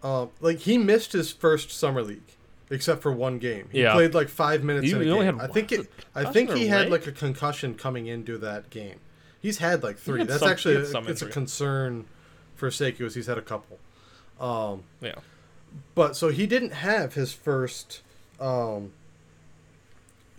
Uh, 0.03 0.27
like 0.39 0.59
he 0.59 0.77
missed 0.77 1.13
his 1.13 1.31
first 1.31 1.71
summer 1.71 2.03
league, 2.03 2.21
except 2.69 3.01
for 3.01 3.11
one 3.11 3.39
game. 3.39 3.67
He 3.71 3.81
Yeah. 3.81 3.93
played 3.93 4.13
like 4.13 4.29
five 4.29 4.63
minutes 4.63 4.85
He- 4.87 4.93
in 4.93 5.01
a 5.01 5.05
game. 5.05 5.37
had 5.39 5.49
I 5.49 5.51
think 5.51 5.71
it. 5.71 5.91
I 6.13 6.25
think 6.31 6.51
he 6.53 6.67
had 6.67 6.89
like 6.89 7.07
a 7.07 7.11
concussion 7.11 7.73
coming 7.75 8.05
into 8.07 8.37
that 8.37 8.69
game. 8.69 8.99
He's 9.41 9.57
had 9.57 9.81
like 9.83 9.97
three. 9.97 10.19
had 10.19 10.27
That's 10.27 10.39
some- 10.41 10.49
actually 10.51 10.75
a, 10.75 10.81
it's 11.09 11.21
a 11.21 11.27
concern 11.29 12.05
for 12.55 12.69
Sekou. 12.69 13.01
is 13.01 13.15
He's 13.15 13.25
had 13.27 13.37
a 13.37 13.41
couple. 13.41 13.79
Um, 14.39 14.83
Yeah. 15.01 15.15
but 15.95 16.15
so 16.15 16.29
he 16.29 16.45
didn't 16.45 16.73
have 16.73 17.15
his 17.15 17.33
first. 17.33 18.01
Um, 18.39 18.91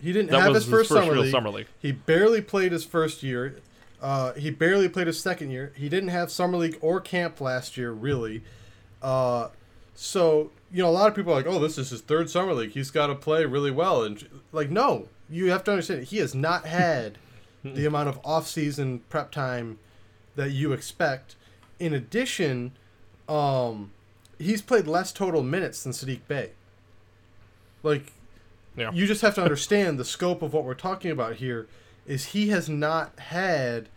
he 0.01 0.13
didn't 0.13 0.31
That 0.31 0.41
have 0.41 0.55
his 0.55 0.67
first, 0.67 0.89
summer, 0.91 1.13
real 1.13 1.23
league. 1.23 1.33
summer 1.33 1.51
league. 1.51 1.67
He 1.81 1.93
barely 1.93 2.41
played 2.41 2.73
his 2.73 2.85
first 2.85 3.23
year. 3.23 3.57
Uh, 4.01 4.33
he 4.35 4.51
barely 4.51 4.89
played 4.89 5.09
his 5.09 5.19
second 5.21 5.51
year. 5.51 5.73
He 5.77 5.89
didn't 5.89 6.11
have 6.11 6.31
summer 6.31 6.57
league 6.57 6.79
or 6.81 7.01
camp 7.01 7.41
last 7.41 7.77
year, 7.77 7.91
really. 7.91 8.43
Uh, 9.03 9.49
so 9.95 10.51
you 10.73 10.83
know, 10.83 10.89
a 10.89 10.93
lot 10.93 11.09
of 11.09 11.15
people 11.17 11.33
are 11.33 11.37
like, 11.37 11.47
"Oh, 11.47 11.59
this 11.59 11.79
is 11.79 11.91
his 11.91 12.01
third 12.03 12.29
summer 12.31 12.53
league. 12.53 12.73
He's 12.73 12.91
got 12.91 13.07
to 13.09 13.15
play 13.15 13.45
really 13.45 13.71
well." 13.71 14.03
And 14.05 14.29
like, 14.53 14.71
no, 14.71 15.09
you 15.31 15.51
have 15.51 15.65
to 15.65 15.71
understand, 15.73 16.05
he 16.05 16.19
has 16.19 16.35
not 16.35 16.67
had 16.67 17.19
the 17.65 17.87
amount 17.87 18.09
of 18.09 18.21
off-season 18.25 19.01
prep 19.09 19.31
time 19.33 19.79
that 20.37 20.51
you 20.53 20.73
expect. 20.73 21.35
In 21.81 21.93
addition, 21.93 22.73
um, 23.29 23.91
he's 24.39 24.63
played 24.63 24.87
less 24.87 25.11
total 25.13 25.43
minutes 25.43 25.83
than 25.83 25.93
Saddiq 25.93 26.21
Bey. 26.29 26.51
Like, 27.83 28.13
Yeah. 28.79 28.93
you 28.93 29.07
just 29.07 29.23
have 29.23 29.35
to 29.37 29.43
understand 29.43 29.99
the 29.99 30.05
scope 30.05 30.41
of 30.43 30.53
what 30.53 30.65
we're 30.65 30.75
talking 30.75 31.11
about 31.11 31.37
here 31.37 31.67
is 32.07 32.27
he 32.27 32.49
has 32.51 32.69
not 32.69 33.19
had 33.19 33.89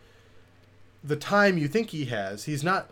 the 1.04 1.16
time 1.16 1.58
you 1.58 1.68
think 1.68 1.90
he 1.92 2.06
has. 2.06 2.46
He's 2.46 2.64
not 2.64 2.90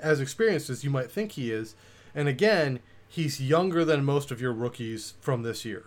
as 0.00 0.20
experienced 0.20 0.68
as 0.70 0.84
you 0.84 0.90
might 0.90 1.10
think 1.10 1.32
he 1.32 1.50
is. 1.50 1.74
And 2.14 2.28
again, 2.28 2.80
he's 3.08 3.40
younger 3.40 3.84
than 3.84 4.04
most 4.04 4.30
of 4.30 4.40
your 4.40 4.52
rookies 4.52 5.14
from 5.20 5.42
this 5.42 5.64
year. 5.64 5.84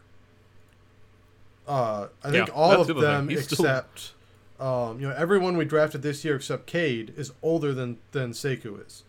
Uh, 1.67 2.07
I 2.23 2.31
think 2.31 2.47
Yeah, 2.47 2.53
all 2.53 2.81
of 2.81 2.87
them 2.87 3.29
He's 3.29 3.45
still- 3.45 3.65
except 3.65 4.13
um, 4.59 4.99
you 5.01 5.07
know 5.07 5.13
everyone 5.17 5.57
we 5.57 5.65
drafted 5.65 6.01
this 6.01 6.23
year 6.23 6.35
except 6.37 6.65
Cade 6.67 7.13
is 7.17 7.33
older 7.41 7.73
than 7.73 7.97
than 8.11 8.31
Sekou 8.31 8.85
is. 8.85 9.03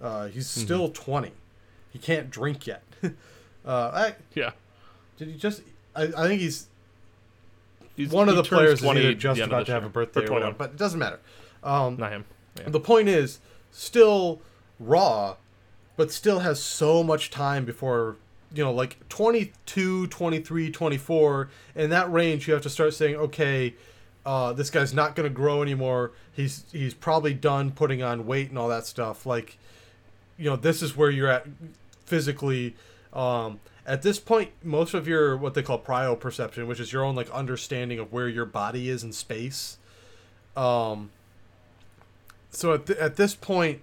Uh, 0.00 0.26
he's 0.28 0.48
Mm-hmm. 0.48 0.64
still 0.64 0.88
20. 0.88 1.32
He 1.90 1.98
can't 1.98 2.30
drink 2.30 2.66
yet. 2.66 2.82
uh, 3.04 3.10
I, 3.66 4.14
Yeah. 4.34 4.52
Did 5.20 5.28
he 5.28 5.38
just? 5.38 5.62
I, 5.94 6.04
I 6.16 6.26
think 6.28 6.40
he's 6.40 6.66
He's, 7.94 8.08
one 8.08 8.30
of 8.30 8.36
the 8.36 8.42
players 8.42 8.74
is 8.74 8.80
20 8.80 9.00
either 9.00 9.14
just 9.14 9.40
about 9.42 9.66
to 9.66 9.72
have 9.72 9.84
a 9.84 9.90
birthday 9.90 10.20
Or 10.20 10.24
or 10.24 10.26
21. 10.26 10.42
whatever, 10.42 10.58
but 10.58 10.70
it 10.70 10.76
doesn't 10.78 10.98
matter. 10.98 11.20
Um, 11.62 11.96
Not 11.98 12.12
him. 12.12 12.24
Yeah. 12.58 12.70
the 12.70 12.80
point 12.80 13.08
is, 13.10 13.40
still 13.70 14.40
raw, 14.78 15.36
but 15.98 16.10
still 16.10 16.38
has 16.38 16.62
so 16.62 17.02
much 17.02 17.28
time 17.30 17.66
before, 17.66 18.16
you 18.54 18.64
know, 18.64 18.72
like 18.72 19.06
22, 19.10 20.06
23, 20.06 20.70
24. 20.70 21.50
In 21.74 21.90
that 21.90 22.10
range, 22.10 22.48
you 22.48 22.54
have 22.54 22.62
to 22.62 22.70
start 22.70 22.94
saying, 22.94 23.16
okay, 23.16 23.74
uh, 24.24 24.54
this 24.54 24.70
guy's 24.70 24.94
not 24.94 25.14
going 25.14 25.28
to 25.28 25.34
grow 25.34 25.60
anymore. 25.60 26.12
He's 26.32 26.64
he's 26.72 26.94
probably 26.94 27.34
done 27.34 27.70
putting 27.70 28.02
on 28.02 28.24
weight 28.26 28.48
and 28.48 28.58
all 28.58 28.68
that 28.68 28.86
stuff. 28.86 29.26
Like, 29.26 29.58
you 30.38 30.48
know, 30.48 30.56
this 30.56 30.80
is 30.80 30.96
where 30.96 31.10
you're 31.10 31.28
at 31.28 31.46
physically. 32.06 32.76
Um, 33.12 33.60
at 33.86 34.02
this 34.02 34.18
point, 34.18 34.50
most 34.62 34.94
of 34.94 35.08
your 35.08 35.36
what 35.36 35.54
they 35.54 35.62
call 35.62 35.78
perception, 35.78 36.66
which 36.66 36.80
is 36.80 36.92
your 36.92 37.04
own 37.04 37.14
like 37.14 37.30
understanding 37.30 37.98
of 37.98 38.12
where 38.12 38.28
your 38.28 38.46
body 38.46 38.88
is 38.88 39.02
in 39.02 39.12
space. 39.12 39.78
Um, 40.56 41.10
so 42.50 42.74
at, 42.74 42.86
th- 42.86 42.98
at 42.98 43.16
this 43.16 43.34
point 43.34 43.80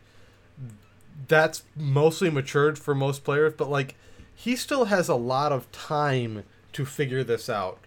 that's 1.28 1.63
mostly 1.75 2.30
matured 2.30 2.78
for 2.78 2.93
most 2.93 3.23
players 3.23 3.53
but 3.57 3.69
like 3.69 3.95
he 4.36 4.55
still 4.55 4.86
has 4.86 5.09
a 5.09 5.15
lot 5.15 5.51
of 5.51 5.71
time 5.71 6.43
to 6.73 6.86
figure 6.86 7.23
this 7.23 7.49
out 7.49 7.80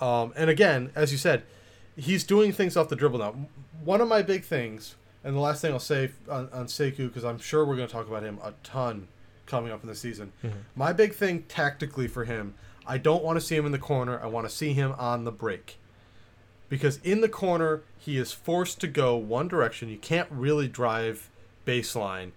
um, 0.00 0.32
and 0.36 0.48
again 0.48 0.90
as 0.94 1.12
you 1.12 1.18
said 1.18 1.42
he's 1.96 2.24
doing 2.24 2.52
things 2.52 2.76
off 2.76 2.88
the 2.88 2.96
dribble 2.96 3.18
now 3.18 3.34
one 3.84 4.00
of 4.00 4.08
my 4.08 4.22
big 4.22 4.44
things 4.44 4.94
and 5.22 5.36
the 5.36 5.40
last 5.40 5.60
thing 5.60 5.72
i'll 5.72 5.78
say 5.78 6.10
on, 6.28 6.48
on 6.52 6.66
sekou 6.66 7.08
because 7.08 7.24
i'm 7.24 7.38
sure 7.38 7.64
we're 7.64 7.76
going 7.76 7.88
to 7.88 7.92
talk 7.92 8.08
about 8.08 8.22
him 8.22 8.38
a 8.42 8.54
ton 8.62 9.08
coming 9.50 9.72
up 9.72 9.82
in 9.82 9.88
the 9.88 9.94
season 9.94 10.32
my 10.74 10.92
big 10.92 11.14
thing 11.14 11.42
tactically 11.48 12.06
for 12.06 12.24
him 12.24 12.54
i 12.86 12.96
don't 12.96 13.22
want 13.24 13.36
to 13.38 13.44
see 13.44 13.56
him 13.56 13.66
in 13.66 13.72
the 13.72 13.78
corner 13.78 14.20
i 14.22 14.26
want 14.26 14.48
to 14.48 14.54
see 14.54 14.72
him 14.72 14.94
on 14.98 15.24
the 15.24 15.32
break 15.32 15.76
because 16.70 16.98
in 17.02 17.20
the 17.20 17.28
corner 17.28 17.82
he 17.98 18.16
is 18.16 18.32
forced 18.32 18.80
to 18.80 18.86
go 18.86 19.14
one 19.16 19.46
direction. 19.46 19.90
You 19.90 19.98
can't 19.98 20.28
really 20.30 20.68
drive 20.68 21.28
baseline 21.66 22.30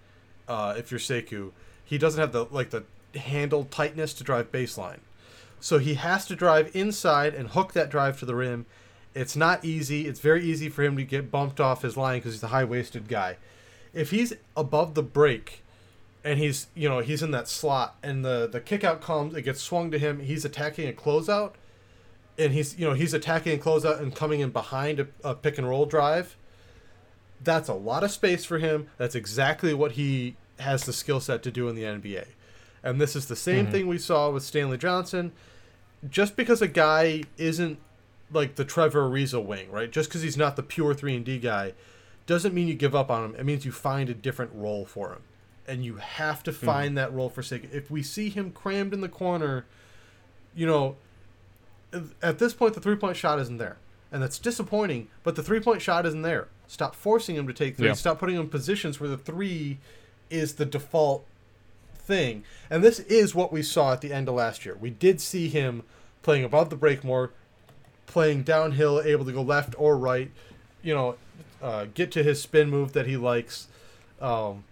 uh, 0.50 0.74
if 0.78 0.92
you're 0.92 1.00
Sekou. 1.00 1.52
He 1.86 1.98
doesn't 1.98 2.20
have 2.20 2.34
the 2.34 2.46
like 2.52 2.72
the 2.72 2.84
handle 3.18 3.64
tightness 3.66 4.14
to 4.16 4.26
drive 4.26 4.52
baseline, 4.52 5.00
so 5.62 5.78
he 5.78 5.94
has 5.94 6.26
to 6.26 6.36
drive 6.36 6.76
inside 6.76 7.34
and 7.34 7.50
hook 7.50 7.72
that 7.74 7.90
drive 7.90 8.20
to 8.20 8.26
the 8.26 8.36
rim. 8.36 8.66
It's 9.14 9.36
not 9.36 9.64
easy. 9.64 10.08
It's 10.08 10.20
very 10.20 10.44
easy 10.44 10.68
for 10.68 10.84
him 10.84 10.98
to 10.98 11.04
get 11.04 11.32
bumped 11.32 11.60
off 11.62 11.84
his 11.84 11.96
line 11.96 12.20
because 12.20 12.34
he's 12.34 12.44
a 12.44 12.48
high 12.48 12.64
waisted 12.66 13.08
guy. 13.08 13.38
If 13.94 14.10
he's 14.10 14.34
above 14.58 14.96
the 14.96 15.04
break 15.04 15.63
and 16.24 16.40
he's 16.40 16.68
you 16.74 16.88
know 16.88 17.00
he's 17.00 17.22
in 17.22 17.32
that 17.32 17.48
slot 17.48 17.98
and 18.04 18.24
the 18.24 18.48
the 18.52 18.60
kick 18.60 18.84
out 18.84 19.02
comes, 19.02 19.36
it 19.36 19.42
gets 19.44 19.62
swung 19.62 19.92
to 19.92 20.00
him. 20.00 20.20
He's 20.20 20.46
attacking 20.46 20.88
a 20.88 20.94
closeout 20.94 21.54
and 22.38 22.54
he's 22.54 22.78
you 22.78 22.88
know 22.88 22.94
he's 22.94 23.14
attacking 23.14 23.54
and 23.54 23.62
closeout 23.62 24.00
and 24.00 24.16
coming 24.16 24.40
in 24.40 24.50
behind 24.50 25.00
a, 25.00 25.08
a 25.24 25.36
pick 25.36 25.58
and 25.58 25.68
roll 25.68 25.86
drive. 25.86 26.38
That's 27.42 27.68
a 27.68 27.74
lot 27.74 28.04
of 28.04 28.12
space 28.12 28.46
for 28.46 28.58
him. 28.58 28.88
That's 28.98 29.16
exactly 29.16 29.74
what 29.74 29.94
he 29.94 30.38
has 30.60 30.86
the 30.86 30.94
skill 30.94 31.20
set 31.20 31.44
to 31.44 31.52
do 31.52 31.68
in 31.68 31.76
the 31.76 31.84
NBA. 31.84 32.26
And 32.84 33.00
this 33.00 33.16
is 33.16 33.28
the 33.28 33.36
same 33.36 33.68
mhm. 33.68 33.72
thing 33.72 33.88
we 33.88 33.98
saw 33.98 34.30
with 34.30 34.44
Stanley 34.44 34.78
Johnson. 34.78 35.32
Just 36.10 36.36
because 36.36 36.62
a 36.62 36.68
guy 36.68 37.24
isn't 37.38 37.80
like 38.32 38.56
the 38.56 38.66
Trevor 38.66 39.10
Ariza 39.10 39.44
wing, 39.44 39.72
right? 39.72 39.92
Just 39.92 40.10
because 40.10 40.22
he's 40.22 40.38
not 40.38 40.56
the 40.56 40.64
pure 40.64 40.94
three 40.94 41.16
and 41.16 41.26
D 41.26 41.38
guy, 41.38 41.74
doesn't 42.26 42.54
mean 42.54 42.68
you 42.68 42.74
give 42.74 42.96
up 42.96 43.10
on 43.10 43.24
him. 43.24 43.36
It 43.36 43.46
means 43.46 43.66
you 43.66 43.72
find 43.72 44.10
a 44.10 44.14
different 44.14 44.52
role 44.54 44.86
for 44.86 45.14
him, 45.14 45.22
and 45.68 45.84
you 45.84 45.96
have 45.96 46.44
to 46.44 46.52
find 46.52 46.98
that 46.98 47.14
role 47.14 47.30
for 47.30 47.42
Sekou. 47.42 47.72
If 47.72 47.90
we 47.90 48.04
see 48.04 48.30
him 48.30 48.52
crammed 48.52 48.94
in 48.94 49.02
the 49.02 49.10
corner, 49.10 49.66
you 50.56 50.68
know, 50.68 50.96
at 52.22 52.40
this 52.40 52.54
point 52.54 52.74
the 52.74 52.82
three 52.82 52.96
point 52.96 53.18
shot 53.18 53.40
isn't 53.40 53.58
there, 53.58 53.78
and 54.12 54.22
that's 54.22 54.40
disappointing. 54.40 55.08
But 55.24 55.36
the 55.36 55.44
three 55.44 55.60
point 55.60 55.82
shot 55.82 56.06
isn't 56.06 56.22
there. 56.22 56.48
Stop 56.68 56.96
forcing 56.96 57.36
him 57.36 57.48
to 57.48 57.54
take 57.54 57.78
three. 57.78 57.88
Yeah. 57.88 57.94
Stop 57.94 58.20
putting 58.20 58.36
him 58.36 58.44
in 58.44 58.50
positions 58.50 59.00
where 59.00 59.10
the 59.10 59.18
three 59.18 59.80
is 60.30 60.54
the 60.56 60.66
default 60.66 61.26
thing. 61.96 62.44
And 62.70 62.84
this 62.84 63.00
is 63.00 63.36
what 63.36 63.52
we 63.52 63.62
saw 63.62 63.94
at 63.94 64.02
the 64.02 64.12
end 64.12 64.28
of 64.28 64.36
last 64.36 64.66
year. 64.66 64.76
We 64.76 64.90
did 64.90 65.22
see 65.22 65.50
him 65.50 65.84
playing 66.22 66.44
above 66.44 66.70
the 66.70 66.76
break 66.76 67.04
more, 67.04 67.32
playing 68.06 68.44
downhill, 68.44 69.02
able 69.02 69.26
to 69.26 69.32
go 69.32 69.42
left 69.42 69.76
or 69.78 69.98
right. 69.98 70.32
You 70.82 70.94
know, 70.94 71.16
uh, 71.62 71.86
get 71.94 72.12
to 72.14 72.24
his 72.24 72.42
spin 72.42 72.70
move 72.70 72.94
that 72.94 73.08
he 73.08 73.18
likes. 73.18 73.68
Um, 74.22 74.64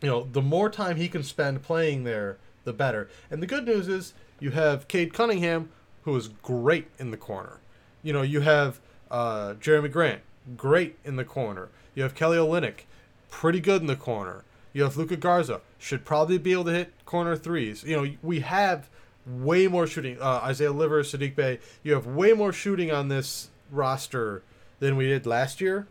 you 0.00 0.08
know, 0.08 0.26
the 0.30 0.42
more 0.42 0.70
time 0.70 0.96
he 0.96 1.08
can 1.08 1.22
spend 1.22 1.62
playing 1.62 2.04
there, 2.04 2.38
the 2.64 2.72
better. 2.72 3.08
And 3.30 3.42
the 3.42 3.46
good 3.46 3.66
news 3.66 3.88
is 3.88 4.14
you 4.38 4.50
have 4.50 4.88
Cade 4.88 5.12
Cunningham, 5.12 5.70
who 6.02 6.16
is 6.16 6.28
great 6.28 6.88
in 6.98 7.10
the 7.10 7.16
corner. 7.16 7.58
You 8.02 8.12
know, 8.12 8.22
you 8.22 8.40
have 8.40 8.80
uh, 9.10 9.54
Jerami 9.60 9.90
Grant, 9.90 10.22
great 10.56 10.96
in 11.04 11.16
the 11.16 11.24
corner. 11.24 11.68
You 11.94 12.02
have 12.02 12.14
Kelly 12.14 12.38
Olynyk, 12.38 12.84
pretty 13.30 13.60
good 13.60 13.80
in 13.80 13.86
the 13.86 13.96
corner. 13.96 14.44
You 14.72 14.84
have 14.84 14.96
Luka 14.96 15.16
Garza, 15.16 15.60
should 15.78 16.04
probably 16.04 16.38
be 16.38 16.52
able 16.52 16.64
to 16.64 16.72
hit 16.72 16.92
corner 17.04 17.36
threes. 17.36 17.82
You 17.82 17.96
know, 17.96 18.12
we 18.22 18.40
have 18.40 18.88
way 19.26 19.66
more 19.66 19.86
shooting. 19.86 20.20
Uh, 20.20 20.40
Isaiah 20.44 20.72
Livers, 20.72 21.12
Saddiq 21.12 21.34
Bey, 21.34 21.58
you 21.82 21.92
have 21.92 22.06
way 22.06 22.32
more 22.32 22.52
shooting 22.52 22.90
on 22.90 23.08
this 23.08 23.50
roster 23.70 24.42
than 24.78 24.96
we 24.96 25.06
did 25.06 25.26
last 25.26 25.60
year, 25.60 25.86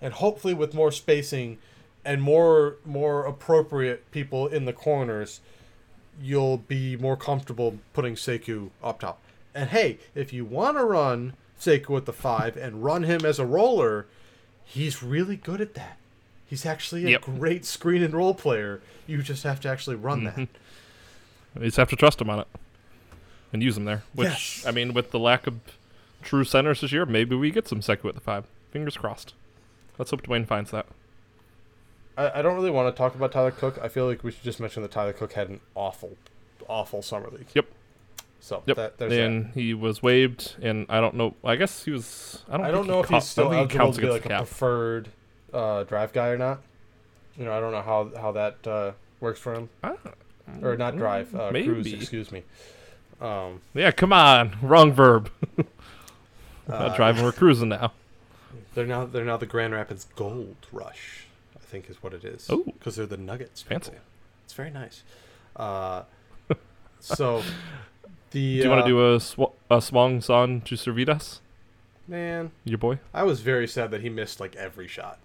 and 0.00 0.14
hopefully 0.14 0.54
with 0.54 0.74
more 0.74 0.90
spacing 0.90 1.58
and 2.06 2.22
more 2.22 2.76
more 2.84 3.26
appropriate 3.26 4.10
people 4.12 4.46
in 4.46 4.64
the 4.64 4.72
corners, 4.72 5.40
you'll 6.22 6.56
be 6.58 6.96
more 6.96 7.16
comfortable 7.16 7.78
putting 7.92 8.14
Sekou 8.14 8.70
up 8.82 9.00
top. 9.00 9.20
And 9.54 9.70
hey, 9.70 9.98
if 10.14 10.32
you 10.32 10.44
want 10.44 10.76
to 10.78 10.84
run 10.84 11.34
Sekou 11.60 11.96
at 11.96 12.06
the 12.06 12.12
five 12.12 12.56
and 12.56 12.84
run 12.84 13.02
him 13.02 13.24
as 13.24 13.38
a 13.38 13.44
roller, 13.46 14.06
he's 14.64 15.02
really 15.02 15.36
good 15.36 15.60
at 15.60 15.74
that. 15.74 15.98
He's 16.46 16.64
actually 16.64 17.04
a 17.06 17.10
Yep. 17.10 17.22
great 17.22 17.64
screen 17.64 18.02
and 18.02 18.14
roll 18.14 18.34
player. 18.34 18.80
You 19.06 19.20
just 19.22 19.42
have 19.42 19.60
to 19.60 19.68
actually 19.68 19.96
run 19.96 20.24
that. 20.24 20.36
Mm-hmm. 20.36 21.60
You 21.62 21.66
just 21.68 21.76
have 21.78 21.90
to 21.90 21.96
trust 21.96 22.20
him 22.20 22.30
on 22.30 22.40
it 22.40 22.46
and 23.52 23.62
use 23.62 23.76
him 23.76 23.84
there. 23.84 24.02
Which 24.14 24.28
Yes. 24.28 24.64
I 24.66 24.70
mean, 24.70 24.94
with 24.94 25.10
the 25.10 25.18
lack 25.18 25.46
of 25.46 25.58
true 26.22 26.44
centers 26.44 26.82
this 26.82 26.92
year, 26.92 27.04
maybe 27.06 27.34
we 27.34 27.50
get 27.50 27.66
some 27.66 27.80
Sekou 27.80 28.08
at 28.10 28.14
the 28.14 28.20
five. 28.20 28.44
Fingers 28.70 28.96
crossed. 28.96 29.32
Let's 29.98 30.10
hope 30.10 30.22
Dwane 30.22 30.46
finds 30.46 30.70
that. 30.70 30.86
I, 32.16 32.38
I 32.38 32.42
don't 32.42 32.54
really 32.56 32.70
want 32.70 32.94
to 32.94 32.96
talk 32.98 33.14
about 33.14 33.32
Tyler 33.32 33.50
Cook. 33.50 33.78
I 33.82 33.88
feel 33.88 34.06
like 34.06 34.22
we 34.24 34.30
should 34.32 34.42
just 34.42 34.60
mention 34.60 34.82
that 34.82 34.90
Tyler 34.92 35.12
Cook 35.12 35.32
had 35.34 35.48
an 35.48 35.60
awful, 35.74 36.16
awful 36.68 37.02
summer 37.02 37.28
league. 37.30 37.46
Yep. 37.54 37.66
So 38.40 38.62
Yep. 38.66 38.76
that, 38.76 38.98
there's 38.98 39.12
that. 39.12 39.20
and 39.26 39.50
he 39.54 39.74
was 39.74 40.02
waived, 40.02 40.56
and 40.62 40.86
I 40.88 41.00
don't 41.00 41.14
know. 41.14 41.34
I 41.44 41.56
guess 41.56 41.84
he 41.84 41.90
was. 41.90 42.42
I 42.48 42.56
don't. 42.56 42.66
I 42.66 42.70
don't 42.70 42.86
know 42.86 43.00
if 43.00 43.06
ca- 43.08 43.16
he's 43.16 43.24
still 43.28 43.48
I 43.48 43.56
don't 43.56 43.68
think 43.68 43.72
he 43.72 43.78
eligible 43.78 43.86
counts 43.86 43.96
to 43.96 44.02
be 44.02 44.10
like 44.10 44.24
a 44.24 44.28
cap. 44.28 44.38
preferred 44.46 45.08
uh, 45.52 45.84
drive 45.84 46.12
guy 46.12 46.28
or 46.28 46.38
not. 46.38 46.60
You 47.36 47.44
know, 47.44 47.52
I 47.52 47.60
don't 47.60 47.72
know 47.72 47.82
how 47.82 48.10
how 48.20 48.32
that 48.32 48.66
uh, 48.66 48.92
works 49.20 49.40
for 49.40 49.52
him, 49.54 49.68
or 50.62 50.76
not 50.76 50.96
drive, 50.96 51.34
uh, 51.34 51.50
cruise. 51.50 51.84
maybe. 51.84 51.94
Excuse 51.94 52.30
me. 52.32 52.42
Um, 53.20 53.60
Yeah, 53.74 53.90
come 53.90 54.12
on. 54.12 54.56
Wrong 54.62 54.92
verb. 54.92 55.30
uh, 55.58 55.62
Not 56.68 56.96
driving. 56.96 57.24
We're 57.24 57.32
cruising 57.32 57.70
now. 57.70 57.92
They're 58.74 58.86
now 58.86 59.06
they're 59.06 59.24
now 59.24 59.36
the 59.38 59.46
Grand 59.46 59.72
Rapids 59.72 60.06
Gold 60.16 60.56
Rush, 60.72 61.25
think 61.76 61.90
is 61.90 62.02
what 62.02 62.14
it 62.14 62.24
is. 62.24 62.48
Ooh. 62.50 62.64
because 62.78 62.96
they're 62.96 63.06
the 63.06 63.16
Nuggets. 63.16 63.62
people. 63.62 63.80
Fancy. 63.80 63.98
It's 64.44 64.54
very 64.54 64.70
nice. 64.70 65.02
Uh, 65.54 66.02
so 67.00 67.42
the 68.30 68.56
Do 68.58 68.62
you 68.64 68.70
want 68.70 68.80
uh, 68.80 68.84
to 68.84 68.88
do 68.88 69.14
a, 69.14 69.20
sw- 69.20 69.54
a 69.70 69.80
to 69.80 70.74
Sirvydis, 70.74 71.40
man? 72.08 72.52
your 72.64 72.78
boy? 72.78 72.98
I 73.12 73.24
was 73.24 73.40
very 73.40 73.68
sad 73.68 73.90
that 73.90 74.00
he 74.00 74.08
missed 74.08 74.40
like 74.40 74.56
every 74.56 74.88
shot. 74.88 75.18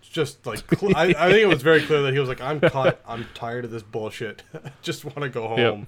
It's 0.00 0.10
just 0.10 0.44
like 0.46 0.62
cl- 0.78 0.96
I, 0.96 1.14
I 1.18 1.30
think 1.30 1.42
it 1.42 1.48
was 1.48 1.62
very 1.62 1.82
clear 1.82 2.02
that 2.02 2.12
he 2.12 2.18
was 2.20 2.28
like, 2.28 2.40
"I'm 2.40 2.60
cut. 2.60 3.00
I'm 3.08 3.26
tired 3.34 3.64
of 3.64 3.70
this 3.70 3.82
bullshit. 3.82 4.42
just 4.82 5.04
want 5.04 5.20
to 5.20 5.28
go 5.28 5.48
home." 5.48 5.86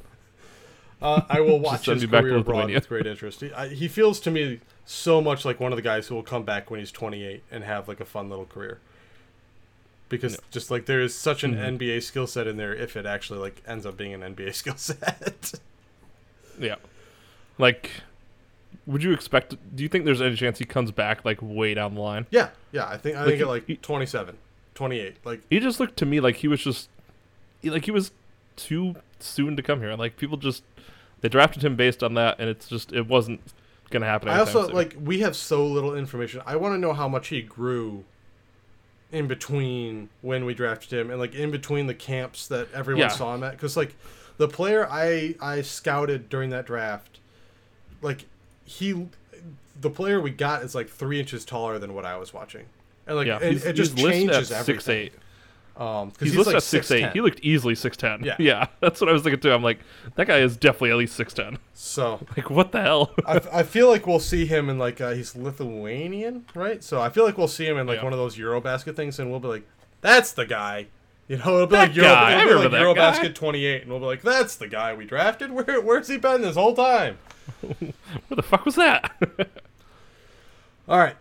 Uh, 1.03 1.21
I 1.29 1.41
will 1.41 1.61
watch 1.61 1.85
his 1.85 2.01
me 2.01 2.07
back 2.07 2.23
to 2.23 2.29
career 2.29 2.39
abroad 2.39 2.71
with 2.71 2.89
great 2.89 3.07
interest. 3.07 3.43
He, 3.43 3.53
I, 3.53 3.69
he 3.69 3.87
feels 3.87 4.19
to 4.21 4.31
me 4.31 4.61
so 4.87 5.21
much 5.21 5.45
like 5.45 5.61
one 5.61 5.71
of 5.71 5.77
the 5.77 5.83
guys 5.83 6.07
who 6.07 6.15
will 6.15 6.23
come 6.23 6.45
back 6.45 6.71
when 6.71 6.81
he's 6.81 6.91
28 6.91 7.43
and 7.51 7.65
have 7.65 7.87
like 7.87 8.01
a 8.01 8.07
fun 8.07 8.31
little 8.31 8.47
career. 8.47 8.81
Because 10.09 10.39
just 10.53 10.71
like 10.71 10.87
there 10.87 11.01
is 11.01 11.15
such 11.15 11.43
an 11.43 11.57
Mhm. 11.57 11.79
NBA 11.79 12.03
skill 12.03 12.27
set 12.29 12.47
in 12.47 12.57
there, 12.57 12.73
if 12.75 12.97
it 12.97 13.07
actually 13.07 13.41
like 13.41 13.61
ends 13.67 13.85
up 13.85 13.97
being 13.97 14.15
an 14.15 14.23
NBA 14.23 14.55
skill 14.55 14.77
set. 14.77 15.55
Yeah. 16.61 16.77
Like, 17.59 17.91
would 18.87 19.03
you 19.03 19.13
expect? 19.13 19.57
Do 19.75 19.83
you 19.83 19.89
think 19.89 20.05
there's 20.05 20.21
any 20.23 20.37
chance 20.37 20.59
he 20.59 20.65
comes 20.65 20.91
back 20.93 21.25
like 21.25 21.39
way 21.43 21.75
down 21.75 21.95
the 21.95 22.01
line? 22.01 22.27
yeah, 22.31 22.51
yeah. 22.73 22.87
I 22.87 22.97
think 22.97 23.17
I 23.17 23.21
Like, 23.21 23.27
think 23.29 23.37
he- 23.39 23.43
at 23.43 23.49
like 23.49 23.67
he- 23.67 23.77
27, 23.77 24.37
28. 24.75 25.17
Like 25.25 25.41
He 25.51 25.59
just 25.59 25.81
looked 25.81 25.97
to 25.99 26.07
me 26.07 26.21
like 26.21 26.37
he 26.37 26.49
was 26.49 26.63
just, 26.63 26.89
he- 27.63 27.71
like 27.71 27.85
he 27.85 27.91
was 27.91 28.13
too 28.55 28.95
soon 29.19 29.57
to 29.57 29.63
come 29.63 29.81
here. 29.81 29.95
Like 29.97 30.17
people 30.17 30.37
just, 30.37 30.63
they 31.21 31.29
drafted 31.29 31.65
him 31.65 31.75
based 31.77 32.03
on 32.05 32.15
that, 32.15 32.37
and 32.39 32.49
it's 32.49 32.69
just 32.69 32.93
it 32.93 33.07
wasn't 33.09 33.41
gonna 33.91 34.07
happen. 34.07 34.29
I 34.29 34.39
also 34.39 34.67
soon. 34.67 34.75
like 34.75 34.95
we 35.01 35.21
have 35.21 35.35
so 35.35 35.67
little 35.67 35.97
information. 35.97 36.43
I 36.47 36.57
want 36.57 36.75
to 36.75 36.79
know 36.79 36.93
how 36.93 37.09
much 37.09 37.29
he 37.29 37.43
grew 37.43 38.05
in 39.13 39.27
between 39.29 40.09
when 40.21 40.45
we 40.45 40.53
drafted 40.55 40.99
him 40.99 41.11
and 41.11 41.21
like 41.21 41.35
in 41.35 41.51
between 41.51 41.87
the 41.87 41.95
camps 41.95 42.49
that 42.49 42.67
everyone 42.75 43.03
Yeah. 43.03 43.09
saw 43.09 43.35
him 43.35 43.45
at 43.45 43.53
because 43.53 43.77
like 43.77 43.95
the 44.37 44.49
player 44.49 44.87
I 44.91 45.35
I 45.41 45.63
scouted 45.63 46.29
during 46.29 46.51
that 46.51 46.67
draft, 46.67 47.21
like 48.03 48.25
he, 48.65 49.09
the 49.81 49.91
player 49.91 50.21
we 50.21 50.31
got 50.31 50.63
is 50.63 50.75
like 50.75 50.89
three 50.89 51.21
inches 51.21 51.45
taller 51.45 51.79
than 51.79 51.95
what 51.95 52.05
I 52.05 52.17
was 52.19 52.35
watching, 52.35 52.67
and 53.07 53.17
like 53.17 53.27
Yeah, 53.29 53.39
it, 53.41 53.53
he's, 53.53 53.65
it 53.65 53.73
just 53.75 53.97
changes 53.97 54.51
everything. 54.53 54.75
six 54.75 54.89
eight. 54.89 55.13
Um, 55.77 56.13
He's, 56.19 56.29
he's, 56.31 56.37
listed 56.39 56.55
like 56.55 56.57
at 56.57 56.63
six 56.63 56.91
eight. 56.91 57.13
He 57.13 57.21
looked 57.21 57.41
easily 57.41 57.75
six 57.75 57.97
ten. 57.99 58.25
Yeah. 58.25 58.37
yeah, 58.39 58.67
that's 58.81 58.99
what 59.01 59.11
I 59.11 59.13
was 59.13 59.23
thinking 59.23 59.41
too. 59.41 59.53
I'm 59.53 59.63
like, 59.63 59.81
that 60.15 60.27
guy 60.27 60.39
is 60.39 60.57
definitely 60.57 60.91
at 60.93 60.97
least 60.97 61.15
six 61.17 61.35
ten. 61.35 61.59
so 61.75 62.25
Like, 62.37 62.49
what 62.51 62.73
the 62.73 62.81
hell? 62.81 63.11
I, 63.27 63.41
I 63.53 63.63
feel 63.63 63.89
like 63.89 64.07
we'll 64.07 64.19
see 64.19 64.47
him 64.47 64.71
in 64.71 64.79
like 64.79 65.01
uh, 65.03 65.11
he's 65.13 65.37
Lithuanian, 65.37 66.47
right? 66.55 66.83
So 66.83 67.01
I 67.03 67.11
feel 67.11 67.25
like 67.25 67.37
we'll 67.37 67.47
see 67.49 67.67
him 67.67 67.77
in 67.77 67.87
like 67.87 67.99
Yeah. 67.99 68.05
one 68.05 68.13
of 68.15 68.19
those 68.19 68.37
Eurobasket 68.39 68.97
things, 68.97 69.19
and 69.19 69.31
we'll 69.31 69.41
be 69.41 69.49
like, 69.49 69.67
"That's 70.01 70.33
the 70.33 70.47
guy." 70.47 70.87
You 71.29 71.37
know, 71.39 71.45
it'll 71.57 71.67
be 71.67 71.73
That 71.73 71.89
like, 71.89 71.97
Euro, 71.97 72.09
guy. 72.09 72.41
It'll 72.43 72.63
be 72.63 72.69
like. 72.69 72.81
Eurobasket 72.97 73.35
28, 73.35 73.83
and 73.83 73.91
we'll 73.91 74.01
be 74.01 74.07
like, 74.07 74.23
"That's 74.23 74.57
the 74.57 74.69
guy 74.69 74.95
we 74.95 75.05
drafted. 75.05 75.51
Where 75.51 75.81
where's 75.83 76.09
he 76.09 76.17
been 76.17 76.41
this 76.41 76.57
whole 76.57 76.75
time?" 76.75 77.19
what 77.61 78.37
the 78.37 78.43
fuck 78.43 78.65
was 78.65 78.77
that? 78.77 79.13
All 80.89 80.99
right, 80.99 81.17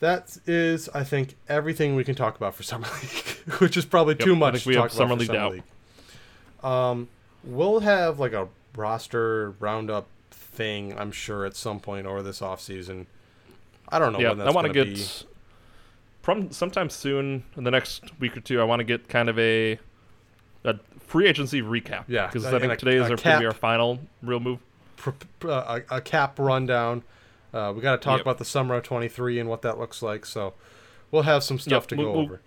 that 0.00 0.36
is 0.46 0.88
I 0.90 1.04
think 1.04 1.34
everything 1.48 1.94
we 1.96 2.04
can 2.04 2.14
talk 2.14 2.36
about 2.36 2.54
for 2.54 2.62
summer 2.64 2.88
league, 3.02 3.58
which 3.60 3.76
is 3.76 3.84
probably 3.84 4.14
Yep, 4.14 4.24
too 4.24 4.36
much 4.36 4.66
we 4.66 4.74
talk 4.74 4.84
have 4.84 4.92
summer 4.92 5.12
about 5.14 5.18
league 5.20 5.26
summer 5.28 5.50
league. 5.50 5.62
Um, 6.62 7.08
we'll 7.44 7.80
have 7.80 8.18
like 8.18 8.32
a 8.32 8.48
roster 8.76 9.50
roundup 9.60 10.06
thing, 10.30 10.96
I'm 10.98 11.12
sure, 11.12 11.44
at 11.44 11.54
some 11.56 11.80
point 11.80 12.06
over 12.06 12.22
this 12.22 12.42
off 12.42 12.60
season. 12.60 13.06
I 13.88 13.98
don't 13.98 14.12
know 14.12 14.18
yeah, 14.20 14.30
when 14.30 14.38
that's 14.38 14.50
I 14.50 14.52
want 14.54 14.66
to 14.66 14.72
get 14.72 14.94
be. 14.94 15.04
from 16.22 16.50
sometime 16.52 16.90
soon 16.90 17.44
in 17.56 17.64
the 17.64 17.70
next 17.70 18.02
week 18.20 18.36
or 18.36 18.40
two. 18.40 18.60
I 18.60 18.64
want 18.64 18.80
to 18.80 18.84
get 18.84 19.08
kind 19.08 19.28
of 19.28 19.38
a 19.38 19.78
a 20.64 20.74
free 21.00 21.26
agency 21.26 21.62
recap. 21.62 22.04
Yeah, 22.08 22.26
because 22.26 22.44
I 22.44 22.58
think 22.58 22.72
a- 22.72 22.76
today 22.76 22.96
is 22.96 23.10
our, 23.10 23.16
cap. 23.16 23.42
our 23.42 23.52
final 23.52 24.00
real 24.22 24.40
move. 24.40 24.58
pr- 24.96 25.10
pr- 25.40 25.50
uh, 25.50 25.80
a, 25.90 25.96
a 25.96 26.00
cap 26.00 26.38
rundown. 26.38 27.02
Uh, 27.52 27.72
we 27.74 27.80
got 27.80 27.92
to 27.92 27.98
talk 27.98 28.18
Yep. 28.18 28.20
about 28.22 28.38
the 28.38 28.44
summer 28.44 28.74
of 28.76 28.82
23 28.82 29.38
and 29.38 29.48
what 29.48 29.62
that 29.62 29.78
looks 29.78 30.02
like. 30.02 30.26
So 30.26 30.54
we'll 31.10 31.22
have 31.22 31.42
some 31.42 31.58
stuff 31.58 31.84
Yep, 31.84 31.86
to 31.88 31.96
we'll- 31.96 32.06
go 32.06 32.12
we'll- 32.12 32.22
over. 32.24 32.40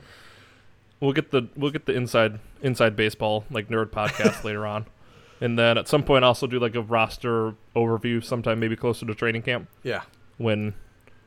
We'll 0.99 1.13
get 1.13 1.31
the 1.31 1.47
we'll 1.55 1.71
get 1.71 1.87
the 1.87 1.93
inside 1.93 2.39
inside 2.61 2.95
baseball 2.95 3.43
like 3.49 3.69
nerd 3.69 3.87
podcast 3.89 4.43
later 4.43 4.67
on, 4.67 4.85
and 5.39 5.57
then 5.57 5.75
at 5.79 5.87
some 5.87 6.03
point 6.03 6.23
also 6.23 6.45
do 6.45 6.59
like 6.59 6.75
a 6.75 6.81
roster 6.83 7.55
overview 7.75 8.23
sometime 8.23 8.59
maybe 8.59 8.75
closer 8.75 9.07
to 9.07 9.15
training 9.15 9.41
camp 9.41 9.67
Yeah, 9.81 10.01
when 10.37 10.75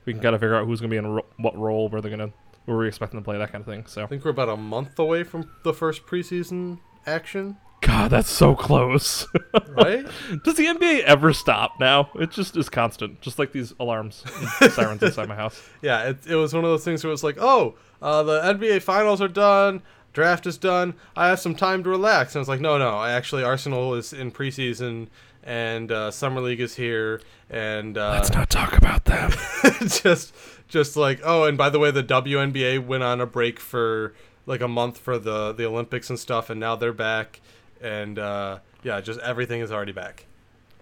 we 0.05 0.13
can 0.13 0.23
kind 0.23 0.33
of 0.37 0.41
figure 0.41 0.55
out 0.55 0.67
who's 0.67 0.81
gonna 0.81 0.93
be 0.93 0.97
in 0.97 1.07
ro- 1.09 1.27
what 1.39 1.59
role, 1.59 1.89
where 1.89 2.01
they're 2.01 2.11
gonna 2.13 2.31
where 2.67 2.77
we're 2.77 2.87
expecting 2.87 3.19
to 3.19 3.25
play, 3.25 3.37
that 3.37 3.51
kind 3.51 3.63
of 3.63 3.67
thing. 3.67 3.85
So 3.87 4.05
I 4.05 4.07
think 4.07 4.25
we're 4.25 4.31
about 4.31 4.49
a 4.49 4.57
month 4.57 4.97
away 4.97 5.25
from 5.25 5.51
the 5.65 5.75
first 5.75 6.07
preseason 6.07 6.79
action, 7.05 7.57
God, 7.85 8.11
that's 8.11 8.31
so 8.31 8.55
close. 8.55 9.27
right? 9.69 10.07
Does 10.43 10.55
the 10.55 10.67
NBA 10.67 11.03
ever 11.03 11.33
stop 11.33 11.79
now? 11.79 12.11
It 12.15 12.31
just 12.31 12.57
is 12.57 12.69
constant, 12.69 13.21
just 13.21 13.39
like 13.39 13.53
these 13.53 13.75
alarms, 13.79 14.25
and 14.61 14.73
sirens 14.73 15.03
inside 15.03 15.29
my 15.29 15.35
house. 15.35 15.63
yeah, 15.83 16.09
it, 16.09 16.27
it 16.27 16.37
was 16.37 16.55
one 16.55 16.65
of 16.65 16.71
those 16.71 16.85
things 16.85 17.05
where 17.05 17.11
it 17.11 17.13
was 17.13 17.25
like, 17.25 17.37
oh, 17.39 17.75
uh, 18.01 18.23
the 18.23 18.41
NBA 18.41 18.83
finals 18.83 19.21
are 19.21 19.29
done. 19.29 19.83
Draft 20.13 20.47
is 20.47 20.57
done. 20.57 20.95
I 21.17 21.29
have 21.29 21.41
some 21.41 21.55
time 21.55 21.83
to 21.85 21.91
relax. 21.91 22.35
And 22.35 22.41
it's 22.41 22.49
like, 22.49 22.61
no, 22.61 22.79
no. 22.79 22.91
I 22.91 23.11
actually 23.11 23.43
Arsenal 23.43 23.95
is 23.95 24.13
in 24.13 24.31
preseason, 24.31 25.09
and 25.43 25.93
uh, 25.93 26.11
summer 26.11 26.41
league 26.41 26.61
is 26.61 26.77
here, 26.77 27.21
and 27.51 27.99
uh, 27.99 28.11
let's 28.13 28.33
not 28.33 28.49
talk 28.49 28.77
about 28.77 29.05
them. 29.05 29.33
just 29.87 30.35
just 30.69 30.97
like 30.97 31.21
oh 31.25 31.45
and 31.45 31.59
by 31.59 31.71
the 31.71 31.79
way 31.79 31.91
the 31.91 32.03
WNBA 32.03 32.85
went 32.85 33.03
on 33.03 33.21
a 33.21 33.27
break 33.27 33.61
for 33.61 34.15
like 34.47 34.61
a 34.61 34.69
month 34.69 34.99
for 34.99 35.19
the 35.19 35.53
the 35.53 35.65
Olympics 35.65 36.11
and 36.11 36.19
stuff 36.19 36.51
and 36.51 36.59
now 36.59 36.75
they're 36.75 36.93
back 36.93 37.41
and 37.85 38.19
uh 38.19 38.59
yeah 38.83 39.01
just 39.01 39.21
everything 39.21 39.61
is 39.61 39.71
already 39.71 39.93
back 39.93 40.27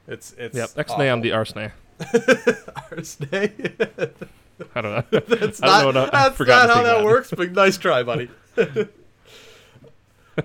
it's 0.08 0.32
it's 0.38 0.56
Yep, 0.56 0.70
next 0.76 0.96
day 0.96 1.08
on 1.10 1.20
the 1.20 1.32
Arsene. 1.32 1.72
Thursday 2.00 3.52
I 4.74 4.80
don't 4.80 5.12
know. 5.12 5.20
that's 5.28 5.62
I 5.62 5.66
not 5.66 5.82
don't 5.82 5.94
know. 5.94 6.04
I've 6.04 6.12
that's 6.12 6.36
forgotten 6.36 6.68
not 6.68 6.76
how 6.76 6.82
think 6.82 6.86
that 6.86 6.96
about 7.00 7.04
works 7.04 7.30
but 7.36 7.52
nice 7.52 7.76
try 7.76 8.02
buddy 8.02 8.30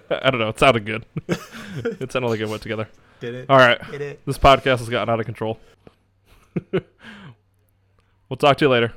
I 0.10 0.30
don't 0.30 0.40
know. 0.40 0.50
It 0.50 0.60
sounded 0.60 0.86
good. 0.86 1.06
it 1.28 2.12
sounded 2.12 2.28
like 2.28 2.40
it 2.42 2.50
went 2.50 2.62
together. 2.62 2.88
did 3.22 3.36
it 3.36 3.50
All 3.50 3.58
right. 3.58 3.80
did 3.92 4.02
it 4.02 4.26
This 4.26 4.38
podcast 4.38 4.80
has 4.80 4.90
gotten 4.90 5.10
out 5.12 5.20
of 5.20 5.26
control. 5.26 5.60
we'll 6.72 8.38
talk 8.38 8.58
to 8.58 8.66
you 8.66 8.70
later. 8.70 8.94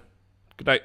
Good 0.56 0.66
night. 0.66 0.82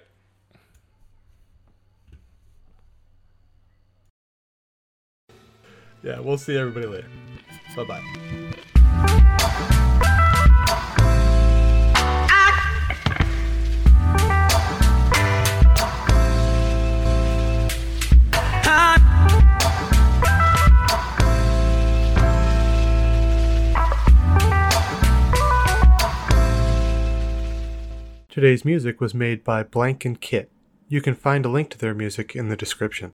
Yeah 6.06 6.20
we'll 6.20 6.38
see 6.38 6.56
everybody 6.56 6.86
later 6.86 7.10
bye 7.76 7.84
bye 7.84 8.02
Today's 28.30 28.66
music 28.66 29.00
was 29.00 29.16
made 29.16 29.46
by 29.46 29.64
Blank 29.64 30.04
and 30.04 30.20
Kit. 30.20 30.52
You 30.90 31.02
can 31.02 31.16
find 31.16 31.46
a 31.46 31.50
link 31.50 31.70
to 31.70 31.78
their 31.78 31.94
music 31.94 32.36
in 32.36 32.50
the 32.50 32.58
description. 32.58 33.04